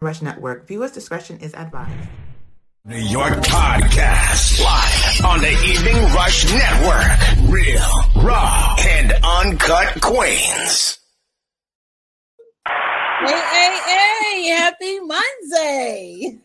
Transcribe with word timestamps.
Rush 0.00 0.22
Network. 0.22 0.68
Viewers' 0.68 0.92
discretion 0.92 1.38
is 1.40 1.52
advised. 1.54 2.08
New 2.84 2.98
York 2.98 3.32
podcast 3.38 4.62
live 4.62 5.24
on 5.26 5.40
the 5.40 5.50
Evening 5.50 6.00
Rush 6.14 6.44
Network. 6.54 7.50
Real, 7.50 7.82
raw, 8.24 8.76
and 8.78 9.12
uncut 9.24 10.00
Queens. 10.00 11.00
Hey, 12.64 13.40
hey, 13.40 13.78
hey, 13.88 14.46
happy 14.50 15.00
Monday. 15.00 16.38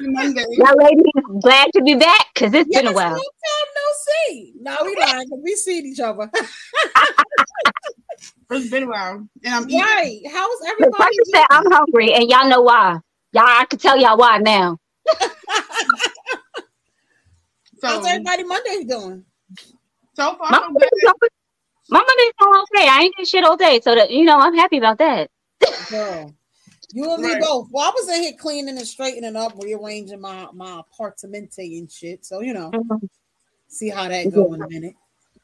Monday. 0.00 0.46
Y'all 0.52 0.74
ladies 0.78 1.04
glad 1.42 1.68
to 1.74 1.82
be 1.82 1.96
back 1.96 2.28
because 2.32 2.54
it's 2.54 2.70
yes, 2.70 2.80
been 2.84 2.90
a 2.90 2.94
while. 2.94 3.10
Long 3.10 3.20
time 3.20 3.68
no 3.74 3.82
see. 4.06 4.54
No, 4.62 4.78
we 4.82 4.96
lying 4.98 5.28
'cause 5.28 5.40
we 5.44 5.54
seen 5.56 5.84
each 5.84 6.00
other. 6.00 6.30
It's 8.50 8.70
been 8.70 8.84
a 8.84 8.88
while. 8.88 9.28
And 9.44 9.54
I'm 9.54 9.64
eating. 9.68 9.80
right. 9.80 10.20
How's 10.30 10.58
The 10.60 10.68
everybody? 10.70 11.02
person 11.04 11.24
said 11.34 11.44
I'm 11.50 11.70
hungry, 11.70 12.12
and 12.14 12.28
y'all 12.28 12.48
know 12.48 12.62
why. 12.62 12.98
Y'all, 13.32 13.44
I 13.46 13.64
can 13.68 13.78
tell 13.78 13.96
y'all 13.98 14.16
why 14.18 14.38
now. 14.38 14.78
So, 17.80 17.88
How's 17.88 18.06
everybody 18.06 18.44
Monday 18.44 18.84
doing? 18.84 19.24
so 20.14 20.36
far, 20.36 20.50
My 20.50 20.58
so 20.58 20.62
Monday's 20.70 20.88
good. 21.02 21.06
going- 21.20 21.30
my 21.90 21.98
Monday's 21.98 22.32
going 22.40 22.62
okay. 22.74 22.88
I 22.88 23.00
ain't 23.02 23.14
did 23.18 23.28
shit 23.28 23.44
all 23.44 23.56
day, 23.58 23.80
so 23.82 23.94
that 23.94 24.10
you 24.10 24.24
know 24.24 24.38
I'm 24.38 24.54
happy 24.54 24.78
about 24.78 24.96
that. 24.98 25.28
Girl. 25.90 26.34
You 26.94 27.12
and 27.12 27.22
me 27.22 27.32
Right. 27.32 27.42
both. 27.42 27.68
Well, 27.70 27.86
I 27.86 27.90
was 27.94 28.08
in 28.08 28.22
here 28.22 28.32
cleaning 28.38 28.78
and 28.78 28.86
straightening 28.86 29.36
up, 29.36 29.52
rearranging 29.62 30.20
my 30.20 30.48
my 30.54 30.80
apartamente 30.80 31.78
and 31.78 31.90
shit. 31.92 32.24
So 32.24 32.40
you 32.40 32.54
know, 32.54 32.70
mm-hmm. 32.70 33.04
see 33.68 33.90
how 33.90 34.08
that 34.08 34.32
go 34.32 34.54
in 34.54 34.62
a 34.62 34.68
minute. 34.68 34.94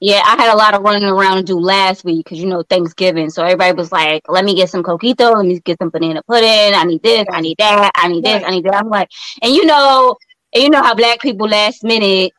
Yeah, 0.02 0.22
I 0.24 0.36
had 0.36 0.52
a 0.54 0.56
lot 0.56 0.72
of 0.74 0.82
running 0.82 1.04
around 1.04 1.36
to 1.36 1.42
do 1.42 1.58
last 1.58 2.04
week 2.04 2.24
because 2.24 2.38
you 2.38 2.46
know 2.46 2.62
Thanksgiving, 2.62 3.28
so 3.28 3.42
everybody 3.44 3.74
was 3.74 3.92
like, 3.92 4.22
"Let 4.28 4.46
me 4.46 4.54
get 4.54 4.70
some 4.70 4.82
coquito, 4.82 5.36
let 5.36 5.44
me 5.44 5.60
get 5.60 5.76
some 5.78 5.90
banana 5.90 6.22
pudding. 6.22 6.74
I 6.74 6.84
need 6.84 7.02
this, 7.02 7.26
I 7.30 7.40
need 7.42 7.58
that, 7.58 7.90
I 7.94 8.08
need 8.08 8.24
this, 8.24 8.42
I 8.42 8.50
need 8.50 8.64
that." 8.64 8.74
I'm 8.76 8.88
like, 8.88 9.10
and 9.42 9.54
you 9.54 9.66
know, 9.66 10.16
and 10.54 10.62
you 10.62 10.70
know 10.70 10.82
how 10.82 10.94
black 10.94 11.20
people 11.20 11.46
last 11.48 11.84
minute 11.84 12.32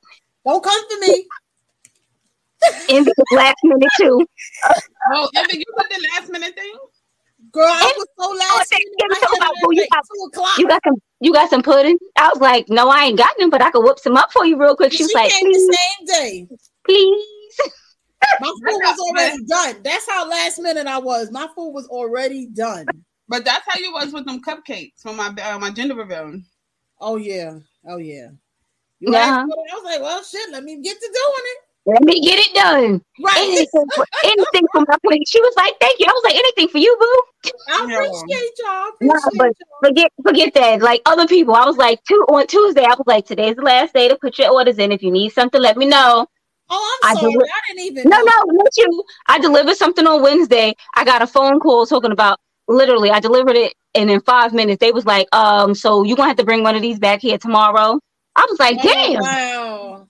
Don't 0.44 0.64
come 0.64 0.90
for 0.90 0.98
me. 1.08 1.28
in 2.90 3.04
the 3.04 3.14
last 3.32 3.58
minute 3.64 3.90
too. 4.00 4.26
Oh, 5.14 5.30
Evan, 5.36 5.60
you 5.60 5.66
put 5.78 5.88
the 5.90 6.08
last 6.16 6.32
minute 6.32 6.56
thing? 6.56 6.74
Girl, 7.52 7.66
I 7.66 7.94
was 7.96 8.08
so 8.18 8.26
oh, 8.26 8.38
last 8.58 8.72
minute. 8.72 8.86
you 8.88 9.08
I 9.12 9.20
so 9.20 9.28
had 9.40 9.52
much. 9.62 9.76
You 9.78 9.88
got- 9.90 10.58
You 10.58 10.68
got 10.68 10.82
some, 10.84 10.96
you 11.20 11.34
got 11.34 11.50
some 11.50 11.62
pudding. 11.62 11.98
I 12.18 12.30
was 12.30 12.40
like, 12.40 12.70
no, 12.70 12.90
I 12.90 13.06
ain't 13.06 13.18
got 13.18 13.36
none, 13.38 13.50
but 13.52 13.62
I 13.62 13.70
could 13.72 13.84
whip 13.84 14.00
some 14.00 14.18
up 14.18 14.32
for 14.32 14.46
you 14.46 14.60
real 14.60 14.76
quick. 14.76 14.92
She 14.92 14.98
she 15.00 15.04
was 15.04 15.14
like, 15.14 15.32
came 15.32 15.46
please, 15.46 15.68
the 15.68 15.78
same 15.78 16.06
day. 16.08 16.48
please. 16.86 17.26
My 18.40 18.48
food 18.66 18.80
was 18.82 19.00
already 19.00 19.44
done. 19.46 19.82
That's 19.84 20.10
how 20.10 20.28
last 20.28 20.60
minute 20.60 20.88
I 20.88 20.98
was. 20.98 21.32
My 21.32 21.48
food 21.56 21.72
was 21.72 21.88
already 21.88 22.48
done. 22.48 22.86
But 23.28 23.46
that's 23.46 23.66
how 23.68 23.80
you 23.80 23.94
was 23.94 24.12
with 24.12 24.26
them 24.26 24.42
cupcakes 24.42 25.00
for 25.02 25.14
my 25.14 25.28
uh, 25.28 25.58
my 25.58 25.72
gender 25.72 25.96
reveal. 25.96 26.42
Oh 27.00 27.16
yeah. 27.16 27.60
Oh 27.88 27.98
yeah. 27.98 28.28
You 29.00 29.14
Yeah. 29.14 29.20
asked 29.20 29.46
for 29.46 29.66
it, 29.66 29.72
I 29.72 29.76
was 29.76 29.84
like, 29.84 30.02
well, 30.02 30.24
shit. 30.24 30.52
Let 30.52 30.64
me 30.64 30.82
get 30.82 31.00
to 31.00 31.08
doing 31.08 31.46
it. 31.46 31.58
Let 31.86 32.04
me 32.04 32.22
get 32.22 32.40
it 32.40 32.54
done. 32.54 33.02
Right. 33.24 33.38
Anything, 33.38 33.90
for, 33.96 34.06
anything 34.24 34.68
for 34.72 34.82
my 34.88 34.98
plate. 35.06 35.28
She 35.28 35.42
was 35.42 35.54
like, 35.58 35.74
thank 35.80 36.00
you. 36.00 36.06
I 36.08 36.12
was 36.12 36.24
like, 36.24 36.36
anything 36.36 36.68
for 36.68 36.78
you, 36.78 36.96
boo. 37.00 37.52
I 37.70 37.84
appreciate 37.84 38.52
y'all. 38.60 38.92
Nah, 39.02 39.30
but 39.38 39.48
y'all. 39.48 39.90
forget, 39.90 40.12
forget 40.24 40.54
that. 40.54 40.82
Like 40.82 41.02
other 41.08 41.26
people, 41.26 41.56
I 41.56 41.66
was 41.66 41.78
like, 41.78 42.04
two 42.04 42.24
on 42.30 42.46
Tuesday, 42.46 42.84
I 42.84 42.90
was 42.90 43.08
like, 43.08 43.26
today's 43.26 43.56
the 43.56 43.64
last 43.64 43.94
day 43.96 44.08
to 44.10 44.16
put 44.16 44.38
your 44.38 44.52
orders 44.52 44.78
in. 44.78 44.92
If 44.92 45.02
you 45.02 45.10
need 45.10 45.30
something, 45.30 45.60
let 45.60 45.78
me 45.78 45.88
know. 45.88 46.28
Oh, 46.74 47.00
I'm 47.04 47.10
I 47.12 47.16
sorry. 47.16 47.34
deli- 47.34 47.50
I 47.50 47.60
didn't 47.68 47.86
even 47.92 48.10
No, 48.10 48.18
know. 48.18 48.24
no, 48.26 48.54
not 48.54 48.78
you. 48.78 49.04
I 49.28 49.40
delivered 49.40 49.76
something 49.76 50.08
on 50.08 50.22
Wednesday. 50.22 50.74
I 50.96 51.04
got 51.04 51.22
a 51.22 51.28
phone 51.28 51.60
call 51.60 51.86
talking 51.86 52.12
about 52.12 52.40
literally. 52.68 53.12
I 53.12 53.20
delivered 53.20 53.58
it, 53.58 53.74
and 53.96 54.10
in 54.10 54.22
five 54.22 54.54
minutes, 54.54 54.80
they 54.80 54.92
was 54.92 55.06
like, 55.06 55.28
"Um, 55.36 55.76
so 55.76 56.04
you 56.04 56.16
gonna 56.16 56.30
have 56.30 56.38
to 56.38 56.46
bring 56.46 56.64
one 56.64 56.76
of 56.76 56.82
these 56.82 57.00
back 57.00 57.22
here 57.22 57.38
tomorrow." 57.38 58.00
I 58.36 58.48
was 58.50 58.60
like, 58.60 58.80
Oh, 58.80 58.88
"Damn, 58.88 59.22
Wow. 59.22 60.08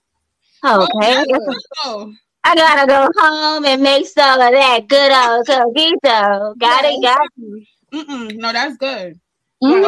okay." 0.64 1.26
Oh, 1.84 2.14
I 2.44 2.56
gotta 2.56 2.88
go 2.88 3.08
home 3.18 3.66
and 3.66 3.82
make 3.82 4.08
some 4.08 4.40
of 4.40 4.52
that 4.52 4.88
good 4.88 5.12
old 5.12 5.48
coquito. 5.48 6.58
Got 6.60 6.86
it, 6.86 7.02
got 7.02 7.22
it. 7.38 7.68
Mm-mm. 7.94 8.36
No, 8.38 8.54
that's 8.54 8.78
good. 8.78 9.20
Mhm. 9.64 9.84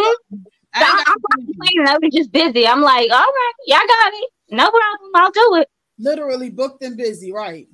I 0.75 0.79
So 0.79 0.85
I, 0.85 1.03
I'm. 1.07 1.87
I 1.87 1.97
was 2.01 2.13
just 2.13 2.31
busy. 2.31 2.67
I'm 2.67 2.81
like, 2.81 3.09
all 3.11 3.19
right, 3.19 3.53
y'all 3.67 3.79
got 3.87 4.13
it. 4.13 4.29
No 4.51 4.69
problem. 4.69 5.11
I'll 5.15 5.31
do 5.31 5.55
it. 5.61 5.69
Literally 5.99 6.49
booked 6.49 6.83
and 6.83 6.97
busy, 6.97 7.31
right? 7.31 7.67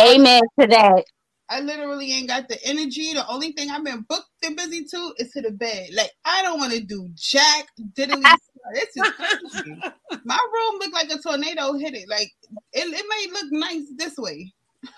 Amen 0.00 0.42
to 0.60 0.66
that. 0.66 1.04
I 1.48 1.60
literally 1.60 2.12
ain't 2.12 2.28
got 2.28 2.48
the 2.48 2.58
energy. 2.64 3.12
The 3.12 3.26
only 3.28 3.52
thing 3.52 3.70
I've 3.70 3.84
been 3.84 4.04
booked 4.08 4.28
and 4.44 4.56
busy 4.56 4.84
to 4.84 5.14
is 5.18 5.30
to 5.32 5.42
the 5.42 5.50
bed. 5.50 5.90
Like 5.94 6.10
I 6.24 6.42
don't 6.42 6.58
want 6.58 6.72
to 6.72 6.80
do 6.80 7.08
jack 7.14 7.66
diddly. 7.96 8.22
this 8.74 8.96
is 8.96 9.10
crazy. 9.10 9.80
My 10.24 10.38
room 10.52 10.80
looked 10.80 10.94
like 10.94 11.10
a 11.10 11.18
tornado 11.18 11.74
hit 11.74 11.94
it. 11.94 12.08
Like 12.08 12.32
it, 12.72 12.86
it 12.86 13.06
may 13.08 13.32
look 13.32 13.52
nice 13.52 13.84
this 13.96 14.16
way. 14.16 14.52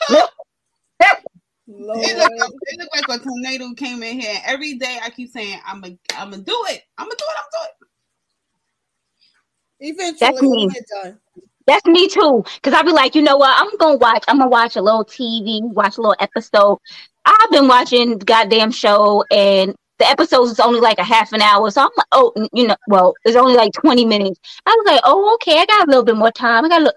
Lord. 1.69 1.99
It 2.01 2.17
looked, 2.17 2.55
it 2.67 2.79
looked 2.79 3.11
like 3.11 3.21
a 3.21 3.25
tornado 3.25 3.75
came 3.75 4.03
in 4.03 4.21
here. 4.21 4.41
Every 4.45 4.75
day 4.75 5.01
I 5.03 5.11
keep 5.11 5.31
saying 5.31 5.59
I'm 5.67 5.81
gonna 5.81 5.97
I'm 6.17 6.31
gonna 6.31 6.43
do 6.43 6.65
it. 6.69 6.83
I'm 6.97 7.07
gonna 7.07 7.17
do 7.17 7.25
it. 7.25 7.37
I'm 7.39 7.45
gonna 7.53 7.69
do 7.69 7.69
it. 7.69 7.89
Eventually, 9.79 10.31
That's 10.31 10.43
me. 10.43 10.69
It'll 11.67 11.85
get 11.85 11.85
done. 11.85 11.85
That's 11.85 11.87
me 11.87 12.09
too. 12.09 12.45
Cause 12.63 12.75
I'll 12.75 12.85
be 12.85 12.93
like, 12.93 13.15
you 13.15 13.23
know 13.23 13.37
what? 13.37 13.55
I'm 13.59 13.77
gonna 13.79 13.97
watch. 13.99 14.25
I'm 14.29 14.39
gonna 14.39 14.51
watch 14.51 14.77
a 14.77 14.83
little 14.83 15.05
TV, 15.05 15.63
watch 15.63 15.99
a 15.99 16.01
little 16.01 16.17
episode. 16.21 16.79
I've 17.25 17.51
been 17.51 17.69
watching 17.69 18.19
the 18.19 18.25
goddamn 18.25 18.71
show, 18.71 19.25
and 19.31 19.75
the 19.99 20.07
episodes 20.09 20.53
is 20.53 20.61
only 20.61 20.81
like 20.81 20.99
a 20.99 21.05
half 21.05 21.33
an 21.33 21.43
hour. 21.43 21.71
So 21.71 21.83
I'm 21.83 21.91
like, 21.97 22.07
oh, 22.13 22.33
you 22.53 22.67
know, 22.69 22.77
well, 22.89 23.15
it's 23.25 23.37
only 23.37 23.55
like 23.55 23.73
20 23.73 24.05
minutes. 24.05 24.39
I 24.67 24.71
was 24.71 24.87
like, 24.87 25.01
oh, 25.05 25.35
okay, 25.37 25.59
I 25.59 25.67
got 25.67 25.89
a 25.89 25.91
little 25.91 26.05
bit 26.05 26.17
more 26.17 26.31
time. 26.33 26.65
I 26.65 26.69
got 26.69 26.81
a 26.83 26.85
look. 26.85 26.97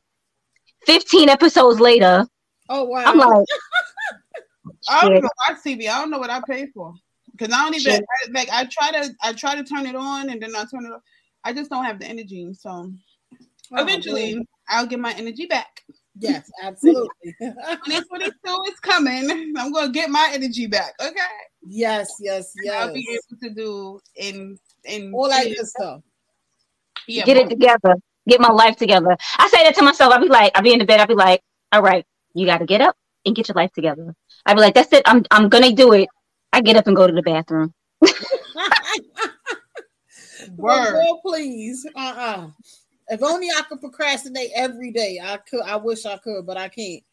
15 0.86 1.30
episodes 1.30 1.80
later, 1.80 2.26
Oh 2.70 2.84
wow. 2.86 3.04
I'm 3.06 3.18
like, 3.18 3.30
I 4.90 5.02
don't 5.02 5.10
Shit. 5.12 5.18
even 5.18 5.30
watch 5.50 5.58
TV. 5.66 5.90
I 5.90 6.00
don't 6.00 6.12
know 6.12 6.20
what 6.20 6.30
I 6.30 6.42
pay 6.48 6.68
for 6.68 6.94
because 7.32 7.54
I 7.54 7.64
don't 7.64 7.76
even 7.76 7.94
Shit. 7.94 8.04
I, 8.04 8.32
like. 8.32 8.50
I 8.52 8.66
try 8.66 8.92
to 8.92 9.14
I 9.24 9.34
try 9.34 9.56
to 9.56 9.64
turn 9.64 9.86
it 9.88 9.96
on 9.96 10.30
and 10.30 10.42
then 10.42 10.56
I 10.56 10.66
turn 10.72 10.86
it 10.86 10.92
off. 10.92 11.02
I 11.44 11.54
just 11.54 11.70
don't 11.70 11.86
have 11.86 12.00
the 12.00 12.06
energy. 12.08 12.54
So 12.54 12.92
Oh, 13.72 13.84
eventually 13.84 14.36
boy. 14.36 14.42
I'll 14.70 14.86
get 14.86 15.00
my 15.00 15.14
energy 15.14 15.46
back. 15.46 15.84
Yes, 16.18 16.50
absolutely. 16.64 17.10
2022 17.40 18.32
is 18.68 18.80
coming. 18.80 19.54
I'm 19.58 19.72
gonna 19.72 19.92
get 19.92 20.10
my 20.10 20.30
energy 20.34 20.68
back. 20.68 20.94
Okay. 21.02 21.20
yes, 21.64 22.10
yes, 22.20 22.54
yes. 22.64 22.76
I'll 22.76 22.94
be 22.94 23.06
yes. 23.08 23.22
able 23.32 23.40
to 23.42 23.50
do 23.56 24.00
in 24.16 24.58
in 24.86 25.14
All 25.14 25.30
that 25.30 25.46
good 25.46 25.68
stuff. 25.68 26.02
yeah, 27.08 27.24
get 27.24 27.38
it 27.38 27.50
together, 27.50 27.96
get 28.28 28.40
my 28.42 28.52
life 28.52 28.76
together. 28.76 29.18
I 29.38 29.48
say 29.50 29.64
that 29.64 29.76
to 29.76 29.84
myself. 29.84 30.14
I'll 30.14 30.22
be 30.22 30.28
like, 30.28 30.52
I'll 30.56 30.64
be 30.64 30.74
in 30.74 30.80
the 30.80 30.86
bed. 30.86 31.00
I'll 31.00 31.08
be 31.08 31.16
like, 31.16 31.42
all 31.72 31.82
right, 31.82 32.06
you 32.34 32.46
got 32.46 32.60
to 32.60 32.66
get 32.66 32.82
up 32.82 32.96
and 33.26 33.36
get 33.36 33.48
your 33.48 33.56
life 33.56 33.72
together. 33.74 34.14
I'll 34.46 34.56
be 34.56 34.62
like, 34.62 34.74
that's 34.74 34.92
it. 34.94 35.04
I'm, 35.06 35.24
I'm 35.32 35.50
gonna 35.50 35.72
do 35.72 35.94
it. 35.94 36.10
I 36.52 36.62
get 36.62 36.76
up 36.76 36.88
and 36.88 36.96
go 36.96 37.08
to 37.08 37.14
the 37.14 37.22
bathroom. 37.22 37.74
Well, 40.56 40.84
Word. 40.84 40.92
girl, 40.94 41.22
please. 41.26 41.86
Uh-uh. 41.96 42.50
If 43.10 43.24
only 43.24 43.48
I 43.50 43.62
could 43.64 43.82
procrastinate 43.82 44.52
every 44.56 44.92
day. 44.92 45.20
I 45.24 45.38
could. 45.38 45.62
I 45.62 45.76
wish 45.78 46.06
I 46.06 46.18
could, 46.18 46.46
but 46.46 46.58
I 46.58 46.70
can't. 46.70 47.04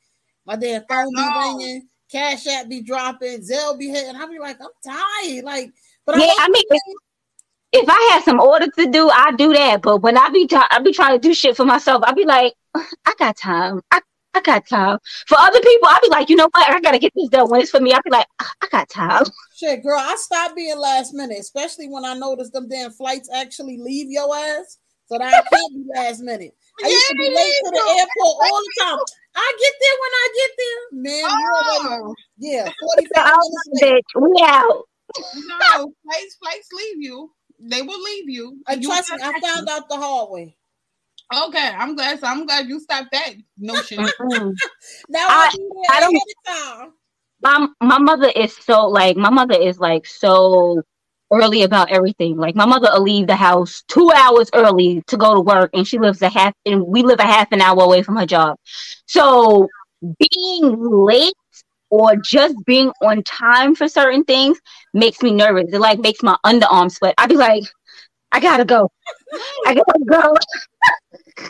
My 0.45 0.57
damn 0.57 0.85
phone 0.89 1.11
be 1.13 1.29
ringing, 1.39 1.89
Cash 2.11 2.47
App 2.47 2.69
be 2.69 2.83
dropping, 2.83 3.41
Zelle 3.41 3.79
be 3.79 3.89
hitting. 3.89 4.15
I 4.15 4.27
be 4.27 4.39
like, 4.39 4.59
I'm 4.61 4.69
tired. 4.85 5.45
Like, 5.45 5.73
but 6.05 6.17
Yeah, 6.17 6.27
I, 6.27 6.35
I 6.39 6.49
mean, 6.49 6.65
if, 6.71 7.83
if 7.83 7.89
I 7.89 8.11
had 8.13 8.23
some 8.23 8.41
order 8.41 8.69
to 8.69 8.87
do, 8.91 9.11
I 9.11 9.33
do 9.33 9.53
that. 9.55 9.83
But 9.83 9.99
when 9.99 10.17
I 10.17 10.29
be, 10.29 10.47
t- 10.47 10.57
I 10.57 10.79
be 10.81 10.93
trying 10.93 11.19
to 11.21 11.29
do 11.29 11.35
shit 11.35 11.57
for 11.57 11.65
myself. 11.65 12.05
I 12.07 12.13
be 12.13 12.25
like, 12.25 12.55
I 12.75 13.15
got 13.19 13.37
time. 13.37 13.81
I, 13.91 14.01
I 14.35 14.41
got 14.41 14.69
time. 14.69 14.99
For 15.27 15.37
other 15.39 15.61
people, 15.61 15.89
I 15.89 15.99
be 16.03 16.11
like, 16.11 16.29
you 16.29 16.37
know 16.37 16.49
what? 16.53 16.71
I 16.71 16.79
gotta 16.81 16.99
get 16.99 17.13
this 17.17 17.29
done. 17.29 17.51
When 17.51 17.61
it's 17.61 17.71
for 17.71 17.81
me, 17.81 17.93
I 17.93 18.01
be 18.05 18.11
like, 18.11 18.27
I 18.39 18.69
got 18.71 18.89
time. 18.89 19.25
shit, 19.57 19.83
girl, 19.83 19.99
I 19.99 20.15
stopped 20.17 20.55
being 20.55 20.79
last 20.79 21.15
minute, 21.15 21.39
especially 21.41 21.89
when 21.89 22.05
I 22.05 22.15
noticed 22.15 22.53
them 22.53 22.69
damn 22.69 22.93
flights 22.93 23.31
actually 23.35 23.79
leave 23.79 24.11
your 24.11 24.35
ass. 24.37 24.79
So 25.09 25.19
that 25.19 25.23
I 25.29 25.31
can't 25.31 25.73
be 25.75 25.85
last 25.95 26.21
minute. 26.21 26.55
I 26.85 26.89
used 26.89 27.07
to 27.07 27.15
be 27.15 27.29
late 27.29 27.55
to 27.65 27.71
the 27.71 27.97
airport 27.99 28.37
all 28.43 28.61
the 28.61 28.73
time. 28.81 28.99
I 29.37 29.57
get 29.61 29.73
there 29.81 29.97
when 30.03 30.13
I 30.13 30.29
get 30.37 30.51
there. 30.59 30.79
Man, 31.03 31.39
you 31.41 31.53
already, 31.55 32.03
Oh, 32.09 32.15
yeah, 32.39 32.65
So 32.65 32.73
45 32.97 33.25
I 33.27 33.37
was 33.37 33.51
minutes 33.73 33.83
late. 33.83 34.05
bitch, 34.05 34.23
we 34.23 34.43
out. 34.45 34.83
no, 35.47 35.93
flights 36.05 36.37
flights 36.43 36.69
leave 36.73 36.97
you. 37.03 37.31
They 37.61 37.83
will 37.83 38.03
leave 38.03 38.29
you. 38.29 38.59
And 38.69 38.83
You 38.83 38.89
trust 38.89 39.11
me, 39.11 39.19
will 39.21 39.25
I 39.35 39.41
found 39.41 39.69
out 39.69 39.89
the 39.89 39.97
hard 39.97 40.31
way. 40.31 40.57
Okay, 41.49 41.69
I'm 41.77 41.95
glad. 41.97 42.21
So 42.21 42.27
I'm 42.27 42.47
glad 42.47 42.67
you 42.69 42.79
stopped 42.81 43.09
that 43.13 43.35
notion. 43.59 43.99
Now 45.09 45.27
I- 45.29 45.51
I, 45.51 45.57
do 45.57 45.71
that 45.89 45.97
I 45.97 46.01
don't- 46.01 46.15
ahead 46.15 46.79
of 46.79 46.81
time. 46.83 46.93
my 47.43 47.69
my 47.81 47.99
mother 47.99 48.29
is 48.35 48.57
so 48.57 48.87
like 48.89 49.17
my 49.17 49.31
mother 49.31 49.55
is 49.59 49.79
like 49.79 50.07
so 50.07 50.83
early 51.33 51.63
about 51.63 51.91
everything. 51.91 52.37
Like 52.37 52.55
my 52.55 52.67
mother 52.67 52.89
will 52.93 53.03
leave 53.03 53.27
the 53.27 53.37
house 53.37 53.83
two 53.89 54.11
hours 54.15 54.51
early 54.55 55.03
to 55.09 55.17
go 55.17 55.35
to 55.35 55.41
work, 55.41 55.71
and 55.75 55.87
she 55.87 55.99
lives 55.99 56.23
a 56.23 56.29
half 56.29 56.55
and 56.65 56.87
we 56.87 57.03
live 57.03 57.21
a 57.21 57.25
half 57.25 57.53
an 57.53 57.61
hour 57.61 57.83
away 57.83 58.03
from 58.03 58.17
her 58.17 58.27
job. 58.27 58.57
So 59.07 59.69
being 60.03 60.77
late 60.79 61.35
or 61.91 62.17
just 62.17 62.55
being 62.67 62.91
on 63.03 63.23
time 63.23 63.75
for 63.75 63.89
certain 63.89 64.25
things 64.25 64.59
makes 64.93 65.23
me 65.23 65.33
nervous. 65.33 65.73
It 65.73 65.81
like 65.81 65.99
makes 65.99 66.23
my 66.23 66.37
underarm 66.45 66.91
sweat. 66.91 67.15
I'd 67.19 67.29
be 67.29 67.37
like, 67.37 67.65
I 68.33 68.41
gotta 68.41 68.65
go. 68.65 68.91
I 69.67 69.75
gotta 69.75 70.05
go. 70.09 70.35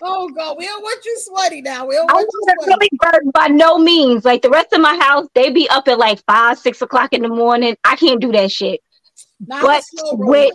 Oh 0.03 0.29
God, 0.31 0.57
we 0.59 0.67
don't 0.67 0.83
want 0.83 1.05
you 1.05 1.17
sweaty 1.21 1.63
now. 1.63 1.87
We 1.87 1.95
don't 1.95 2.11
I 2.11 2.15
want 2.15 2.29
you 2.33 2.41
wasn't 2.43 2.63
sweaty. 2.63 2.89
really 3.13 3.33
by 3.33 3.49
no 3.49 3.79
means. 3.79 4.25
Like 4.25 4.43
the 4.43 4.51
rest 4.51 4.73
of 4.73 4.81
my 4.81 4.97
house, 4.97 5.27
they 5.35 5.51
be 5.51 5.69
up 5.71 5.89
at 5.89 5.99
like 5.99 6.23
five, 6.27 6.59
six 6.59 6.83
o'clock 6.83 7.13
in 7.13 7.23
the 7.23 7.29
morning. 7.29 7.77
I 7.85 7.97
can't 7.97 8.21
do 8.21 8.33
that 8.33 8.51
shit. 8.51 8.81
Now 9.41 9.61
but 9.63 9.83
when- 10.13 10.51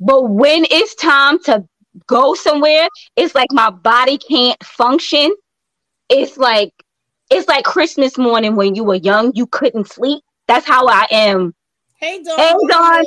But 0.00 0.22
when 0.30 0.66
it's 0.70 0.94
time 0.96 1.38
to 1.44 1.64
go 2.06 2.34
somewhere, 2.34 2.88
it's 3.16 3.34
like 3.34 3.52
my 3.52 3.70
body 3.70 4.18
can't 4.18 4.62
function. 4.64 5.34
It's 6.08 6.36
like 6.36 6.72
it's 7.30 7.48
like 7.48 7.64
Christmas 7.64 8.18
morning 8.18 8.56
when 8.56 8.74
you 8.74 8.84
were 8.84 8.96
young, 8.96 9.32
you 9.34 9.46
couldn't 9.46 9.88
sleep. 9.88 10.22
That's 10.46 10.66
how 10.66 10.86
I 10.86 11.06
am. 11.10 11.54
Hey 11.96 12.22
Dawn. 12.22 12.38
Hey, 12.38 12.52
Dawn. 12.68 13.04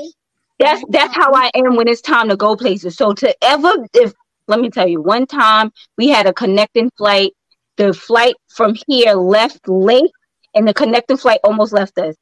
That's 0.59 0.83
that's 0.89 1.15
how 1.15 1.33
I 1.33 1.51
am 1.56 1.75
when 1.75 1.88
it's 1.88 2.01
time 2.01 2.30
to 2.30 2.36
go 2.38 2.56
places. 2.56 2.95
So 2.95 3.13
to 3.13 3.36
ever 3.44 3.71
if 3.94 4.13
let 4.48 4.59
me 4.59 4.69
tell 4.69 4.88
you, 4.88 5.01
one 5.01 5.27
time 5.27 5.71
we 5.98 6.07
had 6.07 6.25
a 6.25 6.33
connecting 6.33 6.89
flight. 6.98 7.33
The 7.75 7.94
flight 7.94 8.33
from 8.48 8.75
here 8.88 9.13
left 9.13 9.68
late, 9.68 10.09
and 10.56 10.68
the 10.68 10.74
connecting 10.74 11.18
flight 11.18 11.39
almost 11.44 11.74
left 11.74 11.95
us. 12.00 12.15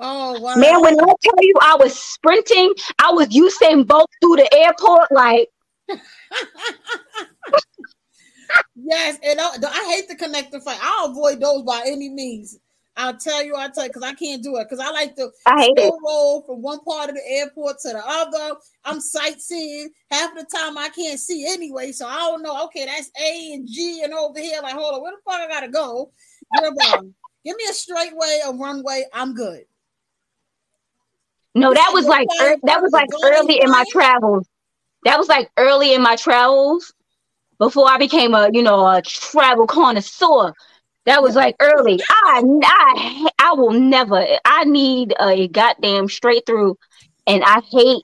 Oh 0.00 0.40
wow. 0.40 0.54
Man, 0.56 0.80
when 0.80 0.98
I 0.98 1.12
tell 1.22 1.34
you 1.42 1.54
I 1.60 1.76
was 1.78 1.98
sprinting, 1.98 2.72
I 2.98 3.12
was 3.12 3.28
Usain 3.28 3.86
Bolt 3.86 4.10
through 4.22 4.36
the 4.36 4.54
airport. 4.54 5.12
Like, 5.12 5.48
Yes, 8.74 9.18
and 9.22 9.38
I, 9.40 9.50
I 9.68 9.94
hate 9.94 10.08
the 10.08 10.16
connector 10.16 10.62
fight. 10.62 10.78
I'll 10.82 11.10
avoid 11.10 11.40
those 11.40 11.62
by 11.62 11.82
any 11.86 12.08
means. 12.08 12.58
I'll 12.96 13.16
tell 13.16 13.42
you, 13.44 13.54
I'll 13.54 13.70
tell 13.70 13.84
you, 13.84 13.90
because 13.90 14.02
I 14.02 14.14
can't 14.14 14.42
do 14.42 14.56
it. 14.56 14.64
Because 14.68 14.84
I 14.84 14.90
like 14.90 15.14
to 15.16 15.30
I 15.46 15.60
hate 15.62 15.78
it. 15.78 15.94
roll 16.04 16.42
from 16.42 16.60
one 16.60 16.80
part 16.80 17.08
of 17.08 17.14
the 17.14 17.22
airport 17.26 17.76
to 17.82 17.90
the 17.90 18.02
other. 18.04 18.56
I'm 18.84 19.00
sightseeing. 19.00 19.90
Half 20.10 20.34
the 20.34 20.44
time 20.54 20.76
I 20.76 20.88
can't 20.88 21.18
see 21.20 21.46
anyway, 21.48 21.92
so 21.92 22.06
I 22.06 22.16
don't 22.16 22.42
know. 22.42 22.64
Okay, 22.64 22.86
that's 22.86 23.10
A 23.22 23.52
and 23.54 23.68
G 23.70 24.02
and 24.02 24.12
over 24.12 24.38
here. 24.40 24.60
Like, 24.62 24.74
hold 24.74 24.94
on, 24.94 25.02
where 25.02 25.12
the 25.12 25.18
fuck 25.24 25.40
I 25.40 25.48
gotta 25.48 25.68
go? 25.68 26.10
Give 27.44 27.56
me 27.56 27.64
a 27.70 27.72
straight 27.72 28.14
way, 28.16 28.40
a 28.46 28.52
runway. 28.52 29.04
I'm 29.14 29.34
good. 29.34 29.64
No, 31.54 31.72
that 31.74 31.90
was 31.92 32.06
like 32.06 32.28
ear- 32.40 32.58
that 32.62 32.80
was 32.82 32.92
like 32.92 33.08
early 33.24 33.60
in 33.60 33.70
my 33.70 33.84
travels. 33.90 34.46
That 35.04 35.18
was 35.18 35.28
like 35.28 35.50
early 35.56 35.94
in 35.94 36.02
my 36.02 36.16
travels 36.16 36.92
before 37.58 37.88
I 37.88 37.98
became 37.98 38.34
a 38.34 38.50
you 38.52 38.62
know 38.62 38.86
a 38.86 39.02
travel 39.02 39.66
connoisseur. 39.66 40.52
That 41.06 41.22
was 41.22 41.34
like 41.34 41.56
early. 41.60 41.98
I 42.08 42.42
I 42.64 43.28
I 43.38 43.52
will 43.54 43.72
never. 43.72 44.24
I 44.44 44.64
need 44.64 45.14
a 45.20 45.48
goddamn 45.48 46.08
straight 46.08 46.44
through, 46.46 46.76
and 47.26 47.42
I 47.44 47.60
hate 47.70 48.02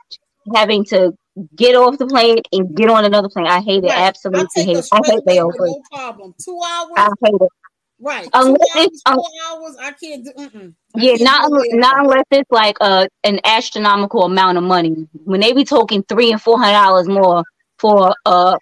having 0.54 0.84
to 0.87 1.12
get 1.54 1.75
off 1.76 1.99
the 1.99 2.06
plane 2.06 2.38
and 2.52 2.75
get 2.75 2.88
on 2.88 3.04
another 3.04 3.28
plane. 3.28 3.46
I 3.46 3.60
hate 3.60 3.84
it. 3.84 3.88
Right. 3.88 3.99
Absolutely 3.99 4.64
hate. 4.64 4.76
it. 4.78 4.87
I 4.90 5.00
hate 5.04 5.20
layovers. 5.26 5.54
no 5.58 5.82
problem. 5.92 6.34
Two 6.42 6.58
hours, 6.66 6.92
I 6.96 7.10
hate 7.25 7.34
it. 7.34 7.49
right? 8.00 8.28
Unless 8.32 8.58
Two 8.72 8.78
hours, 8.81 9.02
um, 9.06 9.14
four 9.16 9.31
hours. 9.46 9.76
I 9.78 9.92
can't 9.92 10.25
do. 10.25 10.32
Mm-mm. 10.32 10.75
Yeah, 10.98 11.16
not 11.25 11.48
do 11.48 11.54
a 11.54 11.58
unle- 11.58 11.62
layover. 11.72 11.78
not 11.81 11.98
unless 12.00 12.25
it's 12.31 12.50
like 12.50 12.76
a 12.81 13.08
an 13.25 13.40
astronomical 13.44 14.22
amount 14.25 14.58
of 14.58 14.64
money. 14.64 15.08
When 15.25 15.40
they 15.40 15.52
be 15.52 15.64
talking 15.64 16.02
three 16.04 16.32
and 16.32 16.40
four 16.40 16.58
hundred 16.58 16.72
dollars 16.75 17.08
more 17.08 17.44
for 17.78 18.14
a 18.25 18.58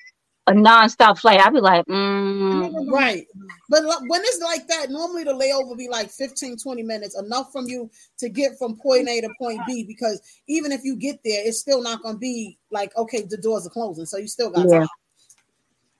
a 0.46 0.52
nonstop 0.52 1.18
flight, 1.18 1.40
I'd 1.40 1.54
be 1.54 1.60
like, 1.60 1.86
mm, 1.86 2.92
Right. 2.92 3.26
But 3.70 3.82
when 4.08 4.20
it's 4.24 4.40
like 4.42 4.66
that, 4.68 4.90
normally 4.90 5.24
the 5.24 5.32
layover 5.32 5.76
be 5.76 5.88
like 5.88 6.10
15, 6.10 6.58
20 6.58 6.82
minutes, 6.82 7.18
enough 7.18 7.50
from 7.50 7.66
you 7.66 7.90
to 8.18 8.28
get 8.28 8.58
from 8.58 8.76
point 8.76 9.08
A 9.08 9.22
to 9.22 9.30
point 9.38 9.64
B. 9.66 9.84
Because 9.84 10.20
even 10.46 10.70
if 10.70 10.84
you 10.84 10.96
get 10.96 11.20
there, 11.24 11.42
it's 11.46 11.58
still 11.60 11.82
not 11.82 12.02
going 12.02 12.16
to 12.16 12.18
be 12.18 12.58
like, 12.70 12.94
okay, 12.96 13.22
the 13.22 13.38
doors 13.38 13.66
are 13.66 13.70
closing. 13.70 14.04
So 14.04 14.18
you 14.18 14.28
still 14.28 14.50
got 14.50 14.68
Yeah. 14.68 14.80
time. 14.80 14.88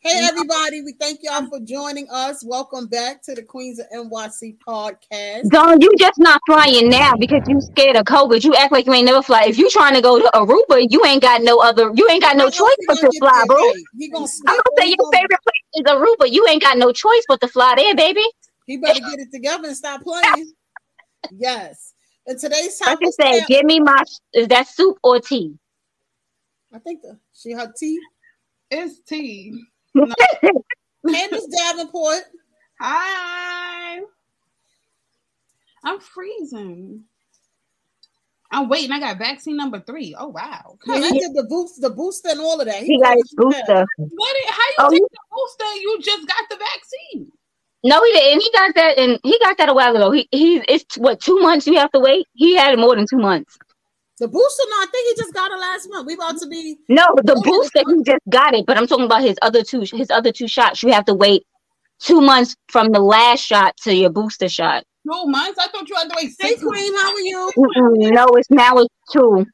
Hey, 0.07 0.21
everybody. 0.29 0.83
We 0.83 0.93
thank 1.01 1.21
y'all 1.23 1.47
for 1.49 1.61
joining 1.61 2.07
us. 2.11 2.45
Welcome 2.45 2.89
back 2.89 3.23
to 3.23 3.35
the 3.35 3.43
Queens 3.43 3.79
of 3.79 3.87
NYC 3.91 4.59
podcast. 4.59 5.49
Don, 5.49 5.81
you 5.81 5.95
just 5.99 6.19
not 6.19 6.43
flying 6.45 6.91
now 6.91 7.17
because 7.17 7.41
you 7.49 7.59
scared 7.63 7.97
of 7.97 8.05
COVID. 8.05 8.45
You 8.45 8.55
act 8.55 8.71
like 8.71 8.85
you 8.85 8.93
ain't 8.93 9.07
never 9.07 9.23
fly. 9.23 9.45
If 9.47 9.57
you 9.57 9.71
trying 9.71 9.95
to 9.95 10.03
go 10.03 10.19
to 10.19 10.31
Aruba, 10.35 10.87
you 10.91 11.03
ain't 11.07 11.23
got 11.23 11.41
no 11.41 11.59
other. 11.59 11.91
You 11.95 12.07
ain't 12.11 12.21
got 12.23 12.37
no 12.37 12.51
choice 12.51 12.77
but 12.87 13.01
gonna 13.01 13.13
fly, 13.19 13.45
bro. 13.47 13.57
gonna 13.57 13.73
I'm 14.13 14.19
gonna 14.19 14.63
say 14.79 14.89
your 14.89 14.97
gonna- 14.99 15.17
favorite 15.17 15.41
place 15.43 15.73
is 15.73 15.83
Aruba. 15.85 16.31
You 16.31 16.47
ain't 16.51 16.61
got 16.61 16.77
no 16.77 16.93
choice 16.93 17.23
but 17.27 17.41
to 17.41 17.49
fly 17.49 17.73
there, 17.75 17.97
baby. 17.97 18.25
He 18.67 18.77
better 18.77 19.01
get 19.01 19.19
it 19.21 19.33
together 19.33 19.69
and 19.69 19.77
stop 19.77 20.03
playing. 20.03 20.53
yes. 21.31 21.95
And 22.27 22.39
today's 22.39 22.79
Like 22.83 22.99
topic 23.01 23.09
I 23.19 23.39
said, 23.39 23.47
give 23.47 23.65
me 23.65 23.81
my. 23.81 24.05
Is 24.35 24.49
that 24.49 24.69
soup 24.69 24.99
or 25.03 25.19
tea? 25.19 25.55
I 26.75 26.79
think 26.79 27.01
the, 27.01 27.19
she 27.33 27.53
her 27.53 27.73
tea. 27.75 27.99
It's 28.71 29.01
tea. 29.01 29.65
Candace 31.09 31.47
Davenport. 31.47 32.23
Hi. 32.81 34.01
I'm 35.85 36.01
freezing. 36.01 37.05
I'm 38.51 38.69
waiting. 38.69 38.93
I 38.93 39.01
got 39.01 39.19
vaccine 39.19 39.57
number 39.57 39.81
three. 39.81 40.15
Oh 40.19 40.29
wow. 40.29 40.79
Yeah, 40.87 41.01
he 41.11 41.19
did 41.19 41.35
the 41.35 41.45
boost, 41.49 41.81
the 41.81 41.91
booster, 41.91 42.31
and 42.31 42.41
all 42.41 42.61
of 42.61 42.67
that. 42.67 42.83
He 42.85 43.01
got 43.01 43.17
his 43.17 43.33
booster. 43.37 43.87
What? 43.97 44.37
How 44.49 44.63
you 44.63 44.75
Oh, 44.79 44.91
take 44.91 45.01
you- 45.01 45.09
the 45.11 45.19
booster? 45.33 45.75
You 45.81 45.99
just 46.03 46.29
got 46.29 46.45
the 46.51 46.57
vaccine. 46.57 47.33
No, 47.87 48.03
he 48.03 48.13
didn't. 48.13 48.41
He 48.43 48.51
got 48.55 48.75
that, 48.77 48.99
and 48.99 49.19
he 49.25 49.39
got 49.41 49.59
that 49.59 49.69
a 49.69 49.75
while 49.75 49.95
ago. 49.95 50.11
He 50.11 50.29
he. 50.31 50.57
It's 50.69 50.97
what 50.97 51.21
two 51.21 51.39
months 51.41 51.67
you 51.67 51.75
have 51.77 51.93
to 51.93 52.01
wait. 52.01 52.27
He 52.35 52.57
had 52.57 52.73
it 52.73 52.79
more 52.79 52.97
than 52.97 53.07
two 53.09 53.19
months. 53.19 53.59
The 54.21 54.29
booster, 54.29 54.63
no, 54.71 54.77
I 54.77 54.87
think 54.93 55.09
he 55.17 55.23
just 55.23 55.35
got 55.35 55.51
it 55.51 55.59
last 55.59 55.89
month. 55.91 56.07
We 56.07 56.15
about 56.15 56.39
to 56.39 56.47
be 56.47 56.77
No, 56.89 57.05
the 57.17 57.35
booster 57.45 57.83
he 57.89 58.03
just 58.05 58.23
got 58.29 58.55
it, 58.55 58.65
but 58.65 58.77
I'm 58.77 58.87
talking 58.87 59.07
about 59.07 59.23
his 59.23 59.37
other 59.43 59.63
two. 59.65 59.81
His 59.81 60.11
other 60.11 60.31
two 60.31 60.47
shots. 60.47 60.83
You 60.85 60.93
have 60.93 61.05
to 61.07 61.15
wait 61.15 61.43
two 62.01 62.21
months 62.21 62.55
from 62.69 62.93
the 62.93 63.01
last 63.01 63.41
shot 63.41 63.77
to 63.79 63.95
your 63.95 64.11
booster 64.11 64.49
shot. 64.49 64.85
Two 65.11 65.27
months. 65.27 65.59
I 65.59 65.67
thought 65.69 65.89
you 65.89 65.97
had 65.97 66.09
to 66.11 66.15
wait 66.17 66.31
Hey 66.39 66.49
six 66.51 66.63
Queen, 66.63 66.93
months. 66.93 67.03
how 67.03 67.13
are 67.13 67.21
you? 67.21 67.53
Mm-mm, 67.59 68.13
no, 68.15 68.27
it's 68.37 68.51
now 68.51 68.77
it's 68.79 68.95
two. 69.13 69.45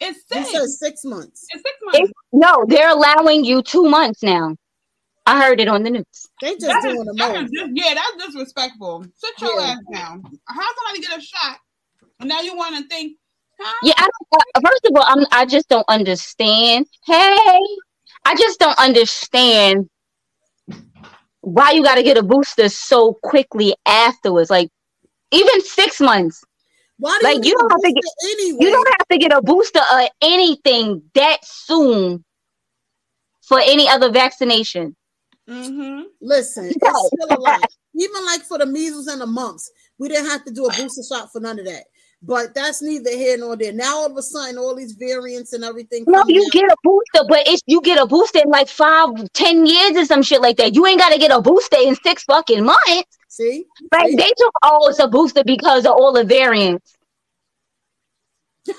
It's 0.00 0.20
six. 0.32 0.52
said 0.52 0.68
six 0.68 1.04
months. 1.04 1.44
It's 1.50 1.62
six 1.62 1.76
months. 1.84 1.98
It's, 2.00 2.12
no, 2.32 2.64
they're 2.66 2.90
allowing 2.90 3.44
you 3.44 3.62
two 3.62 3.84
months 3.88 4.22
now. 4.22 4.56
I 5.26 5.44
heard 5.44 5.60
it 5.60 5.68
on 5.68 5.82
the 5.82 5.90
news. 5.90 6.04
They 6.40 6.52
just 6.54 6.66
That 6.66 6.84
is- 6.86 6.94
doing 6.94 7.04
the 7.04 7.14
that 7.18 7.34
is 7.36 7.42
most. 7.42 7.52
dis- 7.52 7.84
yeah, 7.84 7.94
that's 7.94 8.26
disrespectful. 8.26 9.04
Sit 9.16 9.32
your 9.42 9.60
Yeah. 9.60 9.66
ass 9.66 9.78
down. 9.92 10.22
How 10.46 10.62
somebody 10.76 11.06
get 11.06 11.18
a 11.18 11.20
shot 11.20 11.58
and 12.20 12.28
now 12.30 12.40
you 12.40 12.56
want 12.56 12.76
to 12.76 12.88
think? 12.88 13.18
Huh? 13.60 13.74
Yeah, 13.82 13.94
I, 13.96 14.04
uh, 14.04 14.60
first 14.64 14.86
of 14.86 14.92
all, 14.96 15.04
I'm, 15.06 15.26
I 15.32 15.44
just 15.46 15.68
don't 15.68 15.84
understand. 15.88 16.86
Hey, 17.04 17.36
I 18.24 18.34
just 18.36 18.58
don't 18.60 18.78
understand 18.78 19.88
why 21.40 21.72
you 21.72 21.82
got 21.82 21.96
to 21.96 22.02
get 22.02 22.16
a 22.16 22.22
booster 22.22 22.68
so 22.68 23.14
quickly 23.22 23.74
afterwards. 23.86 24.50
Like, 24.50 24.70
even 25.32 25.60
six 25.62 26.00
months, 26.00 26.42
Why 26.98 27.18
do 27.20 27.26
Like, 27.26 27.44
you, 27.44 27.50
you 27.50 27.56
don't 27.58 27.70
have 27.70 27.80
to 27.80 27.92
get- 27.92 27.94
booster 28.02 28.28
anyway? 28.42 28.58
you 28.64 28.70
don't 28.70 28.88
have 28.88 29.08
to 29.10 29.18
get 29.18 29.32
a 29.36 29.42
booster 29.42 29.80
or 29.92 30.08
anything 30.22 31.02
that 31.14 31.38
soon 31.44 32.24
for 33.42 33.60
any 33.60 33.88
other 33.88 34.10
vaccination. 34.10 34.94
Mm-hmm. 35.48 36.02
Listen, 36.20 36.66
it's 36.66 36.76
still 36.76 37.28
a 37.30 37.40
lot. 37.40 37.60
Even 37.96 38.24
like 38.26 38.42
for 38.42 38.58
the 38.58 38.66
measles 38.66 39.06
and 39.06 39.20
the 39.20 39.26
mumps, 39.26 39.70
we 39.98 40.08
didn't 40.08 40.26
have 40.26 40.44
to 40.44 40.52
do 40.52 40.66
a 40.66 40.72
booster 40.76 41.02
shot 41.02 41.30
for 41.32 41.40
none 41.40 41.58
of 41.58 41.64
that. 41.64 41.84
But 42.22 42.52
that's 42.52 42.82
neither 42.82 43.10
here 43.10 43.38
nor 43.38 43.56
there. 43.56 43.72
Now 43.72 43.98
all 43.98 44.06
of 44.06 44.16
a 44.16 44.22
sudden, 44.22 44.58
all 44.58 44.74
these 44.74 44.92
variants 44.92 45.52
and 45.52 45.62
everything. 45.62 46.04
No, 46.06 46.24
you 46.26 46.44
out. 46.44 46.52
get 46.52 46.64
a 46.64 46.76
booster, 46.82 47.24
but 47.28 47.46
it's 47.46 47.62
you 47.66 47.80
get 47.80 48.00
a 48.02 48.06
booster 48.06 48.40
in 48.40 48.50
like 48.50 48.68
five, 48.68 49.10
ten 49.34 49.66
years 49.66 49.96
or 49.96 50.04
some 50.04 50.22
shit 50.22 50.40
like 50.40 50.56
that. 50.56 50.74
You 50.74 50.84
ain't 50.86 50.98
got 50.98 51.12
to 51.12 51.18
get 51.18 51.30
a 51.30 51.40
booster 51.40 51.76
in 51.78 51.94
six 51.96 52.24
fucking 52.24 52.64
months. 52.64 53.18
See, 53.28 53.66
Like 53.92 54.08
See? 54.08 54.16
they 54.16 54.32
took 54.36 54.52
oh, 54.64 54.88
it's 54.88 54.98
a 54.98 55.06
booster 55.06 55.44
because 55.44 55.86
of 55.86 55.92
all 55.92 56.12
the 56.12 56.24
variants. 56.24 56.96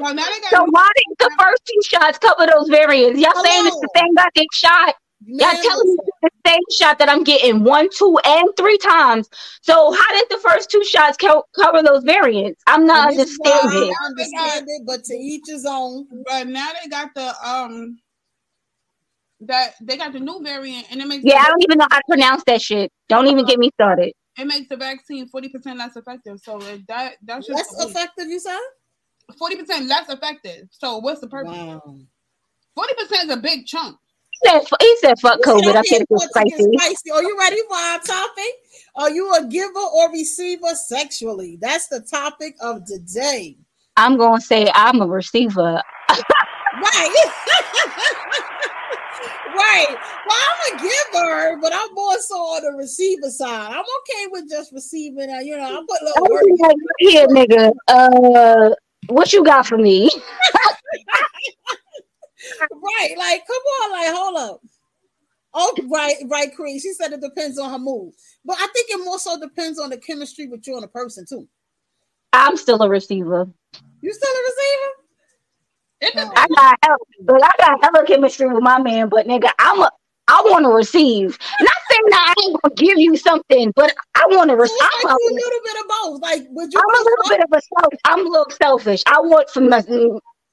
Well, 0.00 0.14
now 0.14 0.24
they 0.24 0.40
So 0.48 0.64
why 0.70 0.88
didn't 0.96 1.18
the 1.18 1.42
first 1.42 1.62
two 1.66 1.80
shots 1.82 2.18
cover 2.18 2.50
those 2.50 2.68
variants? 2.68 3.20
Y'all 3.20 3.32
saying 3.44 3.66
it's 3.66 3.76
the 3.80 3.88
Hello. 3.92 4.04
same 4.06 4.14
goddamn 4.14 4.46
shot. 4.52 4.94
Y'all 5.30 5.50
telling 5.62 5.88
me 5.88 5.96
the 6.22 6.30
same 6.46 6.60
shot 6.72 6.98
that 6.98 7.08
I'm 7.08 7.22
getting 7.22 7.62
one, 7.62 7.88
two, 7.94 8.18
and 8.24 8.48
three 8.56 8.78
times. 8.78 9.28
So 9.62 9.92
how 9.92 10.12
did 10.14 10.26
the 10.30 10.38
first 10.38 10.70
two 10.70 10.82
shots 10.84 11.16
co- 11.18 11.44
cover 11.54 11.82
those 11.82 12.02
variants? 12.04 12.62
I'm 12.66 12.86
not 12.86 13.10
and 13.10 13.18
this 13.18 13.30
is 13.30 13.38
why 13.38 13.50
I 13.50 13.52
understanding. 13.52 13.88
don't 13.88 14.10
understand 14.18 14.66
it, 14.68 14.82
but 14.86 15.04
to 15.04 15.14
each 15.14 15.44
his 15.46 15.66
own. 15.68 16.06
but 16.26 16.48
now 16.48 16.68
they 16.82 16.88
got 16.88 17.14
the 17.14 17.34
um 17.46 17.98
that 19.40 19.74
they 19.82 19.96
got 19.96 20.12
the 20.12 20.20
new 20.20 20.40
variant 20.42 20.86
and 20.90 21.00
it 21.00 21.06
makes 21.06 21.24
Yeah, 21.24 21.40
I 21.42 21.48
don't 21.48 21.62
even 21.62 21.78
know 21.78 21.86
how 21.90 21.98
to 21.98 22.04
pronounce 22.08 22.42
that 22.46 22.60
shit. 22.62 22.90
Don't 23.08 23.26
even 23.28 23.44
get 23.44 23.58
me 23.58 23.70
started. 23.74 24.12
it 24.38 24.46
makes 24.46 24.68
the 24.68 24.76
vaccine 24.76 25.28
forty 25.28 25.48
percent 25.48 25.78
less 25.78 25.94
effective. 25.96 26.40
So 26.40 26.60
it- 26.62 26.86
that 26.88 27.16
that's 27.22 27.46
just 27.46 27.56
Less 27.78 27.90
effective, 27.90 28.26
you 28.28 28.40
said? 28.40 28.58
forty 29.38 29.56
percent 29.56 29.86
less 29.86 30.08
effective. 30.08 30.68
So 30.70 30.98
what's 30.98 31.20
the 31.20 31.28
purpose? 31.28 31.52
Wow. 31.52 31.98
Forty 32.74 32.94
percent 32.94 33.24
is 33.30 33.36
a 33.36 33.40
big 33.40 33.66
chunk. 33.66 33.96
He 34.42 34.48
said, 34.50 34.62
he 34.80 34.96
said 35.00 35.18
fuck 35.20 35.40
COVID. 35.40 35.74
I 35.74 35.78
I'm 35.78 35.84
said 35.84 36.02
it 36.02 36.06
was 36.10 36.22
to 36.22 36.28
spicy. 36.28 36.70
get 36.70 36.80
spicy. 36.80 37.10
Are 37.10 37.22
you 37.22 37.36
ready 37.38 37.56
for 37.68 37.76
our 37.76 37.98
topic? 38.00 38.52
Are 38.96 39.10
you 39.10 39.32
a 39.34 39.46
giver 39.46 39.78
or 39.78 40.10
receiver 40.12 40.74
sexually? 40.74 41.56
That's 41.60 41.88
the 41.88 42.00
topic 42.00 42.56
of 42.60 42.86
the 42.86 42.98
day. 43.00 43.56
I'm 43.96 44.16
gonna 44.16 44.40
say 44.40 44.70
I'm 44.74 45.00
a 45.00 45.06
receiver. 45.06 45.82
Right, 46.80 47.10
right. 49.56 49.86
Well, 50.28 50.38
I'm 50.48 50.60
a 50.74 50.80
giver, 50.80 51.56
but 51.60 51.72
I'm 51.74 51.92
more 51.92 52.16
so 52.20 52.36
on 52.36 52.62
the 52.62 52.70
receiver 52.78 53.30
side. 53.30 53.72
I'm 53.72 53.80
okay 53.80 54.26
with 54.30 54.48
just 54.48 54.72
receiving. 54.72 55.28
Uh, 55.28 55.40
you 55.40 55.56
know, 55.56 55.64
I 55.64 55.80
put 55.88 56.00
a 56.00 56.04
little 56.04 56.24
I'm 56.24 56.30
work. 56.30 56.44
like, 56.60 56.76
here, 57.00 57.26
nigga. 57.28 57.72
Uh, 57.88 58.70
what 59.08 59.32
you 59.32 59.42
got 59.44 59.66
for 59.66 59.76
me? 59.76 60.08
Right. 62.72 63.14
Like, 63.16 63.46
come 63.46 63.56
on. 63.56 63.92
Like, 63.92 64.14
hold 64.14 64.36
up. 64.36 64.60
Oh, 65.54 65.76
right, 65.90 66.16
right, 66.26 66.54
Cree. 66.54 66.78
She 66.78 66.92
said 66.92 67.12
it 67.12 67.20
depends 67.20 67.58
on 67.58 67.70
her 67.70 67.78
mood. 67.78 68.12
But 68.44 68.56
I 68.60 68.66
think 68.74 68.90
it 68.90 69.04
more 69.04 69.18
so 69.18 69.38
depends 69.40 69.78
on 69.78 69.90
the 69.90 69.98
chemistry 69.98 70.46
with 70.46 70.66
you 70.66 70.74
and 70.74 70.82
the 70.82 70.88
person, 70.88 71.24
too. 71.28 71.48
I'm 72.32 72.56
still 72.56 72.82
a 72.82 72.88
receiver. 72.88 73.48
You 74.02 74.12
still 74.12 74.30
a 74.30 74.42
receiver? 74.42 74.92
I 76.36 76.46
got 76.54 76.78
hella, 76.84 76.96
but 77.24 77.42
I 77.42 77.50
got 77.58 77.82
hella 77.84 78.06
chemistry 78.06 78.48
with 78.48 78.62
my 78.62 78.80
man. 78.80 79.08
But 79.08 79.26
nigga, 79.26 79.50
I'm 79.58 79.80
a. 79.82 79.90
I 80.30 80.42
want 80.46 80.64
to 80.66 80.70
receive. 80.70 81.38
Not 81.60 81.72
saying 81.90 82.02
that 82.10 82.34
I 82.36 82.42
ain't 82.44 82.62
gonna 82.62 82.74
give 82.74 82.98
you 82.98 83.16
something, 83.16 83.72
but 83.74 83.94
I 84.14 84.26
want 84.28 84.50
to 84.50 84.56
receive. 84.56 84.78
like 84.80 85.04
I'm, 85.04 85.10
a- 85.10 85.14
a 85.14 85.34
little 85.34 85.60
bit 85.64 85.76
of 85.80 85.88
both. 85.88 86.22
Like, 86.22 86.46
would 86.50 86.72
you? 86.72 86.80
I'm 86.80 86.94
a 86.94 87.04
little 87.04 87.28
bit 87.28 87.40
of 87.40 87.48
a 87.52 87.60
self. 87.80 87.94
I'm 88.04 88.26
a 88.26 88.30
little 88.30 88.50
selfish. 88.50 89.02
I 89.06 89.20
want 89.20 89.48
from 89.50 89.70
my. 89.70 89.82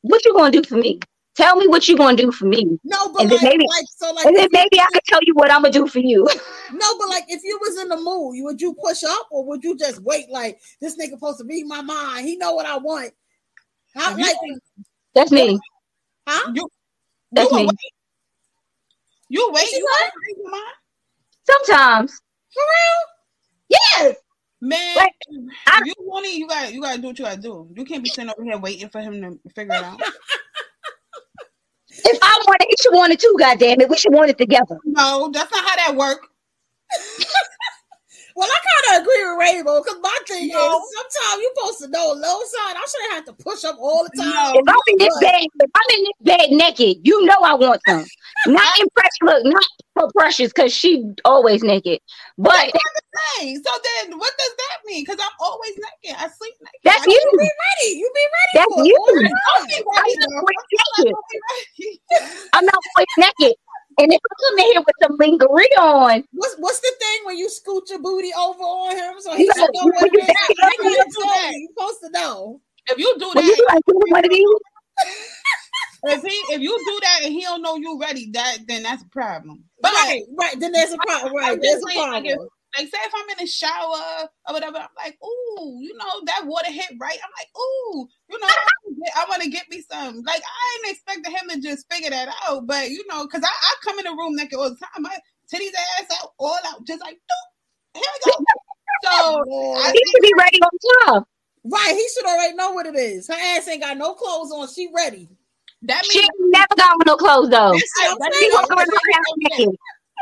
What 0.02 0.24
you 0.26 0.34
gonna 0.34 0.52
do 0.52 0.64
for 0.64 0.78
me? 0.78 1.00
Tell 1.36 1.58
me 1.58 1.68
what 1.68 1.88
you're 1.88 1.98
gonna 1.98 2.16
do 2.16 2.32
for 2.32 2.46
me, 2.46 2.80
No, 2.86 3.12
but 3.12 3.24
And 3.24 3.30
then 3.32 3.38
like, 3.40 3.44
maybe- 3.52 3.66
like, 3.68 3.86
so 3.98 4.12
like, 4.14 4.26
and 4.26 4.36
then 4.38 4.48
maybe 4.54 4.80
I 4.80 4.86
could 4.94 5.04
tell 5.06 5.20
you 5.24 5.34
what 5.34 5.52
I'm 5.52 5.64
gonna 5.64 5.74
do 5.74 5.86
for 5.86 6.00
you. 6.00 6.24
no, 6.72 6.98
but 6.98 7.10
like, 7.10 7.26
if 7.28 7.44
you 7.44 7.60
was 7.62 7.78
in 7.78 7.90
the 7.90 7.98
mood, 7.98 8.36
would 8.46 8.62
you 8.62 8.74
push 8.76 9.04
up 9.04 9.28
or 9.32 9.46
would 9.46 9.62
you 9.64 9.78
just 9.78 10.02
wait? 10.02 10.30
Like, 10.30 10.60
this 10.80 10.98
nigga 10.98 11.10
supposed 11.12 11.40
to 11.40 11.46
read 11.46 11.66
my 11.68 11.82
mind. 11.82 12.26
He 12.26 12.38
know 12.38 12.54
what 12.54 12.66
I 12.66 12.78
want. 12.78 13.12
How, 13.96 14.16
you- 14.16 14.24
like, 14.24 14.36
That's 15.14 15.32
me. 15.32 15.60
huh? 16.28 16.52
You, 16.56 16.70
That's 17.34 17.52
you 17.52 17.58
me. 17.58 17.66
wait. 17.66 17.76
You 19.28 19.50
wait. 19.54 19.72
You 19.74 19.84
what? 19.84 20.00
gonna 20.00 20.12
read 20.28 20.38
your 20.38 20.52
mind? 20.52 20.74
Sometimes. 21.50 22.22
For 22.54 22.62
real? 22.62 23.78
Yes. 24.08 24.16
Man, 24.62 24.96
Like, 24.96 25.12
I- 25.68 25.82
if 25.82 25.86
you 25.88 25.94
want 26.00 26.26
it, 26.26 26.34
you 26.36 26.48
got 26.48 26.74
you 26.74 26.82
gotta 26.82 27.02
do 27.02 27.08
what 27.08 27.20
you 27.20 27.26
gotta 27.26 27.42
do. 27.42 27.68
You 27.76 27.84
can't 27.84 28.04
be 28.04 28.10
sitting 28.10 28.30
over 28.30 28.44
here 28.44 28.58
waiting 28.58 28.88
for 28.90 29.02
him 29.02 29.22
to 29.22 29.38
figure 29.54 29.74
it 29.76 29.84
out. 29.84 30.00
If 32.04 32.20
I 32.22 32.44
want 32.48 32.62
it, 32.62 32.68
he 32.70 32.76
should 32.82 32.94
want 32.94 33.14
it 33.14 33.20
too. 33.20 33.36
Goddamn 33.40 33.82
it, 33.82 33.90
we 33.90 33.98
should 33.98 34.14
want 34.14 34.30
it 34.30 34.38
together. 34.38 34.78
no, 34.86 35.30
that's 35.34 35.52
not 35.52 35.66
how 35.66 35.76
that 35.76 35.96
works. 35.96 36.28
Well, 38.36 38.50
I 38.52 38.60
kind 38.68 38.98
of 39.00 39.02
agree 39.08 39.24
with 39.24 39.40
Rainbow 39.40 39.82
because 39.82 40.00
my 40.02 40.18
thing 40.28 40.50
No. 40.50 40.78
is 40.78 40.84
sometimes 40.94 41.42
you're 41.42 41.52
supposed 41.56 41.80
to 41.84 41.88
know 41.88 42.12
low 42.12 42.40
side. 42.44 42.76
I 42.76 42.86
shouldn't 42.92 43.14
have 43.14 43.26
to 43.26 43.44
push 43.44 43.64
up 43.64 43.78
all 43.80 44.04
the 44.04 44.12
time. 44.22 44.56
If 44.56 44.68
I'm 44.68 44.76
in 44.88 44.98
this 45.00 45.18
bed, 45.22 45.44
if 45.62 45.72
I'm 45.74 45.98
in 45.98 46.04
this 46.04 46.20
bed 46.38 46.52
naked, 46.52 46.98
you 47.08 47.26
know 47.26 47.36
I 47.44 47.56
want 47.56 47.82
some. 47.88 48.06
Not 48.48 48.68
in 48.80 48.88
precious, 48.94 49.18
look, 49.24 49.46
not 49.46 49.64
for 49.98 50.12
precious, 50.18 50.50
because 50.54 50.74
she 50.74 51.06
always 51.24 51.64
naked. 51.64 52.00
But 52.38 52.72
Hey, 53.40 53.56
so 53.56 53.62
then 53.64 54.18
what 54.20 54.34
does 54.38 54.52
that 54.58 54.78
mean? 54.86 55.04
Because 55.06 55.20
I'm 55.22 55.32
always 55.40 55.72
naked. 56.04 56.18
I 56.20 56.28
sleep 56.28 56.54
naked. 56.60 56.82
that's 56.84 57.08
I 57.08 57.10
you. 57.10 57.14
You 57.16 57.38
be 57.40 57.50
ready. 57.64 57.98
You 57.98 58.12
be 58.14 58.26
ready. 58.36 58.54
That's 58.56 58.74
for 58.76 58.86
you. 58.86 58.96
all 59.00 59.06
the 59.08 59.22
don't 59.24 59.32
time. 59.32 59.68
be 59.68 59.76
I'm 59.80 60.04
ready, 60.04 60.18
not 60.20 60.30
always 60.36 60.58
I 60.60 61.04
naked. 61.04 61.16
ready. 61.48 62.02
I'm 62.54 62.66
not 62.66 62.76
always 62.96 63.14
naked. 63.40 63.56
And 63.98 64.12
if 64.12 64.20
I 64.20 64.34
come 64.50 64.60
in 64.60 64.66
here 64.72 64.82
with 64.82 64.96
some 65.02 65.16
lingerie 65.18 65.78
on, 65.80 66.24
What's 66.34 66.56
what's 66.60 66.80
the 66.82 66.92
thing 67.00 67.20
when 67.26 67.38
you 67.38 67.50
scoot 67.50 67.90
your 67.90 68.00
booty 68.00 68.32
over 68.38 68.62
on 68.64 68.96
him 68.96 69.14
so 69.20 69.36
he 69.36 69.46
You 69.46 69.52
should 69.54 69.72
know, 69.74 69.82
know 69.82 69.86
what 69.86 70.02
when 70.02 70.08
it 70.08 70.14
you 70.14 70.22
is? 70.22 70.28
back 70.28 70.38
I 70.40 70.68
up, 70.68 70.74
gotta 70.80 70.90
you 70.90 71.24
that. 71.26 71.52
you. 71.54 71.60
You 71.60 71.70
supposed 71.78 72.00
to 72.04 72.10
know. 72.12 72.62
If 72.88 72.98
you 73.00 73.16
do 73.18 73.32
when 73.34 73.46
you 73.46 73.56
that, 73.56 73.74
like 73.74 73.86
doing 73.88 74.02
one 74.12 74.24
if 76.08 76.22
he 76.22 76.54
if 76.54 76.62
you 76.62 76.78
do 76.86 77.00
that 77.02 77.20
and 77.24 77.34
he 77.34 77.42
don't 77.42 77.62
know 77.62 77.76
you 77.78 78.00
ready, 78.00 78.30
that 78.32 78.60
then 78.68 78.84
that's 78.84 79.04
a 79.04 79.08
problem. 79.08 79.64
But 79.82 79.94
right, 79.94 80.24
right. 80.38 80.60
Then 80.60 80.72
there's 80.72 80.94
a 80.94 80.98
problem. 80.98 81.34
Right, 81.34 81.54
I'm 81.54 81.60
there's 81.60 81.76
just 81.76 81.86
a 81.86 81.90
saying, 81.90 82.12
like, 82.12 82.24
problem. 82.26 82.48
like 82.78 82.88
say 82.88 82.98
if 83.06 83.14
I'm 83.16 83.30
in 83.30 83.38
the 83.40 83.48
shower 83.48 84.30
or 84.48 84.54
whatever, 84.54 84.78
I'm 84.78 84.88
like, 84.98 85.18
ooh, 85.24 85.80
you 85.82 85.96
know, 85.98 86.06
that 86.26 86.46
water 86.46 86.72
hit 86.72 86.92
right. 87.00 87.18
I'm 87.24 87.32
like, 87.40 87.50
ooh, 87.58 88.08
you 88.30 88.40
know, 88.40 88.48
I 89.16 89.26
want 89.30 89.42
to 89.44 89.50
get 89.50 89.70
me 89.70 89.84
some. 89.90 90.22
Like 90.24 90.42
I 90.42 90.88
ain't 90.90 90.96
expecting 90.96 91.32
him 91.32 91.50
to 91.50 91.62
just 91.62 91.92
figure 91.92 92.10
that 92.10 92.30
out, 92.48 92.68
but 92.68 92.90
you 92.90 93.04
know, 93.08 93.26
because 93.26 93.44
I, 93.44 93.48
I 93.48 93.76
come 93.84 94.00
in 94.00 94.06
the 94.06 94.12
room 94.12 94.36
naked 94.36 94.58
all 94.58 94.70
the 94.70 94.76
time, 94.76 95.04
my 95.04 95.18
titties 95.54 95.74
ass 96.00 96.18
out, 96.22 96.34
all 96.40 96.58
out, 96.68 96.86
just 96.86 97.02
like, 97.02 97.16
doop, 97.16 97.96
here 97.96 98.04
we 98.04 98.32
go. 98.32 98.38
So 99.04 99.12
I 99.86 99.92
he 99.94 100.04
should 100.12 100.22
be 100.22 100.34
ready 100.38 100.60
on 100.62 101.14
time. 101.14 101.24
Right, 101.64 101.94
he 101.96 102.08
should 102.14 102.26
already 102.26 102.56
know 102.56 102.72
what 102.74 102.86
it 102.86 102.96
is. 102.96 103.28
Her 103.28 103.34
ass 103.34 103.68
ain't 103.68 103.82
got 103.82 103.98
no 103.98 104.14
clothes 104.14 104.52
on. 104.52 104.68
She 104.68 104.90
ready. 104.96 105.28
that 105.84 106.04
She 106.04 106.20
means 106.20 106.30
ain't 106.30 106.52
never 106.52 106.76
got 106.78 106.98
with 107.00 107.08
no 107.08 107.16
clothes 107.18 107.50
though. 107.50 107.72
That's 107.72 107.92
what 107.98 108.12
I'm 108.12 108.20
that 108.20 108.34
She 108.40 108.46
saying. 108.46 108.52
walk 108.54 108.72
around 108.72 108.88
the 108.88 109.50
naked. 109.58 109.76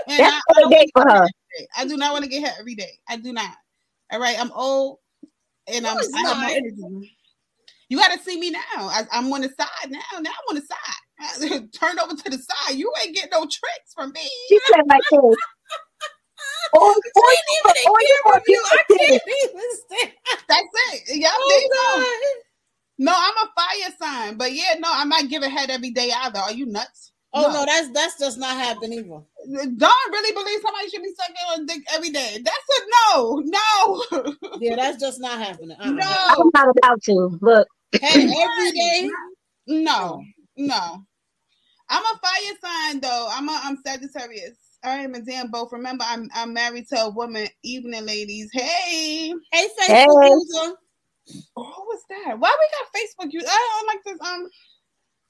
and 0.07 0.23
That's 0.23 0.35
I, 0.49 0.65
I 0.65 0.69
day 0.69 0.87
for 0.93 1.03
her. 1.03 1.27
I 1.77 1.85
do 1.85 1.97
not 1.97 2.13
want 2.13 2.23
to 2.23 2.29
get 2.29 2.41
hit 2.43 2.53
every 2.59 2.75
day. 2.75 2.99
I 3.09 3.17
do 3.17 3.33
not. 3.33 3.51
All 4.11 4.19
right, 4.19 4.39
I'm 4.39 4.51
old 4.51 4.99
and 5.67 5.85
I'm 5.87 5.97
No, 5.97 6.03
You 7.93 7.99
got 7.99 8.11
to 8.11 8.17
see 8.23 8.39
me 8.39 8.49
now. 8.49 8.59
I, 8.75 9.03
I'm 9.11 9.31
on 9.31 9.41
the 9.41 9.49
side 9.49 9.91
now. 9.91 9.99
Now 10.19 10.31
I'm 10.31 10.49
on 10.49 10.55
the 10.55 10.61
side. 10.65 11.69
Turned 11.79 11.99
over 11.99 12.15
to 12.15 12.29
the 12.31 12.39
side. 12.39 12.75
You 12.75 12.91
ain't 13.03 13.13
getting 13.13 13.29
no 13.31 13.41
tricks 13.41 13.93
from 13.93 14.11
me. 14.13 14.27
She 14.49 14.59
said 14.71 14.81
like 14.87 15.03
this. 15.11 15.21
Or, 16.73 16.81
or, 16.81 16.93
even 16.95 17.75
in 17.77 17.91
or 17.91 18.01
you 18.01 18.19
camera 18.25 18.33
want 18.33 18.45
view. 18.47 18.63
I 18.65 18.83
can't 18.89 19.21
even 19.43 19.61
stand. 19.85 20.11
That's 20.49 20.67
it. 21.07 21.23
Oh, 21.23 21.67
go. 21.71 21.77
Oh, 22.03 22.35
No, 22.97 23.13
I'm 23.15 23.47
a 23.47 23.51
fire 23.55 23.95
sign, 24.01 24.37
but 24.37 24.53
yeah, 24.53 24.73
no, 24.79 24.89
I'm 24.91 25.07
not 25.07 25.29
giving 25.29 25.51
head 25.51 25.69
every 25.69 25.91
day 25.91 26.11
either. 26.11 26.39
Are 26.39 26.51
you 26.51 26.65
nuts? 26.65 27.11
Oh 27.35 27.51
no, 27.51 27.63
that's 27.65 27.89
that's 27.89 28.19
just 28.19 28.39
not 28.39 28.57
happening 28.57 28.99
either. 28.99 29.67
Don't 29.77 30.11
really 30.11 30.33
believe 30.33 30.61
somebody 30.61 30.89
should 30.89 31.03
be 31.03 31.13
sucking 31.15 31.35
on 31.51 31.65
dick 31.67 31.81
every 31.93 32.09
day. 32.09 32.39
That's 32.43 32.57
a 32.69 32.81
no, 33.15 33.43
no, 33.45 34.35
Yeah, 34.59 34.75
that's 34.75 34.99
just 34.99 35.21
not 35.21 35.39
happening. 35.39 35.77
Uh-uh. 35.79 35.91
no, 35.91 36.25
I'm 36.29 36.49
not 36.53 36.75
about 36.75 37.01
to. 37.03 37.37
Look, 37.41 37.67
Hey, 38.01 38.25
every 38.25 38.71
day. 38.71 39.09
no, 39.67 40.23
no. 40.57 41.03
I'm 41.89 42.03
a 42.03 42.19
fire 42.19 42.55
sign 42.63 42.99
though. 43.01 43.27
I'm 43.31 43.47
a 43.49 43.59
I'm 43.63 43.77
Sagittarius. 43.85 44.57
I 44.83 44.97
am 44.99 45.15
a 45.15 45.21
damn 45.21 45.49
both. 45.51 45.71
Remember, 45.71 46.03
I'm 46.07 46.29
I'm 46.33 46.53
married 46.53 46.87
to 46.89 47.01
a 47.01 47.09
woman. 47.09 47.47
Evening, 47.63 48.05
ladies. 48.05 48.49
Hey, 48.51 49.33
Hey, 49.51 49.67
Facebook 49.79 50.23
Hey. 50.23 50.29
user. 50.29 50.75
oh, 51.55 51.83
what's 51.85 52.03
that? 52.09 52.39
Why 52.39 52.55
we 52.59 52.67
got 52.71 53.27
Facebook? 53.27 53.31
You, 53.33 53.41
I 53.47 53.69
don't 53.77 53.87
like 53.87 54.03
this. 54.05 54.27
Um, 54.27 54.49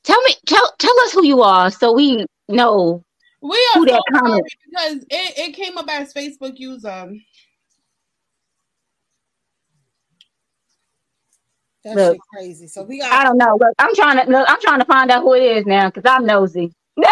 tell 0.03 0.21
me, 0.21 0.35
tell 0.45 0.73
tell 0.79 0.99
us 1.01 1.13
who 1.13 1.25
you 1.25 1.41
are 1.41 1.69
so 1.69 1.91
we 1.93 2.25
know. 2.47 3.03
we 3.41 3.57
are 3.75 3.79
Who 3.79 3.85
so 3.85 3.91
that 3.91 4.03
sorry 4.13 4.23
comment? 4.23 4.45
because 4.69 4.95
it, 5.09 5.37
it 5.49 5.53
came 5.53 5.77
up 5.77 5.87
as 5.89 6.13
Facebook 6.13 6.53
user. 6.57 7.11
That 11.83 11.95
Look. 11.95 12.17
crazy. 12.33 12.67
So 12.67 12.83
we 12.83 12.99
got. 12.99 13.11
I 13.11 13.23
don't 13.23 13.37
know. 13.37 13.57
Look, 13.59 13.73
I'm 13.77 13.93
trying 13.95 14.25
to 14.25 14.31
look, 14.31 14.45
I'm 14.49 14.61
trying 14.61 14.79
to 14.79 14.85
find 14.85 15.11
out 15.11 15.23
who 15.23 15.33
it 15.33 15.43
is 15.43 15.65
now 15.65 15.89
because 15.89 16.09
I'm 16.09 16.25
nosy. 16.25 16.73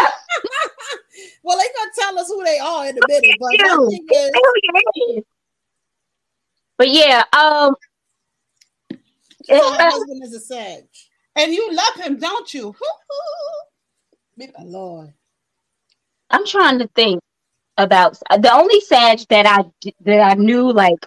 Well, 1.42 1.58
they 1.58 1.64
gonna 1.76 1.90
tell 1.98 2.18
us 2.18 2.28
who 2.28 2.44
they 2.44 2.58
are 2.58 2.86
in 2.86 2.98
a 2.98 3.06
minute. 3.06 3.36
But 3.38 3.54
is, 3.54 3.70
Who 3.70 4.52
you 4.62 5.16
is. 5.18 5.24
But 6.78 6.88
yeah, 6.90 7.24
um, 7.32 7.74
so 9.44 9.74
uh, 9.74 9.90
husband 9.90 10.22
is 10.22 10.34
a 10.34 10.40
Sag. 10.40 10.84
And 11.34 11.52
you 11.52 11.74
love 11.74 11.94
him, 11.96 12.18
don't 12.18 12.52
you? 12.52 12.74
Lord. 14.60 15.12
I'm 16.30 16.46
trying 16.46 16.78
to 16.78 16.88
think 16.88 17.20
about 17.76 18.18
the 18.30 18.52
only 18.52 18.80
Sag 18.80 19.20
that 19.28 19.46
I 19.46 19.92
that 20.02 20.20
I 20.20 20.34
knew 20.34 20.72
like 20.72 21.06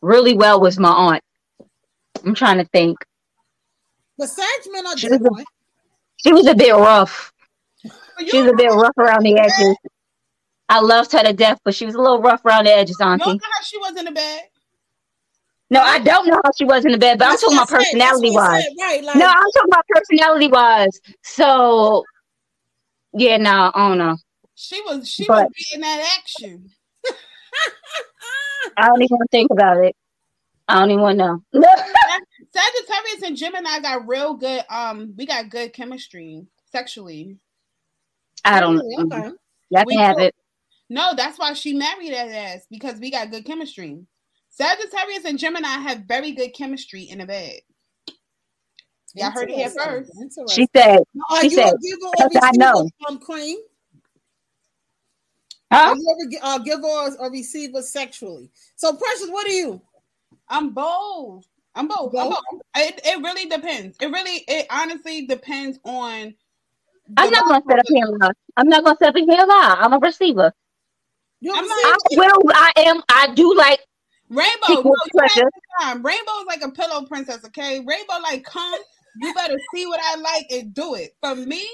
really 0.00 0.34
well 0.34 0.60
was 0.60 0.78
my 0.78 0.90
aunt. 0.90 1.22
I'm 2.24 2.34
trying 2.34 2.58
to 2.58 2.64
think. 2.66 2.98
Sag 4.20 4.46
men 4.70 4.86
are 4.86 4.96
She 4.96 5.08
was 5.08 5.20
a-. 5.20 5.44
She 6.16 6.32
was 6.32 6.46
a 6.46 6.54
bit 6.54 6.72
rough. 6.74 7.32
She 8.28 8.40
was 8.40 8.52
a 8.52 8.54
bit 8.56 8.70
rough 8.70 8.96
around 8.98 9.24
the 9.24 9.36
edges. 9.38 9.76
I 10.68 10.80
loved 10.80 11.10
her 11.12 11.22
to 11.24 11.32
death, 11.32 11.58
but 11.64 11.74
she 11.74 11.84
was 11.86 11.94
a 11.96 11.98
little 12.00 12.20
rough 12.22 12.44
around 12.44 12.66
the 12.66 12.70
edges, 12.72 12.98
know 13.00 13.06
Auntie. 13.08 13.24
how 13.24 13.62
she 13.64 13.78
was 13.78 13.96
in 13.96 14.04
the 14.04 14.12
bed. 14.12 14.42
No, 15.70 15.80
I 15.80 15.98
don't 15.98 16.26
know 16.28 16.40
how 16.44 16.50
she 16.56 16.64
was 16.64 16.84
in 16.84 16.92
the 16.92 16.98
bed, 16.98 17.18
but 17.18 17.28
I'm 17.28 17.36
talking 17.38 17.56
about. 17.56 17.68
That's 17.68 17.84
personality 17.84 18.30
wise. 18.30 18.64
Right. 18.78 19.02
Like, 19.02 19.16
No, 19.16 19.26
I'm 19.26 19.34
talking 19.54 19.68
about 19.72 19.84
personality 19.88 20.48
wise. 20.48 21.00
So, 21.24 22.04
yeah, 23.14 23.38
no, 23.38 23.72
I 23.74 23.88
don't 23.88 23.98
know. 23.98 24.16
She 24.54 24.80
was 24.82 25.08
she 25.08 25.24
But- 25.26 25.48
was 25.48 25.70
in 25.74 25.80
that 25.80 26.16
action. 26.18 26.70
I 28.76 28.86
don't 28.86 29.02
even 29.02 29.16
want 29.16 29.30
to 29.30 29.36
think 29.36 29.50
about 29.50 29.78
it. 29.78 29.96
I 30.68 30.78
don't 30.78 30.90
even 30.90 31.02
want 31.02 31.18
to 31.18 31.24
know. 31.24 31.42
Sagittarius 32.54 33.22
and 33.24 33.36
Gemini 33.36 33.80
got 33.80 34.06
real 34.06 34.34
good. 34.34 34.62
Um, 34.68 35.14
we 35.16 35.26
got 35.26 35.48
good 35.50 35.72
chemistry 35.72 36.46
sexually. 36.70 37.38
I 38.44 38.60
don't 38.60 38.76
know. 38.76 39.04
Okay. 39.04 39.30
Y'all 39.70 39.84
We 39.86 39.94
can 39.96 40.04
have 40.04 40.16
do. 40.16 40.22
it. 40.24 40.34
No, 40.90 41.12
that's 41.16 41.38
why 41.38 41.54
she 41.54 41.72
married 41.72 42.12
that 42.12 42.28
ass 42.28 42.66
because 42.70 42.98
we 42.98 43.10
got 43.10 43.30
good 43.30 43.46
chemistry. 43.46 44.04
Sagittarius 44.50 45.24
and 45.24 45.38
Gemini 45.38 45.66
have 45.66 46.00
very 46.06 46.32
good 46.32 46.50
chemistry 46.50 47.04
in 47.04 47.18
the 47.18 47.26
bed. 47.26 47.54
Y'all 49.14 49.30
heard 49.30 49.48
it 49.50 49.54
here 49.54 49.70
first. 49.70 50.10
She 50.50 50.68
said, 50.74 51.00
Are 51.30 51.40
she 51.42 51.48
you 51.50 51.56
said, 51.56 51.72
a 51.72 51.78
giver 51.78 52.06
or 52.06 52.28
"Because 52.28 52.42
I 52.44 52.50
know." 52.56 52.90
um, 53.08 53.18
cream? 53.18 53.58
huh? 55.72 55.90
Are 55.90 55.96
you 55.96 56.16
ever 56.20 56.30
gi- 56.30 56.38
uh, 56.42 56.58
giver 56.58 56.86
or, 56.86 57.10
or 57.18 57.30
receiver 57.30 57.82
sexually? 57.82 58.50
So, 58.76 58.94
Precious, 58.94 59.28
what 59.28 59.46
are 59.46 59.52
you? 59.52 59.80
I'm 60.48 60.70
both. 60.70 61.46
I'm 61.74 61.88
both. 61.88 62.14
I'm 62.14 62.28
Both? 62.30 62.38
both. 62.50 62.60
It, 62.76 63.00
it 63.04 63.22
really 63.22 63.48
depends. 63.48 63.96
It 64.00 64.06
really, 64.06 64.44
it 64.48 64.66
honestly 64.70 65.26
depends 65.26 65.78
on. 65.84 66.34
I'm 67.16 67.30
not 67.30 67.48
gonna 67.48 67.62
sit 67.68 67.78
up 67.78 67.84
here 67.88 68.04
and 68.06 68.18
lie. 68.20 68.30
I'm 68.56 68.68
not 68.68 68.84
gonna 68.84 68.96
sit 68.98 69.08
up 69.08 69.14
here 69.16 69.26
and 69.28 69.48
lie. 69.48 69.76
I'm 69.80 69.92
a 69.92 69.98
receiver. 69.98 70.52
You 71.40 71.52
I'm 71.52 71.58
I'm 71.64 71.68
not- 71.68 71.78
I 71.82 72.16
will. 72.16 72.52
I 72.54 72.72
am. 72.76 73.02
I 73.08 73.34
do 73.34 73.54
like 73.54 73.80
Rainbow. 74.28 74.66
Equal 74.70 74.84
No, 74.84 74.90
you 75.06 75.10
pleasure. 75.20 75.50
time. 75.80 76.02
Rainbow's 76.02 76.46
like 76.46 76.62
a 76.62 76.70
pillow 76.70 77.04
princess. 77.06 77.44
Okay, 77.46 77.78
Rainbow 77.80 78.14
like 78.22 78.44
come. 78.44 78.74
You 79.20 79.34
better 79.34 79.56
see 79.74 79.86
what 79.86 80.00
I 80.02 80.16
like 80.20 80.46
and 80.50 80.72
do 80.72 80.94
it. 80.94 81.14
For 81.22 81.34
me, 81.34 81.66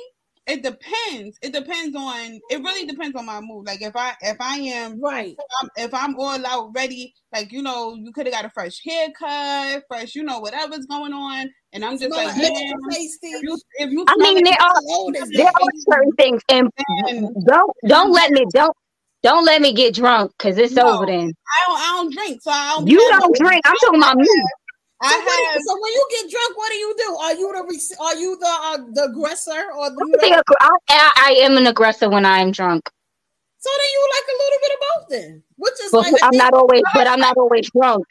it 0.48 0.62
depends. 0.62 1.38
It 1.42 1.52
depends 1.52 1.94
on. 1.94 2.40
It 2.50 2.62
really 2.62 2.86
depends 2.86 3.14
on 3.16 3.26
my 3.26 3.40
mood. 3.40 3.66
Like 3.66 3.82
if 3.82 3.94
I 3.94 4.14
if 4.22 4.36
I 4.40 4.56
am 4.58 5.00
right. 5.00 5.36
I'm, 5.62 5.68
if 5.76 5.94
I'm 5.94 6.18
all 6.18 6.44
out 6.46 6.70
ready, 6.74 7.14
like 7.32 7.52
you 7.52 7.62
know, 7.62 7.94
you 7.94 8.12
could 8.12 8.26
have 8.26 8.34
got 8.34 8.44
a 8.46 8.50
fresh 8.50 8.80
haircut, 8.84 9.84
fresh, 9.88 10.14
you 10.14 10.22
know, 10.22 10.40
whatever's 10.40 10.86
going 10.86 11.12
on, 11.12 11.50
and 11.72 11.84
I'm 11.84 11.98
just 11.98 12.10
like, 12.10 12.28
like 12.28 12.36
man, 12.36 12.74
if 12.90 13.42
you 13.42 13.58
if 13.78 13.90
you 13.90 14.04
I 14.08 14.16
mean, 14.16 14.36
like 14.36 14.44
there 14.44 14.62
are 14.62 14.74
Cologne 14.74 15.16
is 15.16 15.30
there 15.30 15.46
are 15.46 15.68
certain 15.90 16.12
things, 16.12 16.42
and 16.48 16.70
And- 17.08 17.46
don't 17.46 17.70
don't 17.86 18.12
let 18.12 18.30
me 18.30 18.44
don't 18.52 18.74
don't 19.22 19.44
let 19.44 19.60
me 19.60 19.72
get 19.72 19.94
drunk 19.94 20.32
because 20.38 20.56
it's 20.58 20.74
No. 20.74 20.94
over. 20.96 21.06
Then 21.06 21.32
I 21.46 21.64
don't, 21.66 21.78
I 21.80 21.86
don't 21.96 22.12
drink, 22.14 22.40
so 22.42 22.50
I 22.50 22.74
don't. 22.76 22.86
you 22.86 22.98
don't 22.98 23.36
drink. 23.36 23.62
I'm 23.66 23.76
talking 23.82 24.00
about 24.00 24.16
me. 24.16 24.26
So, 25.00 25.16
what 25.16 25.24
do 25.24 25.30
I 25.30 25.54
you- 25.54 25.64
so 25.64 25.80
when 25.80 25.92
you 25.92 26.08
get 26.10 26.30
drunk, 26.30 26.56
what 26.56 26.68
do 26.70 26.74
you 26.76 26.94
do? 26.98 27.16
Are 27.16 27.34
you 27.34 27.52
the 27.52 27.96
are 28.00 28.16
you 28.16 28.36
the 28.36 28.46
uh, 28.46 28.78
the 28.92 29.04
aggressor 29.04 29.70
or 29.76 29.86
I 29.86 29.90
the, 29.90 30.18
think 30.20 30.36
I, 30.60 30.70
I, 30.88 31.10
I 31.16 31.30
am 31.42 31.56
an 31.56 31.66
aggressor 31.68 32.10
when 32.10 32.24
I 32.24 32.38
am 32.38 32.50
drunk, 32.50 32.90
so 33.58 33.70
then 33.70 33.86
you 33.92 34.08
like 34.16 34.28
a 34.28 34.38
little 34.42 34.58
bit 34.60 34.72
of 34.72 34.80
both 34.80 35.08
then, 35.10 35.42
which 35.56 35.72
is 35.84 35.92
but 35.92 36.12
like 36.12 36.22
I 36.22 36.26
I'm 36.26 36.36
not 36.36 36.52
always. 36.54 36.82
But 36.94 37.06
I'm 37.06 37.20
not 37.20 37.36
always 37.36 37.70
drunk. 37.70 38.04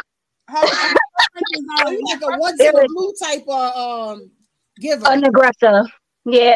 have. 0.47 0.61
Her, 0.63 0.75
her 0.75 0.95
preference 1.17 1.49
is, 1.51 1.65
so 1.77 1.87
um, 1.87 1.93
you 1.93 2.03
like 2.05 2.21
a 2.21 2.39
once 2.39 2.57
There 2.57 2.69
in 2.69 2.75
a 2.77 2.87
blue 2.87 3.13
type 3.21 3.43
of 3.47 3.75
um 4.15 4.31
giver. 4.79 5.07
An 5.07 5.25
aggressor. 5.25 5.83
Yeah. 6.25 6.55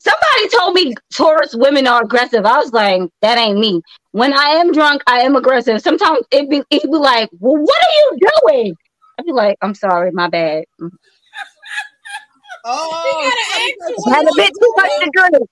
Somebody 0.00 0.48
told 0.56 0.74
me 0.74 0.94
Taurus 1.12 1.56
women 1.56 1.88
are 1.88 2.02
aggressive. 2.04 2.46
I 2.46 2.58
was 2.58 2.72
like, 2.72 3.02
that 3.20 3.36
ain't 3.36 3.58
me. 3.58 3.82
When 4.12 4.32
I 4.32 4.50
am 4.50 4.72
drunk, 4.72 5.02
I 5.08 5.20
am 5.20 5.34
aggressive. 5.34 5.80
Sometimes 5.82 6.20
it 6.30 6.48
be 6.48 6.62
it 6.70 6.82
be 6.82 6.88
like, 6.88 7.28
well, 7.40 7.60
what 7.60 7.78
are 7.82 7.94
you 7.96 8.30
doing? 8.46 8.76
I'd 9.18 9.26
be 9.26 9.32
like, 9.32 9.56
I'm 9.62 9.74
sorry, 9.74 10.12
my 10.12 10.28
bad. 10.28 10.64
Oh, 12.64 13.20
gotta 13.24 13.40
ask 13.54 14.08
I 14.08 14.16
had 14.16 14.26
a 14.28 14.34
bit 14.36 14.52
too 14.60 14.74
much 14.76 14.92
to 15.00 15.10
drink. 15.14 15.50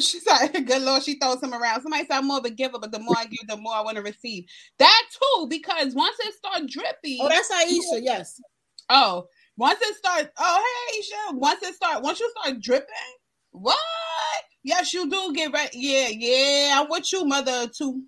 She 0.00 0.20
said, 0.20 0.48
"Good 0.66 0.82
Lord, 0.82 1.02
she 1.02 1.18
throws 1.18 1.42
him 1.42 1.54
around." 1.54 1.82
Somebody 1.82 2.06
said, 2.06 2.18
"I'm 2.18 2.26
more 2.28 2.38
of 2.38 2.44
a 2.46 2.50
giver, 2.50 2.78
but 2.78 2.92
the 2.92 2.98
more 2.98 3.16
I 3.16 3.26
give, 3.26 3.46
the 3.48 3.58
more 3.58 3.74
I 3.74 3.82
want 3.82 3.96
to 3.96 4.02
receive." 4.02 4.44
That 4.78 5.02
too, 5.12 5.46
because 5.50 5.94
once 5.94 6.16
it 6.20 6.34
starts 6.34 6.72
drippy, 6.72 7.18
oh, 7.20 7.28
that's 7.28 7.50
Aisha. 7.52 8.00
Yes. 8.02 8.40
oh, 8.90 9.26
once 9.56 9.80
it 9.82 9.96
starts, 9.96 10.30
oh 10.38 10.64
hey, 10.92 11.00
Aisha, 11.00 11.36
once 11.38 11.62
it 11.62 11.74
start, 11.74 12.02
once 12.02 12.20
you 12.20 12.32
start 12.40 12.60
dripping, 12.60 12.88
what? 13.50 13.76
Yes, 14.64 14.94
you 14.94 15.10
do 15.10 15.32
get 15.34 15.52
right. 15.52 15.70
Yeah, 15.74 16.08
yeah, 16.10 16.80
I'm 16.80 16.88
with 16.90 17.12
you, 17.12 17.24
mother 17.26 17.68
too. 17.68 18.02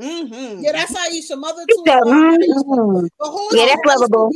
Mm-hmm. 0.00 0.62
Yeah, 0.62 0.72
that's 0.72 0.96
how 0.96 1.08
you 1.08 1.22
She 1.68 1.76
too. 1.76 1.84
said, 1.86 2.00
um, 2.02 2.38
mm. 2.38 3.08
But 3.18 3.30
who's 3.30 3.54
Yeah, 3.56 3.66
the 3.66 3.82
that's 3.84 4.00
lovable. 4.00 4.30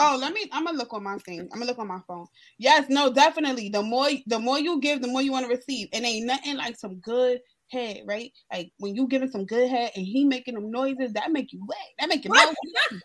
Oh, 0.00 0.16
let 0.20 0.32
me. 0.32 0.48
I'm 0.52 0.64
gonna 0.64 0.78
look 0.78 0.92
on 0.94 1.02
my 1.02 1.18
thing. 1.18 1.40
I'm 1.40 1.58
gonna 1.58 1.64
look 1.64 1.80
on 1.80 1.88
my 1.88 1.98
phone. 2.06 2.26
Yes, 2.58 2.86
no, 2.88 3.12
definitely. 3.12 3.68
The 3.68 3.82
more, 3.82 4.08
the 4.26 4.38
more 4.38 4.58
you 4.60 4.80
give, 4.80 5.02
the 5.02 5.08
more 5.08 5.22
you 5.22 5.32
want 5.32 5.46
to 5.46 5.54
receive. 5.54 5.88
And 5.92 6.04
ain't 6.04 6.26
nothing 6.26 6.56
like 6.56 6.78
some 6.78 7.00
good 7.00 7.40
head, 7.72 8.02
right? 8.06 8.30
Like 8.52 8.70
when 8.78 8.94
you 8.94 9.08
giving 9.08 9.30
some 9.30 9.44
good 9.44 9.68
head 9.68 9.90
and 9.96 10.06
he 10.06 10.24
making 10.24 10.54
them 10.54 10.70
noises, 10.70 11.12
that 11.14 11.32
make 11.32 11.52
you 11.52 11.64
wet. 11.66 11.78
That 11.98 12.08
make 12.08 12.24
you 12.24 12.30
mouth. 12.30 12.54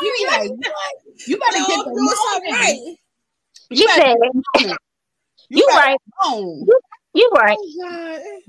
you 0.00 0.14
be 0.20 0.26
like, 0.26 0.50
what? 0.50 0.94
You 1.26 1.38
better 1.38 1.58
No, 1.58 1.66
get 1.66 1.84
the 1.84 1.90
doing 1.90 2.52
right. 2.52 2.96
You 3.70 3.76
She 3.76 3.86
better 3.86 4.02
said, 4.02 4.16
moan. 4.20 4.76
You 5.48 5.66
right. 5.74 5.98
moan. 6.24 6.64
You 6.66 6.80
right. 7.34 7.58
Oh, 7.58 7.64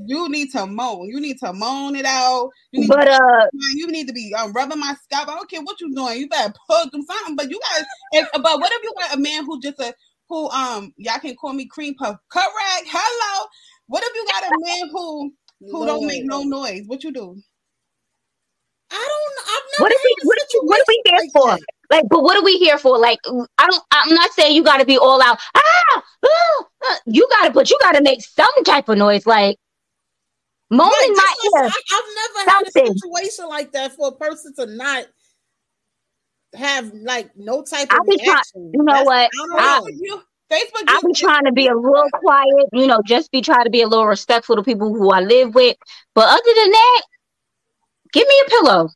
You 0.06 0.30
need 0.30 0.52
to 0.54 0.66
moan. 0.68 1.10
You 1.10 1.22
need 1.22 1.40
to 1.40 1.54
moan 1.54 1.96
it 1.96 2.06
out. 2.06 2.50
You 2.72 2.82
need 2.82 2.90
But 2.90 3.08
to 3.08 3.10
uh 3.10 3.48
you 3.76 3.88
need 3.88 4.08
to 4.08 4.14
be 4.14 4.34
um, 4.38 4.54
rubbing 4.54 4.80
my 4.80 4.96
scalp. 5.04 5.30
I 5.30 5.36
don't 5.36 5.50
care 5.50 5.62
what 5.64 5.82
you're 5.82 5.92
doing. 5.96 6.20
You 6.20 6.30
better 6.30 6.54
pull 6.70 6.90
through 6.90 7.04
something. 7.04 7.36
But 7.36 7.50
you 7.52 7.60
guys, 7.74 7.86
if, 8.14 8.30
but 8.34 8.44
what 8.60 8.72
if 8.74 8.84
you 8.84 8.94
got 9.00 9.16
a 9.18 9.22
man 9.22 9.46
who 9.46 9.62
just 9.62 9.80
a 9.80 9.94
who 10.30 10.50
um 10.52 10.94
y'all 10.98 11.20
can 11.20 11.36
call 11.36 11.54
me 11.54 11.68
cream 11.68 11.96
puff 11.96 12.18
correct? 12.32 12.88
Hello. 12.88 13.48
What 13.88 14.04
if 14.06 14.14
you 14.16 14.26
got 14.34 14.50
a 14.52 14.54
man 14.56 14.90
who 14.92 15.34
who 15.72 15.86
don't 15.86 16.06
make 16.08 16.24
no 16.26 16.44
noise? 16.44 16.84
What 16.88 17.04
you 17.04 17.14
do? 17.14 17.38
I 18.92 18.96
don't. 18.96 19.48
I've 19.50 19.64
never. 19.74 19.84
what 19.84 19.92
are 19.92 20.02
we 20.04 20.16
had 20.16 20.24
a 20.24 20.28
what, 20.28 20.38
are- 20.38 20.66
what 20.68 20.80
are 20.82 20.86
we 20.88 21.02
here 21.06 21.24
situation 21.24 21.34
for? 21.34 21.58
that. 21.58 21.73
Like, 21.90 22.06
but 22.10 22.24
what 22.24 22.38
are 22.38 22.44
we 22.44 22.58
here 22.58 22.78
for? 22.78 22.98
Like, 22.98 23.20
I 23.58 23.68
don't. 23.68 23.84
I'm 23.92 24.14
not 24.16 24.32
saying 24.32 24.56
you 24.56 24.64
got 24.64 24.78
to 24.78 24.86
be 24.86 24.98
all 24.98 25.22
out. 25.22 25.38
Ah, 25.56 25.62
ah, 26.26 26.66
ah. 26.86 27.00
you 27.06 27.28
got 27.30 27.48
to, 27.48 27.52
but 27.54 27.70
you 27.70 27.78
got 27.82 27.94
to 27.94 28.02
make 28.02 28.22
some 28.24 28.64
type 28.64 28.90
of 28.90 28.98
noise, 28.98 29.26
like 29.28 29.58
moaning 30.72 30.92
Right, 30.92 31.36
my 31.54 31.62
ear. 31.62 31.70
I, 31.70 31.82
I've 31.94 32.46
never 32.46 32.52
had 32.52 32.68
a 32.68 32.94
situation 32.98 33.48
like 33.48 33.72
that 33.74 33.94
for 33.96 34.08
a 34.08 34.12
person 34.12 34.54
to 34.56 34.66
not 34.66 35.06
have 36.56 36.94
like 36.94 37.32
no 37.36 37.64
type 37.64 37.88
I 37.92 37.98
of 37.98 38.06
be 38.08 38.18
trying- 38.24 38.42
You 38.56 38.84
know 38.84 38.94
That's- 38.94 39.06
what? 39.06 39.30
I 39.34 39.48
don't 39.48 39.84
know. 39.84 39.88
You 40.00 40.22
Facebook. 40.52 40.84
I 40.88 41.00
you- 41.02 41.08
be 41.10 41.14
trying 41.14 41.46
to 41.46 41.52
be 41.52 41.68
a 41.68 41.76
little 41.76 42.10
quiet, 42.14 42.70
you 42.74 42.88
know, 42.88 43.02
just 43.06 43.32
be 43.32 43.42
trying 43.42 43.66
to 43.66 43.70
be 43.72 43.82
a 43.82 43.88
little 43.88 44.06
respectful 44.08 44.56
to 44.56 44.64
people 44.64 44.94
who 44.94 45.12
I 45.12 45.20
live 45.22 45.54
with. 45.56 45.76
But 46.16 46.28
other 46.30 46.54
than 46.56 46.72
that, 46.72 47.02
give 48.14 48.28
me 48.28 48.36
a 48.46 48.50
pillow. 48.50 48.90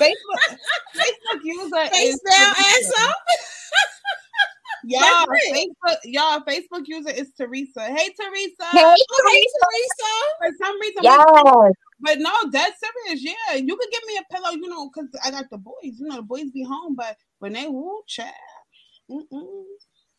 Facebook. 0.00 0.58
Facebook 0.94 1.40
user 1.42 1.86
Face 1.90 2.14
is 2.14 2.20
down, 2.30 2.54
Teresa. 2.54 3.00
ass 3.00 3.06
up. 3.08 3.16
Y'all. 4.86 5.24
Facebook, 5.50 5.96
y'all, 6.04 6.40
Facebook 6.40 6.82
user 6.86 7.10
is 7.10 7.32
Teresa. 7.38 7.80
Hey, 7.86 8.10
Teresa. 8.20 8.66
Hey, 8.70 8.82
Oh, 8.84 9.32
hey, 9.32 9.44
Teresa. 9.56 10.10
For 10.38 10.64
some 10.66 10.78
reason, 10.80 11.02
yes, 11.02 11.72
But 12.00 12.18
no, 12.18 12.30
that's 12.50 12.78
serious. 12.80 13.22
Yeah, 13.24 13.54
you 13.56 13.76
could 13.76 13.88
give 13.90 14.02
me 14.06 14.18
a 14.18 14.34
pillow, 14.34 14.50
you 14.50 14.68
know, 14.68 14.90
because 14.90 15.08
I 15.24 15.30
got 15.30 15.48
the 15.50 15.56
boys. 15.56 15.74
You 15.82 16.06
know, 16.08 16.16
the 16.16 16.22
boys 16.22 16.50
be 16.50 16.64
home, 16.64 16.94
but 16.96 17.16
when 17.38 17.54
they 17.54 17.66
woo, 17.66 18.02
child. 18.06 18.28
Mm-mm. 19.10 19.64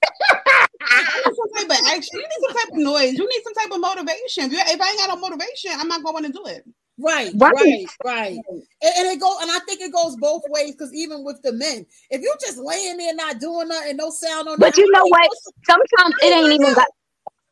Some 0.03 1.49
type 1.57 1.65
of 1.79 1.85
action. 1.87 2.09
You 2.13 2.21
need 2.21 2.47
some 2.47 2.53
type 2.55 2.71
of 2.71 2.77
noise. 2.77 3.13
You 3.13 3.27
need 3.29 3.41
some 3.43 3.53
type 3.53 3.71
of 3.71 3.81
motivation. 3.81 4.45
If, 4.51 4.73
if 4.73 4.81
I 4.81 4.89
ain't 4.89 4.97
got 4.99 5.09
no 5.09 5.17
motivation, 5.17 5.71
I'm 5.75 5.87
not 5.87 6.03
going 6.03 6.23
to 6.23 6.31
do 6.31 6.43
it. 6.47 6.65
Right, 6.97 7.31
Right. 7.35 7.53
right, 7.53 7.85
right. 8.05 8.39
And, 8.49 8.93
and 8.97 9.07
it 9.07 9.19
go, 9.19 9.37
and 9.41 9.51
I 9.51 9.59
think 9.59 9.81
it 9.81 9.91
goes 9.91 10.15
both 10.15 10.43
ways 10.47 10.71
because 10.71 10.93
even 10.93 11.25
with 11.25 11.41
the 11.41 11.51
men, 11.51 11.85
if 12.09 12.21
you're 12.21 12.37
just 12.39 12.57
laying 12.57 12.97
there 12.97 13.13
not 13.13 13.39
doing 13.39 13.67
nothing, 13.67 13.97
no 13.97 14.09
sound 14.09 14.47
on. 14.47 14.59
But 14.59 14.77
you 14.77 14.89
know 14.91 15.05
what? 15.07 15.29
sometimes 15.67 16.15
it 16.21 16.35
ain't 16.35 16.53
even 16.53 16.73
got. 16.73 16.87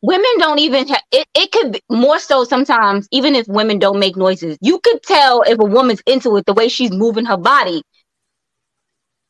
Women 0.02 0.32
don't 0.38 0.60
even 0.60 0.86
have 0.90 1.02
it. 1.14 1.28
It 1.34 1.52
could 1.54 1.74
be 1.74 1.82
more 1.90 2.20
so 2.20 2.44
sometimes, 2.44 3.08
even 3.12 3.36
if 3.36 3.48
women 3.48 3.80
don't 3.80 4.00
make 4.00 4.18
noises. 4.18 4.58
You 4.62 4.80
could 4.80 5.02
tell 5.04 5.44
if 5.44 5.60
a 5.60 5.64
woman's 5.64 6.02
into 6.06 6.36
it 6.36 6.46
the 6.46 6.54
way 6.54 6.68
she's 6.68 6.92
moving 6.92 7.24
her 7.26 7.38
body. 7.38 7.82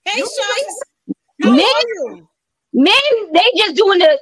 Hey, 0.03 0.19
Shice, 0.19 0.83
Men, 1.39 1.65
men, 2.73 2.93
they 3.33 3.43
just 3.55 3.75
doing 3.75 3.99
the 3.99 4.17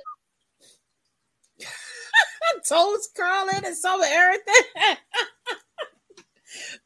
Toes 2.68 3.10
curling 3.16 3.64
and 3.66 3.76
some 3.76 4.02
of 4.02 4.08
everything. 4.10 4.64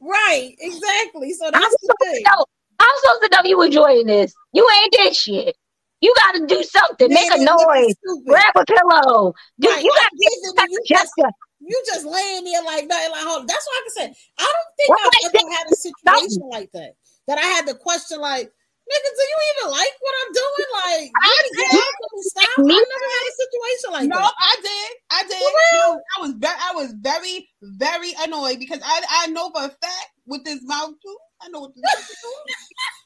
right, 0.00 0.54
exactly. 0.58 1.32
So 1.32 1.46
I'm 1.46 1.52
that's 1.52 1.64
the 1.66 1.78
supposed 1.82 1.98
to 2.00 2.10
thing. 2.12 2.22
know. 2.26 2.44
I'm 2.78 2.96
supposed 3.02 3.22
to 3.22 3.28
know 3.32 3.48
you 3.48 3.62
enjoying 3.62 4.06
this. 4.06 4.34
You 4.52 4.68
ain't 4.82 4.92
did 4.92 5.16
shit. 5.16 5.56
You 6.00 6.14
got 6.24 6.32
to 6.34 6.46
do 6.46 6.62
something. 6.62 7.08
Make 7.08 7.32
a 7.32 7.38
noise. 7.38 7.94
Grab 8.26 8.54
a 8.54 8.64
pillow. 8.66 9.32
Do, 9.58 9.68
Right, 9.68 9.82
you 9.82 9.90
got 9.90 10.10
to 10.10 10.16
get 10.20 10.32
it, 10.32 10.56
get 10.56 10.62
and 10.64 10.72
you 10.72 10.80
just 10.86 11.12
you 11.60 11.82
just 11.86 12.04
laying 12.04 12.44
there 12.44 12.62
like 12.62 12.88
that. 12.88 13.10
Like, 13.10 13.24
hold, 13.24 13.48
that's 13.48 13.66
what 13.66 13.76
I 13.76 13.82
can 13.82 13.90
say. 14.14 14.20
I 14.38 14.42
don't 14.44 14.76
think 14.76 14.88
Well, 14.90 15.10
I've 15.24 15.34
ever 15.34 15.52
had 15.52 15.66
a 15.72 15.76
situation 15.76 16.48
like 16.50 16.70
that. 16.74 16.92
That 17.28 17.38
I 17.38 17.46
had 17.46 17.66
to 17.66 17.74
question, 17.74 18.20
like, 18.20 18.52
nigga, 18.86 19.10
do 19.10 19.22
you 19.26 19.38
even 19.50 19.66
like 19.74 19.94
what 20.00 20.14
I'm 20.22 20.32
doing? 20.32 20.68
Like, 20.76 21.10
I 21.10 21.36
did. 21.42 21.56
get 21.56 21.74
out 21.74 22.12
and 22.12 22.24
stop. 22.24 22.58
I 22.58 22.62
never 22.62 23.08
had 23.10 23.24
a 23.26 23.34
situation 23.34 23.88
like 23.92 24.08
no, 24.08 24.16
that. 24.16 24.22
No, 24.22 24.38
I 24.38 24.54
did. 24.62 24.90
I 25.10 25.20
did. 25.26 25.42
Real? 25.42 25.98
I 26.16 26.20
was 26.22 26.32
very, 26.38 26.58
I 26.60 26.72
was 26.74 26.90
very, 27.00 27.48
very 27.62 28.12
annoyed 28.22 28.58
because 28.58 28.80
I, 28.84 29.24
I 29.24 29.26
know 29.28 29.50
for 29.50 29.64
a 29.64 29.68
fact 29.68 30.10
with 30.26 30.44
this 30.44 30.60
mouth 30.62 30.94
too. 31.02 31.16
I 31.42 31.48
know 31.48 31.60
what 31.60 31.70
is 31.70 31.82
doing. 31.82 32.56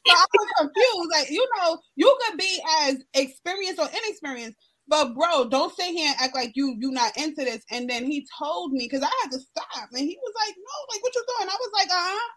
So 0.07 0.17
I 0.17 0.25
was 0.33 0.49
confused. 0.59 1.11
Like 1.13 1.31
you 1.31 1.47
know, 1.59 1.79
you 1.95 2.19
could 2.25 2.39
be 2.39 2.59
as 2.81 2.97
experienced 3.13 3.79
or 3.79 3.87
inexperienced, 3.87 4.57
but 4.89 5.15
bro, 5.15 5.47
don't 5.47 5.77
sit 5.77 5.93
here 5.93 6.09
and 6.09 6.17
act 6.19 6.35
like 6.35 6.53
you 6.55 6.75
you 6.81 6.91
not 6.91 7.15
into 7.19 7.45
this. 7.45 7.63
And 7.71 7.89
then 7.89 8.07
he 8.07 8.27
told 8.39 8.73
me 8.73 8.89
because 8.91 9.03
I 9.03 9.13
had 9.23 9.31
to 9.33 9.39
stop, 9.39 9.91
and 9.93 10.01
he 10.01 10.19
was 10.23 10.35
like, 10.35 10.57
"No, 10.57 10.77
like 10.91 11.03
what 11.03 11.15
you 11.15 11.23
doing?" 11.29 11.51
I 11.51 11.59
was 11.61 11.71
like, 11.75 11.89
"Uh 11.89 12.01
huh." 12.01 12.31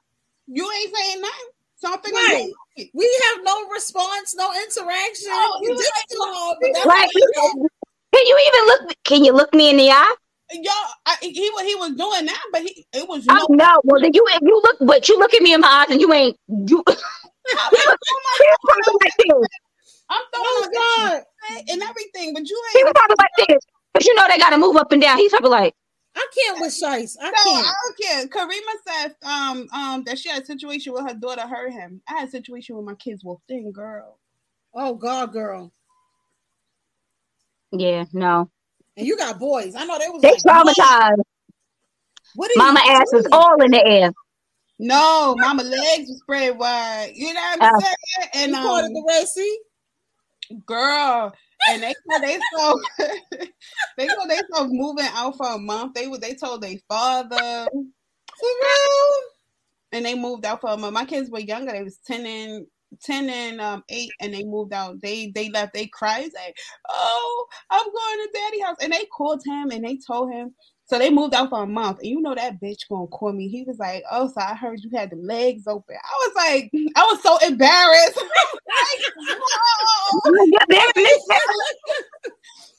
You 0.47 0.69
ain't 0.69 0.95
saying 0.95 1.21
nothing. 1.21 1.52
Something 1.83 2.13
Right. 2.13 2.47
right. 2.77 2.89
We 2.93 3.21
have 3.27 3.43
no 3.43 3.67
response, 3.67 4.33
no 4.37 4.53
interaction. 4.53 5.35
Oh, 5.35 5.59
you 5.61 5.67
he 5.67 5.75
was 5.75 5.83
did 5.83 5.91
like, 5.91 6.07
too 6.07 6.23
hard, 6.23 6.57
but 6.61 6.69
that's 6.73 6.85
Like, 6.85 7.09
you 7.13 7.69
can 8.15 8.25
you 8.25 8.39
even 8.47 8.65
look? 8.67 8.95
Can 9.03 9.25
you 9.25 9.33
look 9.33 9.53
me 9.53 9.69
in 9.69 9.75
the 9.75 9.89
eye? 9.91 10.15
Yo, 10.53 10.71
I, 11.05 11.17
he 11.19 11.49
was 11.53 11.63
he 11.63 11.75
was 11.75 11.89
doing 11.89 12.25
that, 12.25 12.43
but 12.53 12.61
he 12.61 12.87
it 12.93 13.05
was 13.05 13.27
I 13.27 13.35
no. 13.35 13.47
know. 13.49 13.81
Well, 13.83 13.99
then 14.01 14.11
you 14.13 14.25
you 14.41 14.61
look, 14.63 14.77
but 14.79 15.09
you 15.09 15.19
look 15.19 15.33
at 15.33 15.41
me 15.41 15.53
in 15.53 15.59
my 15.59 15.67
eyes, 15.67 15.91
and 15.91 15.99
you 15.99 16.13
ain't 16.13 16.37
you. 16.47 16.81
I'm 16.87 16.95
He 17.69 17.83
was 17.83 17.97
probably 18.63 18.95
like 19.03 19.13
this. 19.17 19.27
throwing 19.27 19.47
Oh 20.09 20.63
on 20.63 20.71
God. 20.71 21.23
and 21.69 21.81
everything, 21.81 22.33
but 22.33 22.47
you 22.47 22.63
He 22.71 22.83
was 22.85 22.93
probably 22.95 23.17
like 23.19 23.47
this. 23.49 23.63
But 23.93 24.05
you 24.05 24.15
know 24.15 24.23
they 24.29 24.37
got 24.37 24.51
to 24.51 24.57
move 24.57 24.77
up 24.77 24.93
and 24.93 25.01
down. 25.01 25.17
He's 25.17 25.31
probably 25.31 25.49
like, 25.49 25.75
I 26.15 26.27
can't 26.35 26.61
with 26.61 26.73
Shice. 26.73 27.17
I 27.21 27.31
No, 27.31 27.37
I 27.37 27.63
can't. 27.63 27.75
don't 27.83 27.97
care. 27.97 28.27
Karima 28.27 28.75
said 28.87 29.15
um 29.23 29.67
um 29.73 30.03
that 30.05 30.19
she 30.19 30.29
had 30.29 30.43
a 30.43 30.45
situation 30.45 30.93
with 30.93 31.07
her 31.07 31.15
daughter 31.15 31.47
hurt 31.47 31.71
him. 31.71 32.01
I 32.07 32.19
had 32.19 32.27
a 32.27 32.31
situation 32.31 32.75
with 32.75 32.85
my 32.85 32.95
kids 32.95 33.23
walked 33.23 33.49
in, 33.49 33.71
girl. 33.71 34.19
Oh 34.73 34.95
God, 34.95 35.33
girl. 35.33 35.71
yeah, 37.71 38.05
no. 38.13 38.49
And 38.97 39.07
you 39.07 39.17
got 39.17 39.39
boys. 39.39 39.75
I 39.75 39.85
know 39.85 39.97
they 39.97 40.09
was 40.09 40.21
They 40.21 40.29
like, 40.29 40.43
traumatized. 40.43 41.21
What 42.35 42.51
are 42.51 42.53
Mama 42.57 42.79
ass 42.85 43.13
is 43.13 43.27
doing?" 43.27 43.33
all 43.33 43.61
in 43.63 43.71
the 43.71 43.85
air. 43.85 44.11
No, 44.79 45.35
mama 45.37 45.63
legs 45.63 46.09
was 46.09 46.19
spread 46.19 46.57
wide. 46.57 47.13
You 47.15 47.33
know 47.33 47.41
what 47.41 47.61
I'm 47.61 47.71
Oh. 47.75 47.81
saying? 47.81 48.29
And 48.35 48.51
You 48.51 48.57
part 48.57 48.83
of 48.85 48.87
um, 48.87 48.93
the 48.93 49.03
Red 49.07 49.27
Sea? 49.27 49.59
girl, 50.65 51.33
and 51.69 51.83
they 51.83 51.93
they 52.21 52.39
so 52.55 52.79
they 53.97 54.07
told 54.07 54.29
they 54.29 54.39
so 54.53 54.67
moving 54.67 55.07
out 55.13 55.35
for 55.37 55.47
a 55.47 55.57
month. 55.57 55.93
They 55.93 56.07
they 56.19 56.35
told 56.35 56.61
their 56.61 56.77
father, 56.89 57.67
and 59.91 60.05
they 60.05 60.15
moved 60.15 60.45
out 60.45 60.61
for 60.61 60.71
a 60.71 60.77
month. 60.77 60.93
My 60.93 61.05
kids 61.05 61.29
were 61.29 61.39
younger; 61.39 61.71
they 61.71 61.83
was 61.83 61.99
ten 62.05 62.25
and 62.25 62.65
ten 63.01 63.29
and 63.29 63.61
um 63.61 63.83
eight, 63.89 64.11
and 64.19 64.33
they 64.33 64.43
moved 64.43 64.73
out. 64.73 65.01
They 65.01 65.31
they 65.33 65.49
left. 65.49 65.73
They 65.73 65.87
cried, 65.87 66.29
like, 66.35 66.55
"Oh, 66.89 67.45
I'm 67.69 67.85
going 67.85 68.27
to 68.27 68.29
daddy 68.33 68.61
house," 68.61 68.77
and 68.81 68.93
they 68.93 69.05
called 69.05 69.41
him 69.45 69.71
and 69.71 69.83
they 69.83 69.97
told 70.05 70.31
him. 70.31 70.53
So 70.93 70.99
they 70.99 71.09
moved 71.09 71.33
out 71.33 71.49
for 71.49 71.63
a 71.63 71.65
month, 71.65 72.01
and 72.01 72.07
you 72.07 72.21
know 72.21 72.35
that 72.35 72.61
bitch 72.61 72.87
gonna 72.87 73.07
call 73.07 73.33
me. 73.33 73.47
He 73.47 73.63
was 73.63 73.79
like, 73.79 74.03
"Oh, 74.11 74.27
so 74.27 74.39
I 74.39 74.53
heard 74.53 74.79
you 74.83 74.91
had 74.95 75.09
the 75.09 75.15
legs 75.15 75.65
open." 75.65 75.95
I 75.95 76.27
was 76.27 76.35
like, 76.35 76.69
I 76.95 77.01
was 77.11 77.19
so 77.23 77.35
embarrassed. 77.47 78.15
Like. 78.73 79.03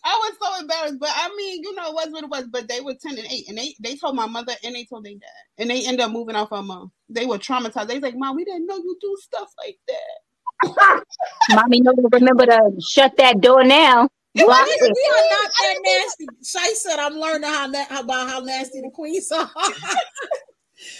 I 0.04 0.06
was 0.22 0.36
so 0.40 0.60
embarrassed, 0.60 1.00
but 1.00 1.08
I 1.12 1.28
mean, 1.36 1.64
you 1.64 1.74
know, 1.74 1.88
it 1.88 1.94
was 1.94 2.08
what 2.10 2.22
it 2.22 2.30
was. 2.30 2.44
But 2.52 2.68
they 2.68 2.80
were 2.80 2.94
ten 2.94 3.18
and 3.18 3.26
eight, 3.32 3.48
and 3.48 3.58
they 3.58 3.74
they 3.80 3.96
told 3.96 4.14
my 4.14 4.26
mother 4.26 4.52
and 4.62 4.76
they 4.76 4.84
told 4.84 5.04
their 5.04 5.14
dad, 5.14 5.58
and 5.58 5.68
they 5.68 5.84
ended 5.84 5.98
up 6.00 6.12
moving 6.12 6.36
out 6.36 6.50
for 6.50 6.58
a 6.58 6.62
month. 6.62 6.92
They 7.08 7.26
were 7.26 7.38
traumatized. 7.38 7.88
They 7.88 7.94
was 7.94 8.02
like, 8.02 8.16
"Mom, 8.16 8.36
we 8.36 8.44
didn't 8.44 8.66
know 8.66 8.76
you 8.76 8.96
do 9.00 9.16
stuff 9.22 9.52
like 9.58 9.78
that." 9.88 10.20
Mommy, 11.50 11.80
no 11.80 11.92
remember 12.12 12.46
to 12.46 12.70
shut 12.80 13.16
that 13.16 13.40
door 13.40 13.64
now. 13.64 14.08
We 14.34 14.44
Lock 14.44 14.66
are 14.66 14.66
it. 14.70 15.30
not 15.30 15.50
that 15.60 15.76
nasty. 15.84 16.26
Shice 16.42 16.76
said, 16.76 16.98
"I'm 16.98 17.14
learning 17.14 17.48
how 17.48 17.66
na- 17.66 17.86
about 18.00 18.28
how 18.28 18.40
nasty 18.40 18.80
the 18.80 18.90
queens 18.90 19.30
are." 19.32 19.50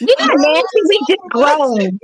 You 0.00 0.14
not 0.20 0.30
nasty. 0.36 0.80
We 0.88 0.98
just 1.08 1.20
grown. 1.30 2.00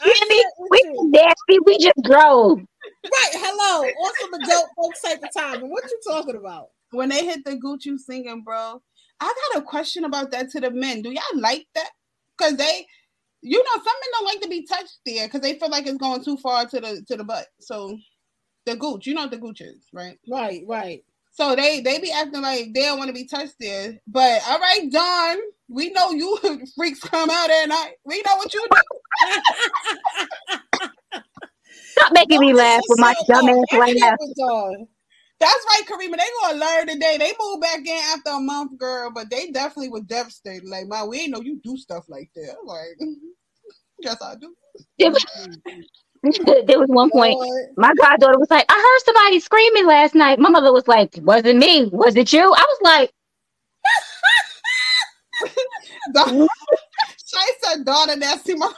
I 0.00 0.06
You 0.06 0.12
hear 0.14 0.28
me? 0.28 0.36
get 0.36 0.46
We 0.70 0.80
with 0.84 1.12
nasty. 1.12 1.58
We 1.66 1.78
just 1.78 1.96
grown. 2.04 2.66
Right. 3.04 3.32
Hello. 3.34 3.86
On 3.86 4.12
some 4.20 4.34
adult 4.34 4.68
folks 4.76 5.02
type 5.02 5.20
of 5.22 5.32
time. 5.36 5.62
And 5.62 5.70
what 5.70 5.84
you 5.84 6.00
talking 6.06 6.36
about? 6.36 6.68
When 6.92 7.08
they 7.10 7.24
hit 7.24 7.44
the 7.44 7.52
Gucci 7.56 7.98
singing, 7.98 8.42
bro, 8.44 8.80
I 9.20 9.34
got 9.52 9.62
a 9.62 9.64
question 9.64 10.04
about 10.04 10.30
that 10.30 10.50
to 10.50 10.60
the 10.60 10.70
men. 10.70 11.02
Do 11.02 11.10
y'all 11.10 11.22
like 11.40 11.66
that? 11.74 11.90
Because 12.36 12.56
they, 12.56 12.86
you 13.42 13.58
know, 13.58 13.72
some 13.74 13.84
men 13.84 14.10
don't 14.12 14.24
like 14.24 14.40
to 14.42 14.48
be 14.48 14.66
touched 14.66 14.98
there 15.04 15.26
because 15.26 15.40
they 15.42 15.58
feel 15.58 15.68
like 15.70 15.86
it's 15.86 15.98
going 15.98 16.24
too 16.24 16.36
far 16.38 16.64
to 16.66 16.80
the 16.80 17.02
to 17.08 17.16
the 17.16 17.24
butt. 17.24 17.46
So 17.60 17.98
the 18.68 18.76
gooch, 18.76 19.06
you 19.06 19.14
know 19.14 19.22
what 19.22 19.30
the 19.30 19.38
gooch 19.38 19.60
is, 19.60 19.86
right? 19.92 20.18
Right, 20.30 20.62
right. 20.66 21.04
So 21.32 21.54
they 21.54 21.80
they 21.80 21.98
be 22.00 22.10
acting 22.10 22.42
like 22.42 22.74
they 22.74 22.82
don't 22.82 22.98
want 22.98 23.08
to 23.08 23.14
be 23.14 23.26
touched 23.26 23.54
there. 23.60 23.98
But 24.06 24.42
all 24.48 24.58
right, 24.58 24.90
Don, 24.90 25.36
we 25.68 25.90
know 25.90 26.10
you 26.10 26.38
freaks 26.76 27.00
come 27.00 27.30
out 27.30 27.50
at 27.50 27.68
night. 27.68 27.94
We 28.04 28.22
know 28.26 28.36
what 28.36 28.52
you 28.52 28.64
do. 28.70 28.78
Stop 31.92 32.12
making 32.12 32.40
me 32.40 32.52
laugh 32.52 32.82
with 32.88 32.98
my 32.98 33.14
dumb 33.28 33.48
ass 33.48 33.64
I 33.72 33.80
get 33.80 33.96
laugh. 34.00 34.18
That's 35.40 35.64
right, 35.68 35.82
Karima. 35.88 36.16
They 36.16 36.24
gonna 36.42 36.58
learn 36.58 36.86
today. 36.88 37.16
They 37.18 37.32
moved 37.40 37.62
back 37.62 37.78
in 37.78 38.00
after 38.12 38.30
a 38.30 38.40
month, 38.40 38.76
girl, 38.76 39.12
but 39.14 39.30
they 39.30 39.50
definitely 39.52 39.90
were 39.90 40.00
devastated. 40.00 40.68
Like, 40.68 40.88
man, 40.88 41.08
we 41.08 41.20
ain't 41.20 41.30
know 41.30 41.40
you 41.40 41.60
do 41.62 41.76
stuff 41.76 42.04
like 42.08 42.30
that. 42.34 42.56
I'm 42.60 42.66
Like, 42.66 42.98
yes, 44.00 44.20
I 44.20 44.34
do. 44.34 44.54
There 46.66 46.78
was, 46.78 46.88
one 46.88 47.10
point 47.10 47.36
my 47.76 47.92
goddaughter 47.94 48.38
was 48.38 48.50
like, 48.50 48.66
I 48.68 48.74
heard 48.74 49.04
somebody 49.04 49.40
screaming 49.40 49.86
last 49.86 50.14
night. 50.14 50.38
My 50.38 50.50
mother 50.50 50.72
was 50.72 50.88
like, 50.88 51.18
wasn't 51.22 51.58
me. 51.58 51.88
Was 51.92 52.16
it 52.16 52.32
you? 52.32 52.42
I 52.42 52.44
was 52.44 52.78
like, 52.82 53.12
said, 57.62 57.84
daughter, 57.84 58.16
nasty 58.16 58.54
mother. 58.54 58.74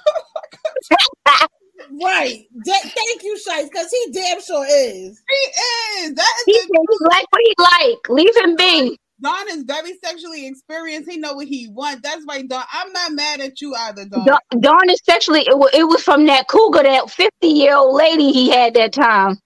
Right. 2.03 2.45
Thank 2.67 3.23
you, 3.23 3.37
Shice, 3.37 3.69
because 3.71 3.91
he 3.91 4.13
damn 4.13 4.41
sure 4.41 4.67
is. 4.67 5.23
He 5.29 6.05
is. 6.05 6.15
That 6.15 6.35
he 6.47 6.53
the, 6.53 6.87
he 6.91 7.07
like 7.07 7.27
what 7.31 7.43
he 7.43 7.55
like. 7.59 8.09
Leave 8.09 8.37
him 8.37 8.57
be. 8.57 8.99
Don 9.23 9.49
is 9.51 9.65
very 9.65 9.93
sexually 10.03 10.47
experienced. 10.47 11.11
He 11.11 11.19
know 11.19 11.35
what 11.35 11.47
he 11.47 11.69
wants. 11.69 12.01
That's 12.03 12.25
right, 12.29 12.49
Don. 12.49 12.65
I'm 12.73 12.93
not 12.93 13.13
mad 13.13 13.41
at 13.41 13.61
you 13.61 13.75
either, 13.75 14.05
Don. 14.07 14.27
Da- 14.27 14.59
Dawn 14.61 14.91
is 14.91 15.01
sexually, 15.05 15.41
it, 15.43 15.57
wa- 15.59 15.69
it 15.75 15.85
was 15.85 16.03
from 16.03 16.27
that 16.27 16.49
cougar, 16.49 16.83
that 16.83 17.11
50 17.11 17.47
year 17.47 17.77
old 17.77 17.97
lady 17.97 18.33
he 18.33 18.51
had 18.51 18.75
that 18.75 18.93
time. 18.93 19.39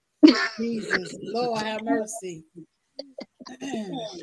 Jesus, 0.59 1.15
Lord 1.21 1.61
have 1.61 1.83
mercy. 1.83 2.43
oh 3.61 4.17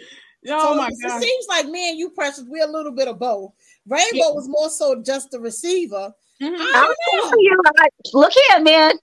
so 0.46 0.74
my 0.74 0.88
it 0.88 1.22
seems 1.22 1.46
like 1.48 1.66
me 1.66 1.90
and 1.90 1.98
you, 1.98 2.10
Precious, 2.10 2.44
we're 2.46 2.66
a 2.66 2.70
little 2.70 2.92
bit 2.92 3.08
of 3.08 3.18
both. 3.18 3.52
Rainbow 3.86 4.34
was 4.34 4.48
more 4.48 4.70
so 4.70 5.00
just 5.02 5.30
the 5.30 5.40
receiver. 5.40 6.12
Mhm. 6.42 6.56
I 6.58 6.72
don't 6.72 6.88
know. 7.16 7.22
telling 7.22 7.40
you, 7.40 7.62
like, 7.78 7.92
look 8.14 8.32
here, 8.48 8.60
man. 8.60 8.94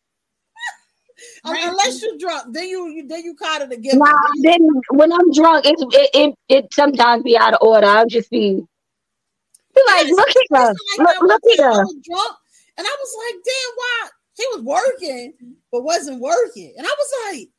Oh, 1.46 1.52
right. 1.52 1.64
unless 1.66 2.02
you're 2.02 2.18
drunk, 2.18 2.54
then 2.54 2.68
you, 2.68 2.90
you 2.90 3.08
then 3.08 3.24
you 3.24 3.34
caught 3.36 3.62
it 3.62 3.72
again. 3.72 3.98
Nah, 3.98 4.14
then 4.42 4.60
when 4.92 5.12
I'm 5.14 5.32
drunk, 5.32 5.66
it, 5.66 5.76
it, 5.80 6.10
it, 6.14 6.36
it 6.50 6.74
sometimes 6.74 7.24
be 7.24 7.38
out 7.38 7.54
of 7.54 7.60
order. 7.62 7.88
I'll 7.88 8.08
just 8.08 8.30
be, 8.30 8.56
be 8.56 9.82
like, 9.88 10.08
Yes, 10.08 10.12
look 10.12 10.28
here, 10.30 10.42
It's 10.42 10.52
like 10.52 11.08
look, 11.08 11.08
that 11.08 11.22
look 11.22 11.44
one 11.46 11.58
time 11.58 11.66
I 11.66 11.74
here. 11.74 11.84
was 11.84 11.98
drunk, 12.04 12.38
and 12.78 12.88
I 12.88 12.98
was 13.00 13.16
like, 13.18 13.44
"Damn, 13.46 13.76
why?" 13.76 14.10
She 14.40 14.48
was 14.54 14.62
working, 14.64 15.34
but 15.72 15.84
wasn't 15.84 16.20
working, 16.22 16.74
and 16.78 16.86
I 16.86 16.90
was 16.90 17.14
like, 17.34 17.50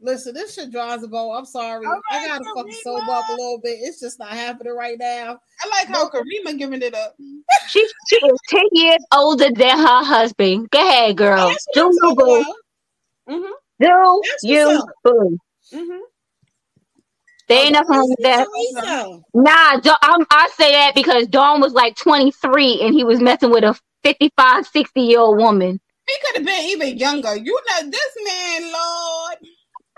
"Listen, 0.00 0.34
this 0.34 0.54
shit 0.54 0.72
drives 0.72 1.04
a 1.04 1.08
boat. 1.08 1.32
I'm 1.32 1.44
sorry. 1.44 1.86
All 1.86 2.00
I 2.10 2.26
gotta 2.26 2.44
fucking 2.54 2.72
sober 2.82 3.12
up 3.12 3.28
a 3.28 3.32
little 3.32 3.60
bit. 3.62 3.78
It's 3.80 4.00
just 4.00 4.18
not 4.18 4.30
happening 4.30 4.74
right 4.74 4.98
now." 4.98 5.38
I 5.64 5.68
like 5.68 5.88
how 5.88 6.08
Karima 6.08 6.58
giving 6.58 6.82
it 6.82 6.94
up. 6.94 7.14
She, 7.68 7.86
she 8.08 8.16
is 8.16 8.38
10 8.48 8.62
years 8.72 9.04
older 9.14 9.50
than 9.50 9.78
her 9.78 10.04
husband. 10.04 10.68
Go 10.70 10.80
ahead, 10.80 11.16
girl. 11.16 11.52
Do 11.74 11.86
what 11.86 11.86
I'm 11.86 11.92
you, 11.92 12.00
talking 12.00 12.16
boo. 12.16 12.40
about. 12.40 12.54
Mm-hmm. 13.28 13.52
Do 13.80 14.22
That's 14.22 14.44
you, 14.44 14.66
what's 14.66 14.92
boo. 15.04 15.38
Mm-hmm. 15.74 16.00
There 17.48 17.64
ain't 17.64 17.72
nothing 17.72 17.90
wrong 17.90 18.08
with 18.10 18.20
that. 18.22 18.46
Teresa. 18.46 19.20
Nah, 19.34 19.80
Dawn- 19.80 19.96
I'm, 20.02 20.26
I 20.30 20.48
say 20.56 20.72
that 20.72 20.94
because 20.94 21.26
Dawn 21.28 21.60
was 21.60 21.74
like 21.74 21.96
23 21.96 22.80
and 22.82 22.94
he 22.94 23.04
was 23.04 23.20
messing 23.20 23.50
with 23.50 23.64
a 23.64 23.78
55, 24.04 24.66
60 24.66 25.00
year 25.02 25.20
old 25.20 25.38
woman. 25.38 25.80
He 26.06 26.14
could 26.26 26.36
have 26.38 26.46
been 26.46 26.66
even 26.66 26.98
younger. 26.98 27.36
You 27.36 27.60
know, 27.68 27.90
this 27.90 28.16
man, 28.26 28.72
Lord. 28.72 29.36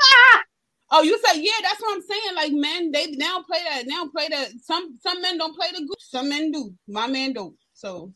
Ah, 0.03 0.43
Oh, 0.91 1.03
you 1.03 1.19
say 1.25 1.41
yeah? 1.43 1.53
That's 1.63 1.81
what 1.83 1.97
I'm 1.97 2.03
saying. 2.03 2.35
Like 2.37 2.53
men, 2.53 2.93
they 2.93 3.09
now 3.13 3.43
play 3.43 3.59
that. 3.69 3.85
Now 3.87 4.09
play 4.09 4.29
that. 4.31 4.51
Some 4.63 4.99
some 5.03 5.21
men 5.23 5.39
don't 5.39 5.57
play 5.57 5.69
the 5.73 5.81
goose. 5.81 6.11
Some 6.11 6.29
men 6.29 6.53
do. 6.53 6.73
My 6.89 7.09
man 7.09 7.33
don't. 7.33 7.57
So 7.75 8.13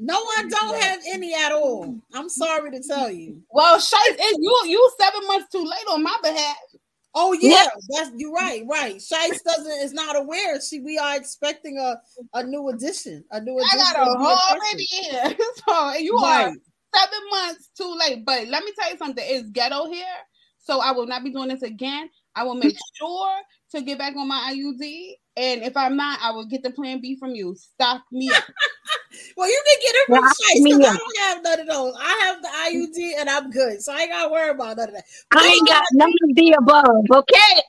No, 0.00 0.14
I 0.14 0.44
don't 0.48 0.82
have 0.82 1.00
any 1.12 1.34
at 1.34 1.50
all. 1.52 1.98
I'm 2.14 2.28
sorry 2.28 2.70
to 2.70 2.80
tell 2.86 3.10
you. 3.10 3.42
well, 3.50 3.78
Shice, 3.78 4.16
you 4.38 4.60
you 4.66 4.90
seven 5.00 5.26
months 5.26 5.48
too 5.50 5.64
late 5.64 5.86
on 5.92 6.02
my 6.04 6.14
behalf. 6.22 6.56
Oh 7.14 7.32
yeah, 7.32 7.50
Yeah. 7.64 7.66
that's 7.88 8.10
you're 8.16 8.30
right, 8.32 8.62
right. 8.70 8.96
Shice 8.96 9.42
doesn't 9.44 9.82
is 9.82 9.92
not 9.92 10.14
aware. 10.16 10.60
She 10.60 10.78
we 10.80 10.98
are 10.98 11.16
expecting 11.16 11.78
a 11.78 11.96
a 12.34 12.44
new 12.44 12.68
addition, 12.68 13.24
a 13.32 13.40
new 13.40 13.58
I 13.58 13.62
addition. 13.62 13.78
got 13.78 13.96
a 13.96 14.02
a 14.10 14.18
whole 14.18 14.56
addition. 14.56 14.56
already 14.56 14.84
here. 14.84 15.36
So 15.66 15.88
and 15.96 16.04
you 16.04 16.16
Right. 16.22 16.44
are 16.46 16.52
seven 16.94 17.18
months 17.30 17.70
too 17.76 17.96
late. 17.98 18.24
But 18.24 18.46
let 18.46 18.62
me 18.64 18.72
tell 18.78 18.92
you 18.92 18.98
something. 18.98 19.24
It's 19.26 19.48
ghetto 19.50 19.86
here. 19.90 20.04
So 20.58 20.80
I 20.80 20.92
will 20.92 21.06
not 21.06 21.24
be 21.24 21.32
doing 21.32 21.48
this 21.48 21.62
again. 21.62 22.08
I 22.36 22.44
will 22.44 22.54
make 22.54 22.76
sure 22.94 23.34
to 23.72 23.82
get 23.82 23.98
back 23.98 24.14
on 24.14 24.28
my 24.28 24.54
IUD. 24.54 25.14
And 25.38 25.62
if 25.62 25.76
I'm 25.76 25.96
not, 25.96 26.18
I 26.20 26.32
will 26.32 26.46
get 26.46 26.64
the 26.64 26.70
plan 26.70 27.00
B 27.00 27.16
from 27.16 27.34
you. 27.34 27.54
Stock 27.54 28.02
me 28.10 28.30
up. 28.32 28.44
Well, 29.36 29.48
you 29.48 29.62
can 29.66 29.78
get 29.80 29.94
it 29.94 30.06
from 30.06 30.16
Yeah, 30.16 30.28
Shice 30.28 30.62
me 30.62 30.72
because 30.74 30.86
I 30.86 30.98
don't 30.98 31.18
have 31.18 31.42
none 31.42 31.60
of 31.60 31.66
those. 31.66 31.94
I 31.98 32.20
have 32.26 32.42
the 32.42 32.48
IUD 32.48 33.20
and 33.20 33.30
I'm 33.30 33.50
good, 33.50 33.80
so 33.80 33.92
I 33.92 34.00
ain't 34.00 34.10
gotta 34.10 34.30
worry 34.30 34.50
about 34.50 34.76
none 34.76 34.88
of 34.88 34.94
that. 34.94 35.04
I 35.32 35.46
ain't 35.46 35.66
got 35.66 35.82
none 35.92 36.08
of 36.08 36.36
the 36.36 36.56
above, 36.58 37.04
okay? 37.10 37.62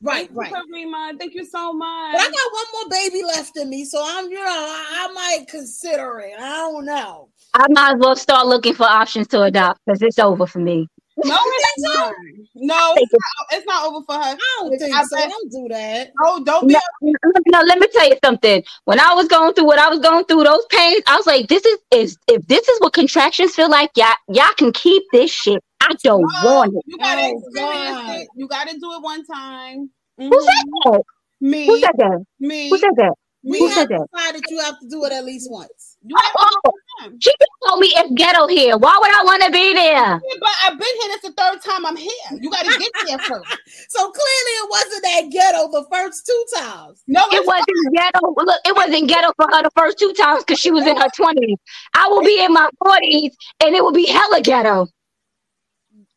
Right, 0.00 0.28
Thank 0.28 0.30
you, 0.30 0.36
right. 0.36 0.52
Karima. 0.52 1.18
Thank 1.18 1.34
you 1.34 1.44
so 1.44 1.72
much. 1.72 2.12
But 2.12 2.20
I 2.20 2.24
got 2.24 2.52
one 2.52 2.66
more 2.72 2.90
baby 2.90 3.24
left 3.24 3.56
in 3.56 3.70
me, 3.70 3.84
so 3.84 4.02
I'm, 4.04 4.30
you 4.30 4.36
know, 4.36 4.44
I, 4.44 5.08
I 5.08 5.12
might 5.12 5.48
consider 5.48 6.20
it. 6.20 6.38
I 6.38 6.56
don't 6.56 6.84
know. 6.84 7.28
I 7.54 7.66
might 7.70 7.94
as 7.94 8.00
well 8.00 8.16
start 8.16 8.46
looking 8.46 8.74
for 8.74 8.84
options 8.84 9.26
to 9.28 9.42
adopt 9.42 9.80
because 9.84 10.02
it's 10.02 10.18
over 10.18 10.46
for 10.46 10.58
me. 10.60 10.88
No, 11.16 11.36
it's 11.56 11.72
not. 11.78 12.16
No, 12.54 12.96
it's 12.96 13.12
not, 13.12 13.58
it's 13.58 13.66
not 13.66 13.86
over 13.86 14.04
for 14.06 14.14
her. 14.14 14.20
I 14.20 14.38
don't 14.60 14.78
think 14.78 14.94
I 14.94 15.04
so. 15.04 15.16
bet- 15.16 15.28
Don't 15.28 15.52
do 15.52 15.68
that. 15.70 16.12
Oh, 16.22 16.42
don't 16.44 16.68
be. 16.68 16.76
No, 17.02 17.32
no, 17.48 17.60
let 17.62 17.78
me 17.78 17.88
tell 17.92 18.08
you 18.08 18.16
something. 18.24 18.64
When 18.84 19.00
I 19.00 19.14
was 19.14 19.28
going 19.28 19.54
through 19.54 19.66
what 19.66 19.78
I 19.80 19.88
was 19.90 20.00
going 20.00 20.24
through, 20.26 20.44
those 20.44 20.66
pains, 20.70 21.02
I 21.06 21.16
was 21.16 21.26
like, 21.26 21.48
"This 21.48 21.64
is 21.66 21.78
is 21.92 22.18
if 22.28 22.46
this 22.48 22.68
is 22.68 22.80
what 22.80 22.92
contractions 22.94 23.54
feel 23.54 23.70
like, 23.70 23.90
y'all 23.96 24.14
y'all 24.28 24.54
can 24.56 24.72
keep 24.72 25.04
this 25.12 25.30
shit. 25.32 25.60
I 25.80 25.94
don't 26.04 26.32
No, 26.32 26.32
want 26.40 26.74
it." 26.76 26.84
You 26.86 26.98
gotta 26.98 27.22
Oh, 27.22 27.30
experience 27.30 28.02
God. 28.02 28.06
it. 28.06 28.30
You 28.36 28.48
gotta 28.48 28.78
do 28.78 28.92
it 28.94 29.02
one 29.02 29.24
time. 29.26 29.90
Who 30.30 30.36
Mhm. 30.36 30.46
said 30.46 30.92
that? 30.92 31.02
Me. 31.40 31.68
Who 31.68 31.78
said 31.78 31.92
that? 31.98 32.24
me. 32.40 32.70
Who 32.70 32.78
said 32.78 32.92
that? 32.96 33.14
We 33.44 33.58
Who 33.58 33.70
said 33.70 33.86
to 33.86 33.88
that? 33.90 34.06
decide 34.12 34.36
that 34.36 34.50
you 34.50 34.60
have 34.60 34.80
to 34.80 34.88
do 34.88 35.04
it 35.06 35.12
at 35.12 35.24
least 35.24 35.50
once. 35.50 35.98
You 36.06 36.16
have 36.26 36.36
Oh, 36.38 36.46
do 36.46 36.50
it 36.50 36.62
one 36.64 36.74
time. 37.02 37.18
she 37.20 37.30
just 37.30 37.50
told 37.68 37.80
me 37.80 37.88
it's 37.96 38.12
ghetto 38.14 38.46
here. 38.46 38.76
Why 38.76 38.96
would 39.00 39.10
I 39.12 39.22
want 39.24 39.42
to 39.44 39.50
be 39.50 39.74
there? 39.74 39.92
Yeah, 39.94 40.18
But 40.40 40.50
I've 40.64 40.78
been 40.78 40.88
here. 41.00 41.08
This 41.08 41.22
the 41.22 41.32
third 41.32 41.60
time 41.62 41.84
I'm 41.86 41.96
here. 41.96 42.10
You 42.40 42.50
gotta 42.50 42.78
get 42.78 42.92
there 43.06 43.18
first. 43.28 43.58
So 43.88 44.00
clearly 44.10 44.54
it 44.62 44.70
wasn't 44.70 45.02
that 45.02 45.22
ghetto 45.30 45.68
the 45.70 45.86
first 45.92 46.26
two 46.26 46.44
times. 46.58 47.02
No, 47.06 47.22
It 47.30 47.46
wasn't 47.46 47.94
ghetto. 47.94 48.20
Look, 48.36 48.60
it 48.64 48.76
wasn't 48.76 49.08
ghetto 49.08 49.32
for 49.36 49.46
her 49.50 49.62
the 49.62 49.70
first 49.76 49.98
two 49.98 50.12
times 50.14 50.44
because 50.44 50.58
she 50.60 50.70
was 50.70 50.86
in 50.86 50.96
her 50.96 51.08
twenties. 51.16 51.58
I 51.94 52.08
will 52.08 52.22
be 52.22 52.42
in 52.44 52.52
my 52.52 52.68
forties, 52.84 53.34
and 53.64 53.74
it 53.74 53.82
will 53.82 53.92
be 53.92 54.06
hella 54.06 54.40
ghetto. 54.40 54.86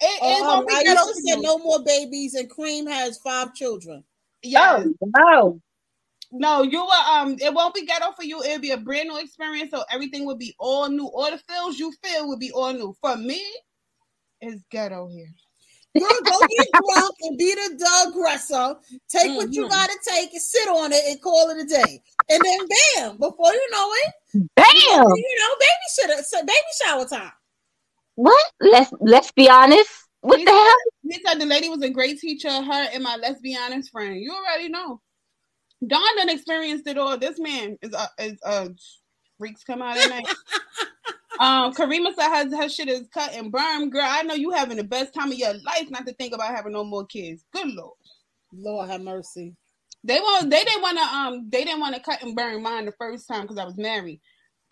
It, 0.01 0.21
it 0.21 0.41
Um, 0.41 0.47
won't 0.47 0.67
be 0.67 0.73
I 0.75 0.83
ghetto 0.83 1.01
used 1.05 1.15
to 1.15 1.21
say 1.21 1.39
no 1.41 1.57
more 1.57 1.83
babies, 1.83 2.33
and 2.33 2.49
Cream 2.49 2.85
has 2.87 3.17
five 3.19 3.53
children. 3.53 4.03
Yes. 4.43 4.87
no. 5.17 5.59
No, 6.37 6.63
you 6.63 6.81
will. 6.81 6.91
Um, 6.91 7.37
it 7.39 7.53
won't 7.53 7.73
be 7.73 7.85
ghetto 7.85 8.11
for 8.11 8.23
you. 8.23 8.43
It'll 8.43 8.59
be 8.59 8.71
a 8.71 8.77
brand 8.77 9.07
new 9.07 9.17
experience. 9.19 9.71
So 9.71 9.83
everything 9.89 10.25
will 10.25 10.35
be 10.35 10.53
all 10.59 10.89
new. 10.89 11.05
All 11.05 11.31
the 11.31 11.37
feels 11.49 11.79
you 11.79 11.93
feel 12.03 12.27
will 12.27 12.37
be 12.37 12.51
all 12.51 12.73
new. 12.73 12.93
For 12.99 13.15
me, 13.15 13.41
it's 14.41 14.61
ghetto 14.69 15.07
here. 15.07 15.33
Girl, 15.97 16.07
go 16.25 16.45
get 16.45 16.67
drunk 16.89 17.15
and 17.21 17.37
be 17.37 17.55
the 17.55 18.05
aggressor. 18.09 18.75
Take 19.07 19.33
what 19.37 19.53
you 19.53 19.63
Mhm. 19.65 19.69
gotta 19.69 19.97
take 20.05 20.33
and 20.33 20.41
sit 20.41 20.67
on 20.67 20.91
it 20.91 21.05
and 21.07 21.21
call 21.21 21.49
it 21.51 21.57
a 21.57 21.65
day. 21.65 22.03
And 22.29 22.43
then 22.43 22.59
bam, 22.67 23.17
before 23.17 23.53
you 23.53 23.67
know 23.71 23.89
it, 23.93 24.13
bam, 24.55 25.07
you 25.15 25.37
know, 25.39 25.55
baby 25.59 26.19
should 26.19 26.45
baby 26.45 26.71
shower 26.83 27.05
time. 27.05 27.31
What? 28.15 28.51
Let's 28.59 28.91
let's 28.99 29.31
be 29.31 29.49
honest. 29.49 29.89
What 30.19 30.43
the 30.43 30.51
hell? 30.51 30.75
He 31.03 31.21
said 31.25 31.39
the 31.39 31.45
lady 31.45 31.69
was 31.69 31.81
a 31.81 31.89
great 31.89 32.19
teacher. 32.19 32.49
Her 32.49 32.89
and 32.91 33.03
my 33.03 33.15
let's 33.15 33.39
be 33.39 33.55
honest 33.57 33.89
friend. 33.91 34.19
You 34.19 34.33
already 34.33 34.67
know. 34.67 35.01
Don 35.85 36.17
done 36.17 36.29
experienced 36.29 36.87
it 36.87 36.97
all. 36.97 37.17
This 37.17 37.39
man 37.39 37.77
is 37.81 37.93
uh, 37.93 38.07
is 38.19 38.39
uh 38.45 38.69
freaks 39.37 39.63
come 39.63 39.81
out 39.81 39.97
at 39.97 40.09
night. 40.09 40.27
um, 41.39 41.73
Karima 41.73 42.13
said 42.15 42.29
her, 42.29 42.57
her 42.57 42.69
shit 42.69 42.87
is 42.87 43.07
cut 43.13 43.33
and 43.33 43.51
burned. 43.51 43.91
Girl, 43.91 44.05
I 44.05 44.23
know 44.23 44.33
you 44.33 44.51
having 44.51 44.77
the 44.77 44.83
best 44.83 45.13
time 45.13 45.31
of 45.31 45.37
your 45.37 45.53
life 45.53 45.89
not 45.89 46.05
to 46.07 46.13
think 46.13 46.33
about 46.33 46.55
having 46.55 46.73
no 46.73 46.83
more 46.83 47.05
kids. 47.05 47.43
Good 47.53 47.67
lord. 47.67 47.95
Lord 48.53 48.89
have 48.89 49.01
mercy. 49.01 49.55
They 50.03 50.19
want 50.19 50.49
they 50.49 50.63
didn't 50.63 50.81
want 50.81 50.97
to 50.97 51.03
um 51.03 51.49
they 51.49 51.63
didn't 51.63 51.79
want 51.79 51.95
to 51.95 52.01
cut 52.01 52.21
and 52.21 52.35
burn 52.35 52.61
mine 52.61 52.85
the 52.85 52.93
first 52.93 53.27
time 53.27 53.41
because 53.41 53.57
I 53.57 53.65
was 53.65 53.77
married. 53.77 54.21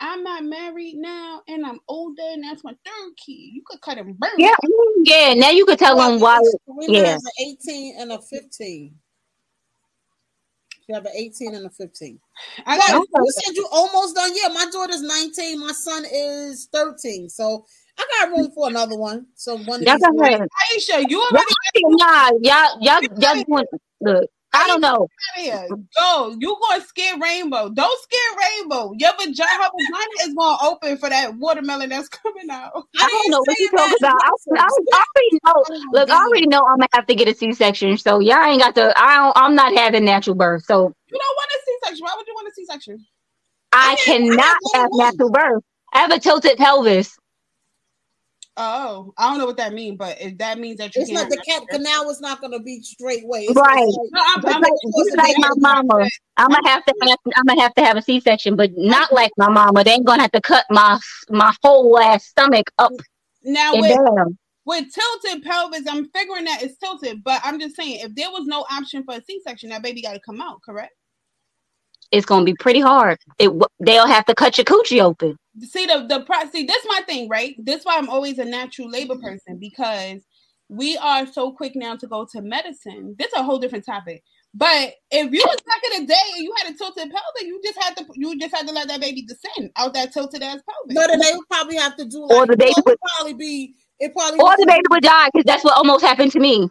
I'm 0.00 0.22
not 0.22 0.44
married 0.44 0.96
now 0.96 1.42
and 1.48 1.64
I'm 1.64 1.80
older 1.88 2.22
and 2.22 2.44
that's 2.44 2.64
my 2.64 2.72
third 2.84 3.12
kid. 3.16 3.32
You 3.32 3.62
could 3.66 3.80
cut 3.80 3.98
and 3.98 4.18
burn. 4.18 4.30
Yeah, 4.38 4.54
yeah. 5.02 5.34
Now 5.34 5.50
you 5.50 5.64
could 5.66 5.78
tell 5.78 5.96
them 5.96 6.20
why. 6.20 6.40
Karina 6.66 6.98
yeah. 6.98 7.14
an 7.14 7.56
18 7.66 8.00
and 8.00 8.12
a 8.12 8.20
15. 8.20 8.94
She 10.86 10.92
have 10.92 11.04
an 11.06 11.12
18 11.14 11.54
and 11.54 11.66
a 11.66 11.70
15. 11.70 12.18
I 12.66 12.76
got 12.76 12.90
Okay. 12.94 13.04
you 13.16 13.32
said 13.32 13.54
you 13.56 13.66
almost 13.72 14.14
done. 14.14 14.30
Yeah, 14.34 14.48
my 14.48 14.66
daughter's 14.70 15.02
19, 15.02 15.58
my 15.60 15.72
son 15.72 16.04
is 16.12 16.68
13. 16.72 17.28
So 17.30 17.64
I 17.98 18.06
got 18.20 18.30
room 18.36 18.50
for 18.54 18.68
another 18.68 18.96
one. 18.96 19.26
So 19.34 19.56
one 19.56 19.80
of 19.80 19.86
Y'all 19.86 19.96
these 19.96 20.08
months- 20.12 20.38
her. 20.38 20.48
Aisha, 21.00 21.08
you 21.08 21.18
Y'all, 21.20 21.30
already 21.32 21.96
nah, 21.96 22.30
y'all, 22.42 22.78
y'all, 22.82 23.02
y'all 23.18 23.44
doing. 23.44 23.64
Look, 24.02 24.30
I 24.54 24.68
don't 24.68 24.80
know. 24.82 25.08
Go. 25.98 26.36
You 26.38 26.58
gonna 26.70 26.84
scare 26.84 27.18
Rainbow. 27.18 27.70
Don't 27.70 28.02
scare 28.02 28.38
Rainbow. 28.58 28.92
Your 28.98 29.12
vagina, 29.18 29.48
her 29.48 29.70
vagina 29.76 30.28
is 30.28 30.34
gonna 30.34 30.58
open 30.62 30.98
for 30.98 31.10
that 31.10 31.36
watermelon 31.36 31.90
that's 31.90 32.08
coming 32.08 32.50
out. 32.50 32.72
I 33.00 33.08
don't 33.08 33.30
know 33.30 33.40
what 33.44 33.58
you 33.58 33.70
talking 33.76 33.98
about. 34.00 34.14
I. 34.22 34.30
I, 34.56 34.68
I 34.92 35.04
already 35.16 35.38
know. 35.44 35.52
Oh, 35.56 35.64
Look, 35.92 36.10
I 36.10 36.16
already 36.16 36.46
know 36.48 36.60
I'm 36.66 36.78
gonna 36.78 36.88
have 36.94 37.06
to 37.06 37.14
get 37.14 37.28
a 37.28 37.34
C-section. 37.34 37.98
So 37.98 38.20
y'all 38.20 38.44
ain't 38.44 38.62
got 38.62 38.74
to. 38.76 38.94
I 38.98 39.16
don't. 39.16 39.32
I'm 39.36 39.54
not 39.56 39.76
having 39.76 40.04
natural 40.04 40.36
birth. 40.36 40.64
So 40.66 40.92
You 41.08 41.18
don't 41.18 41.36
want 41.36 41.50
a 41.52 41.60
C-section. 41.66 42.04
Why 42.04 42.14
would 42.16 42.26
you 42.26 42.34
want 42.34 42.48
a 42.48 42.52
C-section? 42.54 43.06
I 43.72 43.92
I 43.92 43.96
I 43.96 43.96
cannot 44.12 44.56
have 44.74 44.82
have 44.82 44.90
natural 44.92 45.30
birth. 45.30 45.62
I 45.92 46.00
have 46.00 46.12
a 46.12 46.20
tilted 46.20 46.58
pelvis. 46.58 47.16
Oh, 48.56 49.12
I 49.18 49.28
don't 49.30 49.38
know 49.38 49.46
what 49.46 49.56
that 49.56 49.72
means, 49.72 49.96
but 49.98 50.16
if 50.20 50.38
that 50.38 50.58
means 50.60 50.78
that 50.78 50.94
you 50.94 51.02
It's 51.02 51.10
can't 51.10 51.28
not 51.28 51.30
the 51.30 51.42
cat 51.44 51.62
canal 51.68 52.08
is 52.08 52.20
not 52.20 52.40
gonna 52.40 52.60
be 52.60 52.80
straight 52.82 53.26
way. 53.26 53.46
It's 53.46 53.56
Right. 53.58 53.84
just 53.84 53.98
like- 53.98 54.10
No, 54.12 54.22
I'm, 54.22 54.54
I'm, 54.56 54.62
like, 54.62 54.72
supposed 54.80 55.06
just 55.06 55.10
to 55.10 55.16
like 55.16 55.34
my 55.38 55.46
able 55.48 55.54
to 55.56 55.60
mama. 55.60 56.08
I'm 56.36 56.48
gonna 56.50 56.68
have 56.68 56.84
to 56.84 56.94
have. 57.02 57.18
I'm 57.36 57.44
gonna 57.46 57.60
have 57.62 57.74
to 57.74 57.84
have 57.84 57.96
a 57.96 58.02
C-section, 58.02 58.54
but 58.54 58.70
not 58.76 59.12
like 59.12 59.32
my 59.36 59.48
mama. 59.48 59.82
They 59.82 59.92
ain't 59.92 60.06
gonna 60.06 60.22
have 60.22 60.32
to 60.32 60.40
cut 60.40 60.66
my 60.70 61.00
my 61.30 61.52
whole 61.64 61.98
ass 61.98 62.26
stomach 62.26 62.70
up 62.78 62.92
now 63.42 63.72
with 63.74 63.90
down. 63.90 64.38
with 64.66 64.84
tilted 64.94 65.42
pelvis, 65.42 65.82
I'm 65.88 66.08
figuring 66.10 66.44
that 66.44 66.62
it's 66.62 66.78
tilted, 66.78 67.24
but 67.24 67.40
I'm 67.44 67.58
just 67.58 67.74
saying 67.74 68.00
if 68.04 68.14
there 68.14 68.30
was 68.30 68.46
no 68.46 68.64
option 68.70 69.02
for 69.02 69.14
a 69.16 69.22
C-section, 69.24 69.70
that 69.70 69.82
baby 69.82 70.00
got 70.00 70.12
to 70.12 70.20
come 70.20 70.40
out, 70.40 70.60
correct? 70.64 70.92
It's 72.10 72.26
gonna 72.26 72.44
be 72.44 72.54
pretty 72.54 72.80
hard. 72.80 73.18
It 73.38 73.50
they'll 73.80 74.06
have 74.06 74.24
to 74.26 74.34
cut 74.34 74.56
your 74.58 74.64
coochie 74.64 75.00
open. 75.02 75.36
see 75.60 75.86
the 75.86 76.06
the 76.08 76.20
pro- 76.24 76.48
see 76.50 76.64
this 76.64 76.84
my 76.88 77.00
thing 77.06 77.28
right 77.28 77.54
this 77.58 77.84
why 77.84 77.96
i'm 77.96 78.08
always 78.08 78.38
a 78.38 78.44
natural 78.44 78.90
labor 78.90 79.14
mm-hmm. 79.14 79.26
person 79.28 79.58
because 79.60 80.20
we 80.68 80.96
are 80.98 81.26
so 81.26 81.52
quick 81.52 81.76
now 81.76 81.94
to 81.94 82.06
go 82.08 82.26
to 82.32 82.42
medicine 82.42 83.14
this 83.18 83.28
is 83.28 83.38
a 83.38 83.42
whole 83.42 83.58
different 83.58 83.84
topic 83.86 84.22
but 84.52 84.94
if 85.12 85.30
you 85.32 85.42
was 85.46 85.60
back 85.66 85.80
in 85.92 86.00
the 86.00 86.06
day 86.12 86.26
and 86.34 86.42
you 86.42 86.52
had 86.58 86.72
a 86.72 86.76
tilted 86.76 87.08
pelvis 87.10 87.42
you 87.42 87.60
just 87.64 87.78
had 87.82 87.96
to 87.96 88.04
you 88.14 88.36
just 88.40 88.54
had 88.56 88.66
to 88.66 88.72
let 88.72 88.88
that 88.88 89.00
baby 89.00 89.22
descend 89.22 89.70
out 89.76 89.94
that 89.94 90.12
tilted 90.12 90.42
ass 90.42 90.60
pelvis 90.68 90.94
No, 90.96 91.06
then 91.06 91.20
they 91.20 91.32
would 91.36 91.48
probably 91.48 91.76
have 91.76 91.96
to 91.98 92.04
do 92.04 92.26
Or 92.30 92.46
the 92.46 92.56
baby 92.56 92.72
would 92.76 92.84
would- 92.86 92.98
probably 93.16 93.34
be 93.34 93.74
it 94.00 94.12
probably 94.12 94.40
Or 94.40 94.56
the 94.56 94.66
baby 94.66 94.82
would 94.90 95.04
die 95.04 95.28
because 95.32 95.44
that's 95.44 95.62
what 95.64 95.76
almost 95.76 96.04
happened 96.04 96.32
to 96.32 96.40
me. 96.40 96.68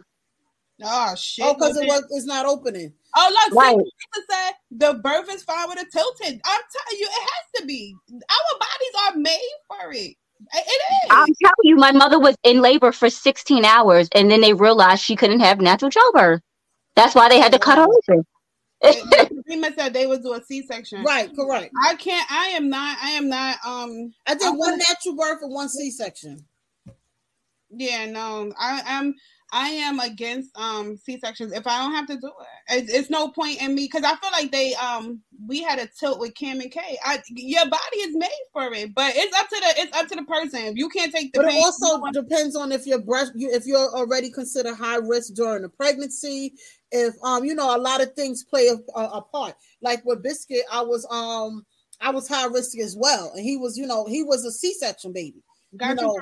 oh 0.82 1.14
shit 1.16 1.44
Oh, 1.46 1.54
because 1.54 1.76
it 1.78 1.86
was 1.86 2.02
it's 2.10 2.26
not 2.26 2.44
opening. 2.46 2.92
Oh 3.16 3.30
look 3.50 3.58
Right. 3.60 3.76
see, 3.76 3.84
Lisa 3.84 4.26
said 4.30 4.52
the 4.72 4.94
birth 5.00 5.30
is 5.32 5.42
fine 5.44 5.68
with 5.68 5.80
a 5.80 5.86
tilted 5.90 6.40
i'm 6.44 6.60
telling 6.72 7.00
you 7.00 7.06
it 7.06 7.22
has 7.30 7.60
to 7.60 7.66
be 7.66 7.94
our 8.12 8.58
bodies 8.58 8.94
are 9.10 9.16
made 9.18 9.50
for 9.68 9.92
it 9.92 10.14
it 10.52 10.64
it 10.66 10.82
is 11.06 11.10
I'm 11.10 11.26
telling 11.42 11.54
you, 11.62 11.76
my 11.76 11.92
mother 11.92 12.18
was 12.18 12.36
in 12.42 12.60
labor 12.60 12.92
for 12.92 13.08
16 13.08 13.64
hours, 13.64 14.08
and 14.14 14.30
then 14.30 14.40
they 14.42 14.52
realized 14.52 15.02
she 15.02 15.16
couldn't 15.16 15.40
have 15.40 15.60
natural 15.60 15.90
childbirth. 15.90 16.40
That's 16.96 17.14
why 17.14 17.28
they 17.30 17.38
had 17.40 17.52
to 17.52 17.58
cut 17.58 17.78
her 17.78 17.86
open. 17.86 18.24
Rima 19.48 19.70
said 19.76 19.94
they 19.94 20.06
would 20.06 20.22
do 20.22 20.34
a 20.34 20.42
c-section 20.44 21.02
Right, 21.04 21.34
correct. 21.34 21.72
I 21.86 21.94
can't. 21.94 22.30
I 22.30 22.48
am 22.48 22.68
not. 22.68 22.98
I 23.02 23.10
am 23.12 23.28
not. 23.28 23.56
Um. 23.66 24.12
I 24.26 24.34
did 24.34 24.42
I 24.42 24.50
one 24.50 24.58
wanna- 24.58 24.76
natural 24.88 25.16
birth 25.16 25.38
and 25.42 25.52
one 25.54 25.68
C 25.70 25.90
section. 25.90 26.44
Yeah. 27.70 28.06
No. 28.06 28.52
I 28.58 28.82
am. 28.86 29.14
I 29.54 29.68
am 29.68 30.00
against 30.00 30.50
um 30.58 30.96
C 30.96 31.16
sections. 31.20 31.52
If 31.52 31.64
I 31.64 31.78
don't 31.78 31.94
have 31.94 32.08
to 32.08 32.16
do 32.16 32.26
it, 32.26 32.82
it's, 32.82 32.92
it's 32.92 33.10
no 33.10 33.28
point 33.28 33.62
in 33.62 33.72
me 33.72 33.84
because 33.84 34.02
I 34.02 34.16
feel 34.16 34.32
like 34.32 34.50
they 34.50 34.74
um 34.74 35.22
we 35.46 35.62
had 35.62 35.78
a 35.78 35.88
tilt 35.98 36.18
with 36.18 36.34
Cam 36.34 36.60
and 36.60 36.72
K. 36.72 36.80
I 37.04 37.22
your 37.28 37.64
body 37.64 37.96
is 37.98 38.16
made 38.16 38.28
for 38.52 38.74
it, 38.74 38.92
but 38.96 39.12
it's 39.14 39.38
up 39.38 39.48
to 39.48 39.56
the 39.60 39.82
it's 39.82 39.96
up 39.96 40.08
to 40.08 40.16
the 40.16 40.24
person. 40.24 40.60
If 40.64 40.76
you 40.76 40.88
can't 40.88 41.12
take 41.14 41.32
the 41.32 41.38
But 41.38 41.46
it 41.46 41.52
pain, 41.52 41.62
also 41.62 42.02
depends 42.10 42.56
on 42.56 42.72
if 42.72 42.84
your 42.84 43.00
breast, 43.00 43.30
you, 43.36 43.48
if 43.52 43.64
you're 43.64 43.96
already 43.96 44.28
considered 44.28 44.74
high 44.74 44.96
risk 44.96 45.34
during 45.34 45.62
the 45.62 45.68
pregnancy. 45.68 46.54
If 46.90 47.14
um, 47.22 47.44
you 47.44 47.54
know, 47.54 47.76
a 47.76 47.78
lot 47.78 48.02
of 48.02 48.12
things 48.14 48.42
play 48.42 48.66
a, 48.66 48.98
a, 48.98 49.04
a 49.04 49.22
part. 49.22 49.54
Like 49.80 50.04
with 50.04 50.22
Biscuit, 50.22 50.64
I 50.72 50.82
was 50.82 51.06
um, 51.12 51.64
I 52.00 52.10
was 52.10 52.26
high 52.26 52.46
risk 52.46 52.76
as 52.80 52.96
well, 52.98 53.30
and 53.36 53.44
he 53.44 53.56
was, 53.56 53.78
you 53.78 53.86
know, 53.86 54.04
he 54.04 54.24
was 54.24 54.44
a 54.44 54.50
C 54.50 54.74
section 54.74 55.12
baby, 55.12 55.44
got 55.76 55.90
you, 55.90 55.94
know, 55.96 56.20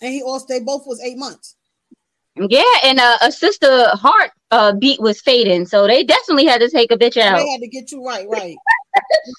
and 0.00 0.12
he 0.12 0.22
also 0.22 0.46
they 0.48 0.60
both 0.60 0.86
was 0.86 1.02
eight 1.02 1.18
months. 1.18 1.55
Yeah, 2.36 2.62
and 2.84 3.00
uh, 3.00 3.18
a 3.22 3.32
sister 3.32 3.88
heart 3.96 4.30
uh, 4.50 4.72
beat 4.74 5.00
was 5.00 5.20
fading, 5.20 5.66
so 5.66 5.86
they 5.86 6.04
definitely 6.04 6.44
had 6.46 6.60
to 6.60 6.68
take 6.68 6.90
a 6.90 6.96
bitch 6.96 7.16
out. 7.16 7.38
They 7.38 7.48
had 7.50 7.60
to 7.60 7.68
get 7.68 7.90
you 7.90 8.04
right, 8.04 8.26
right. 8.30 8.56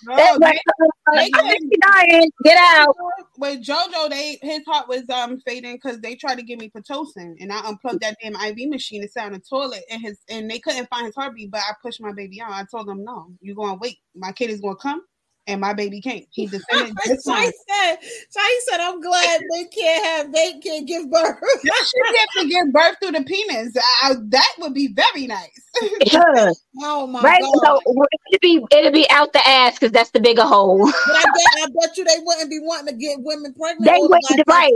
Oh, 0.10 0.38
like, 0.42 0.60
uh, 0.68 1.16
they- 1.16 1.32
I 1.34 1.42
think 1.50 1.62
she 1.74 1.78
dying. 1.80 2.32
Get 2.44 2.58
out. 2.58 2.96
with 3.38 3.64
JoJo, 3.64 4.10
they 4.10 4.38
his 4.42 4.64
heart 4.66 4.88
was 4.88 5.04
um 5.10 5.40
fading 5.42 5.76
because 5.76 6.00
they 6.00 6.16
tried 6.16 6.36
to 6.36 6.44
give 6.44 6.60
me 6.60 6.70
pitocin, 6.70 7.36
and 7.40 7.52
I 7.52 7.60
unplugged 7.68 8.02
that 8.02 8.18
damn 8.22 8.36
IV 8.36 8.70
machine 8.70 9.02
to 9.04 9.08
sat 9.08 9.28
on 9.28 9.34
the 9.34 9.40
toilet, 9.40 9.84
and 9.92 10.02
his 10.02 10.20
and 10.30 10.50
they 10.50 10.60
couldn't 10.60 10.90
find 10.90 11.06
his 11.06 11.16
heartbeat. 11.16 11.52
But 11.52 11.62
I 11.62 11.74
pushed 11.82 12.02
my 12.02 12.14
baby 12.14 12.42
out. 12.42 12.52
I 12.52 12.66
told 12.70 12.88
them, 12.88 13.04
no, 13.04 13.28
you're 13.42 13.56
gonna 13.56 13.76
wait. 13.80 13.98
My 14.16 14.32
kid 14.32 14.50
is 14.50 14.60
gonna 14.62 14.76
come, 14.76 15.02
and 15.48 15.62
my 15.62 15.74
baby 15.74 16.02
can't. 16.02 16.26
He 16.30 16.46
descended 16.48 16.96
this 17.06 17.24
Chai 17.26 17.34
time. 17.34 17.52
said, 17.70 17.98
Chai 18.34 18.60
said, 18.70 18.80
I'm 18.82 19.02
glad 19.02 19.42
they 19.54 19.64
can't 19.66 20.06
have, 20.06 20.32
they 20.34 20.60
can't 20.60 20.88
give 20.88 21.10
birth. 21.10 21.38
She 21.64 22.14
get 22.14 22.30
to 22.38 22.48
give 22.50 22.74
birth 22.74 22.96
through 23.02 23.12
the 23.12 23.24
penis. 23.24 23.76
I, 24.04 24.14
that 24.28 24.54
would 24.60 24.74
be 24.74 24.90
very 24.94 25.28
nice. 25.28 25.62
Yeah. 26.06 26.52
oh 26.82 27.08
my 27.08 27.22
right? 27.22 27.42
God. 27.42 27.54
So 27.64 27.82
it'll 27.86 28.40
be 28.42 28.64
it'll 28.72 28.92
be 28.92 29.10
out 29.10 29.32
the 29.34 29.48
ass 29.48 29.76
because 29.76 29.92
that's 29.92 30.12
the 30.12 30.20
bigger 30.20 30.44
hole. 30.44 30.86
But 30.86 31.16
I 31.16 31.24
bet, 31.26 31.50
I 31.56 31.68
bet 31.80 31.98
you 31.98 32.04
they 32.04 32.18
wouldn't 32.20 32.50
be 32.50 32.60
wanting 32.60 32.94
to 32.94 33.00
get 33.00 33.20
women 33.20 33.54
pregnant. 33.54 33.86
They 33.86 34.00
wouldn't, 34.00 34.24
goddamn 34.24 34.44
right. 34.48 34.74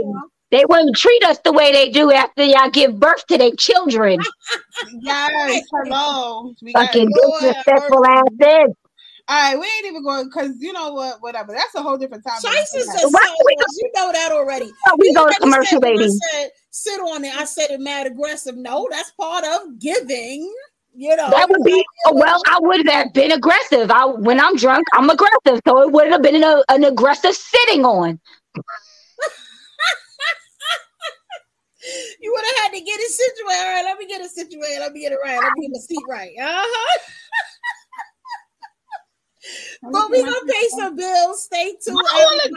They 0.50 0.64
wouldn't 0.68 0.96
treat 0.96 1.24
us 1.24 1.38
the 1.38 1.52
way 1.52 1.72
they 1.72 1.90
do 1.90 2.12
after 2.12 2.44
y'all 2.44 2.70
give 2.70 3.00
birth 3.00 3.26
to 3.28 3.38
their 3.38 3.52
children. 3.52 4.20
yes, 5.02 5.64
hello. 5.72 6.54
We 6.62 6.72
Fucking 6.72 7.10
Lord 7.24 7.42
have 7.42 7.56
disrespectful 7.64 8.06
asses. 8.06 8.74
All 9.32 9.38
right, 9.38 9.58
we 9.58 9.64
ain't 9.64 9.86
even 9.86 10.02
going 10.02 10.26
because 10.26 10.60
you 10.60 10.74
know 10.74 10.92
what, 10.92 11.22
whatever. 11.22 11.52
That's 11.52 11.74
a 11.74 11.82
whole 11.82 11.96
different 11.96 12.22
topic. 12.22 12.42
Chai 12.42 12.64
said 12.64 12.82
Right, 12.82 13.00
something 13.00 13.46
we. 13.46 13.56
You 13.78 13.90
know 13.94 14.12
that 14.12 14.30
already. 14.30 14.70
We 14.98 15.08
You 15.08 15.14
go 15.14 15.26
to 15.26 15.34
commercial, 15.40 15.80
said 15.80 15.80
baby. 15.80 16.06
Said 16.06 16.50
sit 16.70 17.00
on 17.00 17.24
it. 17.24 17.34
I 17.34 17.44
said 17.44 17.70
it 17.70 17.80
mad 17.80 18.06
aggressive. 18.06 18.58
No, 18.58 18.86
that's 18.90 19.10
part 19.12 19.44
of 19.44 19.78
giving. 19.78 20.54
You 20.94 21.16
know, 21.16 21.30
That 21.30 21.48
would 21.48 21.64
be 21.64 21.82
well. 22.12 22.42
I 22.46 22.58
would 22.60 22.86
have 22.86 23.14
been 23.14 23.32
aggressive. 23.32 23.90
I 23.90 24.04
when 24.04 24.38
I'm 24.38 24.54
drunk, 24.56 24.86
I'm 24.92 25.08
aggressive. 25.08 25.62
So 25.66 25.80
it 25.80 25.92
would 25.92 26.08
have 26.08 26.20
been 26.20 26.44
an, 26.44 26.62
an 26.68 26.84
aggressive 26.84 27.34
sitting 27.34 27.86
on. 27.86 28.20
You 32.20 32.32
would 32.32 32.44
have 32.44 32.64
had 32.64 32.78
to 32.78 32.84
get 32.84 33.00
it 33.00 33.10
situated. 33.10 33.60
All 33.60 33.74
right, 33.74 33.84
let 33.84 33.98
me 33.98 34.06
get 34.06 34.20
it 34.20 34.30
situated. 34.30 34.78
Let 34.78 34.92
me 34.92 35.00
get 35.00 35.10
it 35.10 35.18
right. 35.24 35.34
Let 35.34 35.52
me 35.56 35.66
get 35.66 35.72
the 35.74 35.80
seat 35.80 36.04
right. 36.08 36.30
Uh 36.40 36.62
huh. 36.64 36.98
But 39.82 40.10
we 40.10 40.22
gonna 40.22 40.36
pay 40.46 40.68
some 40.78 40.96
bills. 40.96 41.44
Stay 41.44 41.74
tuned, 41.84 41.98
all 41.98 42.34
of. 42.34 42.50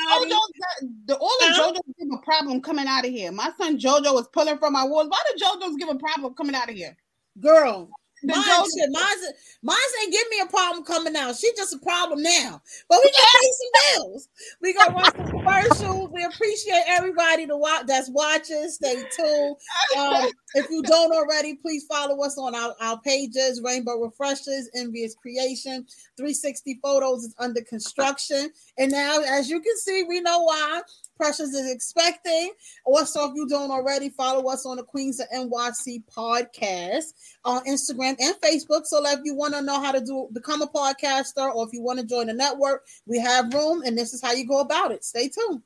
The 1.07 1.17
all 1.17 1.37
of 1.41 1.55
JoJo's 1.55 1.93
give 1.99 2.07
a 2.13 2.21
problem 2.23 2.61
coming 2.61 2.85
out 2.87 3.05
of 3.05 3.11
here. 3.11 3.31
My 3.31 3.51
son 3.57 3.79
JoJo 3.79 4.13
was 4.13 4.27
pulling 4.27 4.57
from 4.57 4.73
my 4.73 4.83
walls. 4.83 5.07
Why 5.09 5.21
did 5.31 5.41
JoJo's 5.41 5.75
give 5.77 5.89
a 5.89 5.95
problem 5.95 6.33
coming 6.35 6.55
out 6.55 6.69
of 6.69 6.75
here? 6.75 6.95
Girl, 7.39 7.89
The 8.25 8.33
Mine, 8.33 8.43
JoJo- 8.43 8.65
shit, 8.77 8.89
mine's, 8.91 9.21
mine's 9.61 9.79
ain't 10.01 10.11
give 10.11 10.27
me 10.29 10.39
a 10.41 10.47
problem 10.47 10.83
coming 10.83 11.15
out. 11.15 11.35
She 11.35 11.51
just 11.55 11.73
a 11.73 11.79
problem 11.79 12.21
now. 12.21 12.61
But 12.89 12.99
we 13.03 13.11
gonna 13.11 13.27
pay 13.41 13.51
some 13.51 14.03
bills. 14.03 14.29
We 14.61 14.73
gonna 14.73 14.93
run 14.93 15.11
some 15.15 15.25
commercials. 15.27 16.09
We 16.11 16.23
appreciate 16.23 16.83
everybody 16.87 17.45
to 17.47 17.57
watch 17.57 17.85
that's 17.87 18.09
watching. 18.09 18.69
Stay 18.69 19.03
tuned. 19.15 19.55
Um, 19.97 20.29
if 20.55 20.69
you 20.69 20.81
don't 20.83 21.13
already, 21.13 21.55
please 21.55 21.85
follow 21.85 22.23
us 22.23 22.37
on 22.37 22.55
our, 22.55 22.75
our 22.81 22.99
pages: 23.01 23.61
Rainbow 23.63 23.99
Refreshers, 23.99 24.69
Envious 24.75 25.15
Creation, 25.15 25.85
360 26.17 26.79
Photos 26.81 27.23
is 27.25 27.35
under 27.37 27.61
construction. 27.61 28.49
And 28.77 28.91
now, 28.91 29.19
as 29.19 29.49
you 29.49 29.59
can 29.59 29.77
see, 29.77 30.03
we 30.03 30.21
know 30.21 30.41
why. 30.43 30.81
Precious 31.17 31.53
is 31.53 31.71
expecting. 31.71 32.51
Also, 32.85 33.29
if 33.29 33.35
you 33.35 33.47
don't 33.47 33.71
already, 33.71 34.09
follow 34.09 34.51
us 34.51 34.65
on 34.65 34.77
the 34.77 34.83
Queens 34.83 35.19
of 35.19 35.27
NYC 35.29 36.03
podcast 36.05 37.13
on 37.43 37.63
Instagram 37.65 38.15
and 38.19 38.35
Facebook. 38.41 38.85
So 38.85 39.05
if 39.05 39.19
you 39.23 39.33
want 39.35 39.53
to 39.53 39.61
know 39.61 39.81
how 39.81 39.91
to 39.91 40.01
do 40.01 40.27
become 40.33 40.61
a 40.61 40.67
podcaster 40.67 41.53
or 41.53 41.65
if 41.65 41.73
you 41.73 41.81
want 41.81 41.99
to 41.99 42.05
join 42.05 42.27
the 42.27 42.33
network, 42.33 42.85
we 43.05 43.19
have 43.19 43.53
room 43.53 43.81
and 43.85 43.97
this 43.97 44.13
is 44.13 44.21
how 44.21 44.33
you 44.33 44.45
go 44.45 44.59
about 44.59 44.91
it. 44.91 45.03
Stay 45.03 45.29
tuned. 45.29 45.61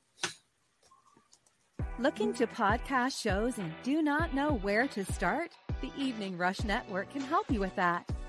Looking 1.97 2.33
to 2.35 2.47
podcast 2.47 3.21
shows 3.21 3.57
and 3.57 3.73
do 3.83 4.01
not 4.01 4.33
know 4.33 4.53
where 4.61 4.87
to 4.87 5.03
start? 5.03 5.51
The 5.81 5.91
Evening 5.97 6.37
Rush 6.37 6.63
Network 6.63 7.11
can 7.11 7.21
help 7.21 7.51
you 7.51 7.59
with 7.59 7.75
that. 7.75 8.09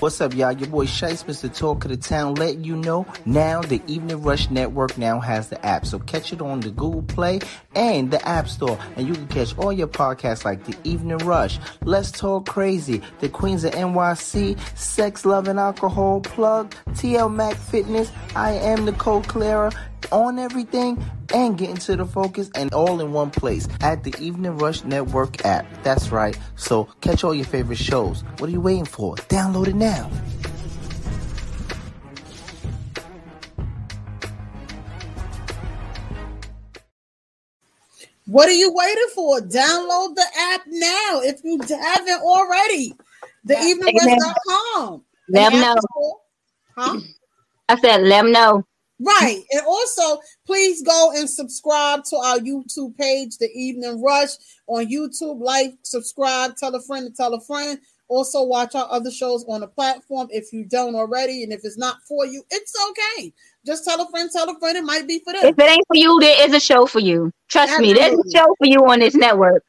What's 0.00 0.20
up, 0.20 0.32
y'all? 0.32 0.52
Your 0.52 0.68
boy 0.68 0.86
Shice, 0.86 1.24
Mr. 1.24 1.52
Talk 1.52 1.84
of 1.84 1.90
the 1.90 1.96
Town, 1.96 2.36
letting 2.36 2.62
you 2.62 2.76
know 2.76 3.04
now 3.26 3.60
the 3.62 3.82
Evening 3.88 4.22
Rush 4.22 4.48
Network 4.48 4.96
now 4.96 5.18
has 5.18 5.48
the 5.48 5.66
app. 5.66 5.84
So 5.84 5.98
catch 5.98 6.32
it 6.32 6.40
on 6.40 6.60
the 6.60 6.70
Google 6.70 7.02
Play 7.02 7.40
and 7.74 8.08
the 8.08 8.24
App 8.24 8.48
Store. 8.48 8.78
And 8.94 9.08
you 9.08 9.14
can 9.14 9.26
catch 9.26 9.58
all 9.58 9.72
your 9.72 9.88
podcasts 9.88 10.44
like 10.44 10.64
The 10.66 10.76
Evening 10.84 11.18
Rush, 11.18 11.58
Let's 11.82 12.12
Talk 12.12 12.46
Crazy, 12.46 13.02
The 13.18 13.28
Queens 13.28 13.64
of 13.64 13.72
NYC, 13.72 14.56
Sex, 14.78 15.24
Love, 15.24 15.48
and 15.48 15.58
Alcohol, 15.58 16.20
Plug, 16.20 16.72
TL 16.90 17.34
Mac 17.34 17.56
Fitness, 17.56 18.12
I 18.36 18.52
Am 18.52 18.84
Nicole 18.84 19.22
Clara, 19.22 19.72
on 20.10 20.38
everything 20.38 21.04
and 21.34 21.58
get 21.58 21.70
into 21.70 21.96
the 21.96 22.06
focus 22.06 22.50
and 22.54 22.72
all 22.72 23.00
in 23.00 23.12
one 23.12 23.30
place 23.30 23.68
at 23.80 24.04
the 24.04 24.14
Evening 24.18 24.56
Rush 24.56 24.84
Network 24.84 25.44
app. 25.44 25.66
That's 25.82 26.10
right. 26.10 26.38
So 26.56 26.84
catch 27.00 27.24
all 27.24 27.34
your 27.34 27.44
favorite 27.44 27.78
shows. 27.78 28.22
What 28.38 28.48
are 28.48 28.52
you 28.52 28.60
waiting 28.60 28.84
for? 28.84 29.16
Download 29.16 29.68
it 29.68 29.76
now. 29.76 30.10
What 38.26 38.46
are 38.48 38.52
you 38.52 38.70
waiting 38.74 39.08
for? 39.14 39.40
Download 39.40 40.14
the 40.14 40.26
app 40.38 40.60
now 40.66 41.20
if 41.22 41.40
you 41.44 41.58
haven't 41.62 42.20
already. 42.20 42.92
The 43.44 43.54
eveningrush.com. 43.54 45.02
Let 45.30 45.52
them 45.52 45.60
know. 45.62 46.20
Huh? 46.76 47.00
I 47.70 47.80
said, 47.80 48.02
let 48.02 48.22
them 48.22 48.32
know. 48.32 48.64
Right. 49.00 49.42
And 49.52 49.62
also, 49.66 50.20
please 50.46 50.82
go 50.82 51.12
and 51.14 51.28
subscribe 51.30 52.04
to 52.04 52.16
our 52.16 52.38
YouTube 52.38 52.96
page, 52.96 53.38
The 53.38 53.48
Evening 53.54 54.02
Rush, 54.02 54.30
on 54.66 54.86
YouTube. 54.86 55.40
Like, 55.40 55.74
subscribe, 55.82 56.56
tell 56.56 56.74
a 56.74 56.80
friend 56.80 57.06
to 57.06 57.12
tell 57.12 57.34
a 57.34 57.40
friend. 57.40 57.78
Also, 58.08 58.42
watch 58.42 58.74
our 58.74 58.88
other 58.90 59.10
shows 59.10 59.44
on 59.48 59.60
the 59.60 59.68
platform 59.68 60.28
if 60.30 60.52
you 60.52 60.64
don't 60.64 60.94
already. 60.94 61.42
And 61.42 61.52
if 61.52 61.60
it's 61.62 61.76
not 61.76 61.96
for 62.08 62.24
you, 62.24 62.42
it's 62.50 62.74
okay. 62.90 63.32
Just 63.66 63.84
tell 63.84 64.00
a 64.00 64.08
friend, 64.10 64.30
tell 64.32 64.48
a 64.48 64.58
friend. 64.58 64.78
It 64.78 64.84
might 64.84 65.06
be 65.06 65.20
for 65.20 65.34
them. 65.34 65.44
If 65.44 65.58
it 65.58 65.70
ain't 65.70 65.86
for 65.86 65.96
you, 65.96 66.18
there 66.20 66.48
is 66.48 66.54
a 66.54 66.60
show 66.60 66.86
for 66.86 67.00
you. 67.00 67.30
Trust 67.48 67.78
me, 67.80 67.92
there's 67.92 68.18
a 68.18 68.30
show 68.34 68.46
for 68.58 68.66
you 68.66 68.78
on 68.86 69.00
this 69.00 69.14
network. 69.14 69.62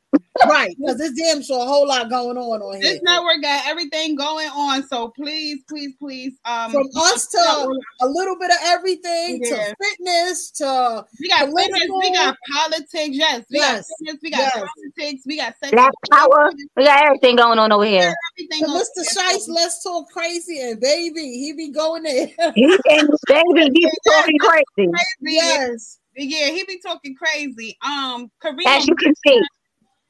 Right. 0.48 0.76
Because 0.80 0.98
this 0.98 1.14
damn 1.14 1.42
sure 1.44 1.62
a 1.62 1.66
whole 1.66 1.88
lot 1.88 2.10
going 2.10 2.38
on 2.38 2.62
on 2.62 2.82
here. 2.82 2.94
This 2.94 3.02
network 3.04 3.42
got 3.42 3.68
everything 3.68 4.16
going 4.16 4.48
on, 4.50 4.88
so 4.88 5.10
please, 5.10 5.62
please, 5.68 5.94
please, 6.00 6.34
um, 6.46 6.72
From 6.72 6.88
us 6.96 7.28
to 7.28 7.76
a 8.02 8.08
little 8.08 8.38
bit 8.40 8.50
of 8.52 8.58
everything 8.64 9.42
Yeah. 9.44 9.50
to 9.68 9.76
fitness 9.82 10.52
to 10.52 11.06
we 11.20 11.28
got 11.30 11.40
fitness, 11.46 11.90
we 11.90 12.14
got 12.14 12.36
politics, 12.52 13.10
yes, 13.12 13.44
we 13.52 13.58
Yes. 13.60 13.88
got 13.90 13.98
fitness, 14.00 14.20
we 14.24 14.30
got 14.32 14.40
Yes. 14.40 14.54
politics, 14.54 15.24
we 15.26 15.38
got 15.38 15.54
sex, 15.60 15.72
Black 15.72 15.92
power. 16.12 16.52
We 16.78 16.86
got 16.86 17.04
everything 17.06 17.36
going 17.36 17.60
on 17.60 17.72
over 17.72 17.86
here. 17.86 18.16
everything. 18.38 18.66
to 18.66 18.72
Mr. 18.72 19.04
Shice, 19.16 19.48
let's 19.50 19.84
talk 19.84 20.10
crazy 20.12 20.60
and 20.62 20.80
baby, 20.80 21.22
he 21.22 21.54
be 21.54 21.70
going 21.72 22.04
there. 22.04 22.28
He 22.56 22.64
and 22.90 23.10
baby, 23.28 23.70
he 23.74 23.90
talking 24.08 24.38
crazy. 24.40 24.64
crazy. 24.76 24.92
yes. 25.22 26.00
Yeah, 26.16 26.48
he 26.48 26.64
be 26.66 26.80
talking 26.86 27.16
crazy. 27.16 27.78
Um, 27.82 28.30
Kareem, 28.44 28.66
As 28.66 28.88
you 28.88 28.96
can 28.96 29.14
see. 29.26 29.42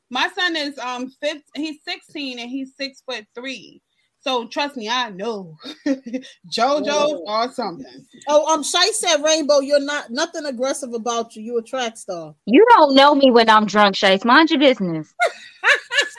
My 0.09 0.29
son 0.35 0.55
is 0.55 0.77
um 0.79 1.11
15, 1.21 1.41
he's 1.55 1.77
16 1.83 2.39
and 2.39 2.49
he's 2.49 2.75
six 2.75 3.01
foot 3.01 3.25
three. 3.35 3.81
So 4.21 4.47
trust 4.47 4.75
me, 4.75 4.89
I 4.89 5.09
know 5.11 5.55
JoJo 5.87 7.19
or 7.25 7.51
something. 7.53 8.05
Oh, 8.27 8.53
um, 8.53 8.63
Shice 8.63 8.95
said 8.95 9.23
Rainbow, 9.23 9.59
you're 9.61 9.79
not 9.79 10.09
nothing 10.09 10.45
aggressive 10.45 10.93
about 10.93 11.35
you. 11.35 11.43
You 11.43 11.57
a 11.59 11.63
track 11.63 11.97
star. 11.97 12.35
You 12.45 12.65
don't 12.71 12.95
know 12.95 13.15
me 13.15 13.31
when 13.31 13.49
I'm 13.49 13.65
drunk, 13.65 13.95
Chase. 13.95 14.25
Mind 14.25 14.49
your 14.51 14.59
business. 14.59 15.13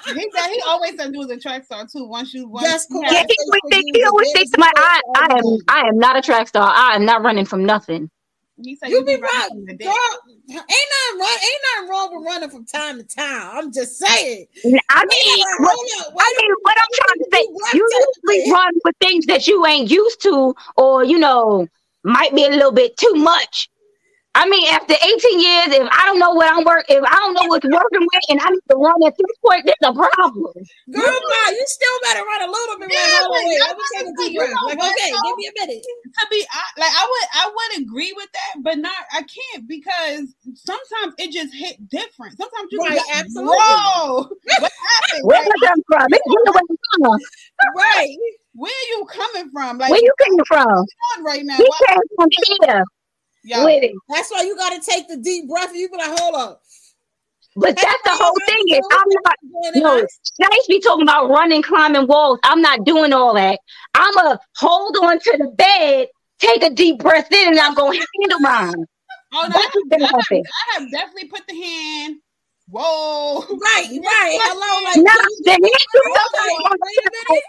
He 0.06 0.30
said 0.34 0.48
he 0.48 0.60
always 0.66 0.96
said 0.96 1.12
he 1.12 1.18
was 1.18 1.30
a 1.30 1.36
track 1.38 1.64
star 1.64 1.86
too. 1.86 2.04
Once 2.04 2.32
you 2.34 2.48
once 2.48 2.66
Yes, 2.66 2.86
you. 2.90 3.00
Yeah, 3.02 3.18
have- 3.18 3.26
he 3.28 3.36
always 3.46 3.60
think, 3.70 3.86
he 3.94 4.04
always 4.04 4.32
thinks 4.32 4.50
to 4.52 4.58
my 4.58 4.72
I, 4.76 5.00
I 5.14 5.28
am 5.38 5.58
I 5.68 5.80
am 5.88 5.98
not 5.98 6.16
a 6.16 6.22
track 6.22 6.48
star. 6.48 6.72
I 6.74 6.96
am 6.96 7.04
not 7.04 7.22
running 7.22 7.44
from 7.44 7.64
nothing. 7.64 8.10
He 8.64 8.76
said 8.76 8.90
You 8.90 9.04
be 9.04 9.14
running 9.14 9.22
right, 9.22 9.48
from 9.48 9.64
the 9.66 9.74
girl. 9.74 9.94
Ain't 10.48 10.58
nothing 10.58 11.20
wrong. 11.20 11.38
Ain't 11.42 11.62
nothing 11.76 11.90
wrong 11.90 12.16
with 12.16 12.26
running 12.26 12.50
from 12.50 12.64
time 12.66 12.98
to 12.98 13.04
time. 13.04 13.50
I'm 13.54 13.72
just 13.72 13.98
saying. 13.98 14.46
I 14.90 15.04
mean, 15.06 15.44
Hold 15.58 15.60
what, 15.60 16.06
up, 16.06 16.14
wait 16.14 16.24
I 16.24 16.34
a 16.38 16.42
mean, 16.42 16.54
what 16.62 16.76
I'm 16.76 16.92
trying 16.94 17.18
to 17.18 17.26
say, 17.32 17.78
you 17.78 17.88
usually 18.26 18.52
run 18.52 18.72
with 18.84 18.96
things 19.00 19.26
that 19.26 19.46
you 19.46 19.64
ain't 19.66 19.90
used 19.90 20.22
to, 20.22 20.54
or 20.76 21.04
you 21.04 21.18
know, 21.18 21.66
might 22.04 22.34
be 22.34 22.44
a 22.44 22.50
little 22.50 22.72
bit 22.72 22.96
too 22.96 23.14
much. 23.14 23.69
I 24.34 24.46
mean, 24.48 24.62
after 24.70 24.94
18 24.94 25.40
years, 25.42 25.68
if 25.74 25.88
I 25.90 26.06
don't 26.06 26.20
know 26.22 26.30
what 26.30 26.46
I'm 26.46 26.62
working, 26.62 26.98
if 26.98 27.02
I 27.02 27.16
don't 27.18 27.34
know 27.34 27.50
what's 27.50 27.66
working 27.66 27.98
with, 28.06 28.24
and 28.30 28.38
I 28.38 28.46
need 28.54 28.62
to 28.70 28.76
run 28.78 28.94
at 29.02 29.14
this 29.18 29.34
point, 29.42 29.66
there's 29.66 29.82
a 29.82 29.90
problem. 29.90 30.54
Girl, 30.86 31.02
nah, 31.02 31.50
you 31.50 31.64
still 31.66 31.96
better 32.06 32.22
run 32.22 32.46
a 32.46 32.50
little 32.50 32.78
bit. 32.78 32.94
Yeah, 32.94 33.10
Yeah, 33.10 33.26
but 33.26 33.42
wait, 33.42 33.58
y'all 33.58 33.66
let 33.66 33.76
me 33.76 33.84
take 33.90 34.06
a 34.06 34.14
deep 34.22 34.38
breath. 34.38 34.54
Like, 34.70 34.78
okay, 34.86 35.10
though? 35.10 35.26
give 35.26 35.36
me 35.36 35.46
a 35.50 35.54
minute. 35.66 35.82
to 35.82 36.22
be 36.30 36.46
hon- 36.46 36.74
like 36.78 36.94
I 36.94 37.04
would 37.10 37.26
I 37.42 37.44
would 37.50 37.82
agree 37.82 38.12
with 38.14 38.30
that, 38.30 38.62
but 38.62 38.78
not 38.78 38.94
I 39.10 39.26
can't 39.26 39.66
because 39.66 40.30
sometimes 40.54 41.18
it 41.18 41.34
just 41.34 41.50
hit 41.50 41.82
different. 41.90 42.38
Sometimes 42.38 42.70
you 42.70 42.78
Right, 42.86 43.02
like, 43.02 43.10
absolutely. 43.18 43.50
Whoa, 43.58 44.30
what 44.62 44.72
happened? 44.78 45.26
Where 45.26 45.42
Like, 45.42 45.50
you 45.58 45.66
come 45.66 45.82
from? 45.90 46.06
Where 46.06 46.20
you 46.70 46.78
from? 47.02 47.18
Right. 47.74 48.16
where 48.54 48.70
are 48.70 48.88
you 48.94 49.06
coming 49.10 49.50
from? 49.50 49.78
Like 49.78 49.90
Where 49.90 50.00
you 50.00 50.14
came 50.22 50.38
from? 50.46 50.86
right 51.26 51.42
now? 51.42 51.56
He 51.58 51.66
came 51.66 51.98
from 52.14 52.28
here 52.30 52.84
Yo, 53.42 53.64
with 53.64 53.82
it. 53.82 53.92
That's 54.08 54.30
why 54.30 54.42
you 54.42 54.54
got 54.56 54.70
to 54.70 54.80
take 54.90 55.08
the 55.08 55.16
deep 55.16 55.48
breath. 55.48 55.70
And 55.70 55.78
you 55.78 55.88
be 55.88 55.96
like, 55.96 56.18
hold 56.18 56.34
up. 56.34 56.60
But 57.56 57.74
that's 57.76 58.02
the 58.04 58.10
whole 58.10 58.36
thing 58.46 58.62
is 58.68 58.80
I'm 58.92 59.08
not 59.24 59.34
no. 59.74 60.06
Nice 60.38 60.66
be 60.68 60.78
talking 60.80 61.02
about 61.02 61.30
running, 61.30 61.62
climbing 61.62 62.06
walls. 62.06 62.38
I'm 62.44 62.62
not 62.62 62.84
doing 62.84 63.12
all 63.12 63.34
that. 63.34 63.58
I'm 63.94 64.16
a 64.18 64.38
hold 64.56 64.96
on 65.02 65.18
to 65.18 65.36
the 65.36 65.48
bed, 65.48 66.06
take 66.38 66.62
a 66.62 66.70
deep 66.70 67.00
breath 67.00 67.32
in, 67.32 67.48
and 67.48 67.58
I'm 67.58 67.74
gonna 67.74 67.98
handle 68.22 68.38
mine. 68.40 68.86
oh, 69.32 69.42
no, 69.42 69.48
That's 69.48 69.74
what's 69.74 69.88
gonna 69.90 70.04
I, 70.04 70.08
have. 70.08 70.26
I 70.30 70.78
have 70.80 70.88
definitely 70.92 71.28
put 71.28 71.44
the 71.48 71.54
hand. 71.54 72.20
Whoa, 72.68 73.40
Right, 73.40 73.88
right. 73.90 74.38
Hello, 74.40 74.84
like, 74.84 74.96
you 74.96 75.02
the 75.02 75.10
hand 77.34 77.42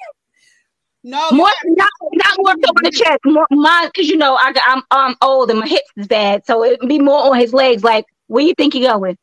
no, 1.04 1.32
more 1.32 1.50
not 1.66 1.90
not 2.14 2.34
more 2.38 2.54
so 2.64 2.70
on 2.70 2.84
the 2.84 2.92
chest, 2.92 3.20
more 3.26 3.48
mine 3.52 3.88
because 3.88 4.10
you 4.10 4.18
know 4.18 4.36
I 4.36 4.52
got, 4.54 4.64
I'm 4.68 4.84
I'm 4.92 5.16
old 5.22 5.50
and 5.50 5.60
my 5.60 5.68
hips 5.68 5.90
is 5.98 6.08
bad, 6.08 6.46
so 6.46 6.64
it 6.64 6.80
would 6.80 6.90
be 6.90 7.00
more 7.00 7.32
on 7.32 7.38
his 7.40 7.54
legs. 7.54 7.84
Like, 7.84 8.06
where 8.28 8.44
you 8.44 8.54
think 8.56 8.76
you 8.76 8.82
going? 8.88 9.18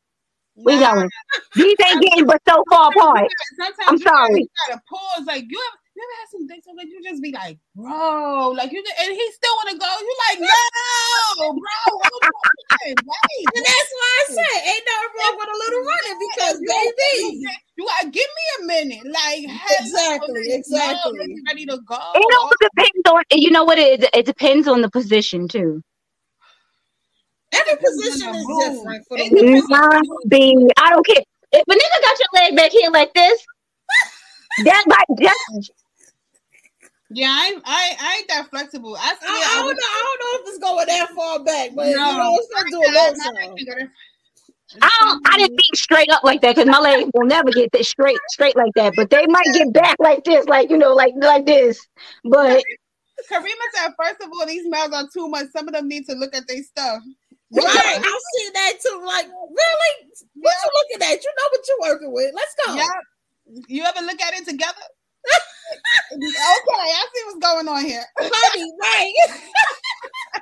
Where 0.54 0.74
you 0.74 0.80
Nah. 0.80 0.94
going? 0.94 1.10
These 1.54 1.76
ain't 1.86 2.02
getting 2.02 2.26
but 2.26 2.40
so 2.48 2.64
far 2.70 2.90
apart. 2.90 3.28
Sometimes 3.56 3.76
I'm 3.88 3.98
sorry. 3.98 4.40
You 4.40 4.48
gotta 4.68 4.82
pause. 4.88 5.26
Like 5.26 5.44
you 5.48 5.58
ever, 5.68 5.78
you 5.98 6.06
ever 6.06 6.16
had 6.22 6.30
some 6.30 6.46
days 6.46 6.62
where 6.70 6.86
you 6.86 7.02
just 7.02 7.18
be 7.22 7.32
like, 7.34 7.58
bro, 7.74 8.54
like 8.54 8.70
you, 8.70 8.78
and 8.78 9.10
he 9.10 9.26
still 9.34 9.54
want 9.58 9.70
to 9.74 9.78
go. 9.82 9.90
You 9.98 10.14
like, 10.30 10.38
no, 10.46 11.58
bro. 11.58 11.78
what 11.98 12.22
you 12.22 12.62
doing? 12.86 12.94
Wait, 13.02 13.46
And 13.50 13.64
that's 13.66 13.90
why 13.98 14.10
I 14.14 14.24
said, 14.30 14.58
ain't 14.70 14.86
nothing 14.86 15.10
wrong 15.18 15.34
with 15.42 15.50
a 15.50 15.58
little 15.58 15.82
running 15.90 16.18
because, 16.22 16.56
you, 16.62 16.70
baby. 16.70 17.42
you 17.76 17.82
gotta 17.82 18.10
give 18.14 18.30
me 18.30 18.46
a 18.54 18.60
minute. 18.66 19.04
Like, 19.10 19.42
Exactly, 19.80 20.34
like, 20.38 20.58
exactly. 20.62 21.18
No, 21.18 21.24
you 21.26 21.42
ready 21.48 21.66
to 21.66 21.78
go? 21.82 21.98
It 22.14 22.34
all 22.38 22.52
depends 22.62 23.02
on 23.10 23.22
you 23.32 23.50
know 23.50 23.64
what 23.64 23.78
it 23.78 23.98
is. 24.00 24.08
It 24.14 24.26
depends 24.26 24.68
on 24.68 24.82
the 24.82 24.90
position 24.90 25.48
too. 25.48 25.82
Every 27.52 27.76
position 27.76 28.34
is 28.36 28.46
different 28.46 29.04
for 29.08 29.18
the 29.18 29.24
It 29.24 29.32
women. 29.32 29.66
depends 29.66 29.72
on 29.72 29.88
Mine 29.90 30.02
be 30.28 30.54
I 30.78 30.90
don't 30.90 31.04
care 31.06 31.22
if 31.50 31.62
a 31.66 31.72
nigga 31.72 32.02
got 32.02 32.18
your 32.20 32.42
leg 32.44 32.56
back 32.56 32.70
here 32.70 32.90
like 32.90 33.12
this. 33.14 33.44
That 34.64 34.84
like 34.88 35.06
just 35.20 35.70
Yeah, 37.10 37.28
I, 37.30 37.56
I, 37.64 37.96
I 37.98 38.16
ain't 38.18 38.28
that 38.28 38.50
flexible. 38.50 38.96
I, 38.96 39.10
I, 39.10 39.14
still, 39.14 39.28
I 39.30 39.54
don't 39.54 39.66
know. 39.66 39.82
I 39.82 40.02
don't 40.04 40.20
know 40.20 40.40
if 40.40 40.48
it's 40.48 40.58
going 40.58 40.86
that 40.86 41.08
far 41.10 41.42
back, 41.42 41.70
but 41.74 41.88
you 41.88 41.96
know, 41.96 42.38
it's 42.38 42.54
gonna 42.54 42.70
do 42.70 42.76
a 42.76 42.90
little. 42.92 43.88
I 44.82 44.90
don't 45.00 45.22
I 45.26 45.38
didn't 45.38 45.56
think 45.56 45.76
straight 45.76 46.10
up 46.10 46.22
like 46.22 46.42
that 46.42 46.54
because 46.54 46.68
my 46.68 46.78
legs 46.78 47.10
will 47.14 47.26
never 47.26 47.50
get 47.50 47.72
this 47.72 47.88
straight 47.88 48.18
straight 48.28 48.54
like 48.54 48.72
that. 48.74 48.92
But 48.96 49.08
they 49.08 49.26
might 49.26 49.46
get 49.54 49.72
back 49.72 49.96
like 49.98 50.24
this, 50.24 50.44
like 50.46 50.68
you 50.68 50.76
know, 50.76 50.92
like 50.92 51.14
like 51.16 51.46
this. 51.46 51.80
But 52.24 52.62
Karima 53.30 53.66
said, 53.74 53.92
first 53.98 54.20
of 54.20 54.28
all, 54.30 54.46
these 54.46 54.68
males 54.68 54.92
are 54.92 55.08
too 55.12 55.28
much. 55.28 55.46
Some 55.56 55.68
of 55.68 55.74
them 55.74 55.88
need 55.88 56.06
to 56.06 56.14
look 56.14 56.36
at 56.36 56.46
their 56.46 56.62
stuff. 56.62 57.02
Right, 57.50 57.64
I've 57.64 58.02
seen 58.02 58.52
that 58.52 58.72
too. 58.82 59.02
Like, 59.06 59.26
really? 59.26 60.10
What 60.34 60.54
you 60.54 60.70
looking 60.74 61.06
at? 61.06 61.24
You 61.24 61.32
know 61.36 61.48
what 61.50 61.60
you're 61.66 61.92
working 61.92 62.12
with. 62.12 62.34
Let's 62.34 62.54
go. 62.66 62.74
Yeah. 62.74 63.64
You 63.66 63.84
ever 63.84 64.04
look 64.04 64.20
at 64.20 64.34
it 64.34 64.46
together? 64.46 64.74
okay, 66.12 66.90
I 66.92 67.06
see 67.14 67.22
what's 67.26 67.38
going 67.38 67.68
on 67.68 67.84
here. 67.84 68.04
Honey, 68.18 68.72
right. 68.80 69.12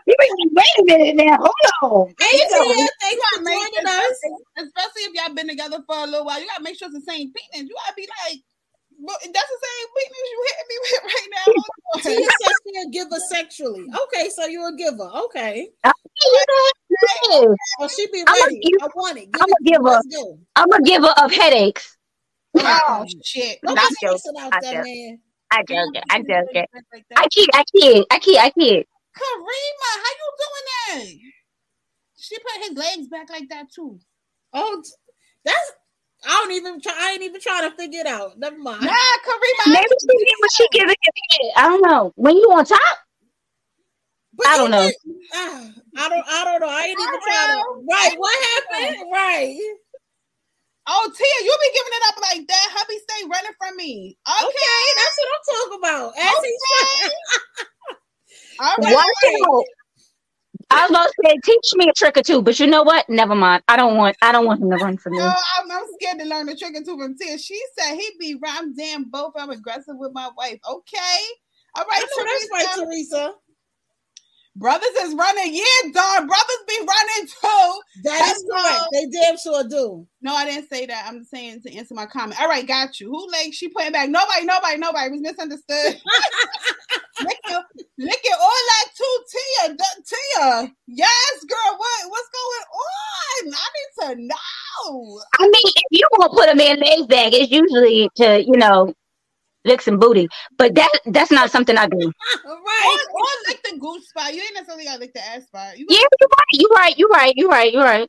wait 0.06 0.66
a 0.78 0.84
minute 0.84 1.16
now, 1.16 1.36
hold 1.40 2.06
on. 2.08 2.14
Hey, 2.20 2.36
You 2.38 2.46
know, 2.50 2.88
thanks 3.00 3.22
You 3.32 3.38
for 3.38 3.44
joining 3.44 3.86
us. 3.86 4.20
Especially 4.56 5.02
if 5.02 5.14
y'all 5.14 5.34
been 5.34 5.48
together 5.48 5.78
for 5.86 5.96
a 5.96 6.06
little 6.06 6.24
while, 6.24 6.40
you 6.40 6.46
gotta 6.46 6.62
make 6.62 6.78
sure 6.78 6.88
it's 6.88 6.94
the 7.04 7.10
same 7.12 7.32
penis. 7.32 7.68
You 7.68 7.74
gotta 7.84 7.94
be 7.96 8.08
like, 8.26 8.40
well, 8.98 9.16
that's 9.20 9.32
the 9.32 9.60
same 9.62 9.86
penis 9.96 10.30
you 10.32 10.46
hitting 10.46 10.68
me 10.68 10.76
with 10.80 11.02
right 11.04 11.28
now. 11.34 11.52
Hold 11.52 11.66
on. 11.94 12.02
Tia 12.02 12.30
says 12.40 12.54
she'll 12.64 12.90
give 12.90 13.12
us 13.12 13.28
sexually. 13.28 13.84
Okay, 14.04 14.28
so 14.30 14.46
you're 14.46 14.68
a 14.68 14.76
giver. 14.76 15.10
Okay. 15.26 15.68
you 15.84 16.44
know, 17.32 17.54
Well, 17.78 17.88
she 17.88 18.06
be 18.12 18.24
I'm 18.26 18.34
a 18.34 18.44
ready. 18.44 18.60
give- 18.60 18.78
I 18.82 18.86
want 18.94 19.18
it. 19.18 19.32
Give 19.32 19.42
I'm 19.42 19.48
it 19.48 19.56
a 19.60 19.64
giver. 19.64 19.82
Let's. 19.84 20.16
I'm 20.56 20.72
a 20.72 20.82
giver 20.82 21.12
of 21.22 21.30
headaches. 21.32 21.95
Oh 22.62 23.06
shit! 23.24 23.58
Don't 23.64 23.80
I'm 23.82 23.88
be 23.88 23.94
joking. 24.02 24.20
stressing 24.22 24.34
out 24.40 24.52
I'm 24.52 24.60
that 24.60 24.78
joking. 24.78 24.84
man. 24.84 25.20
I 25.52 25.62
joking. 25.62 26.02
I 26.10 26.18
joking. 26.20 26.66
Like 26.92 27.04
I 27.16 27.24
that. 27.24 27.28
kid. 27.28 27.48
I 27.54 27.64
kid. 27.74 28.06
I 28.10 28.18
kid. 28.20 28.38
I 28.38 28.50
kid. 28.50 28.86
Karima, 29.16 29.92
how 30.04 30.12
you 30.20 30.32
doing 30.38 30.66
that? 31.08 31.16
She 32.18 32.36
put 32.38 32.68
his 32.68 32.78
legs 32.78 33.08
back 33.08 33.30
like 33.30 33.48
that 33.50 33.66
too. 33.74 33.98
Oh, 34.54 34.82
that's. 35.44 35.72
I 36.26 36.30
don't 36.42 36.52
even 36.52 36.80
try. 36.80 36.94
I 36.98 37.12
ain't 37.12 37.22
even 37.22 37.40
trying 37.40 37.70
to 37.70 37.76
figure 37.76 38.00
it 38.00 38.06
out. 38.06 38.38
Never 38.38 38.58
mind. 38.58 38.82
Nah, 38.82 38.92
Karima. 39.26 39.72
Maybe 39.72 39.86
she 40.00 40.18
did 40.18 40.36
what 40.40 40.52
she 40.52 40.68
giving 40.72 40.90
him. 40.90 41.52
I 41.56 41.62
don't 41.68 41.82
know. 41.82 42.12
When 42.16 42.36
you 42.36 42.44
on 42.52 42.64
top, 42.64 42.80
But 44.34 44.46
I 44.48 44.56
don't 44.58 44.70
know. 44.70 44.82
even- 44.84 45.22
ah, 45.34 45.70
I 45.96 46.08
don't. 46.08 46.26
I 46.28 46.44
don't 46.44 46.60
know. 46.60 46.68
I 46.68 46.82
ain't 46.84 47.00
even 47.00 47.20
I 47.20 47.20
trying 47.20 47.48
to. 47.48 47.64
Right. 47.90 48.14
What 48.18 48.44
happened? 48.70 49.12
Right. 49.12 49.58
Oh, 50.88 51.10
Tia, 51.16 51.44
you 51.44 51.56
be 51.62 51.70
giving 51.74 51.92
it 51.94 52.04
up 52.08 52.16
like 52.22 52.48
that. 52.48 52.68
Hubby 52.72 52.98
stay 52.98 53.26
running 53.28 53.56
from 53.58 53.76
me. 53.76 54.18
Okay. 54.28 54.46
Okay, 54.46 54.82
that's 54.96 55.18
what 55.18 55.28
I'm 55.34 55.44
talking 55.56 55.78
about. 55.80 56.12
As 56.18 56.38
he 56.44 56.56
said. 56.68 57.12
All 58.60 58.76
Right. 58.78 58.94
watch. 58.94 59.66
I 60.70 60.82
was 60.82 60.90
about 60.90 61.06
to 61.06 61.14
say, 61.26 61.36
teach 61.44 61.70
me 61.76 61.88
a 61.88 61.92
trick 61.92 62.16
or 62.18 62.22
two, 62.22 62.42
but 62.42 62.58
you 62.60 62.66
know 62.66 62.82
what? 62.82 63.08
Never 63.08 63.34
mind. 63.34 63.62
I 63.68 63.76
don't 63.76 63.96
want. 63.96 64.16
I 64.22 64.32
don't 64.32 64.46
want 64.46 64.60
him 64.60 64.70
to 64.70 64.76
run 64.76 64.96
from 64.98 65.12
me. 65.14 65.18
No, 65.18 65.24
I'm, 65.58 65.70
I'm 65.70 65.86
scared 66.00 66.18
to 66.20 66.26
learn 66.26 66.46
the 66.46 66.56
trick 66.56 66.74
or 66.76 66.82
two 66.84 66.98
from 66.98 67.16
Tia. 67.16 67.38
She 67.38 67.60
said 67.78 67.94
he 67.96 68.10
be 68.18 68.36
right. 68.42 68.58
I'm 68.58 68.74
damn 68.74 69.04
both. 69.04 69.34
I'm 69.38 69.50
aggressive 69.50 69.96
with 69.98 70.12
my 70.12 70.30
wife. 70.36 70.58
Okay. 70.68 71.18
All 71.76 71.84
right, 71.84 71.88
I 71.92 72.00
right, 72.00 72.08
know 72.10 72.24
that's 72.24 72.50
right, 72.52 72.86
Teresa. 72.86 73.32
Teresa. 74.56 74.78
Brothers 74.80 75.02
is 75.02 75.14
running. 75.14 75.54
Yeah, 75.54 75.90
Don. 75.92 76.26
Brothers 76.26 76.64
be 76.68 76.78
running 76.78 77.28
too. 77.28 77.80
That 78.04 78.32
is 78.34 78.44
Hello. 78.48 78.62
correct. 78.62 78.84
They 78.92 79.06
damn 79.18 79.36
sure 79.38 79.64
do. 79.68 80.06
No, 80.22 80.34
I 80.34 80.44
didn't 80.44 80.68
say 80.68 80.86
that. 80.86 81.04
I'm 81.06 81.24
saying 81.24 81.62
to 81.62 81.72
answer 81.74 81.94
my 81.94 82.06
comment. 82.06 82.40
All 82.40 82.48
right, 82.48 82.66
got 82.66 83.00
you. 83.00 83.08
Who 83.10 83.30
like 83.32 83.52
she 83.52 83.68
putting 83.68 83.92
back? 83.92 84.08
Nobody, 84.08 84.44
nobody, 84.44 84.78
nobody. 84.78 85.06
It 85.06 85.12
was 85.12 85.20
misunderstood. 85.20 86.00
lick 87.24 87.38
it, 87.44 87.64
lick 87.98 88.20
it 88.24 88.38
all 88.40 88.62
that 88.68 88.88
two 88.96 89.18
Tia. 89.30 89.76
Tia. 89.76 90.72
Yes, 90.86 91.44
girl. 91.48 91.76
What 91.78 92.10
what's 92.10 92.28
going 92.30 92.66
on? 92.72 93.54
I 93.54 93.68
need 93.76 94.16
to 94.16 94.22
know. 94.26 95.20
I 95.38 95.44
mean, 95.44 95.52
if 95.54 95.84
you 95.90 96.06
want 96.12 96.32
to 96.32 96.36
put 96.36 96.52
a 96.52 96.56
man 96.56 96.80
legs 96.80 97.06
back, 97.06 97.32
it's 97.32 97.50
usually 97.50 98.10
to 98.16 98.44
you 98.44 98.56
know 98.56 98.92
lick 99.66 99.82
some 99.82 99.98
booty. 99.98 100.28
But 100.58 100.74
that 100.74 100.90
that's 101.06 101.30
not 101.30 101.50
something 101.50 101.76
I 101.76 101.86
do. 101.86 102.12
right. 102.44 102.98
Or, 103.14 103.20
or 103.20 103.26
lick 103.48 103.62
the 103.70 103.78
goose 103.78 104.08
spot. 104.08 104.34
You 104.34 104.42
ain't 104.42 104.54
necessarily 104.54 104.84
gotta 104.84 105.00
lick 105.00 105.14
the 105.14 105.24
ass 105.24 105.44
spot. 105.44 105.78
You 105.78 105.86
Yeah, 105.88 105.98
you're 106.20 106.28
right. 106.30 106.52
You're 106.52 106.70
right. 106.70 106.96
You're 106.98 107.08
right. 107.08 107.36
You're 107.36 107.48
right. 107.50 107.72
You're 107.72 107.84
right. 107.84 108.08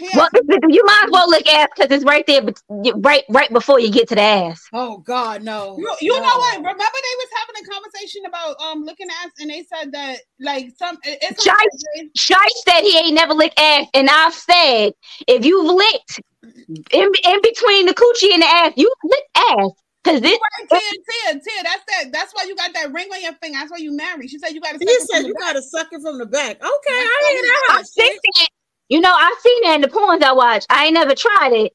yeah. 0.00 0.16
Well, 0.16 0.28
you 0.68 0.82
might 0.84 1.04
as 1.04 1.10
well 1.10 1.30
lick 1.30 1.48
ass 1.52 1.68
because 1.74 1.90
it's 1.90 2.04
right 2.04 2.26
there, 2.26 2.42
but 2.42 2.60
right 2.96 3.24
right 3.28 3.52
before 3.52 3.80
you 3.80 3.90
get 3.90 4.08
to 4.08 4.14
the 4.14 4.20
ass. 4.22 4.60
Oh 4.72 4.98
God, 4.98 5.42
no. 5.42 5.76
You, 5.78 5.94
you 6.00 6.12
No. 6.14 6.20
know 6.20 6.26
what? 6.36 6.56
Remember 6.58 6.74
they 6.76 7.16
was 7.18 7.28
having 7.38 7.64
a 7.64 7.68
conversation 7.72 8.22
about 8.26 8.60
um 8.60 8.82
looking 8.84 9.08
at, 9.08 9.30
and 9.40 9.50
they 9.50 9.64
said 9.64 9.92
that 9.92 10.18
like 10.40 10.70
some 10.78 10.96
it- 11.04 11.18
it's 11.22 11.42
Shy, 11.42 11.52
Shy 12.16 12.46
said 12.68 12.82
he 12.82 12.98
ain't 12.98 13.14
never 13.14 13.34
licked 13.34 13.58
ass, 13.58 13.86
and 13.94 14.08
I've 14.08 14.34
said 14.34 14.92
if 15.26 15.44
you've 15.44 15.66
licked 15.74 16.20
in, 16.92 17.12
in 17.24 17.42
between 17.42 17.86
the 17.86 17.94
coochie 17.94 18.32
and 18.32 18.42
the 18.42 18.46
ass, 18.46 18.72
you 18.76 18.92
lick 19.04 19.24
ass 19.58 19.70
because 20.02 20.20
this. 20.20 20.38
Tia, 20.70 20.80
Tia, 20.80 21.40
Tia, 21.40 21.62
that's 21.62 21.84
that. 21.88 22.12
That's 22.12 22.32
why 22.32 22.44
you 22.46 22.56
got 22.56 22.72
that 22.74 22.92
ring 22.92 23.08
on 23.12 23.22
your 23.22 23.32
finger. 23.34 23.58
That's 23.58 23.70
why 23.70 23.78
you 23.78 23.94
married. 23.94 24.30
She 24.30 24.38
said 24.38 24.50
you 24.50 24.60
got 24.60 24.72
to. 24.72 24.78
He 24.78 24.98
said 25.00 25.26
you 25.26 25.34
gotta 25.34 25.62
suck 25.62 25.88
it 25.92 26.00
from 26.00 26.18
the 26.18 26.26
back. 26.26 26.56
Okay, 26.56 26.66
I 26.88 27.30
hear 27.32 27.42
that. 27.42 27.78
I've 27.78 27.86
seen 27.86 28.12
that. 28.36 28.48
You 28.88 29.00
know, 29.00 29.14
I've 29.14 29.38
seen 29.38 29.62
that 29.62 29.74
in 29.76 29.80
the 29.82 29.88
porns 29.88 30.22
I 30.22 30.32
watch. 30.32 30.64
I 30.68 30.86
ain't 30.86 30.94
never 30.94 31.14
tried 31.14 31.52
it. 31.52 31.72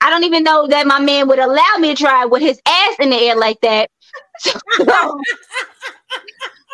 I 0.00 0.10
don't 0.10 0.24
even 0.24 0.44
know 0.44 0.66
that 0.68 0.86
my 0.86 1.00
man 1.00 1.26
would 1.28 1.38
allow 1.38 1.76
me 1.78 1.94
to 1.94 2.02
try 2.02 2.22
it 2.22 2.30
with 2.30 2.42
his 2.42 2.60
ass 2.66 2.96
in 3.00 3.10
the 3.10 3.16
air 3.16 3.36
like 3.36 3.60
that. 3.62 3.90
So, 4.40 4.84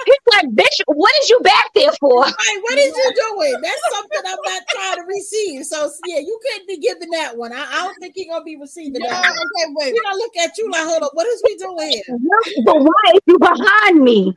he's 0.05 0.17
like, 0.33 0.47
bitch, 0.55 0.81
what 0.87 1.13
is 1.23 1.31
you 1.31 1.41
back 1.41 1.67
there 1.75 1.93
for? 2.01 2.25
Hey, 2.25 2.33
what 2.61 2.79
is 2.79 2.97
you 2.97 3.13
doing? 3.15 3.61
That's 3.63 3.83
something 3.91 4.21
I'm 4.27 4.39
not 4.45 4.63
trying 4.69 4.97
to 4.97 5.03
receive. 5.07 5.65
So 5.67 5.91
yeah, 6.05 6.19
you 6.19 6.39
can't 6.51 6.67
be 6.69 6.79
giving 6.79 7.11
that 7.11 7.37
one. 7.37 7.53
I, 7.53 7.63
I 7.63 7.85
don't 7.85 7.99
think 8.01 8.15
he 8.15 8.29
gonna 8.29 8.45
be 8.45 8.57
receiving 8.57 9.01
No, 9.03 9.09
that. 9.09 9.21
One. 9.21 9.31
okay, 9.31 9.73
wait. 9.75 9.95
He 9.95 10.01
gonna 10.01 10.17
look 10.17 10.37
at 10.37 10.57
you 10.59 10.71
like, 10.71 10.85
hold 10.87 11.03
up, 11.03 11.11
what 11.15 11.27
is 11.27 11.43
we 11.45 11.57
doing 11.57 11.91
here? 11.91 12.19
But 12.65 12.77
why 12.81 13.13
is 13.15 13.21
you 13.27 13.39
behind 13.39 14.03
me? 14.03 14.33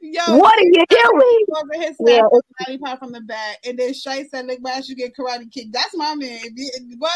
Yo, 0.00 0.36
What 0.36 0.58
are 0.58 0.64
you 0.64 0.84
doing? 0.88 1.46
over 1.56 1.82
his 1.82 1.96
Yeah, 2.00 2.22
snap 2.28 2.42
lollipop 2.68 2.98
from 2.98 3.12
the 3.12 3.22
back, 3.22 3.58
and 3.64 3.78
then 3.78 3.94
Shay 3.94 4.28
said, 4.28 4.46
"Look, 4.46 4.60
man, 4.60 4.82
you 4.84 4.94
get 4.94 5.16
karate 5.16 5.50
kick." 5.50 5.68
That's 5.72 5.96
my 5.96 6.14
man. 6.14 6.40
If 6.42 6.98
What? 6.98 7.10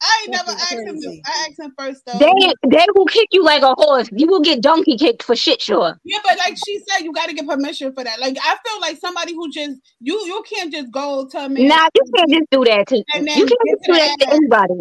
I 0.00 0.20
ain't 0.22 0.32
never 0.32 0.50
asked 0.50 0.72
him. 0.72 1.00
To. 1.00 1.22
I 1.26 1.46
asked 1.48 1.60
him 1.60 1.72
first 1.78 2.02
though. 2.06 2.18
They 2.18 2.54
they 2.68 2.86
will 2.94 3.06
kick 3.06 3.28
you 3.32 3.44
like 3.44 3.62
a 3.62 3.74
horse. 3.76 4.08
You 4.12 4.26
will 4.28 4.40
get 4.40 4.62
donkey 4.62 4.96
kicked 4.96 5.22
for 5.22 5.36
shit 5.36 5.60
sure. 5.60 5.96
Yeah, 6.04 6.18
but 6.24 6.38
like 6.38 6.56
she 6.56 6.78
said, 6.88 7.04
you 7.04 7.12
got 7.12 7.28
to 7.28 7.34
get 7.34 7.46
permission 7.46 7.92
for 7.92 8.04
that. 8.04 8.20
Like 8.20 8.36
I 8.40 8.56
feel 8.66 8.80
like 8.80 8.98
somebody 8.98 9.34
who 9.34 9.50
just 9.50 9.80
you 10.00 10.14
you 10.26 10.44
can't 10.48 10.72
just 10.72 10.90
go 10.90 11.28
to 11.28 11.38
a 11.38 11.48
man 11.48 11.68
Nah, 11.68 11.88
you 11.94 12.02
can't 12.16 12.30
just 12.30 12.50
do 12.50 12.64
that 12.64 12.86
to 12.88 13.04
And 13.14 13.26
you 13.28 13.46
can't 13.46 13.50
just 13.50 13.84
do 13.86 13.94
that 13.94 14.10
to 14.20 14.34
anybody. 14.34 14.74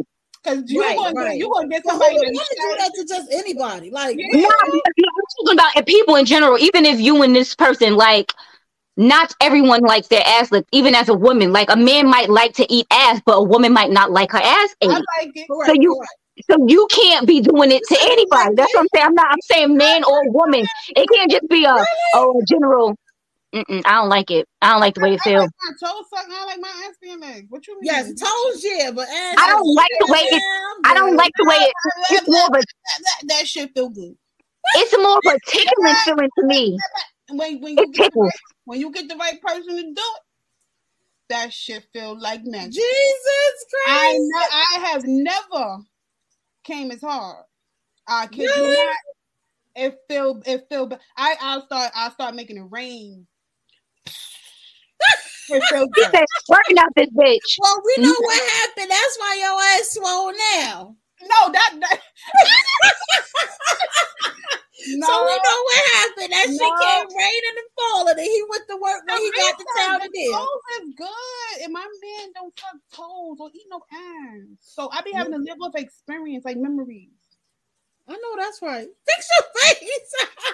because 0.44 0.64
you 0.72 0.82
Right, 0.82 0.98
gonna 0.98 1.16
right. 1.16 1.38
you 1.38 1.52
gonna 1.54 1.68
get 1.70 1.86
somebody 1.86 2.16
would 2.16 2.28
to 2.28 2.34
want 2.34 2.50
to 2.50 2.56
do 2.62 2.76
that 2.80 2.92
to 2.96 3.06
just 3.08 3.34
anybody? 3.34 3.92
Like, 3.92 4.18
Yeah. 4.18 4.40
No, 4.42 4.50
I'm 4.64 4.72
I'm 4.74 5.46
talking 5.46 5.60
about 5.60 5.86
people 5.88 6.16
in 6.16 6.26
general. 6.26 6.58
Even 6.60 6.86
if 6.86 7.00
you 7.00 7.22
and 7.24 7.36
this 7.36 7.56
person 7.56 7.96
like, 7.96 8.34
not 8.98 9.36
everyone 9.42 9.82
likes 9.82 10.08
their 10.08 10.24
ass 10.26 10.52
licked. 10.52 10.68
Even 10.72 10.96
as 10.96 11.08
a 11.10 11.14
woman, 11.14 11.54
like 11.54 11.72
a 11.72 11.78
man 11.78 12.08
might 12.08 12.30
like 12.30 12.54
to 12.56 12.66
eat 12.74 12.88
ass, 12.92 13.22
but 13.26 13.34
a 13.38 13.44
woman 13.44 13.72
might 13.74 13.92
not 13.92 14.12
like 14.12 14.32
her 14.32 14.40
ass 14.44 14.76
ate. 14.82 14.90
I 14.90 14.94
like 14.96 15.32
it. 15.36 15.48
correct, 15.50 15.68
So 15.68 15.74
you- 15.74 15.96
correct. 15.96 16.12
So 16.52 16.56
you 16.68 16.88
can't 16.92 17.26
be 17.26 17.42
doing 17.42 17.72
it 17.72 17.82
to 17.90 17.98
anybody. 18.00 18.54
That's 18.56 18.72
what 18.76 18.82
I'm 18.82 18.88
saying. 18.94 19.06
I'm 19.08 19.14
not. 19.16 19.26
I'm 19.28 19.42
saying 19.42 19.76
man 19.76 20.04
or 20.04 20.22
woman. 20.32 20.66
It 20.90 21.08
can't 21.12 21.32
just 21.32 21.50
be 21.50 21.66
a 21.66 21.76
oh 22.14 22.40
a 22.40 22.46
general. 22.46 22.96
Mm-mm, 23.56 23.82
I 23.86 23.94
don't 23.94 24.10
like 24.10 24.30
it. 24.30 24.46
I 24.62 24.72
don't 24.74 24.80
like 24.82 24.94
the 24.94 25.02
way 25.02 25.14
it 25.16 25.22
I 25.22 25.24
feels. 25.24 25.42
like 25.42 25.50
my 25.82 25.88
toes 25.90 26.06
sucked. 26.14 26.32
I 26.32 26.46
like 26.46 26.60
my 26.60 26.68
ass 26.88 26.94
being 27.02 27.20
legs. 27.20 27.48
What 27.50 27.66
you 27.66 27.74
mean? 27.76 27.86
Yes, 27.86 28.08
toes, 28.14 28.64
yeah, 28.64 28.92
but 28.92 29.08
ass. 29.10 29.36
I 29.40 29.48
don't 29.50 29.74
like 29.74 29.90
the 30.00 30.12
way 30.14 30.20
it. 30.20 30.44
I 30.86 30.94
don't 30.94 31.16
like 31.16 31.32
the 31.38 31.46
way 31.46 31.56
it. 31.56 31.74
It's 32.12 32.28
more 32.30 32.46
of 32.46 32.54
a. 32.54 32.60
that, 32.60 32.64
that, 33.02 33.28
that 33.30 33.48
shit 33.48 33.72
feel 33.74 33.90
good. 33.90 34.16
It's 34.76 34.96
more 34.96 35.18
of 35.18 35.34
a 35.34 35.40
tickling 35.50 35.96
feeling 36.06 36.30
to 36.40 36.46
me. 36.46 36.78
When 37.30 37.60
when 37.62 37.78
you 37.78 37.92
get 37.92 38.14
the 38.14 38.20
right, 38.20 38.32
when 38.66 38.80
you 38.80 38.92
get 38.92 39.08
the 39.10 39.16
right 39.16 39.42
person 39.42 39.76
to 39.76 39.82
do 39.84 39.90
it, 39.92 40.22
that 41.30 41.52
shit 41.52 41.86
feel 41.94 42.18
like 42.20 42.42
magic. 42.46 42.74
Jesus 42.74 43.66
I 43.88 43.90
Christ. 43.90 44.20
ne- 44.22 44.54
I 44.54 44.80
have 44.92 45.04
never 45.06 45.78
came 46.64 46.92
as 46.92 47.02
hard. 47.02 47.44
I 48.08 48.28
kid 48.28 48.44
Really? 48.44 48.72
you 48.72 48.86
not. 48.86 48.96
It 49.76 50.00
feel 50.08 50.42
it 50.46 50.66
feel. 50.70 50.90
I 51.18 51.36
I'll 51.42 51.66
start 51.66 51.92
I'll 51.96 52.12
start 52.12 52.34
making 52.36 52.58
it 52.58 52.68
rain. 52.72 53.28
it 55.50 55.64
feel 55.70 55.82
He 55.82 55.88
good. 55.94 56.12
said, 56.12 56.26
"Squirting 56.40 56.78
out 56.80 56.90
this 56.96 57.10
bitch." 57.10 57.58
Well, 57.60 57.82
we 57.86 57.96
know 58.04 58.12
mm-hmm. 58.12 58.24
what 58.24 58.52
happened. 58.54 58.90
That's 58.90 59.18
why 59.20 59.36
your 59.40 59.62
ass 59.80 59.92
swole 59.92 60.32
now. 60.62 60.96
No, 61.22 61.52
that, 61.52 61.74
that 61.80 62.02
no. 64.88 65.08
So 65.08 65.14
we 65.26 65.36
know 65.36 65.60
what 65.64 65.84
happened. 65.94 66.34
That 66.34 66.48
shit 66.48 66.60
came 66.60 67.08
raining 67.18 67.58
and 67.58 67.70
falling, 67.76 68.18
and 68.18 68.28
he 68.28 68.44
went 68.50 68.64
to 68.70 68.78
work 68.78 69.02
when 69.08 69.22
he 69.22 69.32
got 69.32 69.58
to 69.58 69.66
town 69.78 70.00
the 70.00 70.06
and 70.06 70.14
did. 70.14 70.34
toes 70.34 70.64
is 70.82 70.94
good, 70.96 71.64
and 71.64 71.74
my 71.74 71.86
man 71.86 72.28
don't 72.36 72.54
fuck 72.60 72.78
toes 72.94 73.38
or 73.40 73.50
eat 73.54 73.68
no 73.70 73.82
ass. 73.92 74.58
So 74.62 74.90
I 74.92 75.02
be 75.02 75.14
having 75.14 75.34
to 75.34 75.40
live 75.40 75.58
with 75.60 75.76
experience, 75.76 76.46
like 76.46 76.58
memories. 76.58 77.10
I 78.08 78.14
know 78.14 78.36
that's 78.38 78.62
right. 78.62 78.88
Fix 79.08 79.30
your 79.40 79.48
face. 79.64 80.14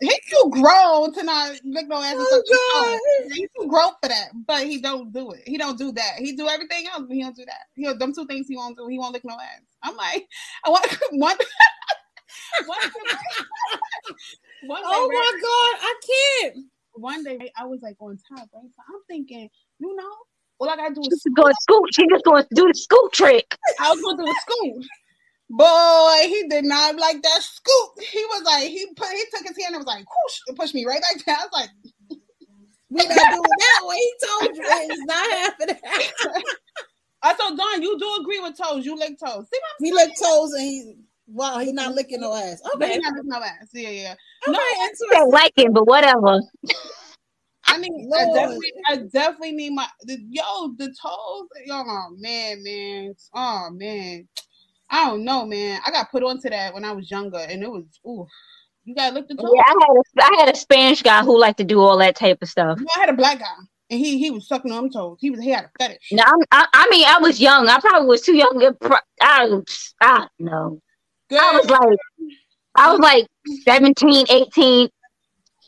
He 0.00 0.10
too 0.28 0.50
grown 0.50 1.12
to 1.14 1.22
not 1.22 1.52
lick 1.64 1.86
no 1.86 1.96
ass. 2.02 2.14
and 2.14 2.20
Oh, 2.20 2.42
God. 2.72 3.32
He 3.34 3.42
too 3.56 3.68
grown 3.68 3.92
for 4.02 4.08
that, 4.08 4.30
but 4.46 4.64
he 4.66 4.80
don't 4.80 5.12
do 5.12 5.30
it. 5.30 5.42
He 5.46 5.56
don't 5.56 5.78
do 5.78 5.92
that. 5.92 6.14
He 6.18 6.34
do 6.34 6.48
everything 6.48 6.86
else, 6.88 7.04
but 7.06 7.14
he 7.14 7.22
don't 7.22 7.36
do 7.36 7.44
that. 7.44 7.66
He 7.76 7.84
them 7.84 8.12
two 8.12 8.26
things 8.26 8.48
he 8.48 8.56
won't 8.56 8.76
do. 8.76 8.88
He 8.88 8.98
won't 8.98 9.12
lick 9.12 9.24
no 9.24 9.34
ass. 9.34 9.62
I'm 9.82 9.96
like, 9.96 10.26
I 10.64 10.70
want 10.70 10.86
one. 11.12 11.36
One 12.66 12.78
one 14.64 14.82
day, 14.82 14.88
oh 14.88 15.08
right? 15.08 15.14
my 15.14 15.40
god, 15.42 15.74
I 15.82 15.94
can't. 16.06 16.66
one 16.92 17.24
day 17.24 17.52
I 17.56 17.64
was 17.64 17.80
like 17.82 17.96
on 18.00 18.18
top, 18.28 18.48
right? 18.54 18.70
So 18.74 18.82
I'm 18.88 19.00
thinking, 19.08 19.48
you 19.78 19.96
know, 19.96 20.12
all 20.58 20.70
I 20.70 20.76
gotta 20.76 20.94
do 20.94 21.00
is 21.00 21.20
She's 21.22 21.34
going 21.34 21.52
to 21.52 21.56
scoop. 21.62 21.84
She 21.92 22.06
just 22.08 22.24
going 22.24 22.42
to 22.44 22.48
do 22.54 22.68
the 22.68 22.74
scoop 22.74 23.12
trick. 23.12 23.56
I 23.80 23.90
was 23.90 24.00
going 24.00 24.16
to 24.16 24.22
do 24.22 24.26
the 24.26 24.40
scoop. 24.40 24.84
Boy, 25.50 26.28
he 26.28 26.48
did 26.48 26.64
not 26.64 26.96
like 26.96 27.22
that 27.22 27.42
scoop. 27.42 27.90
He 28.00 28.24
was 28.24 28.42
like, 28.44 28.70
he 28.70 28.86
put 28.96 29.08
he 29.08 29.24
took 29.34 29.46
his 29.46 29.62
hand 29.62 29.74
and 29.74 29.78
was 29.78 29.86
like, 29.86 30.04
whoosh, 30.08 30.38
and 30.48 30.56
pushed 30.56 30.74
me 30.74 30.86
right 30.86 31.00
back 31.00 31.24
down. 31.26 31.36
I 31.36 31.44
was 31.44 31.52
like, 31.52 31.70
We 32.92 33.06
not 33.06 33.08
doing 33.08 33.42
that 33.58 33.80
way. 33.84 33.96
He 33.96 34.14
told 34.26 34.56
you 34.56 34.62
it's 34.64 35.04
not 35.04 35.30
happening. 35.30 35.76
I 37.22 37.34
told 37.34 37.56
Don, 37.56 37.82
you 37.82 37.98
do 37.98 38.18
agree 38.20 38.40
with 38.40 38.58
toes. 38.58 38.84
You 38.84 38.96
lick 38.96 39.18
toes. 39.18 39.46
See 39.50 39.58
what 39.60 39.80
he 39.80 39.92
licked 39.92 40.20
toes 40.22 40.52
and 40.52 40.62
he 40.62 40.94
wow, 41.32 41.58
he 41.58 41.72
not 41.72 41.94
licking 41.94 42.20
no 42.20 42.34
ass. 42.34 42.60
I'm? 42.64 42.80
Okay. 42.82 42.92
He 42.92 42.98
not 42.98 43.14
licking 43.14 43.28
no 43.28 43.42
ass. 43.42 43.68
Yeah, 43.72 43.88
yeah. 43.90 44.14
Okay, 44.46 44.52
No, 44.52 44.58
I 44.58 44.88
interesting. 44.90 45.30
like 45.30 45.52
it, 45.56 45.72
but 45.72 45.86
whatever. 45.86 46.40
I 47.66 47.78
need, 47.78 48.08
I 48.14 48.24
definitely, 48.34 48.72
I 48.88 48.96
definitely 49.12 49.52
need 49.52 49.70
my, 49.70 49.86
the, 50.02 50.18
yo, 50.28 50.74
the 50.76 50.86
toes. 50.88 51.48
Yo, 51.64 51.74
oh 51.86 52.16
man, 52.18 52.62
man, 52.62 53.14
oh 53.34 53.68
man. 53.70 54.28
I 54.90 55.06
don't 55.06 55.24
know, 55.24 55.46
man. 55.46 55.80
I 55.86 55.90
got 55.90 56.10
put 56.10 56.22
onto 56.22 56.50
that 56.50 56.74
when 56.74 56.84
I 56.84 56.92
was 56.92 57.10
younger, 57.10 57.38
and 57.38 57.62
it 57.62 57.70
was, 57.70 57.84
ooh, 58.06 58.26
you 58.84 58.94
gotta 58.94 59.14
lick 59.14 59.28
the 59.28 59.36
toes. 59.36 59.50
Yeah, 59.54 59.62
I 59.64 59.74
had 59.80 59.88
a 59.88 60.22
I 60.22 60.40
had 60.40 60.54
a 60.54 60.56
Spanish 60.58 61.02
guy 61.02 61.22
who 61.22 61.38
liked 61.40 61.58
to 61.58 61.64
do 61.64 61.80
all 61.80 61.96
that 61.98 62.16
type 62.16 62.38
of 62.42 62.48
stuff. 62.48 62.78
I 62.96 63.00
had 63.00 63.08
a 63.08 63.14
black 63.14 63.38
guy, 63.38 63.46
and 63.90 63.98
he 64.00 64.18
he 64.18 64.30
was 64.30 64.46
sucking 64.48 64.70
on 64.70 64.82
them 64.82 64.92
toes. 64.92 65.16
He 65.20 65.30
was 65.30 65.40
he 65.40 65.48
had 65.50 65.64
a 65.64 65.70
fetish. 65.78 66.08
Now, 66.12 66.24
I'm, 66.26 66.40
I, 66.50 66.66
I 66.74 66.88
mean, 66.90 67.06
I 67.08 67.18
was 67.20 67.40
young. 67.40 67.68
I 67.68 67.78
probably 67.80 68.08
was 68.08 68.20
too 68.22 68.36
young. 68.36 68.58
to 68.60 68.72
pro- 68.74 68.96
I, 69.22 69.46
was- 69.46 69.94
I 70.00 70.18
don't 70.18 70.30
know. 70.40 70.80
I 71.40 71.58
was 71.58 71.70
like, 71.70 71.98
I 72.74 72.90
was 72.90 73.00
like 73.00 73.26
17, 73.64 74.26
18. 74.28 74.88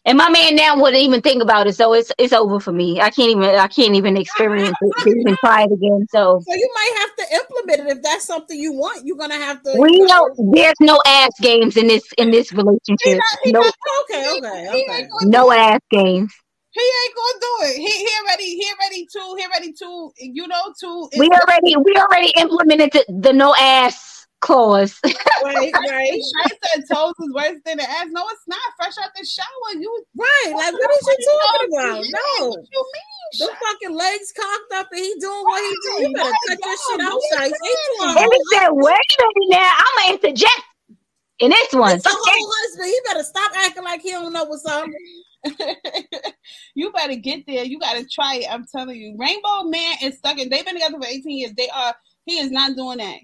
And 0.07 0.19
my 0.19 0.29
man 0.29 0.55
now 0.55 0.79
wouldn't 0.79 1.03
even 1.03 1.23
think 1.23 1.43
about 1.43 1.67
it, 1.67 1.75
so 1.77 1.95
it's 1.95 2.13
it's 2.19 2.35
over 2.35 2.61
for 2.61 2.73
me. 2.73 3.01
I 3.01 3.09
can't 3.09 3.31
even 3.31 3.45
I 3.45 3.69
can't 3.69 3.95
even 3.95 4.19
experience 4.19 4.77
it 4.83 4.95
to 5.03 5.11
even 5.19 5.35
try 5.43 5.63
it 5.63 5.73
again. 5.73 6.07
So 6.11 6.43
So 6.47 6.55
you 6.55 6.71
might 6.75 6.93
have 6.99 7.17
to 7.17 7.35
implement 7.37 7.89
it 7.89 7.97
if 7.97 8.03
that's 8.03 8.27
something 8.27 8.59
you 8.59 8.75
want. 8.75 9.07
You're 9.07 9.17
gonna 9.17 9.37
have 9.39 9.63
to. 9.63 9.79
we 9.79 9.99
know 10.01 10.29
there's 10.53 10.75
no 10.81 11.01
ass 11.07 11.31
games 11.41 11.79
in 11.79 11.87
this 11.87 12.07
in 12.19 12.31
this 12.31 12.53
relationship. 12.53 13.23
he 13.45 13.53
No 13.53 13.61
Okay, 13.61 14.29
okay, 14.37 14.69
He 14.73 14.83
okay. 14.83 15.01
ain't 15.01 15.11
gonna 15.11 15.31
no 15.31 15.53
ass 15.53 15.81
games. 15.91 16.35
He 16.73 16.81
ain't 16.81 17.15
gonna 17.17 17.41
do 17.41 17.57
it. 17.63 17.77
He 17.77 17.87
he 17.87 18.09
already 18.25 18.45
he 18.57 18.67
already 18.79 19.07
too 19.11 19.37
he 19.39 19.45
already 19.47 19.73
too 19.73 20.13
you 20.19 20.47
know 20.47 20.75
too. 20.79 21.09
We 21.19 21.31
already 21.31 21.77
we 21.77 21.97
already 21.97 22.31
implemented 22.37 22.93
the, 22.93 23.05
the 23.21 23.33
no 23.33 23.55
ass 23.59 24.14
clause. 24.45 25.01
Right, 25.45 25.73
right, 25.75 26.09
Shay 26.09 26.57
said 26.73 26.85
toes 26.91 27.13
is 27.21 27.35
worse 27.35 27.61
than 27.67 27.77
the 27.77 27.83
ass. 27.83 28.07
No, 28.09 28.25
it's 28.31 28.49
not. 28.49 28.59
Fresh 28.79 28.95
out 28.97 29.11
the 29.15 29.27
shower, 29.27 29.79
you. 29.79 30.05
right. 30.17 30.53
Like 30.57 30.73
what 30.73 30.91
is 30.91 31.07
you 31.07 31.41
talking 31.53 31.69
about? 31.69 32.05
No, 32.41 32.49
What 32.49 32.65
you 32.73 32.85
mean? 32.95 33.41
the 33.41 33.51
fucking 33.61 33.95
legs 33.95 34.33
cocked 34.35 34.73
up 34.75 34.87
and 34.91 35.01
he 35.01 35.15
doing 35.21 35.43
what 35.43 35.61
he 35.61 35.77
doing. 35.85 36.11
You 36.11 36.17
better 36.17 36.33
cut 36.49 36.59
your 36.65 36.77
shit 36.89 37.01
out, 37.03 37.21
Shice. 37.35 37.53
He 37.63 37.77
and 38.07 38.33
he 38.33 38.41
said, 38.55 38.69
"Wait 38.71 38.95
a 38.95 39.25
minute 39.37 39.51
now, 39.51 39.73
I'm 39.77 40.07
gonna 40.07 40.15
interject 40.15 40.63
in 41.41 41.51
this 41.51 41.73
one." 41.75 41.97
It's 41.97 42.07
a 42.07 42.09
whole 42.11 42.53
husband. 42.63 42.87
He 42.87 43.01
better 43.07 43.23
stop 43.23 43.53
acting 43.57 43.85
like 43.85 44.01
he 44.01 44.13
don't 44.13 44.33
know 44.33 44.45
what's 44.45 44.65
up. 44.65 44.89
you 46.75 46.91
better 46.93 47.17
get 47.17 47.45
there. 47.47 47.65
You 47.65 47.79
gotta 47.79 48.07
try 48.11 48.37
it. 48.37 48.51
I'm 48.51 48.65
telling 48.75 48.97
you. 48.97 49.15
Rainbow 49.19 49.65
Man 49.65 49.97
is 50.01 50.17
stuck 50.17 50.39
in 50.39 50.49
they've 50.49 50.65
been 50.65 50.77
together 50.77 50.99
for 50.99 51.07
18 51.07 51.37
years. 51.37 51.53
They 51.55 51.69
are 51.69 51.95
he 52.25 52.39
is 52.39 52.51
not 52.51 52.77
doing 52.77 52.97
that. 52.99 53.19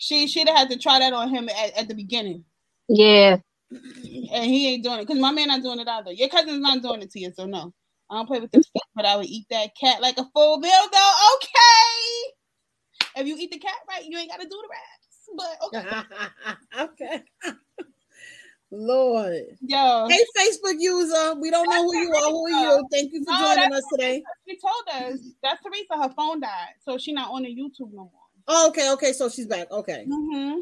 She 0.00 0.26
should 0.28 0.48
have 0.48 0.56
had 0.56 0.70
to 0.70 0.78
try 0.78 0.98
that 0.98 1.12
on 1.12 1.28
him 1.28 1.50
at, 1.50 1.76
at 1.76 1.88
the 1.88 1.94
beginning. 1.94 2.42
Yeah, 2.88 3.36
And 3.70 4.46
he 4.46 4.68
ain't 4.68 4.82
doing 4.82 4.98
it. 4.98 5.06
Because 5.06 5.20
my 5.20 5.30
man 5.30 5.48
not 5.48 5.62
doing 5.62 5.78
it 5.78 5.86
either. 5.86 6.10
Your 6.12 6.30
cousin's 6.30 6.60
not 6.60 6.82
doing 6.82 7.02
it 7.02 7.10
to 7.10 7.20
you, 7.20 7.30
so 7.36 7.44
no. 7.44 7.74
I 8.08 8.14
don't 8.14 8.26
play 8.26 8.40
with 8.40 8.50
this 8.50 8.66
stuff, 8.66 8.88
but 8.94 9.04
I 9.04 9.16
would 9.16 9.26
eat 9.26 9.44
that 9.50 9.76
cat 9.78 10.00
like 10.00 10.16
a 10.16 10.24
full 10.34 10.58
meal 10.58 10.72
though. 10.90 11.12
Okay. 11.34 13.20
If 13.20 13.26
you 13.26 13.36
eat 13.38 13.50
the 13.52 13.58
cat 13.58 13.74
right, 13.90 14.06
you 14.06 14.16
ain't 14.16 14.30
gotta 14.30 14.48
do 14.48 14.62
the 14.62 14.68
rest. 14.70 15.20
But 15.36 15.58
okay. 15.66 16.80
okay. 16.80 17.22
Lord. 18.70 19.42
Yo. 19.60 20.08
Hey, 20.08 20.24
Facebook 20.38 20.76
user. 20.78 21.34
We 21.34 21.50
don't 21.50 21.68
know 21.68 21.84
who 21.84 21.94
you 21.94 22.10
are. 22.10 22.30
Who 22.30 22.46
are 22.46 22.50
you? 22.50 22.88
Thank 22.90 23.12
you 23.12 23.22
for 23.22 23.32
No, 23.32 23.54
joining 23.54 23.74
us 23.74 23.84
today. 23.92 24.22
She 24.48 24.58
told 24.58 25.12
us 25.12 25.20
that's 25.42 25.62
Teresa, 25.62 26.02
her 26.02 26.14
phone 26.16 26.40
died. 26.40 26.74
So 26.86 26.96
she 26.96 27.12
not 27.12 27.30
on 27.30 27.42
the 27.42 27.50
YouTube 27.50 27.92
no 27.92 28.10
more. 28.10 28.19
Oh, 28.48 28.68
okay, 28.68 28.90
okay. 28.92 29.12
So 29.12 29.28
she's 29.28 29.46
back. 29.46 29.70
Okay. 29.70 30.04
Mm-hmm. 30.08 30.58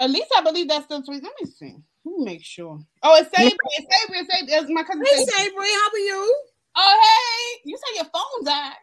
At 0.00 0.10
least 0.10 0.28
I 0.36 0.42
believe 0.42 0.68
that's 0.68 0.84
still 0.84 1.02
Teresa. 1.02 1.24
Let 1.24 1.32
me 1.40 1.50
see. 1.50 1.76
Let 2.04 2.18
me 2.18 2.24
make 2.24 2.44
sure. 2.44 2.78
Oh, 3.02 3.16
it's 3.16 3.28
Sabri. 3.30 3.50
It's 3.78 3.86
Sabri. 3.86 4.20
It's 4.20 4.34
Sabri. 4.34 4.60
It's 4.62 4.70
my 4.70 4.82
cousin. 4.84 5.04
Hey, 5.04 5.24
Sabri. 5.24 5.48
Sabri, 5.48 5.70
how 5.74 5.90
are 5.92 5.98
you? 5.98 6.36
Oh, 6.76 7.00
hey. 7.02 7.60
You 7.64 7.76
said 7.76 7.96
your 7.96 8.04
phone 8.12 8.44
died. 8.44 8.74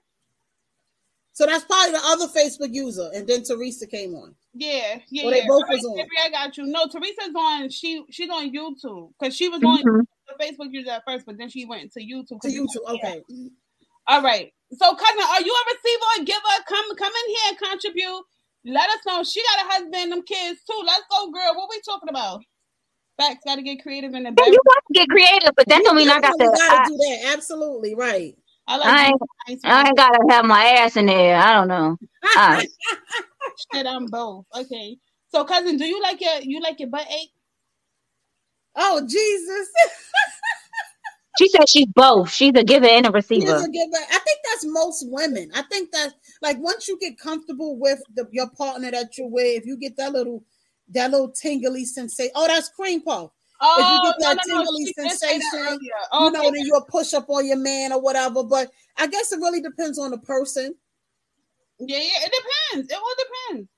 So 1.32 1.46
that's 1.46 1.66
probably 1.66 1.92
the 1.92 2.02
other 2.06 2.28
Facebook 2.28 2.74
user, 2.74 3.10
and 3.14 3.28
then 3.28 3.44
Teresa 3.44 3.86
came 3.88 4.14
on. 4.16 4.34
Yeah, 4.54 5.00
yeah. 5.10 5.24
Well, 5.26 5.32
they 5.34 5.40
yeah. 5.40 5.48
both 5.48 5.64
All 5.64 5.68
right, 5.68 5.72
was 5.76 5.86
on. 5.86 5.98
Sabri, 5.98 6.26
I 6.26 6.30
got 6.30 6.56
you. 6.58 6.66
No, 6.66 6.86
Teresa's 6.88 7.36
on. 7.36 7.70
She 7.70 8.06
she's 8.10 8.30
on 8.30 8.54
YouTube 8.54 9.12
because 9.20 9.36
she 9.36 9.50
was 9.50 9.62
on 9.64 9.84
Mhm. 9.84 10.06
the 10.28 10.44
Facebook 10.46 10.72
user 10.72 10.92
at 10.92 11.04
first, 11.06 11.26
but 11.26 11.38
then 11.38 11.50
she 11.50 11.66
went 11.66 11.92
to 11.94 12.00
YouTube. 12.00 12.28
To 12.28 12.36
'cause- 12.40 12.54
YouTube. 12.54 12.96
Okay. 12.96 13.22
All 14.08 14.22
right. 14.22 14.54
So, 14.74 14.96
cousin, 14.96 15.26
are 15.30 15.42
you 15.42 15.54
a 15.54 15.64
receiver 15.74 16.10
or 16.20 16.26
giver? 16.26 16.64
Come, 16.68 16.96
come 16.98 17.14
in 17.14 17.30
here 17.30 17.50
and 17.50 17.58
contribute. 17.58 18.24
Let 18.66 18.90
us 18.90 19.00
know. 19.06 19.24
She 19.24 19.42
got 19.44 19.66
a 19.66 19.70
husband, 19.70 20.12
them 20.12 20.24
kids 20.24 20.62
too. 20.70 20.82
Let's 20.86 21.04
go, 21.10 21.30
girl. 21.32 21.54
What 21.56 21.70
we 21.70 21.80
talking 21.86 22.10
about? 22.10 22.42
Facts 23.18 23.44
gotta 23.46 23.62
get 23.62 23.82
creative 23.82 24.14
in 24.14 24.24
the 24.24 24.34
Yeah, 24.38 24.46
you 24.46 24.60
want 24.66 24.84
to 24.88 24.94
get 24.94 25.08
creative, 25.08 25.52
but 25.56 25.68
that 25.68 25.84
don't 25.84 25.96
mean 25.96 26.10
I 26.10 26.20
got 26.20 26.34
to. 26.34 26.46
Gotta 26.46 26.82
I, 26.82 26.86
do 26.88 26.98
that. 26.98 27.34
Absolutely 27.34 27.96
right. 27.96 28.36
I 28.68 28.78
like 28.78 28.90
I 28.90 29.06
ain't, 29.08 29.62
I 29.64 29.88
ain't 29.88 29.98
gotta 29.98 30.20
have 30.30 30.46
my 30.46 30.64
ass 30.66 30.98
in 30.98 31.06
there. 31.06 31.38
I 31.38 31.54
don't 31.54 31.68
know. 31.68 31.98
All 32.38 32.50
right. 32.50 32.70
Ah. 32.98 33.52
shit 33.74 33.86
on 33.86 34.08
both. 34.08 34.46
Okay. 34.54 34.98
So 35.30 35.46
cousin, 35.46 35.78
do 35.78 35.86
you 35.86 36.02
like 36.02 36.20
your 36.20 36.42
you 36.42 36.60
like 36.60 36.80
your 36.80 36.90
butt 36.90 37.08
ache? 37.10 37.32
Oh 38.76 39.02
Jesus! 39.08 39.70
She 41.38 41.50
said 41.50 41.68
she's 41.70 41.88
both. 41.88 42.32
She's 42.32 42.54
a 42.56 42.64
giver 42.64 42.86
and 42.88 43.06
a 43.06 43.10
Here's 43.10 43.30
receiver. 43.30 43.58
a 43.58 43.68
giver. 43.70 43.98
I 44.12 44.20
think 44.20 44.40
that's 44.44 44.66
most 44.66 45.06
women. 45.10 45.52
I 45.54 45.64
think 45.64 45.92
that 45.92 46.14
like 46.42 46.58
once 46.60 46.88
you 46.88 46.98
get 47.00 47.20
comfortable 47.20 47.78
with 47.78 48.02
the, 48.16 48.28
your 48.32 48.50
partner 48.50 48.92
that 48.92 49.18
you're 49.18 49.30
with, 49.30 49.58
if 49.62 49.66
you 49.66 49.78
get 49.78 49.98
that 49.98 50.14
little 50.14 50.44
that 50.90 51.12
little 51.12 51.32
tingly 51.32 51.86
sensation. 51.86 52.32
Oh, 52.36 52.48
that's 52.48 52.70
cream 52.70 53.02
puff. 53.02 53.32
Oh, 53.62 53.76
if 53.80 53.88
you 53.88 54.00
oh, 54.00 54.12
get 54.12 54.16
that 54.20 54.48
no, 54.48 54.56
no, 54.56 54.64
tingly 54.66 54.86
she 54.86 54.94
did 54.94 55.06
that 55.06 55.20
sensation, 55.20 55.60
earlier. 55.60 55.80
you 55.80 55.92
oh, 56.12 56.30
know, 56.30 56.40
Okay. 56.48 56.52
then 56.52 56.66
you'll 56.66 56.86
push 56.86 57.14
up 57.14 57.30
on 57.30 57.46
your 57.48 57.58
man 57.58 57.94
or 57.94 58.02
whatever. 58.02 58.44
But 58.44 58.70
I 58.98 59.08
guess 59.08 59.32
it 59.32 59.38
really 59.40 59.62
depends 59.62 59.98
on 59.98 60.12
the 60.12 60.18
person. 60.18 60.76
Yeah, 61.80 61.98
yeah, 61.98 62.26
it 62.26 62.32
depends. 62.72 62.92
It 62.92 62.98
all 62.98 63.14
depends. 63.50 63.70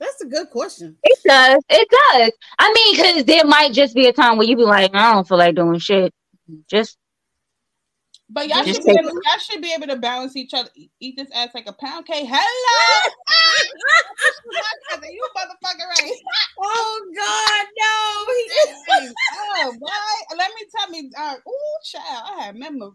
That's 0.00 0.20
a 0.22 0.26
good 0.26 0.48
question. 0.50 0.96
It 1.02 1.18
does. 1.24 1.62
It 1.68 1.88
does. 1.90 2.32
I 2.58 2.72
mean, 2.72 2.96
because 2.96 3.24
there 3.24 3.44
might 3.44 3.72
just 3.72 3.94
be 3.94 4.06
a 4.08 4.12
time 4.12 4.38
where 4.38 4.46
you 4.46 4.56
be 4.56 4.62
like, 4.64 4.90
I 4.94 5.12
don't 5.12 5.28
feel 5.28 5.36
like 5.38 5.54
doing 5.54 5.78
shit. 5.78 6.12
Just 6.68 6.96
But 8.30 8.48
y'all 8.48 8.64
Just 8.64 8.76
should 8.80 8.86
be 8.86 8.92
take- 8.94 9.00
able, 9.00 9.10
y'all 9.12 9.38
should 9.38 9.60
be 9.62 9.72
able 9.74 9.86
to 9.88 9.96
balance 9.96 10.36
each 10.36 10.54
other. 10.54 10.70
Eat- 10.74 10.90
Eat 11.00 11.16
this 11.18 11.28
ass 11.34 11.50
like 11.54 11.68
a 11.68 11.72
pound 11.74 12.06
cake. 12.06 12.26
Hello, 12.28 13.10
you 15.10 15.28
motherfucker 15.36 15.86
right. 15.86 16.12
Oh 16.58 17.00
God, 17.16 17.66
no! 17.78 19.04
He- 19.04 19.14
oh 19.36 19.72
boy, 19.78 20.36
let 20.38 20.50
me 20.54 20.62
tell 20.76 20.88
me. 20.90 21.10
Uh, 21.16 21.34
ooh, 21.46 21.78
child, 21.84 22.22
I 22.38 22.42
have 22.46 22.54
memories. 22.54 22.94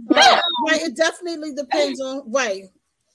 But, 0.00 0.18
um, 0.18 0.40
right, 0.68 0.82
it 0.82 0.96
definitely 0.96 1.54
depends 1.54 2.00
on 2.00 2.30
right. 2.32 2.64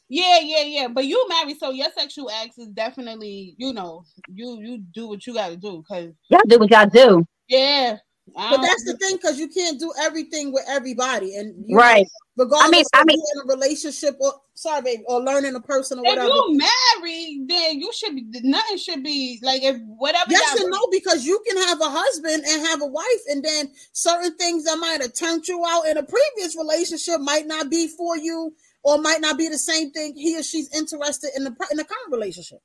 Yeah, 0.10 0.40
yeah, 0.42 0.64
yeah. 0.64 0.88
But 0.88 1.06
you 1.06 1.24
married, 1.30 1.58
so 1.60 1.72
your 1.72 1.90
sexual 1.98 2.30
acts 2.32 2.58
is 2.58 2.68
definitely, 2.68 3.56
you 3.58 3.74
know, 3.74 4.04
you 4.34 4.58
you 4.62 4.78
do 4.94 5.08
what 5.08 5.26
you 5.28 5.34
got 5.34 5.50
to 5.50 5.58
do. 5.58 5.84
Cause 5.88 6.12
y'all 6.30 6.42
do 6.48 6.60
what 6.60 6.72
y'all 6.72 6.86
do. 6.88 7.26
yeah, 7.50 7.98
I 8.36 8.50
But 8.56 8.62
that's 8.62 8.84
the 8.86 8.98
thing, 8.98 9.16
because 9.18 9.40
you 9.40 9.48
can't 9.48 9.80
do 9.80 9.92
everything 10.02 10.52
with 10.52 10.66
everybody, 10.68 11.36
and 11.36 11.54
you 11.68 11.76
know, 11.76 11.82
Right. 11.82 12.06
regardless 12.36 12.68
I 12.68 12.72
mean- 12.72 12.86
I 12.94 13.04
mean- 13.06 13.22
in 13.36 13.50
a 13.50 13.54
relationship 13.56 14.18
or 14.20 14.34
sorry, 14.54 14.82
babe, 14.82 15.00
or 15.08 15.22
learning 15.22 15.54
a 15.56 15.62
person 15.62 16.00
or 16.00 16.02
if 16.06 16.10
whatever. 16.10 16.28
you 16.30 16.58
married, 16.58 17.46
then 17.48 17.80
you 17.80 17.92
should 17.94 18.16
be 18.16 18.26
nothing 18.42 18.78
should 18.78 19.04
be 19.04 19.40
like 19.44 19.62
if 19.64 19.78
whatever. 19.86 20.32
Yes 20.32 20.56
y'all- 20.56 20.64
and 20.66 20.72
no, 20.72 20.80
because 20.92 21.26
you 21.26 21.40
can 21.48 21.58
have 21.68 21.80
a 21.80 21.90
husband 21.90 22.44
and 22.44 22.66
have 22.66 22.82
a 22.82 22.88
wife, 22.88 23.22
and 23.30 23.44
then 23.46 23.72
certain 23.94 24.36
things 24.36 24.64
that 24.66 24.78
might 24.78 25.02
have 25.02 25.14
turned 25.14 25.48
you 25.48 25.64
out 25.66 25.84
in 25.88 25.98
a 25.98 26.04
previous 26.04 26.56
relationship 26.58 27.20
might 27.22 27.46
not 27.46 27.70
be 27.70 27.88
for 27.88 28.18
you, 28.18 28.54
or 28.88 28.98
might 29.02 29.20
not 29.20 29.38
be 29.38 29.50
the 29.50 29.58
same 29.58 29.92
thing 29.92 30.16
he 30.16 30.40
or 30.40 30.44
she's 30.44 30.74
interested 30.74 31.32
in 31.36 31.44
the 31.44 31.54
in 31.70 31.78
the 31.78 31.84
current 31.84 32.12
relationship. 32.12 32.60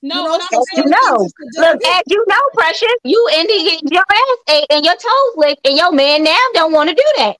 No, 0.00 0.14
You 0.14 0.24
know, 0.24 0.30
what 0.30 0.42
so 0.42 0.58
You 0.58 0.64
certain 0.76 0.90
know, 0.90 1.18
things 1.18 1.26
is 1.26 1.32
for 1.36 1.60
different 1.60 1.82
look, 1.82 1.94
as 1.94 2.02
you 2.06 2.24
know, 2.28 2.40
precious, 2.54 2.94
you 3.04 3.28
ended 3.34 3.56
getting 3.64 3.88
your 3.90 4.04
ass 4.08 4.38
ate 4.48 4.66
and 4.70 4.84
your 4.84 4.94
toes 4.94 5.34
licked, 5.36 5.66
and 5.66 5.76
your 5.76 5.92
man 5.92 6.22
now 6.24 6.38
don't 6.54 6.72
want 6.72 6.88
to 6.88 6.94
do 6.94 7.02
that. 7.18 7.36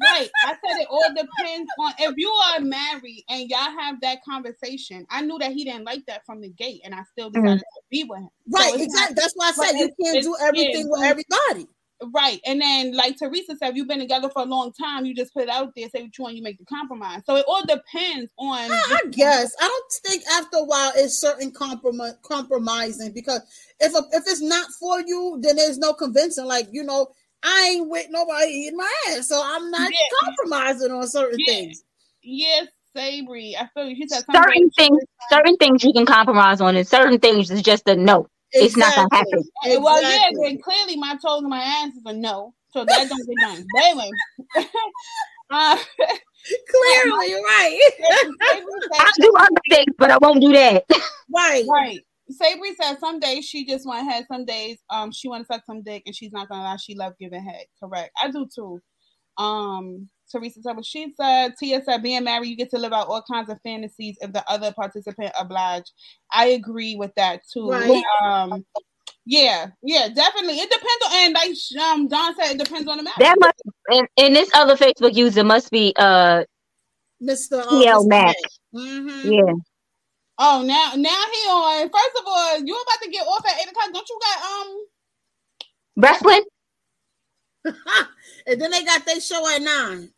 Right. 0.00 0.30
I 0.44 0.50
said 0.50 0.80
it 0.80 0.86
all 0.88 1.08
depends 1.08 1.68
on 1.80 1.92
if 1.98 2.14
you 2.16 2.30
are 2.30 2.60
married 2.60 3.24
and 3.28 3.50
y'all 3.50 3.58
have 3.58 4.00
that 4.02 4.18
conversation. 4.24 5.04
I 5.10 5.22
knew 5.22 5.36
that 5.40 5.52
he 5.52 5.64
didn't 5.64 5.84
like 5.84 6.06
that 6.06 6.24
from 6.24 6.40
the 6.40 6.48
gate, 6.50 6.80
and 6.84 6.94
I 6.94 7.02
still 7.10 7.30
mm-hmm. 7.30 7.42
decided 7.42 7.60
to 7.60 7.82
be 7.90 8.04
with 8.04 8.20
him. 8.20 8.28
Right, 8.54 8.74
it's 8.74 8.84
exactly. 8.84 9.14
not- 9.14 9.22
That's 9.22 9.34
why 9.34 9.48
I 9.48 9.52
said 9.52 9.78
you 9.78 9.90
can't 10.02 10.22
do 10.22 10.36
everything 10.40 10.86
yeah, 10.86 10.90
with 10.90 11.02
everybody. 11.02 11.68
Right. 12.12 12.40
And 12.46 12.60
then, 12.60 12.94
like 12.94 13.18
Teresa 13.18 13.56
said, 13.56 13.70
if 13.70 13.76
you've 13.76 13.88
been 13.88 14.00
together 14.00 14.30
for 14.30 14.42
a 14.42 14.46
long 14.46 14.72
time, 14.72 15.06
you 15.06 15.14
just 15.14 15.34
put 15.34 15.44
it 15.44 15.48
out 15.50 15.72
there, 15.76 15.88
say 15.90 16.02
what 16.02 16.18
you 16.18 16.24
want, 16.24 16.36
you 16.36 16.42
make 16.42 16.58
the 16.58 16.64
compromise. 16.66 17.22
So 17.26 17.36
it 17.36 17.46
all 17.48 17.62
depends 17.66 18.30
on. 18.38 18.84
I 18.90 19.02
guess 19.12 19.52
I 19.60 19.66
don't 19.68 19.92
think 20.12 20.24
after 20.32 20.58
a 20.58 20.64
while 20.64 20.92
it's 20.96 21.20
certain 21.20 21.52
compromise 21.52 22.14
compromising 22.22 23.12
because 23.12 23.42
if 23.80 23.94
a, 23.94 23.98
if 24.16 24.24
it's 24.26 24.42
not 24.42 24.68
for 24.80 25.00
you, 25.00 25.38
then 25.42 25.56
there's 25.56 25.78
no 25.78 25.94
convincing. 25.94 26.46
Like 26.46 26.68
you 26.72 26.84
know, 26.84 27.08
I 27.42 27.74
ain't 27.76 27.90
with 27.90 28.06
nobody 28.10 28.48
eating 28.52 28.78
my 28.78 28.92
ass, 29.10 29.28
so 29.28 29.42
I'm 29.44 29.70
not 29.70 29.92
Yeah. 29.92 29.96
compromising 30.10 30.92
on 30.92 31.08
certain 31.08 31.38
Yeah. 31.38 31.44
things. 31.44 31.84
Yes, 32.22 32.68
Sabri. 32.96 33.54
I 33.56 33.68
feel 33.74 33.88
you. 33.88 33.96
She 33.96 34.08
said 34.08 34.24
Certain 34.34 34.70
things, 34.72 35.00
certain 35.32 35.56
things 35.56 35.84
you 35.84 35.92
can 35.92 36.06
compromise 36.06 36.60
on, 36.60 36.76
and 36.76 36.86
certain 36.88 37.20
things 37.20 37.50
is 37.50 37.62
just 37.62 37.88
a 37.88 37.96
no. 37.96 38.28
It's 38.52 38.76
not 38.76 38.94
gonna 38.94 39.08
happen. 39.12 39.42
Uh, 39.64 39.80
Well, 39.80 40.02
yeah, 40.02 40.30
then 40.42 40.58
clearly 40.62 40.96
my 40.96 41.12
toes 41.14 41.40
and 41.40 41.48
my 41.48 41.60
ass 41.60 41.88
is 41.94 42.02
a 42.06 42.12
no. 42.12 42.54
So 42.70 42.84
that 42.84 43.08
don't 43.08 43.26
get 43.26 43.36
done. 43.40 43.64
But 43.74 43.84
anyway. 43.84 44.10
uh, 45.50 45.78
Clearly, 46.70 47.34
right, 47.34 47.80
I'll 48.98 49.12
do 49.20 49.32
other 49.36 49.48
things, 49.68 49.94
but 49.98 50.10
I 50.12 50.18
won't 50.18 50.40
do 50.40 50.52
that. 50.52 50.84
right. 51.34 51.64
Right. 51.68 51.98
Sabri 52.30 52.74
said 52.80 52.98
some 52.98 53.18
days 53.20 53.44
she 53.44 53.64
just 53.66 53.86
want 53.86 54.08
head, 54.10 54.26
some 54.30 54.44
days 54.44 54.78
um 54.90 55.10
she 55.12 55.28
want 55.28 55.46
to 55.46 55.52
suck 55.52 55.64
some 55.64 55.82
dick, 55.82 56.04
and 56.06 56.14
she's 56.14 56.32
not 56.32 56.48
gonna 56.48 56.62
lie, 56.62 56.76
she 56.76 56.94
love 56.94 57.14
giving 57.18 57.42
head. 57.42 57.64
Correct. 57.82 58.10
I 58.20 58.30
do 58.30 58.46
too. 58.54 58.80
Um, 59.38 60.08
Teresa 60.30 60.60
said, 60.62 60.84
she 60.84 61.14
said. 61.20 61.54
Tia 61.58 61.82
said, 61.84 62.02
being 62.02 62.24
married, 62.24 62.48
you 62.48 62.56
get 62.56 62.70
to 62.70 62.78
live 62.78 62.92
out 62.92 63.08
all 63.08 63.22
kinds 63.22 63.50
of 63.50 63.60
fantasies 63.62 64.16
if 64.20 64.32
the 64.32 64.48
other 64.50 64.72
participant 64.72 65.32
oblige. 65.38 65.84
I 66.32 66.46
agree 66.46 66.96
with 66.96 67.14
that 67.16 67.42
too. 67.52 67.70
Right. 67.70 68.02
Um, 68.24 68.64
yeah, 69.24 69.68
yeah, 69.82 70.08
definitely. 70.08 70.54
It 70.54 70.70
depends 70.70 71.04
on, 71.04 71.12
and 71.14 71.34
like 71.34 71.82
um 71.82 72.08
Don 72.08 72.34
said, 72.36 72.52
it 72.52 72.58
depends 72.64 72.88
on 72.88 72.98
the 72.98 73.02
match. 73.02 73.16
That 73.18 73.36
must, 73.40 73.62
and, 73.88 74.08
and 74.16 74.36
this 74.36 74.50
other 74.54 74.76
Facebook 74.76 75.14
user 75.14 75.42
must 75.42 75.70
be, 75.70 75.92
uh, 75.96 76.44
Mr. 77.22 77.64
TL 77.64 78.04
Mr. 78.04 78.08
Mac. 78.08 78.36
Mm-hmm. 78.74 79.32
yeah. 79.32 79.52
Oh, 80.38 80.62
now 80.62 80.92
now 80.96 81.22
he 81.32 81.48
on. 81.48 81.88
First 81.88 82.20
of 82.20 82.24
all, 82.26 82.58
you 82.58 82.74
about 82.74 83.02
to 83.02 83.10
get 83.10 83.26
off 83.26 83.46
at 83.46 83.60
eight 83.60 83.70
o'clock. 83.70 83.92
Don't 83.92 84.08
you 84.08 84.18
got 84.22 84.44
um? 84.44 84.86
Wrestling? 85.96 86.44
and 88.46 88.60
then 88.60 88.70
they 88.70 88.84
got 88.84 89.04
their 89.06 89.20
show 89.20 89.48
at 89.48 89.62
nine. 89.62 90.10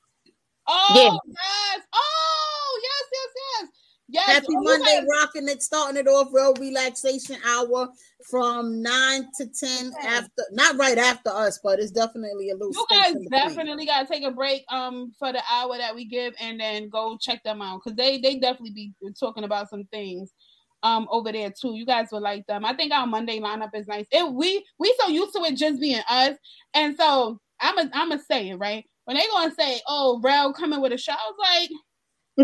Oh 0.69 0.95
Yeah. 0.95 1.33
yes. 1.33 1.87
Oh 1.93 2.81
yes, 2.83 3.05
yes, 3.13 3.31
yes. 3.61 3.69
Yes. 4.11 4.27
Happy 4.27 4.47
oh, 4.57 4.63
Monday, 4.63 5.07
rocking 5.11 5.49
it, 5.49 5.63
starting 5.63 5.99
it 5.99 6.09
off 6.09 6.29
real 6.33 6.55
relaxation 6.55 7.37
hour 7.47 7.89
from 8.31 8.81
nine 8.83 9.29
to 9.37 9.47
ten 9.47 9.93
Okay. 9.99 10.09
after, 10.09 10.45
not 10.53 10.77
right 10.77 10.97
after 10.97 11.29
us, 11.31 11.61
but 11.63 11.79
it's 11.79 11.91
definitely 11.91 12.51
a 12.51 12.55
little. 12.55 12.73
You 12.73 12.87
guys 12.91 13.15
definitely 13.31 13.85
gotta 13.85 14.07
take 14.07 14.25
a 14.25 14.31
break 14.31 14.65
um 14.71 15.13
for 15.19 15.33
the 15.33 15.43
hour 15.51 15.77
that 15.77 15.95
we 15.95 16.07
give 16.07 16.35
and 16.41 16.59
then 16.59 16.89
go 16.89 17.19
check 17.21 17.43
them 17.45 17.61
out 17.61 17.81
because 17.85 17.97
they 17.97 18.19
they 18.19 18.39
definitely 18.39 18.73
be 18.73 18.93
talking 19.19 19.45
about 19.45 19.69
some 19.69 19.85
things 19.93 20.33
um 20.83 21.07
over 21.11 21.31
there 21.31 21.51
too. 21.51 21.75
You 21.75 21.85
guys 21.85 22.09
will 22.11 22.23
like 22.23 22.47
them. 22.47 22.65
I 22.65 22.75
think 22.75 22.93
our 22.93 23.07
Monday 23.07 23.41
lineup 23.41 23.75
is 23.75 23.87
nice. 23.87 24.07
It 24.11 24.33
we 24.33 24.65
we 24.79 24.95
so 25.01 25.09
used 25.09 25.35
to 25.37 25.43
it 25.45 25.57
just 25.57 25.81
being 25.81 26.03
us, 26.09 26.37
and 26.75 26.97
so 26.97 27.41
I'm 27.61 27.77
a 27.79 27.91
I'm 27.93 28.09
gonna 28.09 28.23
say 28.23 28.49
it 28.51 28.57
right 28.57 28.85
when 29.09 29.17
they 29.17 29.23
gonna 29.33 29.55
say 29.59 29.81
oh 29.89 30.21
Rel 30.23 30.53
coming 30.53 30.83
with 30.83 30.93
a 30.93 30.99
show. 30.99 31.13
I 31.13 31.31
was 31.33 31.37
like 31.41 31.71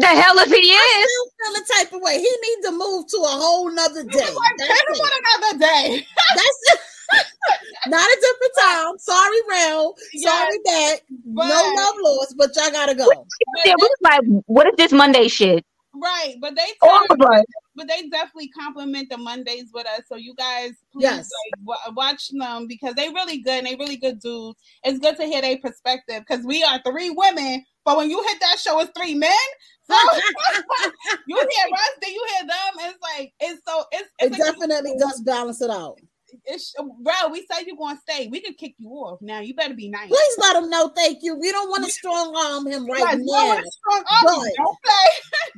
The 0.01 0.07
hell 0.07 0.39
if 0.39 0.49
he 0.49 0.73
I 0.73 1.03
is. 1.05 1.11
still 1.11 1.29
feel 1.37 1.61
the 1.61 1.73
type 1.77 1.93
of 1.93 2.01
way. 2.01 2.15
He 2.19 2.23
needs 2.49 2.67
to 2.69 2.73
move 2.73 3.07
to 3.09 3.17
a 3.19 3.37
whole 3.37 3.71
nother 3.71 4.03
day. 4.03 4.09
it's 4.19 4.35
like 4.35 4.57
That's 4.57 4.71
put 4.71 4.89
him 4.89 4.95
it. 4.97 5.03
on 5.05 5.13
another 5.21 5.59
day. 5.59 6.07
That's 6.35 6.61
it. 6.73 6.81
Not 7.89 8.09
a 8.09 8.17
different 8.19 8.53
time. 8.59 8.99
Sorry, 8.99 9.37
Rel. 9.51 9.95
Sorry, 10.17 10.59
back. 10.65 11.03
No 11.27 11.45
love 11.77 11.95
lost, 12.01 12.35
but 12.39 12.51
y'all 12.57 12.71
gotta 12.71 12.95
go. 12.95 13.07
Yeah, 13.67 13.75
we 13.79 13.87
was 13.87 13.97
like, 14.03 14.21
what 14.47 14.67
is 14.67 14.73
this 14.79 14.91
Monday 14.91 15.29
shit? 15.29 15.63
Right, 15.95 16.37
but 16.41 16.57
they 16.57 16.65
All 16.81 17.05
tell 17.07 17.17
of 17.21 17.21
us. 17.31 17.45
But 17.77 17.89
they 17.89 18.09
definitely 18.09 18.49
compliment 18.49 19.09
the 19.11 19.17
Mondays 19.19 19.71
with 19.73 19.87
us. 19.87 20.03
So 20.09 20.17
you 20.17 20.35
guys, 20.37 20.73
please 20.93 21.03
Yes. 21.03 21.29
like, 21.57 21.61
wa- 21.65 21.93
watch 21.95 22.29
them 22.29 22.67
because 22.67 22.95
they 22.95 23.09
really 23.09 23.39
good. 23.39 23.59
and 23.59 23.67
They 23.67 23.77
really 23.77 23.97
good 23.97 24.21
dudes. 24.21 24.59
It's 24.85 24.99
good 24.99 25.17
to 25.17 25.25
hear 25.27 25.43
their 25.43 25.59
perspective 25.59 26.23
because 26.27 26.45
we 26.45 26.63
are 26.65 26.81
three 26.87 27.11
women, 27.11 27.65
but 27.85 27.97
when 27.97 28.11
you 28.11 28.23
hit 28.29 28.41
that 28.41 28.59
show, 28.59 28.79
it's 28.81 28.93
three 28.99 29.15
men. 29.15 29.31
So 29.87 29.95
you 31.27 31.37
hear 31.37 31.75
us, 31.75 31.91
then 32.01 32.11
you 32.11 32.27
hear 32.39 32.47
them. 32.47 32.89
It's 32.91 32.99
like 33.03 33.33
it's 33.39 33.61
so 33.69 33.85
it's 33.93 34.09
It 34.19 34.33
it's 34.33 34.37
a- 34.39 34.53
definitely 34.53 34.95
does 34.99 35.21
balance 35.21 35.61
it 35.61 35.69
out. 35.71 35.99
It's 36.47 36.75
bro. 37.03 37.13
We 37.31 37.47
said 37.53 37.67
you're 37.67 37.77
gonna 37.77 38.01
stay. 38.09 38.27
We 38.29 38.41
can 38.41 38.55
kick 38.55 38.75
you 38.79 38.89
off 38.89 39.21
now. 39.21 39.41
You 39.41 39.55
better 39.55 39.75
be 39.75 39.89
nice. 39.91 40.09
Please 40.09 40.37
let 40.39 40.57
him 40.57 40.71
know. 40.71 40.89
Thank 40.97 41.19
you. 41.23 41.37
We 41.37 41.53
don't 41.53 41.69
want 41.69 41.85
to 41.85 41.91
strong 41.93 42.35
arm 42.35 42.67
him 42.67 42.87
right 42.87 43.03
Guys, 43.03 43.19
now. 43.21 43.45
no, 43.55 43.59
it's 43.59 43.77
strong 43.77 44.05
army. 44.27 44.51
But- 44.57 44.65
Don't 44.65 44.79
play. 44.83 45.11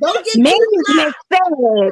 Don't 0.02 0.24
get 0.24 0.34
too 0.34 0.42
Management 0.42 1.14
said, 1.32 1.90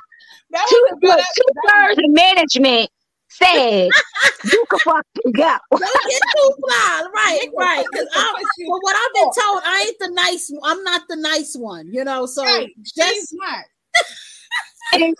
That 0.54 0.66
two, 0.68 0.86
was 0.90 0.98
look, 1.02 1.20
two 1.36 1.60
thirds 1.68 1.98
of 1.98 2.10
management 2.10 2.88
said, 3.28 3.90
you 4.44 4.64
can 4.70 4.78
fucking 4.78 5.32
go. 5.32 5.56
Don't 5.72 5.80
get 5.80 6.22
too 6.36 6.54
fly. 6.62 7.06
Right, 7.12 7.48
right. 7.58 7.84
Because 7.90 8.06
But 8.14 8.78
what 8.80 8.96
I've 8.96 9.14
been 9.14 9.24
told, 9.24 9.62
I 9.64 9.84
ain't 9.88 9.98
the 9.98 10.10
nice. 10.14 10.52
I'm 10.62 10.84
not 10.84 11.02
the 11.08 11.16
nice 11.16 11.56
one, 11.56 11.92
you 11.92 12.04
know. 12.04 12.26
So 12.26 12.44
Right. 12.44 12.70
just 12.84 13.34
not. 13.34 13.64
And 14.94 15.14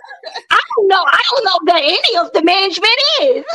I 0.51 0.61
don't 0.77 0.89
know. 0.89 1.05
I 1.07 1.21
don't 1.31 1.45
know 1.45 1.73
that 1.73 1.83
any 1.83 2.17
of 2.19 2.33
the 2.33 2.43
management 2.43 3.01
is. 3.23 3.45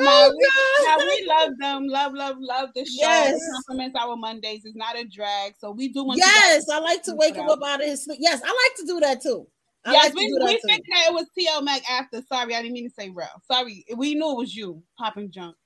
Oh, 0.00 0.32
we, 0.36 0.86
God. 0.86 0.98
we 0.98 1.26
love 1.28 1.50
them. 1.60 1.86
Love, 1.88 2.12
love, 2.14 2.36
love 2.38 2.70
the 2.74 2.84
show. 2.84 3.00
Yes. 3.00 3.36
It 3.36 3.42
compliments 3.52 3.96
our 4.00 4.16
Mondays. 4.16 4.62
It's 4.64 4.76
not 4.76 4.98
a 4.98 5.04
drag. 5.04 5.54
So 5.58 5.70
we 5.72 5.92
do 5.92 6.04
want 6.04 6.18
Yes, 6.18 6.66
to 6.66 6.74
I 6.74 6.78
like 6.80 7.02
to 7.04 7.14
wake 7.14 7.36
him 7.36 7.48
up 7.48 7.60
out 7.64 7.80
of 7.80 7.86
his 7.86 8.04
sleep. 8.04 8.18
Yes, 8.20 8.40
I 8.44 8.48
like 8.48 8.76
to 8.78 8.86
do 8.86 9.00
that 9.00 9.22
too. 9.22 9.46
I 9.86 9.92
Yes, 9.92 10.04
like 10.04 10.12
to 10.12 10.18
we, 10.18 10.28
do 10.28 10.38
that 10.38 10.46
we 10.46 10.54
too. 10.54 10.60
that 10.68 10.80
it 11.08 11.12
was 11.14 11.26
T.O. 11.36 11.60
Mac 11.60 11.82
after. 11.90 12.22
Sorry, 12.22 12.54
I 12.54 12.62
didn't 12.62 12.74
mean 12.74 12.88
to 12.88 12.94
say 12.98 13.10
Rel. 13.10 13.42
Sorry, 13.50 13.84
we 13.96 14.14
knew 14.14 14.30
it 14.32 14.36
was 14.38 14.54
you 14.54 14.82
popping 14.98 15.30
junk. 15.30 15.56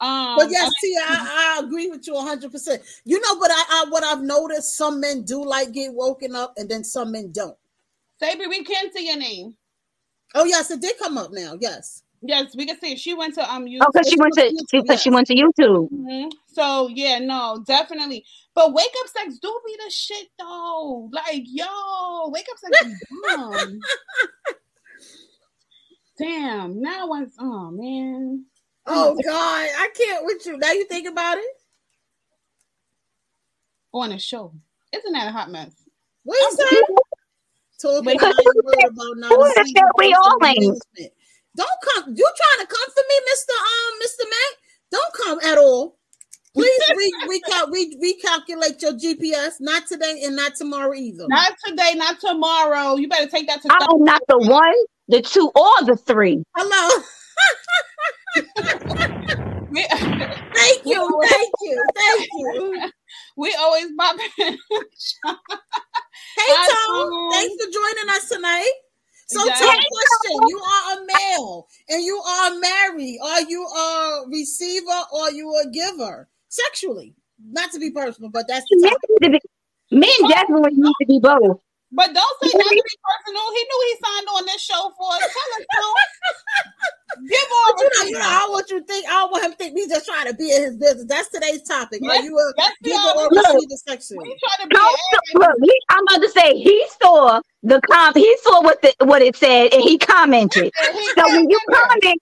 Um, 0.00 0.36
But 0.36 0.50
yes, 0.50 0.70
see, 0.80 0.96
I, 0.96 1.56
I 1.58 1.64
agree 1.64 1.88
with 1.88 2.06
you 2.06 2.14
100. 2.14 2.52
percent 2.52 2.82
You 3.04 3.20
know, 3.20 3.40
but 3.40 3.50
I, 3.50 3.64
I 3.68 3.84
what 3.88 4.04
I've 4.04 4.22
noticed, 4.22 4.76
some 4.76 5.00
men 5.00 5.22
do 5.22 5.44
like 5.44 5.72
get 5.72 5.92
woken 5.92 6.36
up, 6.36 6.54
and 6.56 6.68
then 6.68 6.84
some 6.84 7.12
men 7.12 7.32
don't. 7.32 7.56
Sabri, 8.22 8.48
we 8.48 8.62
can 8.64 8.92
see 8.92 9.08
your 9.08 9.18
name. 9.18 9.56
Oh 10.34 10.44
yes, 10.44 10.70
it 10.70 10.80
did 10.80 10.98
come 10.98 11.18
up 11.18 11.32
now. 11.32 11.56
Yes. 11.60 12.02
Yes, 12.20 12.54
we 12.56 12.66
can 12.66 12.78
see 12.80 12.92
it. 12.92 12.98
She 12.98 13.14
went 13.14 13.34
to 13.36 13.52
um 13.52 13.64
YouTube. 13.66 13.78
Oh, 13.82 13.90
because 13.92 14.08
she 14.08 14.16
went 14.18 14.34
to 14.34 14.64
she, 14.70 14.82
cause 14.82 15.00
she 15.02 15.10
went 15.10 15.26
to 15.28 15.34
YouTube. 15.34 15.88
Mhm. 15.90 16.30
So 16.52 16.88
yeah, 16.88 17.18
no, 17.20 17.62
definitely. 17.66 18.24
But 18.54 18.72
wake 18.72 18.90
up 19.00 19.08
sex 19.08 19.38
do 19.38 19.60
be 19.64 19.76
the 19.84 19.90
shit 19.90 20.26
though. 20.38 21.08
Like, 21.12 21.42
yo, 21.46 22.28
wake 22.30 22.46
up 22.50 22.58
sex 22.58 22.86
is 22.86 23.02
dumb. 23.30 23.78
Damn, 26.18 26.80
now 26.80 27.06
one's 27.06 27.34
oh 27.38 27.70
man. 27.70 28.44
Oh 28.88 29.14
God, 29.24 29.68
I 29.78 29.88
can't 29.96 30.24
with 30.24 30.46
you. 30.46 30.56
Now 30.56 30.72
you 30.72 30.86
think 30.86 31.08
about 31.08 31.38
it. 31.38 31.44
On 33.92 34.12
a 34.12 34.18
show. 34.18 34.52
Isn't 34.92 35.12
that 35.12 35.28
a 35.28 35.30
hot 35.30 35.50
mess? 35.50 35.72
What 36.24 36.38
you 36.40 36.56
say? 36.56 36.82
Talking 37.80 38.16
about 38.16 38.44
you 38.44 38.62
worried 38.64 38.86
about 38.86 39.16
not 39.16 39.30
who 39.30 39.44
is 39.44 39.56
receiving 39.56 39.74
that 39.74 39.92
we 39.96 40.04
personal 40.10 40.32
all 40.32 40.38
ain't? 40.46 40.82
Don't 41.56 41.68
come. 41.84 42.14
You 42.16 42.30
trying 42.36 42.66
to 42.66 42.72
come 42.72 42.90
for 42.94 43.02
me, 43.08 43.20
Mister 43.26 43.52
Um, 43.52 43.98
Mister 44.00 44.24
Mac? 44.24 44.58
Don't 44.90 45.14
come 45.14 45.38
at 45.52 45.58
all. 45.58 45.98
Please 46.54 46.82
re, 46.96 47.12
recal- 47.28 47.70
re, 47.70 47.96
recalculate 48.02 48.82
your 48.82 48.92
GPS. 48.92 49.56
Not 49.60 49.86
today 49.86 50.22
and 50.24 50.34
not 50.34 50.54
tomorrow 50.56 50.92
either. 50.94 51.26
Not 51.28 51.52
today, 51.64 51.92
not 51.94 52.18
tomorrow. 52.20 52.96
You 52.96 53.08
better 53.08 53.28
take 53.28 53.46
that 53.46 53.62
to 53.62 53.68
I'm 53.70 54.02
not 54.02 54.22
the 54.28 54.38
one, 54.38 54.74
the 55.08 55.22
two, 55.22 55.50
or 55.54 55.84
the 55.84 55.96
three. 55.96 56.42
Hello. 56.56 57.02
we, 59.70 59.82
Thank 59.88 60.84
you. 60.84 61.20
Thank 61.28 61.52
you. 61.62 61.84
Thank 61.94 62.28
you. 62.32 62.90
we 63.36 63.54
always 63.58 63.86
pop 63.98 64.16
in. 64.38 64.58
Hey 66.36 66.52
Tom, 66.52 66.66
Tom. 67.10 67.30
thanks 67.32 67.54
for 67.64 67.70
joining 67.70 68.08
us 68.10 68.28
tonight. 68.28 68.72
So, 69.28 69.44
Yes. 69.44 69.58
Tom, 69.60 69.68
question: 69.68 70.48
You 70.48 70.58
are 70.58 70.92
a 70.96 71.06
male 71.06 71.66
and 71.88 72.02
you 72.04 72.16
are 72.18 72.58
married. 72.58 73.18
Are 73.22 73.42
you 73.42 73.64
a 73.66 74.24
receiver 74.28 75.00
or 75.12 75.30
you 75.32 75.48
a 75.64 75.70
giver 75.70 76.28
sexually? 76.48 77.14
Not 77.44 77.70
to 77.72 77.78
be 77.78 77.90
personal, 77.90 78.30
but 78.30 78.46
that's 78.48 78.66
the 78.70 78.76
Men, 78.80 78.90
topic. 78.92 79.10
need 79.10 79.26
to 79.26 79.30
be- 79.90 79.98
men 79.98 80.30
definitely 80.30 80.70
need 80.74 80.92
to 81.00 81.06
be 81.06 81.20
both. 81.20 81.60
But 81.90 82.12
don't 82.12 82.36
say 82.42 82.52
not 82.52 82.68
to 82.68 82.84
be 82.84 82.96
personal. 83.00 83.46
He 83.52 83.62
knew 83.64 83.80
he 83.88 83.94
signed 84.04 84.28
on 84.36 84.44
this 84.44 84.60
show 84.60 84.92
for 84.98 85.08
us. 85.14 85.20
Tell 85.20 85.50
us, 85.56 85.64
Tom. 85.72 85.94
Give 87.26 87.40
But 87.48 87.72
over 87.72 87.82
you 87.82 87.88
know, 87.88 88.04
you 88.04 88.12
know, 88.12 88.28
I 88.28 88.46
want 88.50 88.70
you 88.70 88.80
to 88.80 88.86
think. 88.86 89.06
I 89.08 89.12
don't 89.12 89.30
want 89.32 89.44
him 89.44 89.50
to 89.52 89.56
think 89.56 89.74
we 89.74 89.88
just 89.88 90.04
trying 90.06 90.26
to 90.26 90.34
be 90.34 90.52
in 90.52 90.62
his 90.62 90.76
business. 90.76 91.06
That's 91.08 91.30
today's 91.30 91.62
topic. 91.62 92.02
Are 92.04 92.20
you 92.20 92.36
a 92.36 92.52
yes, 92.58 92.72
we 92.84 92.90
giver 92.90 93.08
or 93.16 93.28
Look. 93.32 93.54
receiver 93.54 93.80
sexually? 93.88 94.28
We 94.28 94.36
try 94.36 94.64
to 94.64 94.68
be 94.68 94.76
Don't 94.76 95.40
look, 95.40 95.56
he, 95.62 95.72
I'm 95.88 96.04
about 96.04 96.22
to 96.22 96.30
say 96.30 96.58
he 96.60 96.86
saw 97.00 97.40
the 97.62 97.80
com 97.90 98.12
he 98.14 98.36
saw 98.42 98.62
what 98.62 98.82
the 98.82 98.92
what 99.06 99.22
it 99.22 99.34
said 99.36 99.72
and 99.72 99.82
he 99.82 99.96
commented. 99.96 100.70
So 101.16 101.28
when 101.30 101.48
you 101.48 101.60
comment, 101.72 102.20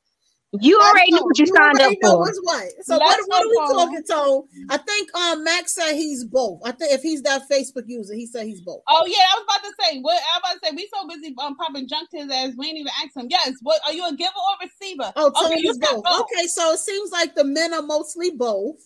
you 0.60 0.78
already 0.78 1.12
knew 1.12 1.24
what 1.24 1.38
you 1.38 1.46
signed 1.46 1.80
up 1.80 1.92
know 2.02 2.10
for. 2.10 2.20
what's 2.20 2.40
what. 2.42 2.68
So 2.82 2.96
Let's 2.96 3.26
what, 3.26 3.44
what 3.44 3.44
are 3.44 3.48
we 3.48 3.74
talking, 3.74 4.04
Tom? 4.04 4.42
I 4.70 4.76
think 4.78 5.14
um 5.14 5.44
Max 5.44 5.74
said 5.74 5.94
he's 5.94 6.24
both. 6.24 6.60
I 6.64 6.72
think 6.72 6.92
if 6.92 7.02
he's 7.02 7.22
that 7.22 7.42
Facebook 7.50 7.84
user, 7.86 8.14
he 8.14 8.26
said 8.26 8.46
he's 8.46 8.60
both. 8.60 8.82
Oh 8.88 9.06
yeah, 9.06 9.18
I 9.18 9.38
was 9.38 9.44
about 9.44 9.68
to 9.68 9.74
say. 9.82 10.00
What 10.00 10.12
I 10.14 10.38
was 10.38 10.40
about 10.40 10.52
to 10.52 10.68
say. 10.68 10.76
We 10.76 10.88
so 10.92 11.08
busy 11.08 11.34
um 11.38 11.56
popping 11.56 11.88
junk 11.88 12.10
to 12.10 12.18
his 12.18 12.30
ass. 12.30 12.52
We 12.56 12.68
ain't 12.68 12.78
even 12.78 12.92
ask 13.02 13.16
him. 13.16 13.26
Yes. 13.28 13.54
What 13.62 13.80
are 13.86 13.92
you 13.92 14.06
a 14.06 14.14
giver 14.14 14.30
or 14.30 14.66
receiver? 14.66 15.12
Oh, 15.16 15.30
Tom 15.30 15.46
okay, 15.46 15.60
is 15.60 15.78
both. 15.78 16.04
both. 16.04 16.20
Okay, 16.22 16.46
so 16.46 16.72
it 16.72 16.78
seems 16.78 17.10
like 17.12 17.34
the 17.34 17.44
men 17.44 17.74
are 17.74 17.82
mostly 17.82 18.30
both. 18.30 18.76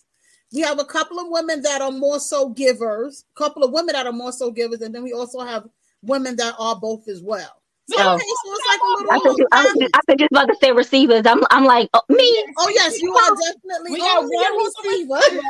We 0.53 0.61
have 0.61 0.79
a 0.79 0.85
couple 0.85 1.17
of 1.19 1.27
women 1.29 1.61
that 1.61 1.81
are 1.81 1.91
more 1.91 2.19
so 2.19 2.49
givers, 2.49 3.23
a 3.35 3.39
couple 3.39 3.63
of 3.63 3.71
women 3.71 3.93
that 3.93 4.05
are 4.05 4.11
more 4.11 4.33
so 4.33 4.51
givers, 4.51 4.81
and 4.81 4.93
then 4.93 5.03
we 5.03 5.13
also 5.13 5.39
have 5.39 5.65
women 6.01 6.35
that 6.37 6.55
are 6.59 6.77
both 6.77 7.07
as 7.07 7.21
well. 7.21 7.60
So, 7.97 8.03
Oh. 8.03 8.15
okay, 8.15 8.23
so 8.43 8.53
it's 8.53 8.67
like 8.67 8.79
a 8.79 8.83
I 9.11 9.17
little. 9.17 9.21
thought 9.23 9.37
you, 9.37 9.47
I, 9.51 9.63
was 9.63 9.73
just, 9.79 9.95
I 9.95 9.99
was 10.07 10.17
just 10.19 10.31
about 10.31 10.47
to 10.47 10.55
say 10.61 10.71
receivers. 10.71 11.25
I'm 11.25 11.43
I'm 11.51 11.65
like 11.65 11.89
oh, 11.93 12.01
me. 12.09 12.45
oh 12.57 12.69
yes, 12.69 13.01
you 13.01 13.13
are 13.13 13.35
definitely 13.35 13.91
We 13.91 13.99
got 13.99 14.23
one 14.23 14.31
a 14.31 14.47
who's 14.55 14.73
a 14.75 14.89
receiver. 14.89 15.15
receiver. 15.15 15.41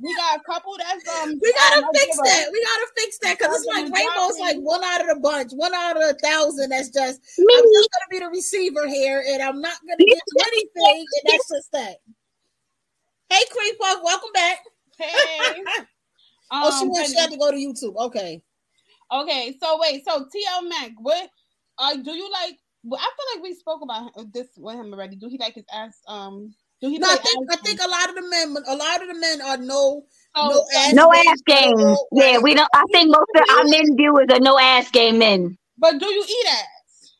We 0.00 0.14
got 0.16 0.38
a 0.40 0.42
couple 0.44 0.76
that's 0.78 1.08
um. 1.22 1.38
We 1.42 1.52
gotta 1.52 1.86
fix 1.94 2.16
that. 2.16 2.46
We 2.52 2.64
gotta 2.64 2.88
fix 2.96 3.18
that 3.22 3.38
because 3.38 3.56
it's 3.56 3.66
like 3.66 3.92
Rainbow's 3.92 4.38
like 4.40 4.56
one 4.58 4.82
out 4.84 5.00
of 5.02 5.08
the 5.08 5.20
bunch, 5.20 5.52
one 5.52 5.74
out 5.74 5.96
of 5.96 6.02
a 6.02 6.14
thousand. 6.14 6.70
That's 6.70 6.90
just 6.90 7.20
Me. 7.38 7.46
I'm 7.58 7.64
just 7.64 7.88
gonna 7.92 8.10
be 8.10 8.18
the 8.20 8.28
receiver 8.28 8.86
here, 8.88 9.24
and 9.28 9.42
I'm 9.42 9.60
not 9.60 9.78
gonna 9.86 9.96
get 10.04 10.18
anything, 10.48 11.04
and 11.04 11.32
that's 11.32 11.48
just 11.50 11.72
that. 11.72 11.96
Hey, 13.30 13.42
Cream 13.50 13.76
Puff, 13.78 14.00
welcome 14.04 14.30
back. 14.34 14.58
Hey. 14.98 15.62
oh, 16.52 16.78
she 16.78 16.84
Um, 16.84 16.90
went. 16.92 17.08
She 17.08 17.16
had 17.18 17.30
to 17.30 17.36
go 17.38 17.50
to 17.50 17.56
YouTube. 17.56 17.96
Okay. 17.96 18.42
Okay, 19.12 19.56
so 19.62 19.78
wait, 19.80 20.02
so 20.06 20.24
TL 20.24 20.68
Mac, 20.68 20.90
what 20.98 21.30
uh 21.78 21.96
do 21.96 22.12
you 22.12 22.30
like? 22.32 22.58
Well, 22.84 23.00
I 23.00 23.04
feel 23.16 23.36
like 23.36 23.42
we 23.42 23.54
spoke 23.54 23.82
about 23.82 24.32
this 24.32 24.48
with 24.56 24.76
him 24.76 24.92
already. 24.92 25.16
Do 25.16 25.28
he 25.28 25.38
like 25.38 25.54
his 25.54 25.64
ass? 25.72 25.98
Um, 26.06 26.54
do 26.80 26.88
he? 26.88 26.98
No, 26.98 27.08
I 27.08 27.16
play 27.16 27.22
think 27.24 27.52
I 27.52 27.56
think 27.56 27.80
a 27.84 27.88
lot 27.88 28.08
of 28.08 28.14
the 28.14 28.28
men, 28.28 28.56
a 28.66 28.76
lot 28.76 29.02
of 29.02 29.08
the 29.08 29.14
men 29.14 29.42
are 29.42 29.56
no, 29.56 30.04
Oh, 30.34 30.48
no 30.48 30.66
ass, 30.78 30.92
No 30.94 31.10
games 31.12 31.26
ass 31.28 31.38
at 31.38 31.46
game. 31.46 31.96
Yeah, 32.12 32.34
Right. 32.34 32.42
we 32.42 32.54
don't. 32.54 32.68
I 32.74 32.84
think 32.92 33.10
most 33.10 33.30
of 33.34 33.44
our 33.56 33.64
men 33.64 33.96
viewers 33.96 34.26
are 34.30 34.40
no 34.40 34.58
ass 34.58 34.90
game 34.90 35.18
men. 35.18 35.56
But 35.78 35.98
do 35.98 36.06
you 36.06 36.24
eat 36.28 36.46
ass? 36.48 37.12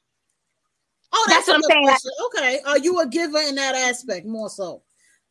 Oh, 1.12 1.24
That's 1.28 1.46
that's, 1.46 1.48
what 1.48 1.56
I'm 1.56 1.62
saying. 1.70 1.84
question. 1.84 2.12
Okay, 2.26 2.60
are 2.66 2.78
you 2.78 3.00
a 3.00 3.06
giver 3.06 3.38
in 3.40 3.54
that 3.56 3.74
aspect 3.74 4.26
more 4.26 4.50
so? 4.50 4.82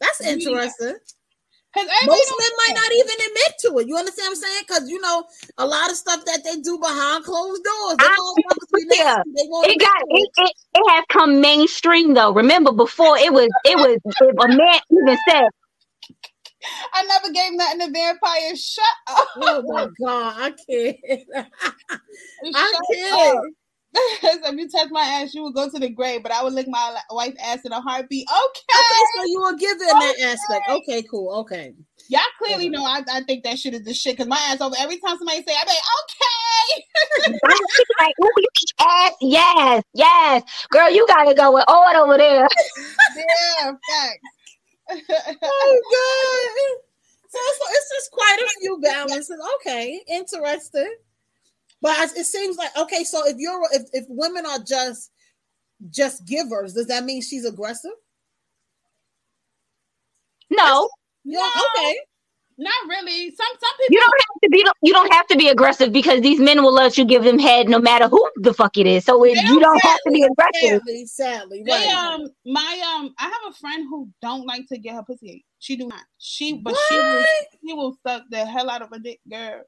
That's 0.01 0.21
Yeah. 0.23 0.31
interesting. 0.33 0.95
Because 1.75 1.89
Most 2.01 2.31
men 2.39 2.51
might 2.57 2.75
not 2.75 2.93
even 2.93 3.17
admit 3.27 3.53
to 3.61 3.79
it. 3.79 3.87
You 3.89 3.97
understand 3.97 4.27
what 4.29 4.37
I'm 4.37 4.43
saying? 4.43 4.63
Because 4.67 4.89
you 4.89 5.01
know 5.01 5.25
a 5.59 5.67
lot 5.67 5.91
of 5.91 5.97
stuff 5.97 6.25
that 6.25 6.43
they 6.45 6.61
do 6.61 6.79
behind 6.79 7.25
closed 7.25 7.63
doors. 7.63 7.99
They 7.99 8.07
I- 8.07 8.17
motherfuckers 8.17 8.73
be 8.73 8.85
yeah. 8.91 9.17
nasty. 9.17 9.31
They 9.35 9.49
It 9.63 9.79
got 9.79 10.03
it, 10.09 10.29
it. 10.33 10.33
it, 10.37 10.53
it 10.75 10.91
has 10.91 11.05
come 11.09 11.41
mainstream 11.41 12.13
though. 12.15 12.33
Remember 12.33 12.71
before 12.73 13.17
it 13.17 13.33
was 13.33 13.49
it 13.65 13.79
was 13.79 13.99
if 14.05 14.35
a 14.39 14.47
man 14.49 14.81
even 14.91 15.17
said 15.29 15.49
I 16.93 17.03
never 17.05 17.33
gave 17.33 17.53
nothing 17.53 17.81
to 17.81 17.91
vampires. 17.91 18.63
Shut 18.65 18.85
up. 19.09 19.29
Oh 19.37 19.63
my 19.67 19.87
god, 20.01 20.35
I 20.37 20.51
can't. 20.51 20.97
I 22.53 22.75
can't. 22.91 23.35
up. 23.37 23.43
So 24.21 24.49
if 24.49 24.55
you 24.55 24.69
touch 24.69 24.89
my 24.91 25.01
ass, 25.01 25.33
you 25.33 25.43
would 25.43 25.53
go 25.53 25.69
to 25.69 25.79
the 25.79 25.89
grave, 25.89 26.23
but 26.23 26.31
I 26.31 26.43
would 26.43 26.53
lick 26.53 26.67
my 26.67 26.97
wife's 27.11 27.37
ass 27.41 27.59
in 27.63 27.71
a 27.71 27.81
heartbeat. 27.81 28.27
Okay. 28.27 28.61
Okay, 28.75 29.03
so 29.15 29.23
you 29.25 29.41
were 29.41 29.55
given 29.55 29.81
in 29.81 29.99
that 29.99 30.19
aspect. 30.21 30.69
Okay, 30.69 31.03
cool. 31.03 31.33
Okay. 31.39 31.73
Y'all 32.09 32.21
clearly 32.37 32.69
know 32.69 32.83
I, 32.83 33.01
I 33.11 33.21
think 33.21 33.43
that 33.43 33.57
shit 33.57 33.73
is 33.73 33.83
the 33.83 33.93
shit 33.93 34.13
because 34.13 34.27
my 34.27 34.37
ass 34.49 34.61
over 34.61 34.75
every 34.77 34.97
time 34.97 35.17
somebody 35.17 35.43
say, 35.43 35.53
I 35.53 35.63
be 35.63 35.71
like, 35.71 35.79
okay. 36.03 37.39
like, 37.99 38.13
"Ooh, 38.21 38.31
ass, 38.79 39.13
yes, 39.21 39.83
yes, 39.93 40.43
girl, 40.69 40.91
you 40.91 41.07
gotta 41.07 41.33
go 41.33 41.51
with 41.53 41.65
all 41.67 41.95
over 41.95 42.17
there. 42.17 42.47
Yeah, 43.15 43.71
facts. 43.71 44.19
Oh 44.91 45.81
god. 45.91 46.81
So 47.29 47.39
it's, 47.41 47.59
it's 47.71 47.89
just 47.95 48.11
quite 48.11 48.37
a 48.39 48.59
few 48.59 48.79
balances. 48.81 49.37
Okay, 49.55 50.01
interesting. 50.07 50.95
But 51.81 51.97
it 51.99 52.17
it 52.19 52.25
seems 52.25 52.57
like 52.57 52.75
okay. 52.77 53.03
So 53.03 53.27
if 53.27 53.37
you're 53.37 53.61
if, 53.73 53.83
if 53.93 54.05
women 54.09 54.45
are 54.45 54.59
just 54.59 55.11
just 55.89 56.25
givers, 56.25 56.73
does 56.73 56.87
that 56.87 57.03
mean 57.03 57.21
she's 57.21 57.45
aggressive? 57.45 57.91
No, 60.49 60.89
Yeah. 61.23 61.39
No. 61.39 61.63
Okay. 61.77 61.97
Not 62.57 62.73
really. 62.87 63.35
Some 63.35 63.47
some 63.59 63.77
people 63.77 63.89
you 63.89 63.99
don't 63.99 64.21
have 64.21 64.41
to 64.43 64.49
be. 64.49 64.65
You 64.81 64.93
don't 64.93 65.13
have 65.13 65.27
to 65.27 65.37
be 65.37 65.49
aggressive 65.49 65.91
because 65.91 66.21
these 66.21 66.39
men 66.39 66.63
will 66.63 66.73
let 66.73 66.97
you 66.97 67.03
give 67.03 67.23
them 67.23 67.37
head 67.37 67.67
no 67.67 67.79
matter 67.79 68.07
who 68.07 68.29
the 68.37 68.53
fuck 68.53 68.77
it 68.77 68.87
is. 68.87 69.03
So 69.03 69.23
it, 69.25 69.37
you 69.37 69.59
don't 69.59 69.83
have 69.83 69.99
to 70.05 70.11
be 70.11 70.23
aggressive. 70.23 70.79
Sadly, 70.79 71.05
sadly, 71.05 71.63
They 71.65 71.89
um 71.89 72.27
my 72.45 72.95
um 72.95 73.13
I 73.19 73.23
have 73.23 73.51
a 73.51 73.53
friend 73.55 73.85
who 73.89 74.09
don't 74.21 74.45
like 74.45 74.67
to 74.69 74.77
get 74.77 74.95
her 74.95 75.03
pussy. 75.03 75.43
She 75.59 75.75
do 75.75 75.87
not. 75.87 76.03
She 76.17 76.53
but 76.53 76.77
she 76.87 76.95
will 76.95 77.25
she 77.67 77.73
will 77.73 77.97
suck 78.07 78.23
the 78.29 78.45
hell 78.45 78.69
out 78.69 78.81
of 78.81 78.93
a 78.93 78.99
dick, 78.99 79.19
girl. 79.29 79.63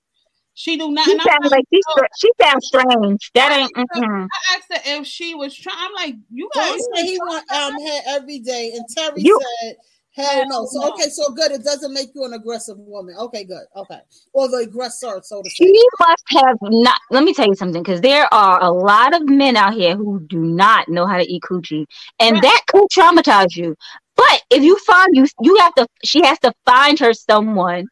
She 0.59 0.75
do 0.75 0.89
not. 0.89 1.05
She 1.05 1.11
sounds 1.19 1.51
like, 1.51 1.51
like 1.51 1.65
she, 1.71 1.79
no. 1.95 2.03
she 2.17 2.31
sounds 2.41 2.65
strange. 2.65 3.31
That 3.35 3.51
ain't. 3.51 3.71
Mm-mm. 3.75 4.27
I 4.27 4.55
asked 4.55 4.73
her 4.87 4.99
if 4.99 5.05
she 5.05 5.35
was 5.35 5.53
trying. 5.55 5.77
I'm 5.79 5.93
like, 5.93 6.15
you 6.33 6.49
Don 6.55 6.63
guys. 6.73 6.87
said 6.95 7.05
he 7.05 7.19
want 7.19 7.51
um 7.51 7.79
head 7.79 8.03
every 8.07 8.39
day, 8.39 8.71
and 8.75 8.83
Terry 8.89 9.21
You- 9.21 9.39
said 9.61 9.75
Hell 10.13 10.47
no. 10.47 10.65
So 10.65 10.79
no. 10.79 10.93
okay, 10.93 11.09
so 11.09 11.31
good. 11.31 11.51
It 11.51 11.63
doesn't 11.63 11.93
make 11.93 12.09
you 12.15 12.25
an 12.25 12.33
aggressive 12.33 12.75
woman. 12.79 13.13
Okay, 13.19 13.43
good. 13.43 13.65
Okay, 13.75 13.99
or 14.33 14.47
the 14.49 14.57
aggressor, 14.57 15.21
so 15.23 15.43
to 15.43 15.49
She 15.51 15.65
speak. 15.67 15.89
must 15.99 16.23
have 16.29 16.57
not. 16.63 16.99
Let 17.11 17.23
me 17.23 17.35
tell 17.35 17.45
you 17.45 17.53
something, 17.53 17.83
because 17.83 18.01
there 18.01 18.27
are 18.33 18.59
a 18.59 18.71
lot 18.71 19.15
of 19.15 19.29
men 19.29 19.55
out 19.55 19.75
here 19.75 19.95
who 19.95 20.19
do 20.21 20.39
not 20.39 20.89
know 20.89 21.05
how 21.05 21.17
to 21.17 21.31
eat 21.31 21.43
coochie, 21.43 21.85
and 22.19 22.33
Right. 22.33 22.41
that 22.41 22.61
could 22.65 22.87
traumatize 22.91 23.55
you. 23.55 23.75
But 24.15 24.41
if 24.49 24.63
you 24.63 24.79
find 24.79 25.09
you, 25.15 25.27
you 25.41 25.55
have 25.57 25.75
to. 25.75 25.85
She 26.03 26.25
has 26.25 26.39
to 26.39 26.51
find 26.65 26.97
her 26.97 27.13
someone 27.13 27.85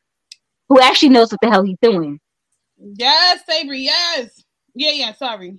who 0.68 0.80
actually 0.82 1.10
knows 1.10 1.32
what 1.32 1.42
the 1.42 1.52
hell 1.52 1.62
he's 1.62 1.78
doing. 1.80 2.20
Yes, 2.78 3.42
Savory. 3.48 3.82
Yes. 3.82 4.44
Yeah, 4.74 4.92
yeah. 4.92 5.14
Sorry. 5.14 5.52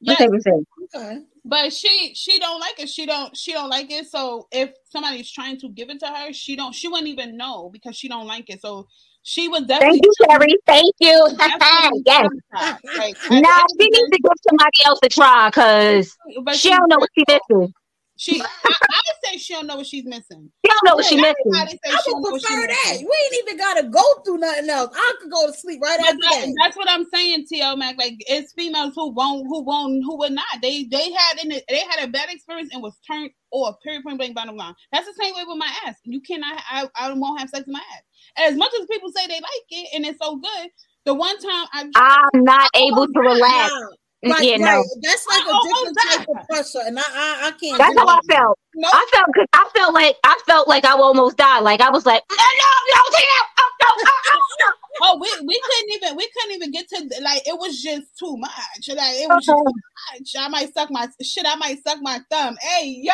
What 0.00 0.18
Yes, 0.18 0.18
they 0.18 0.28
were 0.28 0.40
saying. 0.40 0.66
Okay. 0.94 1.18
but 1.44 1.72
she 1.72 2.12
she 2.14 2.38
don't 2.40 2.58
like 2.60 2.80
it. 2.80 2.88
She 2.88 3.06
don't 3.06 3.36
she 3.36 3.52
don't 3.52 3.70
like 3.70 3.90
it. 3.90 4.06
So 4.10 4.48
if 4.50 4.70
somebody's 4.90 5.30
trying 5.30 5.58
to 5.60 5.68
give 5.68 5.90
it 5.90 6.00
to 6.00 6.06
her, 6.08 6.32
she 6.32 6.56
don't 6.56 6.74
she 6.74 6.88
wouldn't 6.88 7.06
even 7.08 7.36
know 7.36 7.70
because 7.72 7.96
she 7.96 8.08
don't 8.08 8.26
like 8.26 8.50
it. 8.50 8.60
So 8.60 8.88
she 9.22 9.46
was 9.46 9.62
definitely. 9.62 10.00
Thank 10.00 10.04
you, 10.04 10.12
Sherry. 10.28 10.56
Thank 10.66 10.94
you. 10.98 11.36
definitely 11.38 12.02
yes. 12.06 12.26
traumatized. 12.52 12.98
Like, 12.98 13.16
at 13.30 13.42
Now 13.42 13.58
she 13.80 13.88
needs 13.88 14.10
to 14.10 14.18
give 14.18 14.32
somebody 14.48 14.78
else 14.86 14.98
a 15.04 15.08
try, 15.08 15.50
cause 15.52 16.16
day- 16.46 16.54
she 16.54 16.70
don't 16.70 16.88
know 16.88 16.98
what 16.98 17.10
she 17.16 17.24
missing. 17.28 17.72
She, 18.16 18.40
I, 18.40 18.44
I 18.44 19.00
say 19.24 19.38
she 19.38 19.54
don't 19.54 19.66
know 19.66 19.76
what 19.76 19.86
she's 19.86 20.04
missing. 20.04 20.50
She 20.64 20.70
don't 20.70 20.84
know 20.84 20.94
what 20.96 21.04
she 21.06 21.16
missing. 21.16 21.34
I 21.54 21.66
she 21.66 21.78
don't 21.84 22.06
know 22.06 22.18
would 22.20 22.32
what 22.32 22.40
she 22.42 22.46
prefer 22.46 22.66
that. 22.66 22.98
We 22.98 23.04
ain't 23.04 23.48
even 23.48 23.58
gotta 23.58 23.88
go 23.88 24.02
through 24.24 24.38
nothing 24.38 24.70
else. 24.70 24.94
I 24.94 25.14
could 25.20 25.30
go 25.30 25.46
to 25.46 25.52
sleep 25.52 25.80
right 25.82 25.98
But 25.98 26.08
after 26.08 26.18
that, 26.22 26.40
that. 26.46 26.54
that's 26.62 26.76
what 26.76 26.90
I'm 26.90 27.04
saying, 27.12 27.46
T.O. 27.48 27.76
Mac. 27.76 27.96
Like 27.98 28.14
it's 28.28 28.52
females 28.52 28.92
who 28.94 29.10
won't, 29.12 29.46
who 29.46 29.62
won't, 29.62 30.02
who 30.04 30.18
would 30.18 30.32
not. 30.32 30.44
They 30.60 30.84
they 30.84 31.10
had 31.10 31.44
in 31.44 31.52
it, 31.52 31.64
they 31.68 31.80
had 31.80 32.06
a 32.06 32.10
bad 32.10 32.28
experience 32.30 32.70
and 32.72 32.82
was 32.82 32.98
turned 33.10 33.30
or 33.50 33.76
period 33.82 34.04
point 34.04 34.18
blank 34.18 34.34
bottom 34.34 34.56
line. 34.56 34.74
That's 34.92 35.06
the 35.06 35.14
same 35.20 35.34
way 35.34 35.42
with 35.46 35.58
my 35.58 35.72
ass. 35.86 35.96
You 36.04 36.20
cannot. 36.20 36.62
I 36.70 36.88
I 36.94 37.12
won't 37.12 37.40
have 37.40 37.48
sex 37.50 37.66
with 37.66 37.74
my 37.74 37.82
ass. 37.94 38.02
As 38.50 38.56
much 38.56 38.72
as 38.80 38.86
people 38.86 39.10
say 39.10 39.26
they 39.26 39.34
like 39.34 39.66
it 39.70 39.88
and 39.94 40.06
it's 40.06 40.18
so 40.22 40.36
good, 40.36 40.70
the 41.04 41.14
one 41.14 41.36
time 41.38 41.66
I 41.72 41.90
I'm 41.94 42.44
not 42.44 42.70
able 42.76 43.06
to 43.06 43.20
relax. 43.20 43.72
Nah, 43.72 43.88
Right, 44.24 44.42
yeah, 44.42 44.56
no. 44.56 44.84
That's 45.02 45.26
like 45.26 45.42
a 45.46 45.50
Oh, 45.50 45.58
oh 45.62 45.84
different 45.84 45.98
oh, 45.98 46.16
type 46.16 46.28
of 46.28 46.48
pressure, 46.48 46.80
and 46.86 46.98
I, 46.98 47.02
I, 47.02 47.48
I 47.48 47.50
can't. 47.58 47.78
That's 47.78 47.94
do 47.94 48.00
how 48.00 48.06
I 48.08 48.20
felt. 48.30 48.58
no, 48.74 48.88
I 48.92 49.06
felt 49.12 49.26
good. 49.34 49.46
I 49.52 49.68
felt 49.74 49.94
like 49.94 50.16
I 50.24 50.38
felt 50.46 50.68
like 50.68 50.84
I 50.84 50.92
almost 50.92 51.36
died. 51.36 51.60
Like 51.60 51.80
I 51.80 51.90
was 51.90 52.06
like, 52.06 52.22
no, 52.30 52.36
no, 52.36 52.70
no, 52.94 53.00
Tina, 53.18 53.38
oh, 53.58 53.70
no, 53.82 53.88
oh, 53.90 54.56
no. 54.60 54.66
oh 55.02 55.18
we 55.20 55.28
we 55.46 55.60
couldn't 55.64 55.90
even 55.96 56.16
we 56.16 56.28
couldn't 56.36 56.54
even 56.54 56.70
get 56.70 56.88
to 56.90 57.22
like 57.22 57.42
it 57.48 57.58
was 57.58 57.82
just 57.82 58.16
too 58.16 58.36
much. 58.36 58.88
Like 58.88 59.16
it 59.18 59.28
was 59.28 59.44
just 59.44 59.58
too 59.66 59.82
much. 60.12 60.30
I 60.38 60.48
might 60.48 60.72
suck 60.74 60.90
my 60.90 61.06
shit. 61.22 61.44
I 61.46 61.56
might 61.56 61.82
suck 61.86 61.98
my 62.02 62.20
thumb. 62.30 62.56
Hey 62.60 63.00
yo 63.02 63.12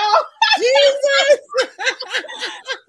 Jesus! 0.59 1.41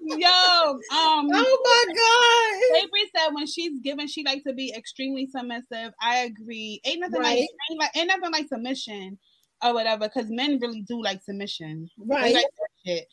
yo 0.00 0.28
um. 0.28 1.28
oh 1.32 1.60
my 1.64 1.94
God! 1.94 2.76
Avery 2.78 3.10
said 3.16 3.34
when 3.34 3.46
she's 3.46 3.78
given, 3.80 4.06
she 4.08 4.24
likes 4.24 4.44
to 4.44 4.52
be 4.52 4.72
extremely 4.76 5.26
submissive. 5.26 5.92
I 6.00 6.18
agree. 6.18 6.80
Ain't 6.84 7.00
nothing 7.00 7.20
Right. 7.20 7.38
like 7.38 7.48
ain't, 7.70 7.80
like 7.80 7.96
ain't 7.96 8.08
nothing 8.08 8.32
like 8.32 8.48
submission 8.48 9.18
or 9.62 9.74
whatever, 9.74 10.08
because 10.08 10.30
men 10.30 10.58
really 10.60 10.82
do 10.82 11.02
like 11.02 11.22
submission. 11.22 11.88
They 11.98 12.14
Right. 12.14 12.34
like 12.34 12.46
that 12.46 12.68
shit. 12.86 13.06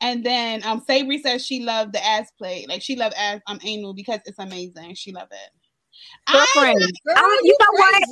And 0.00 0.24
then 0.24 0.64
um 0.64 0.82
Savory 0.86 1.18
says 1.18 1.46
she 1.46 1.60
loved 1.62 1.92
the 1.92 2.04
ass 2.04 2.30
play. 2.36 2.66
Like 2.68 2.82
she 2.82 2.96
loved 2.96 3.14
ass 3.16 3.40
um 3.46 3.60
anal 3.64 3.94
because 3.94 4.20
it's 4.26 4.38
amazing. 4.38 4.94
She 4.96 5.12
loved 5.12 5.32
it. 5.32 5.50
I, 6.26 6.46
Girl, 7.06 7.16
I- 7.16 7.40
you 7.44 7.44
you 7.44 7.56
know 7.60 7.66
what? 7.72 8.04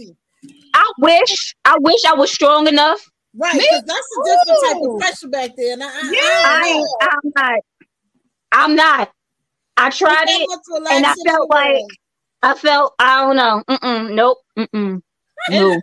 Crazy. 0.42 0.70
I 0.74 0.92
wish, 0.98 1.54
I 1.64 1.76
wish 1.80 2.04
I 2.04 2.14
was 2.14 2.32
strong 2.32 2.66
enough. 2.66 3.00
Right, 3.36 3.52
because 3.52 3.82
that's 3.86 4.08
a 4.18 4.24
different 4.24 4.60
type 4.66 4.82
of 4.90 4.98
pressure 4.98 5.28
back 5.28 5.56
there. 5.56 5.72
And 5.74 5.82
I, 5.82 5.86
I, 5.86 5.90
I 5.92 6.62
I 6.64 6.68
ain't, 6.68 6.86
don't 7.00 7.24
know. 7.24 7.30
I'm 7.32 7.32
not. 7.36 7.60
I'm 8.52 8.76
not. 8.76 9.12
I 9.76 9.90
tried 9.90 10.24
it. 10.28 10.48
and 10.90 11.06
I 11.06 11.14
felt 11.14 11.48
the 11.48 11.54
like- 11.54 11.72
world. 11.74 11.90
I 12.42 12.54
felt. 12.54 12.94
I 12.98 13.20
don't 13.20 13.36
know. 13.36 13.62
Mm-mm, 13.68 14.14
nope. 14.14 14.38
Mm-mm. 14.58 15.02
No. 15.50 15.80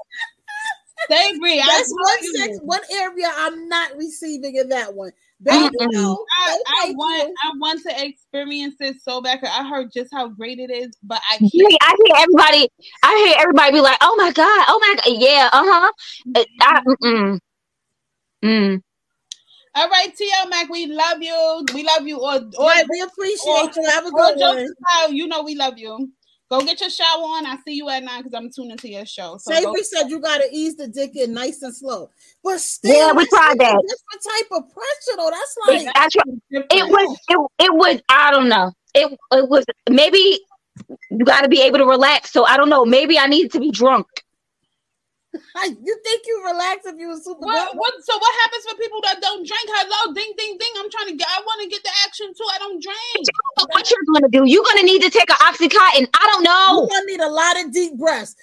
Savory, 1.09 1.59
I 1.61 1.65
That's 1.67 1.93
one 1.93 2.35
sex, 2.35 2.59
one 2.63 2.81
area 2.91 3.27
I'm 3.35 3.69
not 3.69 3.95
receiving 3.95 4.55
in 4.55 4.67
that 4.69 4.93
one. 4.93 5.11
Baby, 5.43 5.69
Mm-mm. 5.75 5.91
no. 5.91 6.25
I, 6.39 6.57
I 6.67 6.91
want. 6.95 7.31
I 7.43 7.51
want 7.59 7.81
to 7.83 8.05
experience 8.05 8.75
it 8.79 8.97
so 9.01 9.21
bad. 9.21 9.39
I 9.43 9.67
heard 9.67 9.91
just 9.93 10.11
how 10.11 10.29
great 10.29 10.57
it 10.57 10.71
is, 10.71 10.97
but 11.03 11.21
I 11.31 11.37
Yeah, 11.39 11.67
can't. 11.69 11.77
I 11.81 11.95
hear 12.05 12.15
everybody. 12.17 12.69
I 13.03 13.25
hear 13.27 13.35
everybody 13.39 13.71
be 13.73 13.81
like, 13.81 13.97
"Oh 14.01 14.15
my 14.17 14.31
god, 14.31 14.65
oh 14.67 14.79
my 14.81 14.95
god, 14.95 15.13
yeah, 15.21 15.49
uh 15.53 15.63
huh." 15.63 15.91
I, 16.61 16.81
mm-mm. 16.81 17.39
Mm. 18.43 18.81
All 19.75 19.89
right, 19.89 20.09
TL 20.15 20.49
Mac, 20.49 20.69
we 20.69 20.87
love 20.87 21.21
you. 21.21 21.65
We 21.73 21.83
love 21.83 22.07
you. 22.07 22.17
Or 22.17 22.35
or, 22.35 22.67
Right, 22.67 22.85
we 22.89 23.01
appreciate 23.01 23.75
you. 23.75 23.89
Have 23.89 24.07
a 24.07 24.11
good 24.11 24.37
one. 24.37 25.15
You 25.15 25.27
know 25.27 25.43
we 25.43 25.53
love 25.53 25.77
you. 25.77 26.09
Go 26.49 26.61
get 26.61 26.79
your 26.79 26.89
shower 26.89 27.23
on. 27.23 27.45
I 27.45 27.57
see 27.65 27.73
you 27.73 27.89
at 27.89 28.03
nine 28.03 28.23
because 28.23 28.33
I'm 28.33 28.49
tuning 28.49 28.77
to 28.77 28.89
your 28.89 29.05
show. 29.05 29.37
So 29.37 29.51
go, 29.51 29.59
Savory 29.59 29.83
said 29.83 30.09
you 30.09 30.19
gotta 30.19 30.47
ease 30.51 30.75
the 30.77 30.87
dick 30.87 31.15
in 31.15 31.33
nice 31.33 31.61
and 31.61 31.75
slow. 31.75 32.09
But 32.43 32.59
still, 32.59 32.93
Yeah, 32.95 33.11
we 33.11 33.23
that's 33.23 33.29
tried 33.29 33.47
like 33.47 33.55
a 33.55 33.59
that. 33.59 33.83
Different 33.87 34.23
type 34.23 34.47
of 34.51 34.73
pressure 34.73 35.17
though. 35.17 35.29
That's 35.29 35.57
like 35.67 35.95
I 35.95 36.07
try, 36.09 36.67
it 36.79 36.89
was. 36.89 37.19
It, 37.27 37.65
it 37.65 37.73
was. 37.73 38.01
I 38.09 38.31
don't 38.31 38.47
know. 38.47 38.71
It 38.93 39.17
it 39.33 39.49
was 39.49 39.65
maybe 39.89 40.39
you 41.09 41.25
got 41.25 41.41
to 41.41 41.49
be 41.49 41.61
able 41.61 41.79
to 41.79 41.85
relax. 41.85 42.31
So 42.31 42.45
I 42.45 42.55
don't 42.55 42.69
know. 42.69 42.85
Maybe 42.85 43.19
I 43.19 43.27
needed 43.27 43.51
to 43.51 43.59
be 43.59 43.71
drunk. 43.71 44.07
you 45.85 45.93
think 46.03 46.21
you 46.25 46.43
relax 46.45 46.85
if 46.85 46.95
you 46.97 47.07
were 47.09 47.17
super 47.21 47.45
What, 47.45 47.71
good? 47.71 47.77
what, 47.79 47.93
so 48.03 48.13
what 48.17 48.33
happens 48.45 48.63
for 48.69 48.75
people 48.77 49.01
that 49.03 49.21
don't 49.21 49.45
drink? 49.45 49.65
Hello, 49.67 50.13
ding, 50.13 50.33
ding, 50.37 50.57
ding. 50.57 50.73
I'm 50.77 50.89
trying 50.89 51.07
to 51.07 51.15
get. 51.15 51.27
I 51.29 51.41
want 51.41 51.61
to 51.63 51.69
get 51.69 51.83
the 51.83 51.91
action 52.05 52.27
too. 52.33 52.47
I 52.53 52.57
don't 52.59 52.81
drink. 52.81 53.27
What 53.71 53.89
you're 53.91 54.05
gonna 54.13 54.29
do? 54.29 54.45
You're 54.45 54.63
gonna 54.63 54.83
need 54.83 55.01
to 55.01 55.09
take 55.09 55.29
an 55.29 55.37
oxycontin. 55.41 56.07
I 56.13 56.23
don't 56.31 56.43
know 56.43 56.85
You're 56.85 56.89
gonna 56.89 57.05
need 57.11 57.21
a 57.21 57.29
lot 57.29 57.59
of 57.63 57.71
deep 57.71 57.97
breaths. 57.97 58.35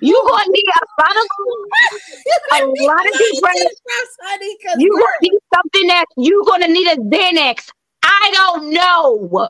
You're 0.00 0.22
gonna 0.22 0.44
need 0.52 0.68
a 0.68 0.84
lot 1.02 1.16
of 1.16 1.26
a 2.62 2.66
lot 2.86 3.06
of 3.06 3.12
deep 3.18 3.40
breaths. 3.40 3.80
breaths, 3.82 4.14
honey. 4.22 4.56
You 4.78 4.90
girl, 4.92 5.00
gonna 5.02 5.22
need 5.22 5.38
something 5.54 5.86
that 5.88 6.04
you 6.16 6.44
gonna 6.46 6.68
need 6.68 6.86
a 6.88 6.96
Xanax. 6.96 7.70
I 8.02 8.30
don't 8.34 8.70
know. 8.72 9.48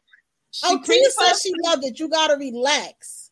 She 0.50 0.66
oh, 0.66 0.76
Tia 0.78 0.84
creeps 0.84 1.16
said 1.18 1.34
she 1.42 1.52
loved 1.64 1.84
it. 1.84 1.98
You 2.00 2.08
gotta 2.08 2.36
relax 2.36 3.30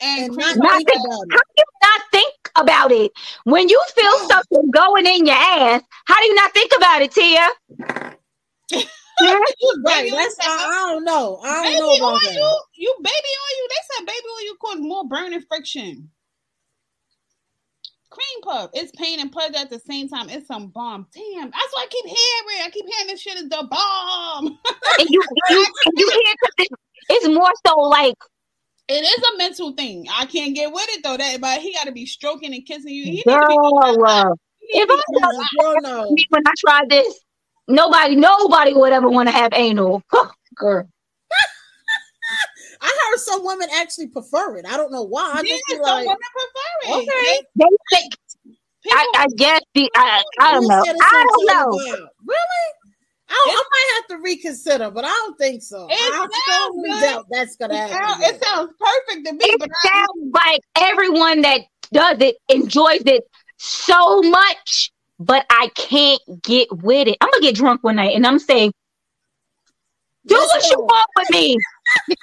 and 0.00 0.26
and 0.26 0.36
not 0.36 0.56
Not 0.56 0.76
think 0.76 0.88
think- 0.90 1.04
about 1.06 1.26
How 1.30 1.38
it. 1.38 1.46
do 1.56 1.58
you 1.58 1.64
not 1.82 2.00
think 2.12 2.34
about 2.56 2.92
it 2.92 3.12
when 3.44 3.68
you 3.68 3.82
feel 3.94 4.18
something 4.28 4.70
going 4.70 5.06
in 5.06 5.26
your 5.26 5.36
ass? 5.36 5.82
How 6.06 6.16
do 6.20 6.26
you 6.26 6.34
not 6.34 6.52
think 6.52 6.72
about 6.76 7.02
it, 7.02 7.12
Tia? 7.12 7.48
Yeah? 9.20 9.38
Right, 9.84 10.10
that's 10.10 10.36
I, 10.40 10.46
I 10.46 10.92
don't 10.94 11.04
know. 11.04 11.40
I 11.44 11.64
baby 11.64 11.76
don't 11.76 11.98
know 11.98 12.06
oil, 12.06 12.08
about 12.16 12.22
that. 12.22 12.32
you, 12.32 12.60
you 12.76 12.94
baby 13.02 13.12
oil. 13.12 13.56
You 13.58 13.68
they 13.68 13.96
said 13.96 14.06
baby 14.06 14.28
oil 14.48 14.56
cause 14.60 14.80
more 14.80 15.08
burn 15.08 15.34
and 15.34 15.44
friction. 15.46 16.10
Cream 18.10 18.42
puff, 18.42 18.70
it's 18.72 18.90
pain 18.92 19.20
and 19.20 19.30
pleasure 19.30 19.58
at 19.58 19.70
the 19.70 19.78
same 19.78 20.08
time. 20.08 20.30
It's 20.30 20.46
some 20.48 20.68
bomb. 20.68 21.06
Damn, 21.14 21.50
that's 21.50 21.72
what 21.72 21.82
I 21.82 21.88
keep 21.90 22.06
hearing. 22.06 22.62
I 22.64 22.70
keep 22.72 22.86
hearing 22.86 23.06
this 23.06 23.20
shit 23.20 23.36
is 23.36 23.48
the 23.48 23.66
bomb. 23.70 24.58
And 24.98 25.08
you, 25.08 25.22
you, 25.50 25.66
and 25.84 25.94
you 25.96 26.10
hear 26.10 26.34
something. 26.44 26.76
It's 27.10 27.28
more 27.28 27.52
so 27.66 27.76
like 27.76 28.16
It 28.92 29.04
is 29.04 29.24
a 29.34 29.38
mental 29.38 29.72
thing. 29.72 30.06
I 30.12 30.26
can't 30.26 30.52
get 30.54 30.72
with 30.72 30.84
it 30.88 31.02
though. 31.04 31.16
That, 31.16 31.40
but 31.40 31.60
he 31.60 31.72
got 31.72 31.84
to 31.86 31.92
be 31.92 32.06
stroking 32.06 32.52
and 32.52 32.66
kissing 32.66 32.92
you. 32.92 33.04
He 33.04 33.10
need 33.10 33.24
be- 33.24 33.30
girl. 33.32 34.04
uh, 34.04 34.30
he 34.58 34.78
If 34.80 34.88
to 34.88 34.94
I 34.94 35.30
be- 35.30 35.60
felt 35.62 35.82
Girl, 35.84 36.04
no. 36.06 36.10
me 36.10 36.26
when 36.30 36.42
I 36.46 36.52
tried 36.58 36.90
this, 36.90 37.20
nobody, 37.68 38.16
nobody 38.16 38.74
would 38.74 38.92
ever 38.92 39.08
want 39.08 39.28
to 39.28 39.32
have 39.32 39.52
anal. 39.54 40.02
Girl. 40.56 40.88
I 42.82 42.86
heard 43.10 43.18
some 43.18 43.44
women 43.44 43.68
actually 43.76 44.08
prefer 44.08 44.56
it. 44.56 44.66
I 44.66 44.76
don't 44.76 44.90
know 44.90 45.04
why. 45.04 45.30
I 45.34 45.42
Yeah, 45.44 45.54
just 45.54 45.64
some 45.68 45.80
like 45.82 46.06
women 46.06 46.16
prefer 46.34 47.00
it. 47.00 47.08
Okay. 47.08 47.40
They 47.56 47.66
think 47.96 48.14
People, 48.82 48.96
I, 48.98 49.12
I 49.14 49.26
guess 49.36 49.60
the 49.74 49.90
I, 49.94 50.22
I 50.40 50.52
don't 50.54 50.66
know. 50.66 50.80
I 50.80 50.84
don't 50.84 51.46
know. 51.46 51.78
type 51.78 51.92
of 51.94 51.98
vibe? 52.00 52.08
Really? 52.26 52.64
I, 53.30 53.46
I 53.48 53.62
might 53.70 53.90
have 53.94 54.18
to 54.18 54.22
reconsider, 54.24 54.90
but 54.90 55.04
I 55.04 55.08
don't 55.08 55.38
think 55.38 55.62
so. 55.62 55.86
It 55.88 55.92
I 55.94 56.10
sounds 56.18 56.34
strongly 56.42 56.90
good. 56.90 57.00
doubt 57.02 57.26
that's 57.30 57.56
gonna 57.56 57.74
it, 57.74 57.90
happen. 57.90 58.22
it 58.24 58.42
sounds 58.42 58.72
perfect 58.78 59.26
to 59.26 59.32
me, 59.32 59.38
It 59.44 59.58
but 59.60 59.68
I, 59.84 59.88
sounds 59.88 60.32
like 60.34 60.60
everyone 60.76 61.42
that 61.42 61.60
does 61.92 62.16
it 62.20 62.36
enjoys 62.48 63.02
it 63.06 63.24
so 63.58 64.20
much, 64.22 64.92
but 65.18 65.46
I 65.50 65.70
can't 65.74 66.20
get 66.42 66.68
with 66.82 67.08
it. 67.08 67.16
I'm 67.20 67.28
gonna 67.30 67.42
get 67.42 67.54
drunk 67.54 67.84
one 67.84 67.96
night 67.96 68.16
and 68.16 68.26
I'm 68.26 68.38
saying, 68.38 68.72
do 70.26 70.34
Let's 70.36 70.52
what 70.52 70.70
you 70.70 70.78
want 70.84 71.06
with 71.16 71.30
me. 71.30 71.56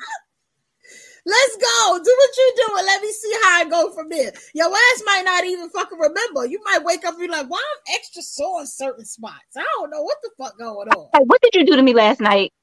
Let's 1.27 1.57
go. 1.57 1.99
Do 2.01 2.15
what 2.17 2.37
you 2.37 2.53
do 2.55 2.77
and 2.77 2.85
let 2.85 3.01
me 3.01 3.11
see 3.11 3.33
how 3.43 3.59
I 3.59 3.65
go 3.69 3.91
from 3.91 4.07
there. 4.07 4.31
Your 4.53 4.67
ass 4.67 5.03
might 5.05 5.23
not 5.25 5.43
even 5.43 5.69
fucking 5.69 5.99
remember. 5.99 6.45
You 6.45 6.63
might 6.63 6.85
wake 6.85 7.05
up 7.05 7.15
and 7.15 7.19
be 7.19 7.27
like, 7.27 7.49
why 7.49 7.59
I'm 7.59 7.95
extra 7.95 8.21
sore 8.21 8.61
in 8.61 8.67
certain 8.67 9.03
spots. 9.03 9.57
I 9.57 9.65
don't 9.75 9.89
know 9.89 10.03
what 10.03 10.17
the 10.23 10.29
fuck 10.37 10.57
going 10.57 10.87
on. 10.87 11.09
Like, 11.13 11.25
what 11.25 11.41
did 11.41 11.53
you 11.53 11.65
do 11.65 11.75
to 11.75 11.83
me 11.83 11.93
last 11.93 12.21
night? 12.21 12.53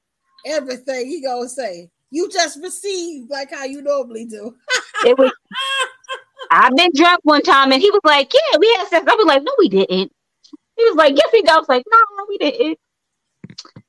Everything 0.47 1.05
he 1.05 1.21
gonna 1.21 1.47
say. 1.47 1.91
You 2.09 2.27
just 2.31 2.59
receive 2.59 3.29
like 3.29 3.51
how 3.51 3.65
you 3.65 3.83
normally 3.83 4.25
do. 4.25 4.55
It 5.05 5.17
was. 5.17 5.31
I've 6.51 6.75
been 6.75 6.91
drunk 6.95 7.19
one 7.23 7.41
time 7.43 7.71
and 7.71 7.81
he 7.81 7.91
was 7.91 8.01
like, 8.03 8.31
"Yeah, 8.33 8.57
we 8.59 8.67
had 8.77 8.87
sex." 8.87 9.05
I 9.07 9.15
was 9.15 9.25
like, 9.27 9.43
"No, 9.43 9.51
we 9.59 9.69
didn't." 9.69 10.11
He 10.77 10.83
was 10.85 10.95
like, 10.95 11.15
"Yes, 11.15 11.29
we 11.33 11.41
did." 11.41 11.51
I 11.51 11.57
was 11.57 11.69
like, 11.69 11.83
"No, 11.91 12.25
we 12.29 12.37
didn't." 12.37 12.79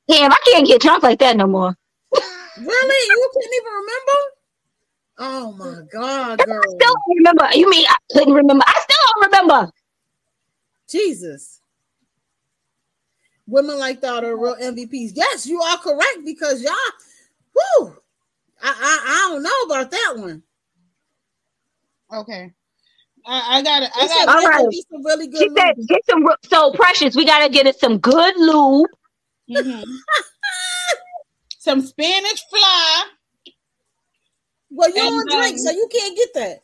Damn, 0.07 0.31
I 0.31 0.37
can't 0.45 0.67
get 0.67 0.81
drunk 0.81 1.03
like 1.03 1.19
that 1.19 1.37
no 1.37 1.47
more. 1.47 1.75
Really? 2.57 3.07
You 3.09 3.29
couldn't 3.33 3.53
even 3.53 3.73
remember? 3.73 4.36
Oh 5.19 5.51
my 5.53 5.81
god, 5.91 6.43
girl. 6.45 6.61
I 6.63 6.67
still 6.67 6.93
don't 6.93 7.17
remember. 7.17 7.47
You 7.53 7.69
mean 7.69 7.85
I 7.89 7.95
couldn't 8.11 8.33
remember? 8.33 8.63
I 8.67 8.79
still 8.81 8.97
don't 9.15 9.31
remember. 9.31 9.71
Jesus. 10.89 11.61
Women 13.47 13.79
like 13.79 14.01
that 14.01 14.23
are 14.23 14.37
real 14.37 14.55
MVPs. 14.55 15.11
Yes, 15.15 15.45
you 15.47 15.61
are 15.61 15.77
correct 15.77 16.19
because 16.25 16.61
y'all, 16.61 16.73
whoo, 17.55 17.95
I, 18.61 18.69
I, 18.69 19.03
I 19.05 19.29
don't 19.31 19.43
know 19.43 19.75
about 19.75 19.91
that 19.91 20.13
one. 20.17 20.43
Okay. 22.13 22.51
I, 23.25 23.57
I 23.57 23.61
got 23.61 23.83
it. 23.83 23.89
I 23.95 24.07
got 24.07 24.27
All 24.27 24.39
there 24.39 24.49
right. 24.49 24.73
some 24.91 25.05
really 25.05 25.27
good. 25.27 25.39
She 25.39 25.49
good 25.49 25.57
said, 25.57 25.87
"Get 25.87 26.05
some." 26.09 26.25
So 26.45 26.71
precious, 26.71 27.15
we 27.15 27.25
gotta 27.25 27.49
get 27.49 27.67
us 27.67 27.79
some 27.79 27.97
good 27.97 28.35
lube. 28.37 28.87
Mhm. 29.49 29.83
some 31.59 31.81
Spanish 31.81 32.43
fly. 32.49 33.05
Well, 34.69 34.89
you 34.89 34.95
don't 34.95 35.29
drink, 35.29 35.53
um, 35.53 35.57
so 35.57 35.71
you 35.71 35.87
can't 35.91 36.17
get 36.17 36.33
that. 36.35 36.59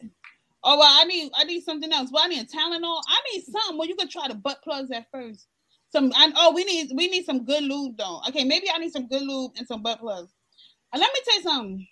Oh 0.63 0.77
well, 0.77 0.89
I 0.89 1.03
need 1.05 1.31
I 1.35 1.43
need 1.43 1.63
something 1.63 1.91
else. 1.91 2.09
Well, 2.11 2.23
I 2.23 2.27
need 2.27 2.41
a 2.41 2.45
Tylenol. 2.45 3.01
I 3.07 3.19
need 3.33 3.43
something 3.43 3.77
Well, 3.77 3.87
you 3.87 3.95
could 3.95 4.09
try 4.09 4.27
the 4.27 4.35
butt 4.35 4.61
plugs 4.63 4.91
at 4.91 5.07
first. 5.11 5.47
Some 5.91 6.11
I, 6.15 6.31
oh 6.37 6.53
we 6.53 6.63
need 6.63 6.91
we 6.95 7.07
need 7.07 7.25
some 7.25 7.45
good 7.45 7.63
lube 7.63 7.97
though. 7.97 8.21
Okay, 8.29 8.43
maybe 8.43 8.67
I 8.73 8.77
need 8.79 8.91
some 8.91 9.07
good 9.07 9.21
lube 9.21 9.51
and 9.57 9.67
some 9.67 9.83
butt 9.83 9.99
plugs. 9.99 10.31
And 10.91 10.99
let 11.01 11.11
me 11.13 11.19
tell 11.25 11.35
you 11.37 11.43
something. 11.43 11.87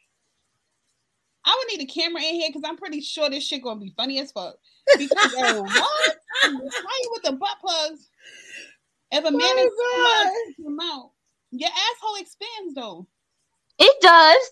I 1.43 1.57
would 1.57 1.77
need 1.77 1.83
a 1.89 1.91
camera 1.91 2.21
in 2.21 2.35
here 2.35 2.49
because 2.49 2.63
I'm 2.65 2.77
pretty 2.77 3.01
sure 3.01 3.29
this 3.29 3.45
shit 3.45 3.63
gonna 3.63 3.79
be 3.79 3.93
funny 3.97 4.19
as 4.19 4.31
fuck. 4.31 4.55
Because 4.97 5.33
oh, 5.37 5.61
what? 5.63 6.15
How 6.43 6.49
you 6.49 7.09
with 7.11 7.23
the 7.23 7.33
butt 7.33 7.57
plugs? 7.61 8.09
If 9.11 9.25
a 9.25 9.31
man 9.31 9.41
Oh, 9.41 9.65
is 9.65 9.71
plugged 10.23 10.35
in 10.57 10.63
your 10.63 10.71
mouth, 10.75 11.11
your 11.51 11.69
asshole 11.69 12.15
expands 12.19 12.75
though. 12.75 13.07
It 13.79 14.01
does. 14.01 14.51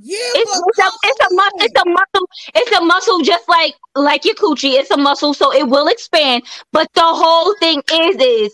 Yeah, 0.00 0.16
It's, 0.34 0.62
it's 0.68 0.78
a 0.78 0.90
it's 1.02 1.20
a 1.20 1.34
muscle. 1.34 1.58
It's 1.60 1.80
a 1.82 1.88
muscle. 1.88 2.28
It's 2.54 2.72
a 2.78 2.80
muscle, 2.80 3.20
just 3.22 3.48
like 3.48 3.74
like 3.96 4.24
your 4.24 4.34
coochie. 4.36 4.74
It's 4.78 4.90
a 4.92 4.96
muscle, 4.96 5.34
so 5.34 5.52
it 5.52 5.66
will 5.68 5.88
expand. 5.88 6.44
But 6.72 6.88
the 6.94 7.02
whole 7.02 7.54
thing 7.58 7.82
is 7.92 8.16
is 8.20 8.52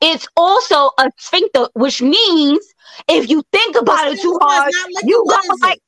it's 0.00 0.26
also 0.36 0.90
a 0.98 1.10
sphincter, 1.18 1.68
which 1.74 2.00
means 2.00 2.60
if 3.08 3.28
you 3.28 3.42
think 3.52 3.76
about 3.76 4.08
it 4.08 4.20
too 4.20 4.38
hard, 4.40 4.68
is 4.68 5.02
you 5.04 5.22
What 5.24 5.42
go 5.46 5.54
like, 5.62 5.80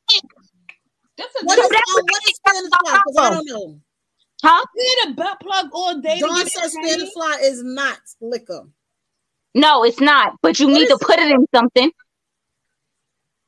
That's 1.17 1.35
a 1.41 1.45
What 1.47 1.57
So 1.57 1.63
is, 1.63 1.69
that's 1.71 1.91
uh, 1.91 1.95
what 1.95 2.05
what 2.05 2.23
is 2.23 2.27
they 2.27 2.33
Spanish 2.33 2.71
got 2.71 2.81
fly? 2.81 3.01
Because 3.07 3.17
I 3.17 3.35
don't 3.35 3.47
know. 3.47 3.81
huh? 4.43 4.65
you 4.77 4.83
need 4.85 5.13
a 5.13 5.15
butt 5.15 5.41
plug 5.41 5.67
all 5.73 6.01
day. 6.01 6.21
to 6.21 6.27
Dawn 6.27 6.37
get 6.37 6.49
says 6.49 6.75
it 6.79 7.13
fly 7.13 7.39
is 7.43 7.63
not 7.63 7.99
liquor. 8.21 8.63
No, 9.55 9.85
it's 9.85 10.01
not. 10.01 10.37
But 10.43 10.61
you 10.61 10.67
What 10.67 10.75
need 10.75 10.83
is 10.85 10.99
to 10.99 10.99
put 11.05 11.19
it 11.19 11.31
in 11.31 11.47
something. 11.55 11.91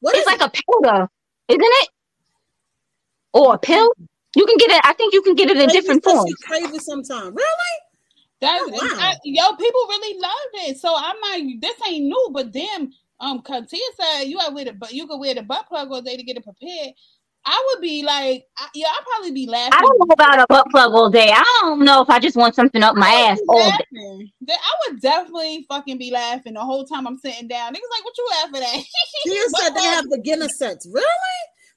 What 0.01 0.15
is 0.17 0.21
It's 0.21 0.27
like 0.27 0.41
a 0.41 0.51
powder, 0.83 1.09
isn't 1.51 1.63
it? 1.63 1.89
Or 3.33 3.55
a 3.55 3.59
pill? 3.59 3.93
You 4.37 4.47
can 4.47 4.57
get 4.59 4.71
it. 4.71 4.81
I 4.85 4.93
think 4.95 5.13
you 5.13 5.23
can 5.23 5.35
get 5.35 5.51
it 5.51 5.57
in 5.57 5.67
Baby 5.67 5.73
different 5.73 6.05
says 6.05 6.15
forms. 6.15 6.31
She 6.31 6.47
crave 6.47 6.75
it 6.75 6.83
sometime. 6.83 7.35
Really? 7.35 7.75
That's 8.41 8.63
Oh, 8.65 8.69
wow. 8.69 8.79
I- 8.83 9.17
yo, 9.25 9.55
people 9.57 9.81
really 9.89 10.19
love 10.19 10.69
it. 10.69 10.79
So 10.79 10.95
I'm 10.97 11.17
like, 11.31 11.61
this 11.61 11.77
ain't 11.89 12.07
new, 12.07 12.31
but 12.33 12.53
damn, 12.53 12.93
um, 13.21 13.43
Katia 13.43 13.81
said 14.01 14.23
you 14.25 14.37
gotta 14.39 14.55
wear 14.55 14.73
but 14.73 14.93
you 14.93 15.07
can 15.07 15.19
wear 15.21 15.35
the 15.35 15.43
butt 15.43 15.67
plug 15.69 15.91
all 15.91 16.01
day 16.01 16.17
to 16.17 16.23
get 16.23 16.37
it 16.37 16.45
prepared. 16.45 16.95
I 17.45 17.69
would 17.69 17.81
be 17.81 18.03
like, 18.03 18.45
I, 18.59 18.67
yeah, 18.75 18.87
I'd 18.89 19.05
probably 19.11 19.33
be 19.33 19.47
laughing. 19.47 19.73
I 19.73 19.81
don't 19.81 19.99
know 19.99 20.13
about 20.13 20.41
a 20.41 20.47
butt 20.49 20.67
plug 20.71 20.93
all 20.93 21.11
day. 21.11 21.31
I 21.33 21.59
don't 21.63 21.85
know 21.85 22.03
if 22.03 22.11
I 22.11 22.19
just 22.19 22.37
want 22.37 22.55
something 22.55 22.83
up 22.83 22.97
my 22.97 23.09
I 23.09 23.31
ass 23.31 23.41
all 23.49 23.71
day. 23.71 24.33
I 24.51 24.73
would 24.89 25.01
definitely 25.01 25.65
fucking 25.69 25.97
be 25.99 26.11
laughing 26.11 26.55
the 26.55 26.61
whole 26.61 26.85
time 26.85 27.07
I'm 27.07 27.19
sitting 27.19 27.49
down. 27.49 27.73
Niggas 27.73 27.91
like, 27.91 28.05
what 28.05 28.19
you 28.19 28.29
laughing 28.31 28.63
at? 28.63 28.85
Tia 29.25 29.43
said 29.57 29.71
they 29.71 29.83
have 29.85 30.05
beginner 30.11 30.49
sets. 30.49 30.87
Really? 30.93 31.07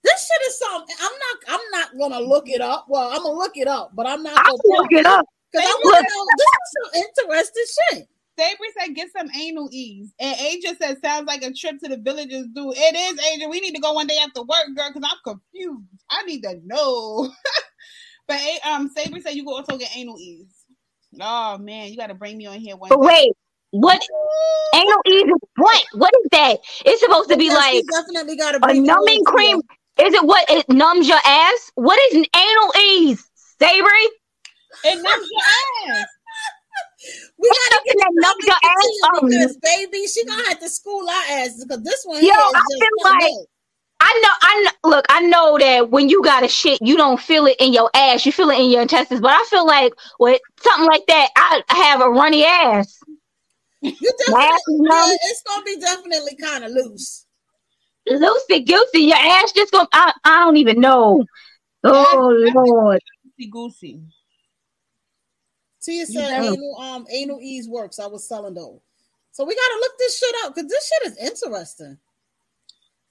This 0.03 0.27
shit 0.27 0.47
is 0.47 0.59
something. 0.59 0.95
I'm 0.99 1.11
not. 1.11 1.59
I'm 1.59 1.71
not 1.71 1.97
gonna 1.97 2.25
look 2.27 2.49
it 2.49 2.59
up. 2.59 2.85
Well, 2.89 3.09
I'm 3.11 3.23
gonna 3.23 3.37
look 3.37 3.55
it 3.55 3.69
up, 3.69 3.91
but 3.95 4.05
I'm 4.05 4.21
not 4.21 4.37
I'll 4.37 4.57
gonna 4.57 4.81
look 4.81 4.91
it 4.91 5.05
up. 5.05 5.25
because 5.51 5.65
I 5.65 5.71
Look. 5.71 5.83
want 5.85 6.05
to 6.05 6.13
know. 6.13 6.25
This 6.37 6.47
is 6.59 6.73
some 6.75 7.03
interesting 7.03 7.65
shit. 7.99 8.07
Sabri 8.39 8.67
said, 8.79 8.95
get 8.95 9.09
some 9.15 9.29
anal 9.39 9.69
ease. 9.71 10.11
And 10.19 10.39
Angel 10.39 10.73
said, 10.79 10.97
sounds 11.03 11.27
like 11.27 11.43
a 11.43 11.53
trip 11.53 11.79
to 11.83 11.89
the 11.89 11.97
villages, 11.97 12.47
dude. 12.53 12.73
It 12.75 12.95
is, 12.95 13.25
Angel. 13.31 13.49
We 13.49 13.59
need 13.59 13.75
to 13.75 13.81
go 13.81 13.93
one 13.93 14.07
day 14.07 14.17
after 14.23 14.41
work, 14.41 14.67
girl, 14.75 14.89
because 14.93 15.09
I'm 15.09 15.17
confused. 15.23 16.03
I 16.09 16.23
need 16.23 16.41
to 16.41 16.59
know. 16.65 17.31
but 18.27 18.39
um, 18.65 18.89
Sabri 18.93 19.21
said 19.21 19.35
you 19.35 19.43
can 19.43 19.53
also 19.53 19.77
get 19.77 19.95
anal 19.95 20.17
ease. 20.19 20.53
Oh, 21.21 21.57
man, 21.59 21.89
you 21.89 21.97
got 21.97 22.07
to 22.07 22.15
bring 22.15 22.37
me 22.37 22.47
on 22.47 22.59
here 22.59 22.75
one 22.75 22.89
But 22.89 23.01
day. 23.01 23.07
wait, 23.07 23.31
what? 23.69 24.01
Anal 24.73 25.01
ease 25.07 25.23
is 25.23 25.49
what? 25.55 25.85
What 25.93 26.13
is 26.23 26.27
that? 26.31 26.57
It's 26.85 27.01
supposed 27.01 27.29
to 27.29 27.37
be 27.37 27.45
Yes, 27.45 27.55
like 27.55 27.85
definitely 27.91 28.35
got 28.35 28.51
to 28.53 28.69
a 28.69 28.73
numbing 28.73 29.23
cream. 29.25 29.61
Is 29.99 30.13
it 30.13 30.25
what? 30.25 30.49
It 30.49 30.67
numbs 30.69 31.07
your 31.07 31.19
ass? 31.23 31.71
What 31.75 31.99
is 32.07 32.15
an 32.15 32.25
anal 32.35 32.71
ease? 32.81 33.29
Savory? 33.59 34.07
It 34.85 34.95
numbs 34.95 35.29
your 35.31 35.95
ass. 35.95 36.07
We 37.43 37.49
gotta 37.49 37.83
get 37.85 37.95
that 37.97 38.11
numbs 38.13 38.45
your 38.45 38.55
ass? 38.63 39.21
Because 39.21 39.57
baby, 39.57 40.07
she 40.07 40.23
gonna 40.25 40.47
have 40.47 40.59
to 40.61 40.69
school 40.69 41.07
our 41.09 41.23
asses 41.31 41.65
because 41.65 41.83
this 41.83 42.03
one 42.05 42.23
Yo, 42.23 42.31
I 42.31 42.61
feel 42.79 42.89
like- 43.03 43.21
no. 43.21 43.45
I 44.05 44.19
know, 44.21 44.29
I 44.41 44.61
know. 44.63 44.89
Look, 44.89 45.05
I 45.09 45.21
know 45.21 45.57
that 45.57 45.89
when 45.89 46.09
you 46.09 46.21
got 46.23 46.43
a 46.43 46.47
shit, 46.49 46.81
you 46.81 46.97
don't 46.97 47.19
feel 47.19 47.45
it 47.45 47.55
in 47.59 47.71
your 47.71 47.89
ass. 47.93 48.25
You 48.25 48.33
feel 48.33 48.49
it 48.49 48.59
in 48.59 48.69
your 48.69 48.81
intestines. 48.81 49.21
But 49.21 49.31
I 49.31 49.45
feel 49.49 49.65
like 49.65 49.93
with 50.19 50.41
something 50.61 50.85
like 50.87 51.05
that, 51.07 51.29
I 51.37 51.63
have 51.69 52.01
a 52.01 52.09
runny 52.09 52.43
ass. 52.43 52.99
You 53.81 53.91
ass 53.91 54.01
definitely, 54.27 54.87
yeah, 54.89 55.15
it's 55.23 55.41
gonna 55.43 55.63
be 55.63 55.77
definitely 55.79 56.35
kind 56.35 56.63
of 56.65 56.71
loose. 56.71 57.25
Loosey 58.09 58.67
goosey, 58.67 59.03
your 59.03 59.17
ass 59.17 59.53
just 59.53 59.71
go. 59.71 59.87
I, 59.93 60.13
I 60.25 60.43
don't 60.45 60.57
even 60.57 60.81
know. 60.81 61.23
Oh 61.85 62.51
Lord. 62.53 63.01
Goosey 63.37 63.49
goosey. 63.49 64.01
Tia 65.83 65.99
You 65.99 66.05
said 66.05 66.29
never- 66.31 66.53
anal 66.53 66.77
um 66.79 67.05
anal 67.11 67.39
ease 67.41 67.67
works. 67.67 67.99
I 67.99 68.07
was 68.07 68.27
selling 68.27 68.53
those. 68.53 68.79
So 69.31 69.43
we 69.45 69.55
gotta 69.55 69.79
look 69.79 69.91
this 69.99 70.17
shit 70.19 70.35
up 70.43 70.55
because 70.55 70.69
this 70.69 70.87
shit 70.87 71.11
is 71.11 71.31
interesting. 71.31 71.97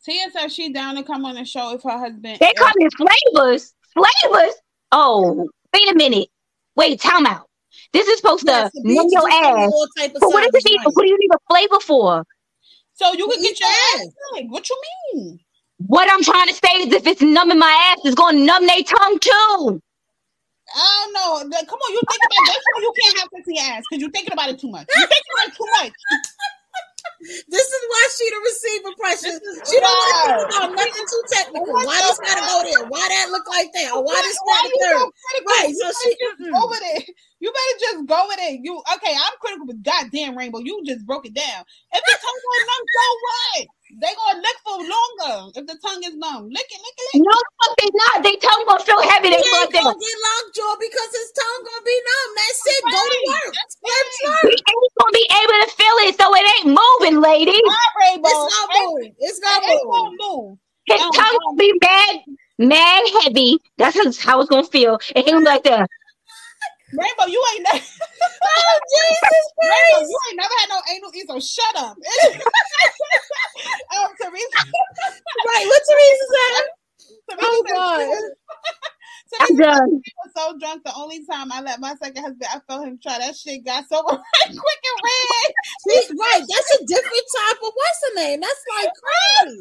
Tia 0.04 0.30
said 0.32 0.50
she 0.50 0.72
down 0.72 0.96
to 0.96 1.02
come 1.02 1.24
on 1.24 1.34
the 1.36 1.44
show 1.44 1.74
if 1.74 1.82
her 1.82 1.98
husband. 1.98 2.38
They 2.40 2.52
come 2.56 2.72
in 2.80 2.88
flavors. 2.90 3.74
Flavors. 3.94 4.54
Oh, 4.90 5.48
wait 5.72 5.90
a 5.90 5.94
minute. 5.94 6.28
Wait, 6.76 7.00
time 7.00 7.26
out. 7.26 7.46
This 7.92 8.08
is 8.08 8.18
supposed 8.18 8.44
Yes, 8.46 8.72
to 8.72 8.80
numb 8.84 9.06
your 9.10 9.28
ass. 9.30 9.70
all 9.72 9.86
type 9.98 10.14
of 10.14 10.20
But 10.20 10.28
what 10.30 10.50
does 10.52 10.62
sizes, 10.62 10.64
it 10.64 10.70
need? 10.70 10.78
right. 10.78 10.86
What 10.94 11.02
do 11.02 11.08
you 11.08 11.18
need 11.18 11.30
a 11.34 11.38
flavor 11.50 11.80
for? 11.80 12.24
So 12.94 13.12
you 13.12 13.26
can 13.28 13.42
get 13.42 13.60
your 13.60 13.68
your 13.68 13.78
ass 14.00 14.06
licked. 14.32 14.50
What 14.50 14.68
you 14.68 14.82
mean? 15.14 15.40
What 15.86 16.10
I'm 16.12 16.22
trying 16.22 16.48
to 16.48 16.54
say 16.54 16.72
is 16.82 16.92
if 16.94 17.06
it's 17.06 17.22
numbing 17.22 17.58
my 17.58 17.70
ass, 17.92 17.98
it's 18.04 18.14
going 18.14 18.36
to 18.38 18.44
numb 18.44 18.66
their 18.66 18.82
tongue 18.82 19.18
too. 19.18 19.82
I 20.74 21.08
don't 21.12 21.50
know. 21.50 21.58
Come 21.66 21.78
on, 21.78 21.92
you 21.92 22.00
think 22.08 22.22
about 22.24 22.44
that's 22.46 22.64
why 22.72 22.80
you 22.80 22.92
can't 23.02 23.18
have 23.18 23.28
sexy 23.34 23.58
ass 23.58 23.82
because 23.88 24.00
you're 24.00 24.10
thinking 24.10 24.32
about 24.32 24.48
it 24.50 24.58
too 24.60 24.70
much. 24.70 24.86
You 24.94 25.06
thinking 25.06 25.32
about 25.36 25.48
it 25.48 25.56
too 25.56 25.68
much. 25.82 25.92
This 27.22 27.66
is 27.66 27.82
why 27.86 28.02
she 28.18 28.26
the 28.30 28.40
receiver 28.42 28.92
pressure. 28.98 29.36
She 29.70 29.78
don't 29.78 29.86
want 29.86 30.50
to 30.50 30.56
about 30.58 30.74
nothing 30.74 31.06
too 31.06 31.22
technical. 31.30 31.70
Why 31.70 31.98
this 32.02 32.18
gotta 32.18 32.42
go 32.42 32.62
there? 32.66 32.82
Why 32.90 33.06
that 33.06 33.30
look 33.30 33.46
like 33.46 33.70
that? 33.74 33.92
Or 33.94 34.02
why 34.02 34.18
not 34.18 34.26
you 34.66 34.74
third? 34.82 35.06
Right, 35.46 35.68
You 35.70 35.74
so 35.78 35.86
better 35.86 35.98
she- 36.02 36.18
just 36.18 36.50
go 36.50 36.66
with 36.66 36.82
it. 36.82 37.14
You 37.38 37.50
better 37.52 37.78
just 37.78 38.06
go 38.06 38.22
with 38.26 38.38
it. 38.40 38.60
You 38.62 38.82
okay? 38.96 39.14
I'm 39.14 39.34
critical, 39.40 39.66
but 39.66 39.82
goddamn, 39.82 40.36
Rainbow, 40.38 40.60
you 40.60 40.82
just 40.84 41.06
broke 41.06 41.26
it 41.26 41.34
down. 41.34 41.64
If 41.92 42.02
is 42.06 42.22
numb, 42.22 42.86
so 42.90 43.06
what? 43.22 43.66
They 44.00 44.12
gonna 44.14 44.40
lick 44.40 44.58
for 44.64 44.78
longer 44.78 45.52
if 45.60 45.66
the 45.66 45.78
tongue 45.84 46.04
is 46.04 46.16
numb. 46.16 46.48
Lick 46.50 46.68
it, 46.70 46.80
lick 46.80 46.98
it, 46.98 47.08
lick. 47.12 47.24
No, 47.24 47.32
the 47.32 47.46
fuck 47.64 47.76
they 47.78 47.90
not. 47.94 48.24
They 48.24 48.36
tongue 48.36 48.64
going 48.68 48.78
to 48.80 48.84
feel 48.86 49.02
heavy. 49.02 49.30
They 49.30 49.36
ain't 49.36 49.44
fuck 49.50 49.72
gonna 49.72 49.72
that. 49.72 49.96
get 49.98 50.16
lockjaw 50.22 50.74
because 50.80 51.10
his 51.12 51.30
tongue 51.34 51.62
gonna 51.66 51.86
be 51.86 51.98
numb. 51.98 52.30
That's 52.36 52.62
it. 52.66 52.84
Go 52.90 53.02
to 53.02 53.20
work. 53.26 53.52
That's 53.58 53.76
Slurp, 53.82 54.08
fine. 54.22 54.48
slurp. 54.48 54.50
He 54.50 54.56
ain't 54.70 54.92
going 55.00 55.12
to 55.12 55.18
be 55.18 55.26
able 55.42 55.58
to 55.64 55.70
feel 55.76 55.96
it, 56.08 56.16
so 56.20 56.34
it 56.34 56.46
ain't 56.58 56.78
moving, 56.78 57.20
lady. 57.22 57.60
All 57.68 57.90
right, 58.00 58.20
It's 58.24 58.44
gonna 58.44 58.72
move. 58.74 59.14
It's 59.18 59.40
It 59.46 59.62
gonna 59.62 59.66
ain't 59.70 59.82
move. 59.84 59.90
gonna 59.90 60.16
move. 60.20 60.58
His 60.86 61.00
tongue 61.10 61.24
God. 61.32 61.38
going 61.38 61.58
to 61.58 61.60
be 61.60 61.72
mad, 61.82 62.20
mad 62.58 63.04
heavy. 63.22 63.58
That's 63.78 63.96
how 64.22 64.40
it's 64.40 64.50
going 64.50 64.64
to 64.64 64.70
feel. 64.70 65.00
And 65.16 65.24
he 65.24 65.32
gonna 65.32 65.42
be 65.42 65.46
like 65.46 65.64
that. 65.64 65.90
Rainbow, 66.96 67.26
you 67.28 67.42
ain't 67.54 67.64
never. 67.64 67.84
Oh 68.44 68.80
Jesus 68.84 69.46
Rainbow, 69.62 70.08
you 70.08 70.18
ain't 70.28 70.38
never 70.38 70.54
had 70.60 70.70
no 70.70 70.80
anal 70.92 71.12
so 71.28 71.40
shut 71.40 71.76
up. 71.76 71.96
um, 71.96 72.02
Teresa, 74.20 74.58
Right, 75.46 75.66
what 75.66 75.82
Teresa 75.88 76.26
said? 76.34 76.64
Teresa 77.30 77.44
Oh 77.44 77.64
God! 77.68 78.22
I'm 79.40 79.56
Teresa 79.56 79.58
done. 79.58 80.02
was 80.24 80.32
so 80.36 80.58
drunk. 80.58 80.84
The 80.84 80.92
only 80.96 81.24
time 81.26 81.52
I 81.52 81.60
let 81.62 81.80
my 81.80 81.94
second 82.02 82.22
husband, 82.22 82.46
I 82.52 82.60
felt 82.68 82.86
him 82.86 82.98
try 83.02 83.18
that 83.18 83.36
shit. 83.36 83.64
Got 83.64 83.84
so 83.88 84.02
quick 84.02 84.82
and 84.84 85.00
red. 85.04 85.54
See, 85.80 86.14
right, 86.18 86.44
that's 86.48 86.74
a 86.76 86.86
different 86.86 87.26
type 87.36 87.58
of 87.64 87.72
what's 87.74 88.00
the 88.08 88.20
name? 88.22 88.40
That's 88.40 88.64
like 88.78 88.92
crazy. 88.94 89.58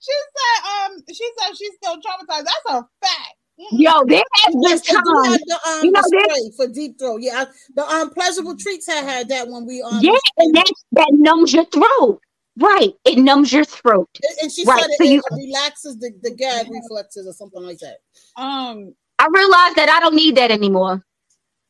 She 0.00 0.12
said, 0.12 0.70
um, 0.70 0.92
she 1.12 1.30
said 1.38 1.56
she's 1.56 1.74
still 1.76 1.96
traumatized. 1.96 2.44
That's 2.46 2.66
a 2.68 2.82
fact. 3.02 3.36
Yo, 3.58 3.92
there 4.06 4.22
has 4.44 4.54
been 4.54 4.62
Yes, 4.62 4.80
they 4.82 4.92
do 4.92 5.02
times. 5.04 5.28
have 5.28 5.40
the 5.46 5.68
um 5.68 5.84
You 5.84 5.90
know, 5.92 6.00
the 6.02 6.26
spray 6.26 6.50
for 6.56 6.72
deep 6.72 6.98
throat. 6.98 7.20
Yeah, 7.22 7.44
I- 7.46 7.52
the 7.74 7.86
um 7.88 8.10
pleasurable 8.10 8.56
treats 8.56 8.86
had 8.86 9.04
had 9.04 9.28
that 9.28 9.48
when 9.48 9.66
we 9.66 9.82
um 9.82 10.00
Yeah, 10.02 10.12
and 10.38 10.54
that 10.54 10.72
that 10.92 11.08
numbs 11.12 11.52
your 11.52 11.64
throat. 11.66 12.20
Right, 12.58 12.92
it 13.04 13.18
numbs 13.18 13.52
your 13.52 13.64
throat. 13.64 14.08
and- 14.22 14.38
and 14.42 14.52
she 14.52 14.64
Right, 14.64 14.80
said 14.80 14.90
it, 15.00 15.10
you- 15.10 15.20
it 15.20 15.34
relaxes 15.46 15.96
the, 15.98 16.10
the 16.22 16.30
gag 16.30 16.66
reflexes 16.70 17.26
or 17.26 17.32
something 17.32 17.62
like 17.62 17.78
that. 17.78 17.98
Um, 18.36 18.94
I 19.18 19.26
realized 19.32 19.76
that 19.76 19.88
I 19.88 20.00
don't 20.00 20.14
need 20.14 20.36
that 20.36 20.50
anymore. 20.50 21.02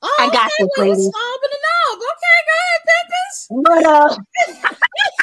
Oh, 0.04 0.16
I 0.18 0.26
got 0.26 0.46
okay, 0.46 0.50
this, 0.58 0.68
well, 0.76 0.86
you 0.86 0.92
lady. 0.94 1.02
snobbing 1.02 1.52
it 1.52 1.64
up. 1.92 1.98
Okay, 1.98 2.38
go 2.48 2.54
ahead, 2.64 2.82
Peppers. 2.88 3.48
But 3.64 3.84
uh, 3.86 4.16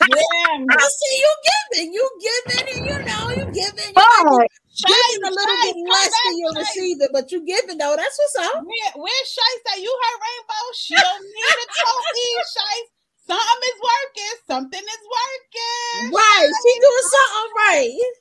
yeah, 0.00 0.76
I 0.78 0.88
see 0.88 1.16
you 1.18 1.34
giving, 1.48 1.92
you 1.94 2.10
giving, 2.20 2.76
and 2.76 2.86
you 2.86 3.04
know 3.04 3.30
you 3.30 3.44
giving. 3.52 3.94
You 3.94 4.04
but 4.04 4.24
might 4.24 4.50
Shy, 4.74 4.88
giving 4.88 5.24
a 5.24 5.30
little 5.30 5.56
Shy, 5.58 5.66
bit 5.66 5.76
less 5.88 6.10
back, 6.10 6.22
than 6.24 6.38
you're 6.38 6.54
Shy. 6.54 6.60
receiving, 6.60 7.08
but 7.12 7.32
you 7.32 7.46
giving 7.46 7.78
though. 7.78 7.94
That's 7.96 8.18
what's 8.18 8.36
up. 8.48 8.62
Where, 8.64 8.92
where's 8.96 9.28
Shice 9.30 9.72
at? 9.74 9.80
You 9.82 9.90
heard 9.90 10.20
Rainbow? 10.22 10.64
She 10.74 10.94
don't 10.94 11.24
need 11.24 11.56
a 11.62 11.66
trophy, 11.72 12.30
Shice. 12.54 12.90
Something 13.26 13.70
is 13.70 13.80
working. 13.80 14.36
Something 14.46 14.84
is 14.84 15.04
working. 15.08 16.12
Right, 16.12 16.50
she 16.50 16.80
doing 16.80 17.08
something 17.14 17.52
right, 17.56 18.12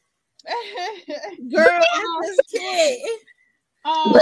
girl. 1.52 1.86
I'm 1.94 2.28
just 2.28 2.42
kidding. 2.52 3.18
um, 3.86 4.20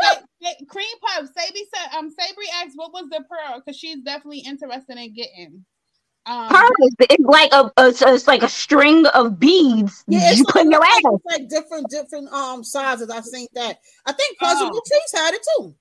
Sa- 0.00 0.20
Sa- 0.42 0.64
cream 0.68 0.88
puff. 1.02 1.28
Sabi 1.36 1.64
said, 1.74 1.96
um, 1.98 2.10
Sabri 2.10 2.46
asked, 2.62 2.76
"What 2.76 2.92
was 2.92 3.08
the 3.10 3.24
pearl?" 3.28 3.60
Because 3.60 3.78
she's 3.78 4.02
definitely 4.02 4.40
interested 4.40 4.96
in 4.98 5.14
getting. 5.14 5.64
Um, 6.26 6.48
pearl 6.48 6.68
is 6.82 6.94
it's 7.00 7.24
like 7.24 7.50
a, 7.52 7.72
a 7.78 7.88
it's 7.88 8.26
like 8.26 8.42
a 8.42 8.48
string 8.48 9.06
of 9.06 9.38
beads 9.40 10.04
Yeah, 10.08 10.28
it's 10.30 10.38
you 10.38 10.44
put 10.48 10.62
in 10.62 10.70
your 10.70 10.80
like, 10.80 10.90
ass. 10.90 11.02
it's 11.14 11.24
like 11.24 11.48
different, 11.48 11.88
different 11.90 12.30
um 12.32 12.62
sizes. 12.62 13.08
I've 13.10 13.24
seen 13.24 13.46
that. 13.54 13.78
I 14.06 14.12
think 14.12 14.38
Pleasurable 14.38 14.76
Oh. 14.76 14.82
Treats 14.86 15.12
had 15.14 15.34
it 15.34 15.46
too. 15.56 15.74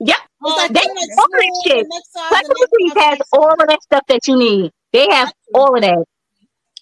Yep, 0.00 0.16
It's 0.18 0.28
Oh, 0.44 0.56
like, 0.56 0.72
they 0.72 0.80
they're 0.80 0.94
like 0.94 1.18
all 1.18 1.26
that 1.32 1.62
shit. 1.66 1.86
the 1.88 1.94
next 1.94 2.12
size, 2.12 2.28
Pleasure 2.28 2.46
the 2.48 2.54
next 2.60 2.70
Treats 2.70 2.94
size, 2.94 3.04
has 3.04 3.18
all 3.32 3.52
of 3.52 3.68
that 3.68 3.82
stuff 3.82 4.02
that 4.08 4.26
you 4.28 4.38
need. 4.38 4.72
They 4.92 5.08
have 5.10 5.32
all 5.54 5.74
of 5.74 5.82
that. 5.82 6.04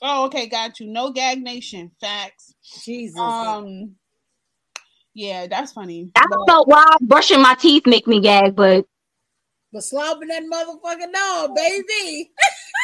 Oh, 0.02 0.26
okay, 0.26 0.46
got 0.46 0.78
you. 0.78 0.86
No 0.86 1.10
gag 1.10 1.42
nation. 1.42 1.90
Facts. 2.00 2.54
Jesus. 2.84 3.18
Um, 3.18 3.96
yeah, 5.14 5.46
that's 5.48 5.72
funny. 5.72 6.12
I 6.14 6.24
don't 6.30 6.46
know 6.46 6.62
why 6.66 6.84
brushing 7.00 7.42
my 7.42 7.54
teeth 7.54 7.86
make 7.86 8.06
me 8.06 8.20
gag, 8.20 8.54
but 8.54 8.84
but 9.72 9.82
slobbing 9.82 10.28
that 10.28 10.44
motherfucking 10.44 11.12
dog, 11.12 11.56
baby. 11.56 12.30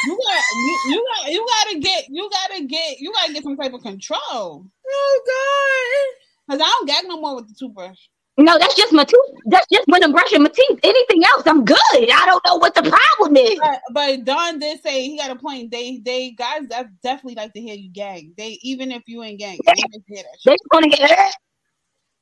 You 0.06 0.18
got 0.26 0.42
you, 0.54 0.78
you 0.90 1.06
got 1.22 1.32
you 1.32 1.46
gotta 1.46 1.78
get 1.80 2.04
you 2.10 2.30
gotta 2.30 2.64
get 2.64 3.00
you 3.00 3.12
gotta 3.12 3.32
get 3.32 3.42
some 3.42 3.56
type 3.56 3.72
of 3.72 3.82
control. 3.82 4.66
Oh 4.86 5.20
God! 5.26 6.52
Cause 6.52 6.60
I 6.62 6.68
don't 6.68 6.86
gag 6.86 7.04
no 7.06 7.20
more 7.20 7.36
with 7.36 7.48
the 7.48 7.54
toothbrush. 7.58 7.98
no, 8.36 8.58
that's 8.58 8.74
just 8.74 8.92
my 8.92 9.04
tooth. 9.04 9.20
That's 9.46 9.66
just 9.72 9.86
when 9.88 10.02
I'm 10.04 10.12
brushing 10.12 10.42
my 10.42 10.48
teeth. 10.50 10.80
Anything 10.82 11.22
else, 11.24 11.46
I'm 11.46 11.64
good. 11.64 11.76
I 11.94 12.24
don't 12.26 12.44
know 12.44 12.56
what 12.56 12.74
the 12.74 12.82
problem 12.82 13.36
is. 13.36 13.58
But, 13.60 13.80
but 13.92 14.24
Don 14.24 14.58
did 14.58 14.82
say 14.82 15.04
he 15.04 15.16
got 15.16 15.30
a 15.30 15.36
point. 15.36 15.70
They 15.70 15.98
they 16.04 16.32
guys 16.32 16.62
that 16.68 16.88
definitely 17.02 17.36
like 17.36 17.52
to 17.54 17.60
hear 17.60 17.74
you 17.76 17.90
gag. 17.90 18.36
They 18.36 18.58
even 18.62 18.90
if 18.92 19.02
you 19.06 19.22
ain't 19.22 19.38
gagging, 19.38 19.60
they 19.64 19.70
like 19.70 19.90
to 19.92 20.00
hear 20.06 20.22
that. 20.22 20.40
Shit. 20.40 20.44
They 20.44 20.52
just 20.52 20.64
want 20.72 20.84
to 20.84 20.90
get. 20.90 21.00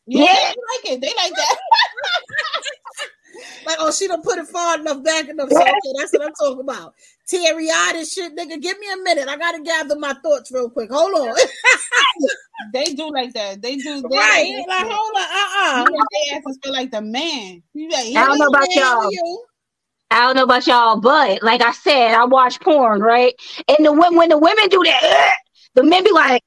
Yeah, 0.07 0.25
Yeah. 0.25 0.33
they 0.33 0.47
like 0.49 0.95
it. 0.97 1.01
They 1.01 1.13
like 1.17 1.33
that. 1.35 1.57
God. 3.33 3.67
Like, 3.67 3.77
oh, 3.81 3.91
she 3.93 4.07
don't 4.09 4.23
put 4.25 4.39
it 4.39 4.47
far 4.47 4.79
enough 4.79 5.03
back 5.03 5.29
enough. 5.29 5.51
So, 5.51 5.61
okay, 5.61 5.73
that's 5.99 6.13
what 6.13 6.27
I'm 6.27 6.33
talking 6.35 6.61
about. 6.61 6.95
Teary 7.27 7.69
eyed 7.71 7.97
and 7.97 8.07
shit, 8.07 8.37
nigga. 8.37 8.61
Give 8.61 8.79
me 8.79 8.87
a 8.93 8.97
minute. 8.99 9.29
I 9.29 9.37
gotta 9.37 9.63
gather 9.63 9.99
my 9.99 10.15
thoughts 10.23 10.51
real 10.53 10.71
quick. 10.71 10.91
Hold 10.93 11.29
on. 11.29 11.37
they 12.73 12.85
do 12.95 13.11
like 13.11 13.33
that. 13.35 13.63
They 13.63 13.77
do. 13.77 14.03
They 14.03 14.17
right. 14.17 14.65
Like, 14.69 14.69
Like, 14.69 14.93
hold 14.93 15.17
on. 15.17 15.85
Uh-uh. 15.85 16.05
they 16.11 16.37
asses 16.37 16.59
feel 16.63 16.73
like 16.73 16.91
the 16.91 17.03
man. 17.03 17.63
Like, 17.75 18.17
I 18.17 18.27
don't 18.27 18.39
know 18.39 18.49
about 18.49 18.69
y'all. 18.75 19.11
you? 19.11 19.45
I 20.11 20.27
don't 20.27 20.37
know 20.37 20.43
about 20.45 20.67
y'all, 20.67 21.01
but 21.01 21.43
like 21.43 21.63
I 21.63 21.73
said, 21.73 22.15
I 22.15 22.25
watch 22.27 22.61
porn, 22.61 23.01
right? 23.01 23.35
And 23.67 23.87
the 23.87 23.93
when 23.93 24.15
when 24.15 24.29
the 24.29 24.37
women 24.37 24.69
do 24.69 24.83
that, 24.85 25.37
the 25.75 25.83
men 25.83 26.05
be 26.05 26.13
like, 26.13 26.43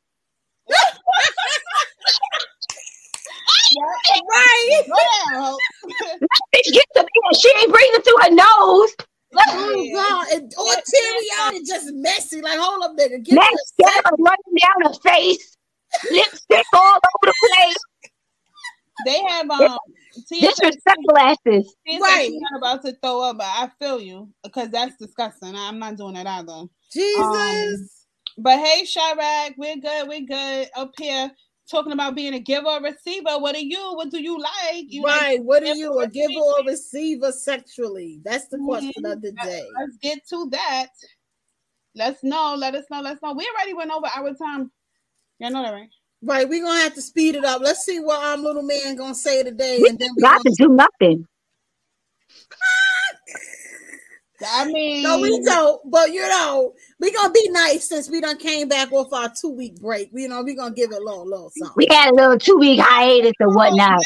Right. 3.81 4.83
Go 4.87 4.95
down. 5.35 5.57
"Bitch, 6.55 6.73
get 6.73 6.85
the 6.95 7.05
she 7.39 7.49
ain't 7.59 7.71
breathing 7.71 8.01
through 8.01 8.17
her 8.21 8.31
nose." 8.31 8.95
Oh 9.37 9.89
God. 9.93 10.27
And, 10.33 10.53
or 10.57 10.73
teary 10.73 11.27
eyed 11.41 11.55
and 11.55 11.67
just 11.67 11.93
messy. 11.93 12.41
Like, 12.41 12.59
hold 12.59 12.83
up, 12.83 12.91
nigga. 12.97 13.23
Get 13.23 13.33
me 13.33 13.35
Next 13.35 13.73
a 13.79 14.11
running 14.19 14.57
down 14.61 14.93
her 14.93 14.93
face, 15.11 15.57
lipstick 16.11 16.65
all 16.73 16.95
over 16.95 17.25
the 17.25 17.33
place, 17.53 17.75
They 19.05 19.19
have 19.29 19.49
um. 19.49 19.77
Tia 20.29 20.51
said- 20.53 20.71
disrespectful 20.71 21.17
asses. 21.17 21.75
Tia 21.85 21.99
said 21.99 22.01
Right. 22.01 22.31
not 22.33 22.57
about 22.57 22.85
to 22.85 22.93
throw 23.03 23.21
up, 23.21 23.37
but 23.37 23.47
I 23.47 23.69
feel 23.79 23.99
you 23.99 24.29
because 24.43 24.69
that's 24.69 24.95
disgusting. 24.97 25.55
I'm 25.55 25.79
not 25.79 25.97
doing 25.97 26.15
it 26.15 26.27
either. 26.27 26.63
Jesus. 26.91 27.25
Um, 27.25 27.89
But 28.37 28.59
hey, 28.59 28.83
Chirac, 28.85 29.55
we're 29.57 29.77
good. 29.77 30.07
We're 30.07 30.21
good 30.21 30.69
up 30.75 30.91
here 30.97 31.31
talking 31.69 31.91
about 31.91 32.15
being 32.15 32.33
a 32.33 32.39
giver 32.39 32.67
or 32.67 32.81
receiver. 32.81 33.37
What 33.39 33.55
are 33.55 33.59
you? 33.59 33.93
What 33.95 34.11
do 34.11 34.21
you 34.21 34.39
like? 34.39 34.85
You 34.87 35.03
like 35.03 35.21
right. 35.21 35.43
What 35.43 35.63
are 35.63 35.73
you, 35.73 35.99
a 35.99 36.07
giver 36.07 36.27
receive? 36.27 36.41
or 36.41 36.63
receiver 36.65 37.31
sexually? 37.31 38.19
That's 38.23 38.47
the 38.47 38.59
question 38.59 39.03
Mhm. 39.03 39.13
of 39.13 39.21
the 39.21 39.31
day. 39.31 39.67
Let's 39.79 39.97
get 39.97 40.25
to 40.29 40.49
that. 40.51 40.89
Let's 41.95 42.23
know. 42.23 42.55
Let 42.55 42.75
us 42.75 42.85
know. 42.91 43.01
Let's 43.01 43.21
know. 43.21 43.33
We 43.33 43.47
already 43.55 43.73
went 43.73 43.91
over 43.91 44.07
our 44.07 44.33
time. 44.33 44.71
You 45.39 45.49
know 45.49 45.63
that, 45.63 45.73
right? 45.73 45.89
Right, 46.21 46.47
we're 46.49 46.63
gonna 46.63 46.79
have 46.79 46.95
to 46.95 47.01
speed 47.01 47.35
it 47.35 47.45
up. 47.45 47.61
Let's 47.61 47.85
see 47.85 47.99
what 47.99 48.23
our 48.23 48.37
little 48.37 48.63
man 48.63 48.95
gonna 48.95 49.13
say 49.13 49.43
today, 49.43 49.79
We 49.81 49.89
and 49.89 49.99
then 49.99 50.09
we 50.15 50.21
got 50.21 50.41
to 50.41 50.55
do 50.57 50.69
nothing. 50.69 51.27
I 54.47 54.65
mean, 54.65 55.03
no, 55.03 55.19
we 55.19 55.41
don't. 55.43 55.89
But 55.89 56.13
you 56.13 56.21
know, 56.27 56.73
we 56.99 57.11
gonna 57.11 57.33
be 57.33 57.49
nice 57.49 57.89
since 57.89 58.09
we 58.09 58.21
done 58.21 58.37
came 58.37 58.67
back 58.67 58.91
off 58.91 59.11
our 59.11 59.31
two 59.39 59.49
week 59.49 59.79
break. 59.81 60.09
You 60.13 60.27
know, 60.27 60.43
we 60.43 60.55
gonna 60.55 60.73
give 60.73 60.91
it 60.91 60.97
a 60.97 61.03
little, 61.03 61.25
little 61.25 61.51
something. 61.55 61.75
We 61.75 61.87
had 61.89 62.11
a 62.11 62.15
little 62.15 62.37
two 62.37 62.57
week 62.57 62.79
hiatus 62.79 63.33
or 63.39 63.53
whatnot. 63.53 64.01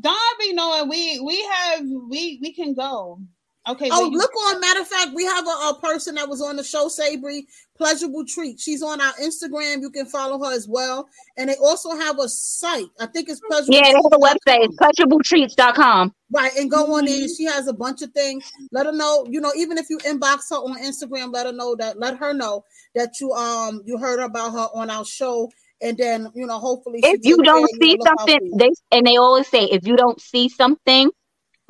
Don 0.00 0.14
be 0.38 0.52
knowing 0.52 0.88
we 0.88 1.20
we 1.20 1.42
have 1.42 1.80
we 2.08 2.38
we 2.42 2.52
can 2.52 2.74
go. 2.74 3.20
Okay. 3.68 3.88
Oh, 3.92 4.10
look 4.12 4.30
on. 4.48 4.60
Matter 4.60 4.80
of 4.80 4.88
fact, 4.88 5.12
we 5.14 5.24
have 5.24 5.46
a, 5.46 5.50
a 5.50 5.78
person 5.80 6.16
that 6.16 6.28
was 6.28 6.42
on 6.42 6.56
the 6.56 6.64
show, 6.64 6.88
Sabri 6.88 7.42
Pleasurable 7.82 8.24
Treat. 8.24 8.60
She's 8.60 8.80
on 8.80 9.00
our 9.00 9.12
Instagram. 9.14 9.80
You 9.80 9.90
can 9.90 10.06
follow 10.06 10.38
her 10.44 10.54
as 10.54 10.68
well. 10.68 11.08
And 11.36 11.50
they 11.50 11.56
also 11.56 11.90
have 11.96 12.16
a 12.20 12.28
site. 12.28 12.86
I 13.00 13.06
think 13.06 13.28
it's 13.28 13.40
pleasurable. 13.40 13.74
Yeah, 13.74 13.82
they 13.82 13.88
have 13.88 14.04
a 14.04 14.18
website. 14.18 14.68
It's 14.68 14.76
pleasurabletreats.com. 14.76 16.14
Right, 16.30 16.52
and 16.56 16.70
go 16.70 16.94
on 16.94 17.06
there. 17.06 17.22
and 17.22 17.28
She 17.36 17.44
has 17.44 17.66
a 17.66 17.72
bunch 17.72 18.02
of 18.02 18.12
things. 18.12 18.50
Let 18.70 18.86
her 18.86 18.92
know, 18.92 19.26
you 19.28 19.40
know, 19.40 19.52
even 19.56 19.78
if 19.78 19.90
you 19.90 19.98
inbox 19.98 20.50
her 20.50 20.56
on 20.56 20.80
Instagram, 20.80 21.32
let 21.32 21.46
her 21.46 21.52
know 21.52 21.74
that 21.74 21.98
let 21.98 22.18
her 22.18 22.32
know 22.32 22.64
that 22.94 23.20
you 23.20 23.32
um 23.32 23.82
you 23.84 23.98
heard 23.98 24.20
about 24.20 24.52
her 24.52 24.68
on 24.74 24.88
our 24.88 25.04
show. 25.04 25.50
And 25.80 25.98
then, 25.98 26.30
you 26.36 26.46
know, 26.46 26.60
hopefully 26.60 27.00
If 27.02 27.20
you 27.24 27.42
don't 27.42 27.68
see 27.82 27.90
and 27.90 27.98
look 27.98 28.08
out 28.08 28.28
something, 28.28 28.52
they 28.56 28.70
and 28.92 29.04
they 29.04 29.16
always 29.16 29.48
say 29.48 29.64
if 29.64 29.84
you 29.88 29.96
don't 29.96 30.20
see 30.20 30.48
something, 30.48 31.10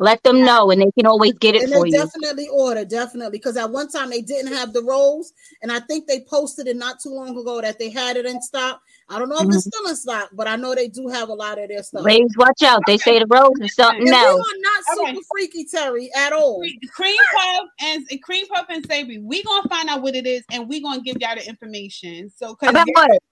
let 0.03 0.23
them 0.23 0.45
know 0.45 0.71
and 0.71 0.81
they 0.83 0.91
can 0.93 1.07
always 1.07 1.33
get 1.35 1.55
it 1.55 1.63
and 1.63 1.73
for 1.73 1.87
you. 1.87 1.93
definitely 1.93 2.49
order, 2.49 2.85
definitely. 2.85 3.39
Because 3.39 3.57
at 3.57 3.71
one 3.71 3.89
time 3.89 4.11
they 4.11 4.21
didn't 4.21 4.53
have 4.53 4.73
the 4.73 4.83
rolls, 4.83 5.33
and 5.63 5.71
I 5.71 5.81
think 5.81 6.07
they 6.07 6.21
posted 6.29 6.67
it 6.67 6.77
not 6.77 7.01
too 7.01 7.11
long 7.11 7.37
ago 7.37 7.61
that 7.61 7.79
they 7.79 7.91
had 7.91 8.17
it 8.17 8.27
in 8.27 8.41
stock. 8.43 8.81
I 9.09 9.19
don't 9.19 9.29
know 9.29 9.37
if 9.37 9.47
it's 9.47 9.59
mm-hmm. 9.59 9.59
still 9.59 9.87
in 9.89 9.97
stock, 9.97 10.31
but 10.33 10.49
I 10.49 10.57
know 10.57 10.75
they 10.75 10.89
do 10.89 11.09
have 11.09 11.29
a 11.29 11.35
lot 11.35 11.59
of 11.59 11.69
their 11.69 11.83
stuff. 11.83 12.05
Ladies, 12.05 12.35
watch 12.37 12.63
out. 12.63 12.83
They 12.87 12.99
say 12.99 13.19
the 13.19 13.27
rose 13.27 13.53
is 13.61 13.75
something 13.75 14.01
And 14.01 14.11
we 14.11 14.17
else. 14.17 14.41
are 14.41 14.61
not 14.61 14.97
super 14.97 15.03
right. 15.05 15.19
freaky, 15.31 15.65
Terry, 15.65 16.11
at 16.15 16.33
all. 16.33 16.61
Cream- 16.61 16.79
Cream 16.93 17.17
puff 17.35 17.69
and 17.81 18.07
and 18.11 18.23
cream 18.23 18.47
puff 18.49 18.67
and 18.69 18.85
savory. 18.87 19.19
We 19.19 19.43
gonna 19.43 19.69
find 19.69 19.89
out 19.89 20.03
what 20.03 20.15
it 20.15 20.27
is, 20.27 20.43
and 20.51 20.69
we 20.69 20.83
gonna 20.83 21.03
give 21.03 21.17
y'all 21.21 21.37
the 21.37 21.47
information. 21.47 22.31
So, 22.37 22.55
cause 22.55 22.71
About 22.71 22.87
what? 22.95 23.23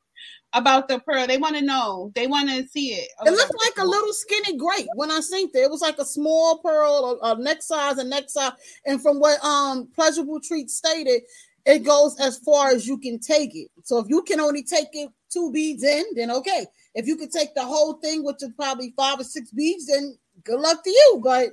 About 0.53 0.89
the 0.89 0.99
pearl, 1.01 1.27
they 1.27 1.37
want 1.39 1.57
to 1.57 1.63
know. 1.63 2.11
They 2.15 2.27
want 2.27 2.49
to 2.51 2.67
see 2.69 2.89
it. 2.95 3.09
It 3.25 3.31
looked 3.31 3.55
like 3.65 3.85
a 3.85 3.89
little 3.89 4.13
skinny 4.13 4.57
grape 4.57 4.89
when 4.95 5.11
I 5.11 5.21
seen 5.21 5.49
it. 5.55 5.59
It 5.59 5.71
was 5.71 5.81
like 5.81 5.99
a 5.99 6.05
small 6.05 6.59
pearl, 6.59 7.19
a, 7.23 7.33
a 7.35 7.39
neck 7.39 7.63
size, 7.63 7.99
and 7.99 8.11
neck 8.11 8.29
size. 8.29 8.53
And 8.85 9.01
from 9.01 9.21
what 9.21 9.43
um 9.45 9.89
Pleasurable 9.95 10.41
Treat 10.41 10.69
stated, 10.71 11.23
it 11.67 11.81
goes 11.85 12.19
as 12.19 12.39
far 12.39 12.71
as 12.71 12.87
you 12.87 12.99
can 12.99 13.19
take 13.21 13.55
it. 13.55 13.69
So 13.85 13.99
if 13.99 14.09
you 14.09 14.23
can 14.23 14.41
only 14.41 14.63
take 14.63 14.89
it 14.93 15.11
two 15.33 15.53
beads 15.53 15.85
in, 15.85 16.05
then 16.17 16.31
okay. 16.33 16.67
If 16.95 17.07
you 17.07 17.17
could 17.17 17.31
take 17.31 17.55
the 17.55 17.65
whole 17.65 17.95
thing, 17.95 18.25
which 18.25 18.43
is 18.43 18.51
probably 18.57 18.93
five 18.97 19.21
or 19.21 19.25
six 19.25 19.53
beads, 19.53 19.87
then 19.87 20.19
good 20.43 20.59
luck 20.59 20.83
to 20.83 20.91
you. 20.91 21.21
But 21.23 21.51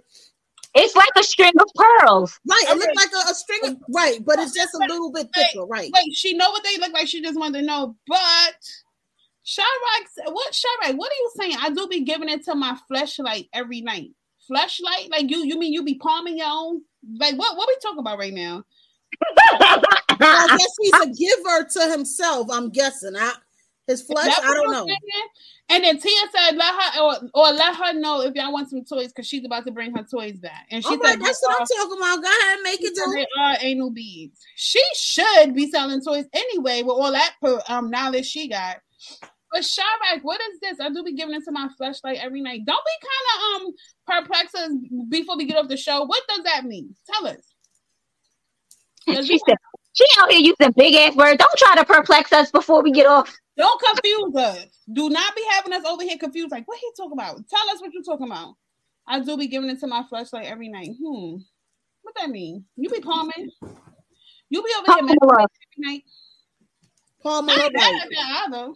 It's 0.74 0.96
like 0.96 1.10
a 1.16 1.24
string 1.24 1.54
of 1.60 1.68
pearls. 1.76 2.40
right, 2.50 2.64
it 2.64 2.72
Okay. 2.72 2.80
looked 2.80 2.96
like 2.96 3.12
a, 3.28 3.30
a 3.30 3.36
string 3.36 3.60
of 3.66 3.78
right, 3.94 4.24
but 4.26 4.40
it's 4.40 4.54
just 4.54 4.74
a 4.74 4.80
little 4.80 5.12
bit 5.12 5.28
thicker, 5.36 5.66
right? 5.68 5.92
Wait, 5.94 6.16
she 6.16 6.34
know 6.34 6.50
what 6.50 6.64
they 6.64 6.78
look 6.78 6.94
like. 6.94 7.08
She 7.08 7.22
just 7.22 7.38
wanted 7.38 7.60
to 7.60 7.66
know. 7.68 7.96
But 8.08 8.56
Chirac, 9.48 10.34
what 10.34 10.52
Chirac? 10.52 10.98
What 10.98 11.10
are 11.10 11.16
you 11.16 11.32
saying? 11.38 11.58
I 11.62 11.70
do 11.70 11.88
be 11.88 12.02
giving 12.02 12.28
it 12.28 12.44
to 12.46 12.56
my 12.56 12.78
fleshlight 12.92 13.48
every 13.54 13.80
night. 13.80 14.12
Fleshlight, 14.50 15.10
like 15.10 15.30
you? 15.30 15.46
You 15.46 15.58
mean 15.58 15.72
you 15.72 15.84
be 15.84 15.96
palming 15.96 16.38
your 16.38 16.50
own? 16.50 16.82
Like 17.18 17.36
what? 17.36 17.56
What 17.56 17.70
are 17.70 17.72
we 17.72 17.78
talking 17.82 18.00
about 18.00 18.20
right 18.20 18.34
now? 18.34 18.64
I 20.20 20.48
guess 20.58 20.76
he's 20.82 20.94
a 20.94 21.08
giver 21.08 21.64
to 21.64 21.92
himself. 21.92 22.48
I'm 22.52 22.70
guessing. 22.70 23.16
I 23.16 23.34
His 23.88 24.02
flesh. 24.02 24.34
I 24.38 24.54
don't 24.54 24.72
know. 24.72 24.86
saying? 24.86 25.00
And 25.70 25.84
then 25.84 25.98
Tia 25.98 26.22
said, 26.36 26.58
"Let 26.58 26.74
her 26.74 27.02
or, 27.02 27.16
or 27.34 27.52
let 27.54 27.76
her 27.76 27.94
know 27.94 28.24
if 28.24 28.36
y'all 28.36 28.52
want 28.52 28.70
some 28.70 28.84
toys 28.84 29.08
because 29.08 29.28
she's 29.28 29.46
about 29.46 29.66
to 29.66 29.72
bring 29.72 29.96
her 29.96 30.04
toys 30.04 30.38
back." 30.40 30.68
And 30.72 30.84
she 30.84 30.90
All 30.90 31.00
said, 31.02 31.22
that's 31.22 31.42
what 31.42 31.62
I'm 31.62 31.68
talking 31.68 31.98
about. 31.98 32.22
Go 32.22 32.28
ahead, 32.28 32.54
and 32.56 32.64
make 32.64 32.82
it 32.82 32.96
do. 32.96 33.14
They 33.16 33.26
are 33.40 33.58
anal 33.62 33.92
beads. 33.92 34.42
She 34.56 34.84
should 34.94 35.56
be 35.56 35.72
selling 35.72 36.04
toys 36.04 36.26
anyway 36.34 36.84
with 36.84 36.96
all 36.96 37.14
that 37.14 37.36
um 37.70 37.90
knowledge 37.90 38.26
she 38.26 38.50
got. 38.50 38.78
But 39.52 39.62
Shabak, 39.62 40.24
what 40.24 40.42
is 40.52 40.60
this? 40.60 40.80
I 40.80 40.90
do 40.90 41.04
be 41.04 41.14
giving 41.14 41.36
it 41.36 41.44
to 41.46 41.52
my 41.52 41.70
flashlight 41.78 42.20
every 42.22 42.42
night. 42.42 42.62
Don't 42.66 42.84
be 42.86 43.08
kind 43.08 43.62
of 43.64 43.68
um 43.68 43.74
perplexed 44.06 44.56
us 44.56 44.72
before 45.10 45.38
we 45.38 45.46
get 45.46 45.58
off 45.58 45.70
the 45.70 45.78
show. 45.78 46.04
What 46.04 46.24
does 46.28 46.44
that 46.44 46.66
mean? 46.66 46.96
Tell 47.12 47.28
us. 47.28 47.42
She 49.08 49.40
said 49.48 49.56
she 49.94 50.06
out 50.20 50.32
here 50.32 50.42
using 50.42 50.74
big 50.76 50.94
ass 50.96 51.16
words. 51.16 51.38
Don't 51.38 51.58
try 51.58 51.76
to 51.76 51.86
perplex 51.86 52.32
us 52.34 52.52
before 52.52 52.84
we 52.84 52.92
get 52.92 53.08
off. 53.08 53.36
Don't 53.58 53.82
confuse 53.82 54.36
us. 54.36 54.68
Do 54.92 55.10
not 55.10 55.36
be 55.36 55.44
having 55.52 55.74
us 55.74 55.84
over 55.86 56.04
here 56.04 56.18
confused. 56.20 56.52
Like, 56.52 56.68
what 56.68 56.78
he 56.78 56.88
talking 56.96 57.14
about? 57.14 57.38
Tell 57.50 57.70
us 57.74 57.82
what 57.82 57.92
you 57.94 58.04
talking 58.04 58.28
about. 58.28 58.54
I 59.08 59.22
do 59.22 59.38
be 59.38 59.48
giving 59.48 59.70
it 59.70 59.80
to 59.80 59.88
my 59.88 60.04
flashlight 60.08 60.46
every 60.46 60.68
night. 60.68 60.90
Hmm. 61.02 61.38
What 62.04 62.16
that 62.18 62.30
mean? 62.30 62.66
You 62.76 62.90
be 62.90 63.00
palming. 63.00 63.50
You 64.50 64.62
be 64.62 64.70
over 64.78 64.94
here 64.94 64.98
every 65.00 65.16
night. 65.80 66.04
Palmer, 67.24 67.52
I 67.52 67.64
ain't 67.64 67.74
mad 67.74 67.94
at 68.04 68.10
that 68.12 68.54
either. 68.54 68.74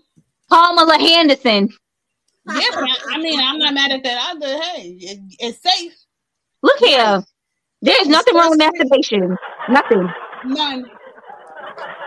Pamela 0.51 0.97
Anderson. 0.99 1.69
Yeah, 2.47 2.55
I, 2.55 2.97
I 3.13 3.17
mean, 3.19 3.39
I'm 3.39 3.59
not 3.59 3.73
mad 3.73 3.91
at 3.91 4.03
that 4.03 4.35
either. 4.35 4.61
Hey, 4.63 4.97
it, 4.99 5.19
it's 5.39 5.61
safe. 5.61 5.93
Look 6.63 6.79
here. 6.79 7.23
There's 7.81 8.07
nothing 8.07 8.35
wrong 8.35 8.49
with 8.51 8.59
stress-free. 8.59 8.79
masturbation. 8.79 9.37
Nothing. 9.69 10.09
None. 10.45 10.85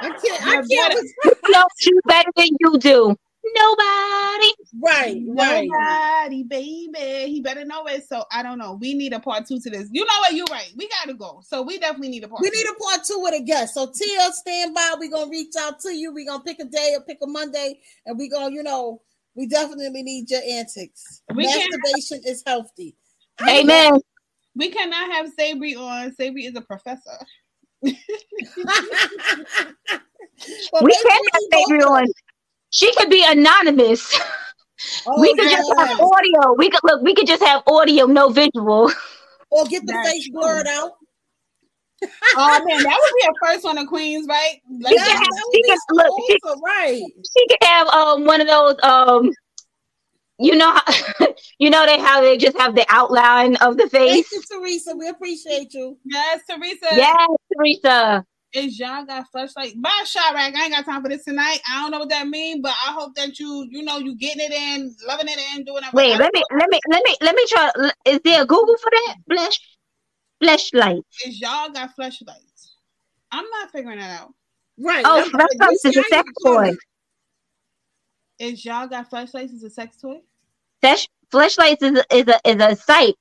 I 0.02 0.10
can't. 0.10 0.46
I 0.46 0.62
You're 0.68 0.88
can't. 0.88 0.94
better. 0.94 1.00
You 1.24 1.52
know 1.52 1.66
you 1.80 2.00
better 2.06 2.30
than 2.36 2.48
you 2.60 2.78
do. 2.78 3.16
Nobody. 3.46 4.48
Right, 4.80 5.22
right. 5.28 5.68
Nobody, 5.70 6.42
baby. 6.44 7.30
He 7.30 7.40
better 7.42 7.62
know 7.64 7.84
it. 7.86 8.04
So 8.08 8.24
I 8.32 8.42
don't 8.42 8.56
know. 8.58 8.78
We 8.80 8.94
need 8.94 9.12
a 9.12 9.20
part 9.20 9.46
two 9.46 9.60
to 9.60 9.70
this. 9.70 9.88
You 9.92 10.02
know 10.04 10.18
what? 10.20 10.32
You're 10.32 10.46
right. 10.50 10.72
We 10.76 10.88
gotta 10.88 11.12
go. 11.14 11.42
So 11.44 11.60
we 11.62 11.78
definitely 11.78 12.08
need 12.08 12.24
a 12.24 12.28
part. 12.28 12.40
We 12.40 12.48
two. 12.50 12.56
need 12.56 12.64
a 12.66 12.74
part 12.82 13.04
two 13.04 13.20
with 13.20 13.34
a 13.34 13.42
guest. 13.42 13.74
So 13.74 13.86
Tia, 13.92 14.32
stand 14.32 14.74
by. 14.74 14.94
We're 14.98 15.10
gonna 15.10 15.30
reach 15.30 15.54
out 15.60 15.78
to 15.80 15.94
you. 15.94 16.12
We're 16.14 16.24
gonna 16.26 16.42
pick 16.42 16.58
a 16.60 16.64
day 16.64 16.94
or 16.96 17.02
pick 17.04 17.18
a 17.22 17.26
Monday, 17.26 17.80
and 18.06 18.16
we're 18.18 18.30
gonna, 18.30 18.54
you 18.54 18.62
know, 18.62 19.02
we 19.34 19.46
definitely 19.46 20.02
need 20.02 20.30
your 20.30 20.40
antics. 20.48 21.20
We 21.34 21.44
can't- 21.44 21.70
Masturbation 21.70 22.22
is 22.26 22.42
healthy. 22.46 22.96
Amen. 23.46 24.00
We 24.56 24.70
cannot 24.70 25.10
have 25.12 25.30
Sabri 25.38 25.76
on. 25.76 26.12
Sabri 26.12 26.46
is 26.48 26.56
a 26.56 26.62
professor. 26.62 27.18
Well, 27.82 27.92
We 30.82 30.82
maybe 30.82 30.94
can 31.02 31.10
have 31.10 31.20
we 31.22 31.28
both- 31.50 31.68
baby 31.68 31.82
on. 31.84 32.06
She 32.74 32.92
could 32.96 33.08
be 33.10 33.24
anonymous. 33.26 34.18
Oh, 35.06 35.18
we 35.20 35.32
could 35.34 35.48
just 35.48 35.72
have 35.78 36.00
audio. 36.00 36.54
We 36.58 36.68
could 36.68 36.80
look. 36.82 37.00
We 37.00 37.14
could 37.14 37.28
just 37.28 37.42
have 37.44 37.62
audio, 37.68 38.06
no 38.06 38.28
visual. 38.30 38.90
or 39.50 39.64
get 39.66 39.86
the 39.86 39.92
That's 39.92 40.10
face 40.10 40.24
true. 40.28 40.40
blurred 40.40 40.66
out. 40.66 40.90
Oh 42.36 42.64
man, 42.66 42.82
that 42.82 42.98
would 43.00 43.14
be 43.22 43.28
a 43.28 43.32
first 43.46 43.64
one 43.64 43.76
the 43.76 43.86
Queens, 43.86 44.26
right? 44.28 44.60
Like, 44.80 44.90
She 44.92 44.96
Yes, 44.96 45.06
can 45.08 45.16
have- 45.16 45.28
she 45.54 45.62
be 45.62 45.68
can- 45.68 45.78
look, 45.92 46.14
she- 46.28 46.38
right. 46.66 47.02
She 47.38 47.46
could 47.48 47.68
have 47.68 47.86
um 47.88 48.24
one 48.24 48.40
of 48.40 48.48
those 48.48 48.74
um. 48.82 49.30
You 50.40 50.56
know, 50.56 50.72
how, 50.72 51.26
you 51.60 51.70
know 51.70 51.86
they 51.86 51.98
how 52.00 52.20
they 52.20 52.36
just 52.36 52.58
have 52.58 52.74
the 52.74 52.84
outline 52.88 53.54
of 53.58 53.76
the 53.76 53.88
Thank 53.88 54.26
face. 54.26 54.32
you, 54.32 54.42
Teresa. 54.60 54.94
We 54.98 55.08
appreciate 55.08 55.72
you. 55.72 55.96
yes, 56.04 56.40
Teresa. 56.50 56.88
Yes, 56.96 57.28
Teresa. 57.56 58.24
Is 58.54 58.78
y'all 58.78 59.04
got 59.04 59.26
flashlight? 59.32 59.74
Bye, 59.82 59.90
Chirac. 60.04 60.54
I 60.54 60.64
ain't 60.64 60.72
got 60.72 60.84
time 60.84 61.02
for 61.02 61.08
this 61.08 61.24
tonight. 61.24 61.58
I 61.68 61.82
don't 61.82 61.90
know 61.90 61.98
what 61.98 62.10
that 62.10 62.28
means, 62.28 62.60
but 62.62 62.70
I 62.70 62.92
hope 62.92 63.16
that 63.16 63.40
you, 63.40 63.66
you 63.68 63.82
know, 63.82 63.98
you 63.98 64.16
getting 64.16 64.46
it 64.48 64.52
in, 64.52 64.94
loving 65.08 65.26
it 65.28 65.38
in, 65.56 65.64
doing 65.64 65.82
it. 65.82 65.92
Wait, 65.92 66.16
let 66.16 66.32
me 66.32 66.42
let 66.56 66.70
me 66.70 66.78
let 66.88 67.02
me 67.04 67.16
let 67.20 67.34
me 67.34 67.44
try. 67.48 67.70
Is 68.06 68.20
there 68.24 68.42
a 68.42 68.46
Google 68.46 68.76
for 68.76 68.90
that? 68.92 69.16
Flash, 69.28 69.58
flashlight. 70.40 71.02
Is 71.26 71.40
y'all 71.40 71.68
got 71.70 71.96
flashlights? 71.96 72.76
I'm 73.32 73.44
not 73.50 73.72
figuring 73.72 73.98
it 73.98 74.04
out. 74.04 74.32
Right. 74.78 75.04
Oh, 75.04 75.18
I'm- 75.18 75.30
flashlight 75.30 75.72
is 75.72 75.96
a 75.96 76.02
sex 76.04 76.28
toy. 76.44 76.70
Is 78.38 78.64
y'all 78.64 78.86
got 78.86 79.10
flashlights 79.10 79.52
as 79.52 79.64
a 79.64 79.70
sex 79.70 79.96
toy? 79.96 80.20
Flash 80.80 81.08
flashlights 81.32 81.82
is 81.82 81.98
a, 81.98 82.14
is 82.14 82.28
a 82.28 82.40
is 82.48 82.62
a 82.62 82.76
site. 82.76 83.16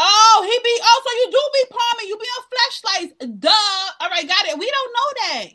Oh, 0.00 0.40
he 0.44 0.58
be. 0.62 0.80
Oh, 0.82 1.02
so 1.04 1.10
you 1.18 1.26
do 1.32 1.42
be 1.54 1.64
palming. 1.74 2.08
You 2.08 2.16
be 2.16 2.28
on 2.38 2.44
flashlights. 2.54 3.40
Duh. 3.40 3.90
All 4.00 4.10
right, 4.10 4.28
got 4.28 4.46
it. 4.46 4.58
We 4.58 4.70
don't 4.70 4.92
know 4.94 5.10
that. 5.42 5.46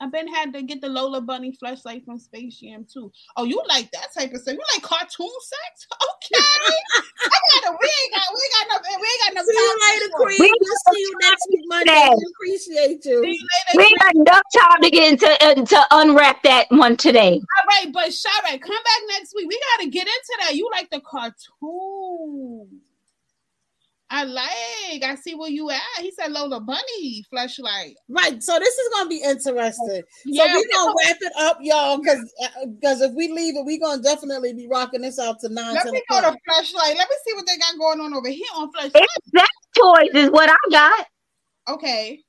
I've 0.00 0.10
been 0.10 0.26
had 0.26 0.52
to 0.54 0.62
get 0.62 0.80
the 0.80 0.88
Lola 0.88 1.20
Bunny 1.20 1.52
flashlight 1.52 2.04
from 2.04 2.18
Space 2.18 2.58
Jam 2.58 2.84
too. 2.92 3.12
Oh, 3.36 3.44
you 3.44 3.62
like 3.68 3.88
that 3.92 4.08
type 4.12 4.32
of 4.32 4.40
stuff? 4.40 4.54
You 4.54 4.60
like 4.74 4.82
cartoon 4.82 5.28
sex? 5.40 5.86
Okay. 5.92 6.42
I 6.42 7.60
got 7.62 7.78
We 7.80 7.86
ain't 7.86 8.14
got. 8.14 8.26
We 8.34 8.42
ain't 8.42 8.68
got 8.68 8.82
no. 8.82 8.98
We 8.98 9.06
ain't 9.06 9.22
got 9.22 9.34
no. 9.36 9.42
See 9.44 9.54
you 9.54 9.78
later. 9.86 10.12
Queen. 10.16 10.36
We- 10.40 10.58
We'll 10.60 10.94
see 10.94 11.00
you 11.00 11.14
next 11.20 11.46
week, 11.50 11.60
Monday. 11.66 11.92
Yes. 11.92 12.18
We 12.18 12.32
appreciate 12.34 13.02
See 13.04 13.10
you. 13.10 13.22
you 13.22 13.48
later, 13.76 13.78
We 13.78 13.96
got 14.00 14.14
enough 14.16 14.42
time 14.58 14.82
to 14.82 14.90
get 14.90 15.12
into 15.12 15.44
uh, 15.44 15.54
to 15.54 15.86
unwrap 15.92 16.42
that 16.42 16.66
one 16.70 16.96
today. 16.96 17.34
All 17.34 17.66
right, 17.68 17.92
but 17.92 18.08
Shara, 18.08 18.60
come 18.60 18.70
back 18.70 19.02
next 19.10 19.34
week. 19.36 19.46
We 19.48 19.60
gotta 19.78 19.88
get 19.90 20.08
into 20.08 20.36
that. 20.40 20.56
You 20.56 20.68
like 20.72 20.90
the 20.90 21.00
cartoon. 21.00 22.81
I 24.14 24.24
like. 24.24 25.02
I 25.02 25.14
see 25.14 25.34
where 25.34 25.48
you 25.48 25.70
at. 25.70 25.80
He 25.98 26.10
said 26.10 26.32
Lola 26.32 26.60
Bunny 26.60 27.24
flashlight. 27.30 27.96
Right. 28.10 28.42
So 28.42 28.58
this 28.58 28.76
is 28.76 28.88
gonna 28.94 29.08
be 29.08 29.22
interesting. 29.22 30.02
Yeah, 30.26 30.44
so 30.44 30.52
we're 30.52 30.68
gonna 30.74 30.94
wrap 31.02 31.16
it 31.18 31.32
up, 31.38 31.58
y'all, 31.62 31.96
because 31.96 32.30
because 32.66 33.00
uh, 33.00 33.06
if 33.06 33.12
we 33.14 33.32
leave 33.32 33.56
it, 33.56 33.64
we're 33.64 33.80
gonna 33.80 34.02
definitely 34.02 34.52
be 34.52 34.68
rocking 34.68 35.00
this 35.00 35.18
out 35.18 35.40
to 35.40 35.48
nine. 35.48 35.74
Let 35.74 35.86
me 35.86 36.02
go 36.10 36.20
to 36.20 36.36
flashlight. 36.46 36.94
Let 36.98 37.08
me 37.08 37.16
see 37.26 37.34
what 37.34 37.46
they 37.46 37.56
got 37.56 37.78
going 37.78 38.00
on 38.00 38.12
over 38.12 38.28
here 38.28 38.44
on 38.54 38.70
flashlight. 38.70 39.02
It's 39.02 39.30
sex 39.30 39.48
toys 39.74 40.10
is 40.12 40.30
what 40.30 40.50
I 40.50 40.70
got. 40.70 41.06
Okay. 41.70 42.20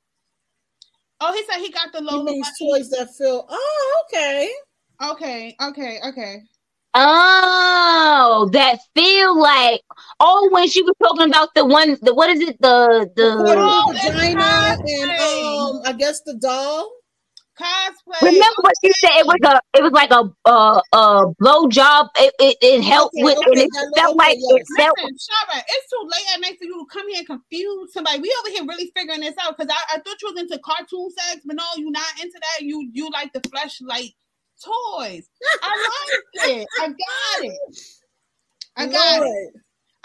Oh, 1.20 1.34
he 1.34 1.44
said 1.52 1.60
he 1.60 1.70
got 1.70 1.92
the 1.92 2.00
He 2.00 2.06
Lola 2.06 2.24
means 2.24 2.48
Bunny. 2.60 2.80
toys 2.80 2.90
that 2.92 3.10
feel. 3.18 3.46
Oh, 3.50 4.04
okay. 4.06 4.50
Okay, 5.02 5.54
okay, 5.62 6.00
okay. 6.08 6.42
Oh, 6.96 8.50
that 8.54 8.80
feel 8.96 9.40
like 9.40 9.82
oh 10.20 10.50
when 10.52 10.68
she 10.68 10.82
was 10.84 10.94
talking 11.02 11.28
about 11.28 11.50
the 11.56 11.66
one 11.66 11.98
the 12.02 12.14
what 12.14 12.30
is 12.30 12.40
it 12.42 12.62
the 12.62 13.10
Portable 13.16 13.16
the 13.16 13.56
Oh, 13.58 13.94
vagina 14.04 14.78
and 14.78 15.12
um, 15.20 15.82
I 15.86 15.94
guess 15.98 16.22
the 16.22 16.36
doll. 16.36 16.92
Cosplay. 17.56 18.20
remember 18.24 18.62
what 18.62 18.74
she 18.84 18.92
said 18.94 19.12
it 19.14 19.28
was 19.28 19.38
a 19.46 19.62
it 19.78 19.84
was 19.84 19.92
like 19.92 20.10
a 20.10 20.24
uh 20.46 20.82
a 20.92 21.26
blow 21.38 21.68
job 21.68 22.08
it 22.18 22.34
it, 22.40 22.58
it 22.64 22.82
helped 22.82 23.14
Okay, 23.14 23.24
with 23.24 23.38
okay, 23.38 23.46
and 23.52 23.60
it 23.62 23.70
that- 23.72 23.92
felt 23.96 24.16
okay, 24.18 24.26
like 24.26 24.38
yes. 24.42 24.62
it 24.62 24.66
felt 24.76 24.98
Listen, 24.98 25.16
Shara, 25.22 25.62
it's 25.70 25.88
too 25.92 26.02
late 26.10 26.26
at 26.34 26.42
night 26.42 26.58
for 26.58 26.66
you 26.66 26.74
to 26.80 26.86
come 26.92 27.08
here 27.10 27.20
and 27.20 27.28
confuse 27.28 27.94
somebody. 27.94 28.20
We 28.22 28.36
over 28.42 28.50
here 28.50 28.66
really 28.66 28.92
figuring 28.96 29.22
this 29.22 29.36
out 29.40 29.56
because 29.56 29.72
I, 29.72 29.98
I 29.98 30.00
thought 30.02 30.18
you 30.24 30.34
was 30.34 30.42
into 30.42 30.58
cartoon 30.66 31.10
sex, 31.12 31.42
but 31.46 31.56
no, 31.56 31.64
you 31.78 31.92
not 31.92 32.04
into 32.24 32.40
that. 32.42 32.66
You 32.66 32.90
you 32.92 33.08
like 33.12 33.32
the 33.34 33.42
flashlight 33.52 34.14
toys. 34.64 35.30
I 35.62 35.78
like 35.78 36.48
it. 36.62 36.68
I 36.80 36.88
got 36.88 37.46
it. 37.46 37.60
I 38.78 38.86
got 38.88 39.22
Lord. 39.22 39.28
it. 39.28 39.54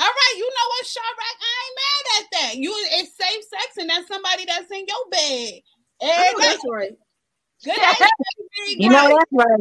All 0.01 0.06
right, 0.06 0.35
you 0.36 0.44
know 0.44 0.68
what, 0.70 0.86
Sharak? 0.86 1.36
I 1.40 1.55
ain't 1.64 1.78
mad 1.80 2.06
at 2.20 2.26
that. 2.32 2.56
You 2.59 2.72
it's 3.01 3.16
safe 3.16 3.44
sex, 3.44 3.76
and 3.78 3.90
that's 3.90 4.09
somebody 4.09 4.44
that's 4.47 4.70
in 4.70 4.86
your 4.86 5.10
bed. 5.10 5.60
I 6.16 6.24
know 6.24 6.40
that's 6.40 6.64
right. 6.70 6.93
good 7.64 7.80
night, 7.80 8.10
baby. 8.66 8.82
you 8.85 8.90
know 8.90 9.09
that's 9.09 9.32
right 9.32 9.60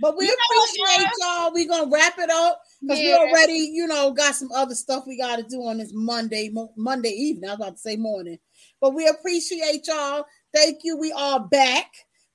But 0.00 0.16
we 0.18 0.26
You 0.26 0.36
appreciate 0.50 1.08
y'all. 1.20 1.52
We're 1.54 1.68
gonna 1.68 1.90
wrap 1.90 2.18
it 2.18 2.30
up 2.30 2.60
because 2.82 2.98
we 2.98 3.14
already, 3.14 3.70
you 3.72 3.86
know, 3.86 4.12
got 4.12 4.34
some 4.34 4.50
other 4.54 4.74
stuff 4.74 5.04
we 5.06 5.18
got 5.18 5.36
to 5.36 5.42
do 5.44 5.62
on 5.64 5.78
this 5.78 5.92
Monday, 5.94 6.50
mo- 6.52 6.72
Monday 6.76 7.10
evening. 7.10 7.48
I 7.48 7.54
was 7.54 7.60
about 7.60 7.72
to 7.74 7.78
say 7.80 7.96
morning, 7.96 8.38
but 8.80 8.94
we 8.94 9.08
appreciate 9.08 9.86
y'all. 9.88 10.24
Thank 10.54 10.80
you. 10.84 10.98
We 10.98 11.12
are 11.12 11.40
back 11.40 11.86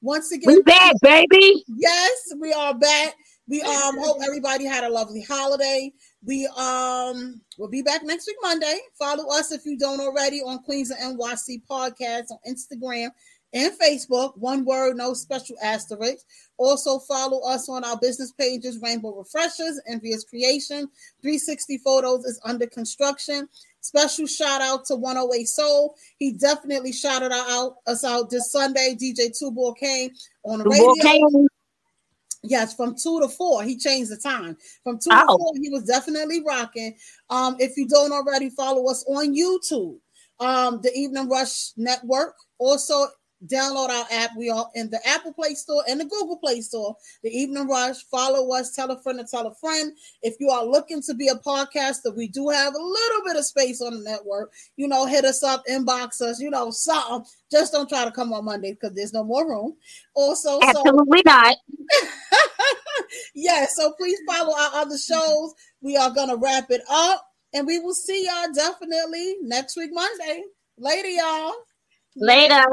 once 0.06 0.32
again. 0.32 0.54
we 0.54 0.62
back 0.62 0.94
baby 1.02 1.64
Yes, 1.68 2.34
we 2.40 2.54
are 2.54 2.74
back. 2.74 3.16
We 3.48 3.62
um 3.62 3.98
hope 3.98 4.18
everybody 4.24 4.66
had 4.66 4.84
a 4.84 4.90
lovely 4.90 5.22
holiday. 5.22 5.92
We 6.24 6.48
um 6.58 7.42
will 7.58 7.70
be 7.70 7.82
back 7.82 8.04
next 8.04 8.28
week 8.28 8.38
Monday. 8.42 8.80
Follow 8.98 9.28
us 9.36 9.52
if 9.52 9.66
you 9.66 9.78
don't 9.78 10.00
already 10.00 10.42
on 10.42 10.60
Queens 10.60 10.92
of 10.92 10.98
NYC 10.98 11.64
podcast 11.70 12.26
on 12.32 12.38
Instagram 12.48 13.10
and 13.54 13.74
Facebook. 13.80 14.38
One 14.38 14.64
word, 14.64 14.98
no 14.98 15.14
special 15.14 15.56
asterisk. 15.62 16.26
Also 16.58 17.00
follow 17.00 17.42
us 17.48 17.68
on 17.68 17.84
our 17.84 17.98
business 17.98 18.32
pages, 18.32 18.80
Rainbow 18.82 19.16
Refreshers, 19.16 19.80
Envious 19.88 20.24
Creation. 20.24 20.88
360 21.22 21.80
Photos 21.80 22.26
is 22.26 22.40
under 22.44 22.68
construction. 22.68 23.48
Special 23.86 24.26
shout 24.26 24.62
out 24.62 24.84
to 24.86 24.96
108 24.96 25.48
Soul. 25.48 25.96
He 26.18 26.32
definitely 26.32 26.92
shouted 26.92 27.32
out 27.32 27.76
us 27.86 28.04
out 28.04 28.32
this 28.32 28.52
Sunday. 28.52 28.98
DJ 29.00 29.38
Two 29.38 29.52
Ball 29.52 29.74
came 29.76 30.10
on 30.44 30.58
the 30.60 30.66
radio. 30.66 30.86
volcano 30.86 31.48
Yes, 32.42 32.74
from 32.74 32.96
two 32.96 33.20
to 33.22 33.28
four. 33.28 33.62
He 33.64 33.78
changed 33.78 34.10
the 34.12 34.18
time. 34.18 34.58
From 34.84 34.98
two 34.98 35.10
Oh. 35.12 35.22
to 35.22 35.38
four, 35.38 35.52
he 35.62 35.70
was 35.70 35.84
definitely 35.84 36.42
rocking. 36.44 36.96
Um, 37.30 37.58
if 37.60 37.78
you 37.78 37.88
don't 37.88 38.12
already 38.12 38.50
follow 38.50 38.88
us 38.90 39.04
on 39.08 39.36
YouTube, 39.36 40.00
um, 40.40 40.80
the 40.82 40.92
Evening 40.98 41.30
Rush 41.30 41.72
Network. 41.78 42.36
Also, 42.58 43.08
Download 43.48 43.90
our 43.90 44.06
app. 44.12 44.32
We 44.38 44.50
are 44.50 44.68
in 44.76 44.90
the 44.90 45.00
Apple 45.08 45.34
Play 45.34 45.54
Store 45.54 45.84
and 45.88 46.00
the 46.00 46.06
Google 46.06 46.38
Play 46.38 46.62
Store. 46.62 46.96
The 47.24 47.30
Evening 47.30 47.68
Rush. 47.68 48.04
Follow 48.04 48.54
us. 48.54 48.76
Tell 48.76 48.92
a 48.92 49.02
friend 49.02 49.20
to 49.20 49.26
tell 49.26 49.48
a 49.48 49.56
friend. 49.56 49.94
If 50.22 50.36
you 50.40 50.50
are 50.50 50.66
looking 50.66 51.02
to 51.04 51.14
be 51.14 51.28
a 51.28 51.36
podcaster, 51.36 52.16
we 52.16 52.28
do 52.28 52.50
have 52.50 52.74
a 52.74 52.78
little 52.78 53.24
bit 53.26 53.36
of 53.36 53.46
space 53.46 53.82
on 53.82 53.94
the 53.94 54.10
network. 54.10 54.52
You 54.78 54.88
know, 54.88 55.06
hit 55.06 55.26
us 55.26 55.44
up, 55.44 55.64
inbox 55.70 56.22
us. 56.22 56.40
You 56.40 56.50
know, 56.50 56.72
something. 56.72 57.26
Just 57.52 57.74
don't 57.74 57.90
try 57.90 58.06
to 58.06 58.12
come 58.12 58.34
on 58.34 58.46
Monday 58.46 58.74
because 58.74 58.96
there's 58.96 59.14
no 59.14 59.24
more 59.24 59.48
room. 59.48 59.76
Also, 60.14 60.60
so 60.60 60.68
Absolutely 60.68 61.22
not. 61.26 61.56
yeah, 63.36 63.66
so 63.68 63.94
please 63.94 64.20
follow 64.28 64.54
our 64.58 64.82
other 64.82 64.98
shows. 64.98 65.54
We 65.82 65.98
are 65.98 66.14
gonna 66.14 66.36
wrap 66.36 66.72
it 66.72 66.82
up, 66.90 67.26
and 67.54 67.68
we 67.68 67.80
will 67.80 67.94
see 67.94 68.26
y'all 68.26 68.54
definitely 68.54 69.36
next 69.42 69.78
week 69.78 69.92
Monday. 69.94 70.44
Later, 70.78 71.10
y'all. 71.10 71.54
Later. 72.18 72.64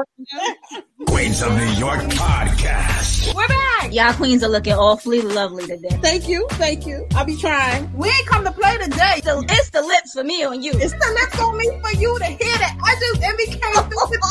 Queens 1.05 1.41
of 1.41 1.53
New 1.57 1.65
York 1.73 1.99
podcast. 1.99 3.35
We're 3.35 3.45
back. 3.45 3.93
Y'all 3.93 4.13
queens 4.13 4.41
are 4.41 4.47
looking 4.47 4.71
awfully 4.71 5.21
lovely 5.21 5.67
today. 5.67 5.89
Thank 6.01 6.29
you, 6.29 6.47
thank 6.51 6.85
you. 6.87 7.05
I'll 7.13 7.25
be 7.25 7.35
trying. 7.35 7.91
We 7.93 8.07
ain't 8.07 8.25
come 8.25 8.45
to 8.45 8.51
play 8.53 8.77
today. 8.77 9.15
It's 9.17 9.25
the, 9.25 9.45
it's 9.49 9.69
the 9.71 9.81
lips 9.81 10.13
for 10.13 10.23
me 10.23 10.45
on 10.45 10.63
you. 10.63 10.71
It's 10.75 10.93
the 10.93 11.19
lips 11.21 11.37
on 11.41 11.57
me 11.57 11.65
for 11.81 11.91
you 11.99 12.17
to 12.19 12.25
hear 12.25 12.57
that. 12.57 12.77
I 12.81 12.95
just 12.95 13.21
Emmy 13.21 13.45
came 13.47 13.83
through 13.89 14.09
with 14.09 14.21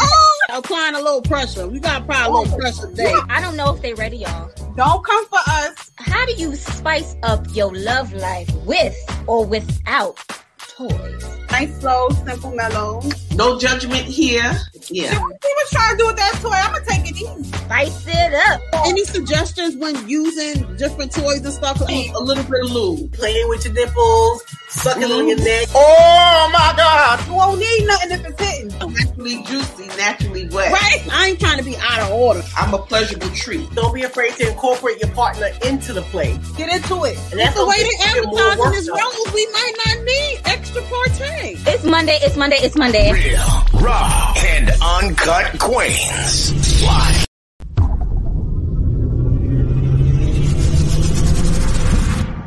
Applying 0.48 0.94
a 0.94 1.02
little 1.02 1.20
pressure. 1.20 1.68
We 1.68 1.78
got 1.78 1.98
to 1.98 2.04
apply 2.04 2.24
a 2.24 2.30
little 2.30 2.54
oh, 2.54 2.58
pressure 2.58 2.88
today. 2.88 3.12
I 3.28 3.42
don't 3.42 3.56
know 3.56 3.74
if 3.74 3.82
they 3.82 3.92
ready, 3.92 4.16
y'all. 4.16 4.50
Don't 4.76 5.04
come 5.04 5.26
for 5.26 5.40
us. 5.46 5.90
How 5.98 6.24
do 6.24 6.32
you 6.32 6.56
spice 6.56 7.16
up 7.22 7.44
your 7.54 7.74
love 7.74 8.14
life 8.14 8.50
with 8.64 8.96
or 9.26 9.44
without 9.44 10.16
toys? 10.56 11.31
Nice, 11.66 11.80
slow, 11.80 12.08
simple, 12.26 12.50
mellow. 12.52 13.02
No 13.34 13.58
judgment 13.58 14.04
here. 14.04 14.42
Yeah. 14.90 15.12
He 15.12 15.16
was 15.18 15.70
trying 15.70 15.92
to 15.92 15.96
do 15.98 16.06
with 16.08 16.16
that 16.16 16.32
toy. 16.42 16.50
I'm 16.50 16.72
gonna 16.72 16.84
take 16.84 17.08
it 17.10 17.16
easy. 17.16 17.52
Spice 17.56 18.04
it 18.08 18.34
up. 18.34 18.60
Any 18.86 19.04
suggestions 19.04 19.76
when 19.76 20.08
using 20.08 20.74
different 20.76 21.12
toys 21.12 21.44
and 21.44 21.52
stuff? 21.54 21.80
A 21.80 21.84
little 22.18 22.42
bit 22.44 22.64
of 22.64 22.70
lube. 22.72 23.12
Playing 23.12 23.48
with 23.48 23.64
your 23.64 23.74
nipples, 23.74 24.42
sucking 24.70 25.04
on 25.04 25.28
your 25.28 25.38
neck. 25.38 25.68
Oh 25.74 26.50
my 26.52 26.74
God. 26.76 27.26
You 27.28 27.34
won't 27.34 27.60
need 27.60 27.86
nothing 27.86 28.10
if 28.10 28.26
it's 28.26 28.42
hitting. 28.42 28.68
Naturally 28.92 29.42
juicy, 29.44 29.86
naturally 29.96 30.48
wet. 30.48 30.72
Right? 30.72 31.06
I 31.12 31.28
ain't 31.28 31.40
trying 31.40 31.58
to 31.58 31.64
be 31.64 31.76
out 31.76 32.00
of 32.00 32.10
order. 32.10 32.42
I'm 32.56 32.74
a 32.74 32.78
pleasurable 32.78 33.30
treat. 33.30 33.72
Don't 33.74 33.94
be 33.94 34.02
afraid 34.02 34.34
to 34.34 34.48
incorporate 34.50 34.98
your 35.00 35.10
partner 35.10 35.48
into 35.64 35.92
the 35.92 36.02
play. 36.02 36.38
Get 36.56 36.74
into 36.74 37.04
it. 37.04 37.16
And 37.30 37.38
that's 37.40 37.54
The 37.54 37.64
way 37.66 37.76
gonna 37.76 37.88
they 37.88 37.96
get 38.04 38.16
you 38.16 38.22
more 38.24 38.40
advertising 38.40 38.58
worked 38.58 38.76
this 38.76 38.88
up. 38.88 38.98
role, 38.98 39.34
we 39.34 39.46
might 39.52 39.72
not 39.86 40.04
need 40.04 40.40
extra 40.44 40.82
partay. 40.82 41.51
It's 41.54 41.84
Monday. 41.84 42.18
It's 42.22 42.36
Monday. 42.36 42.56
It's 42.56 42.76
Monday. 42.76 43.12
Real, 43.12 43.82
raw, 43.82 44.34
and 44.36 44.70
uncut 44.80 45.58
queens. 45.58 46.82
Live 46.82 47.26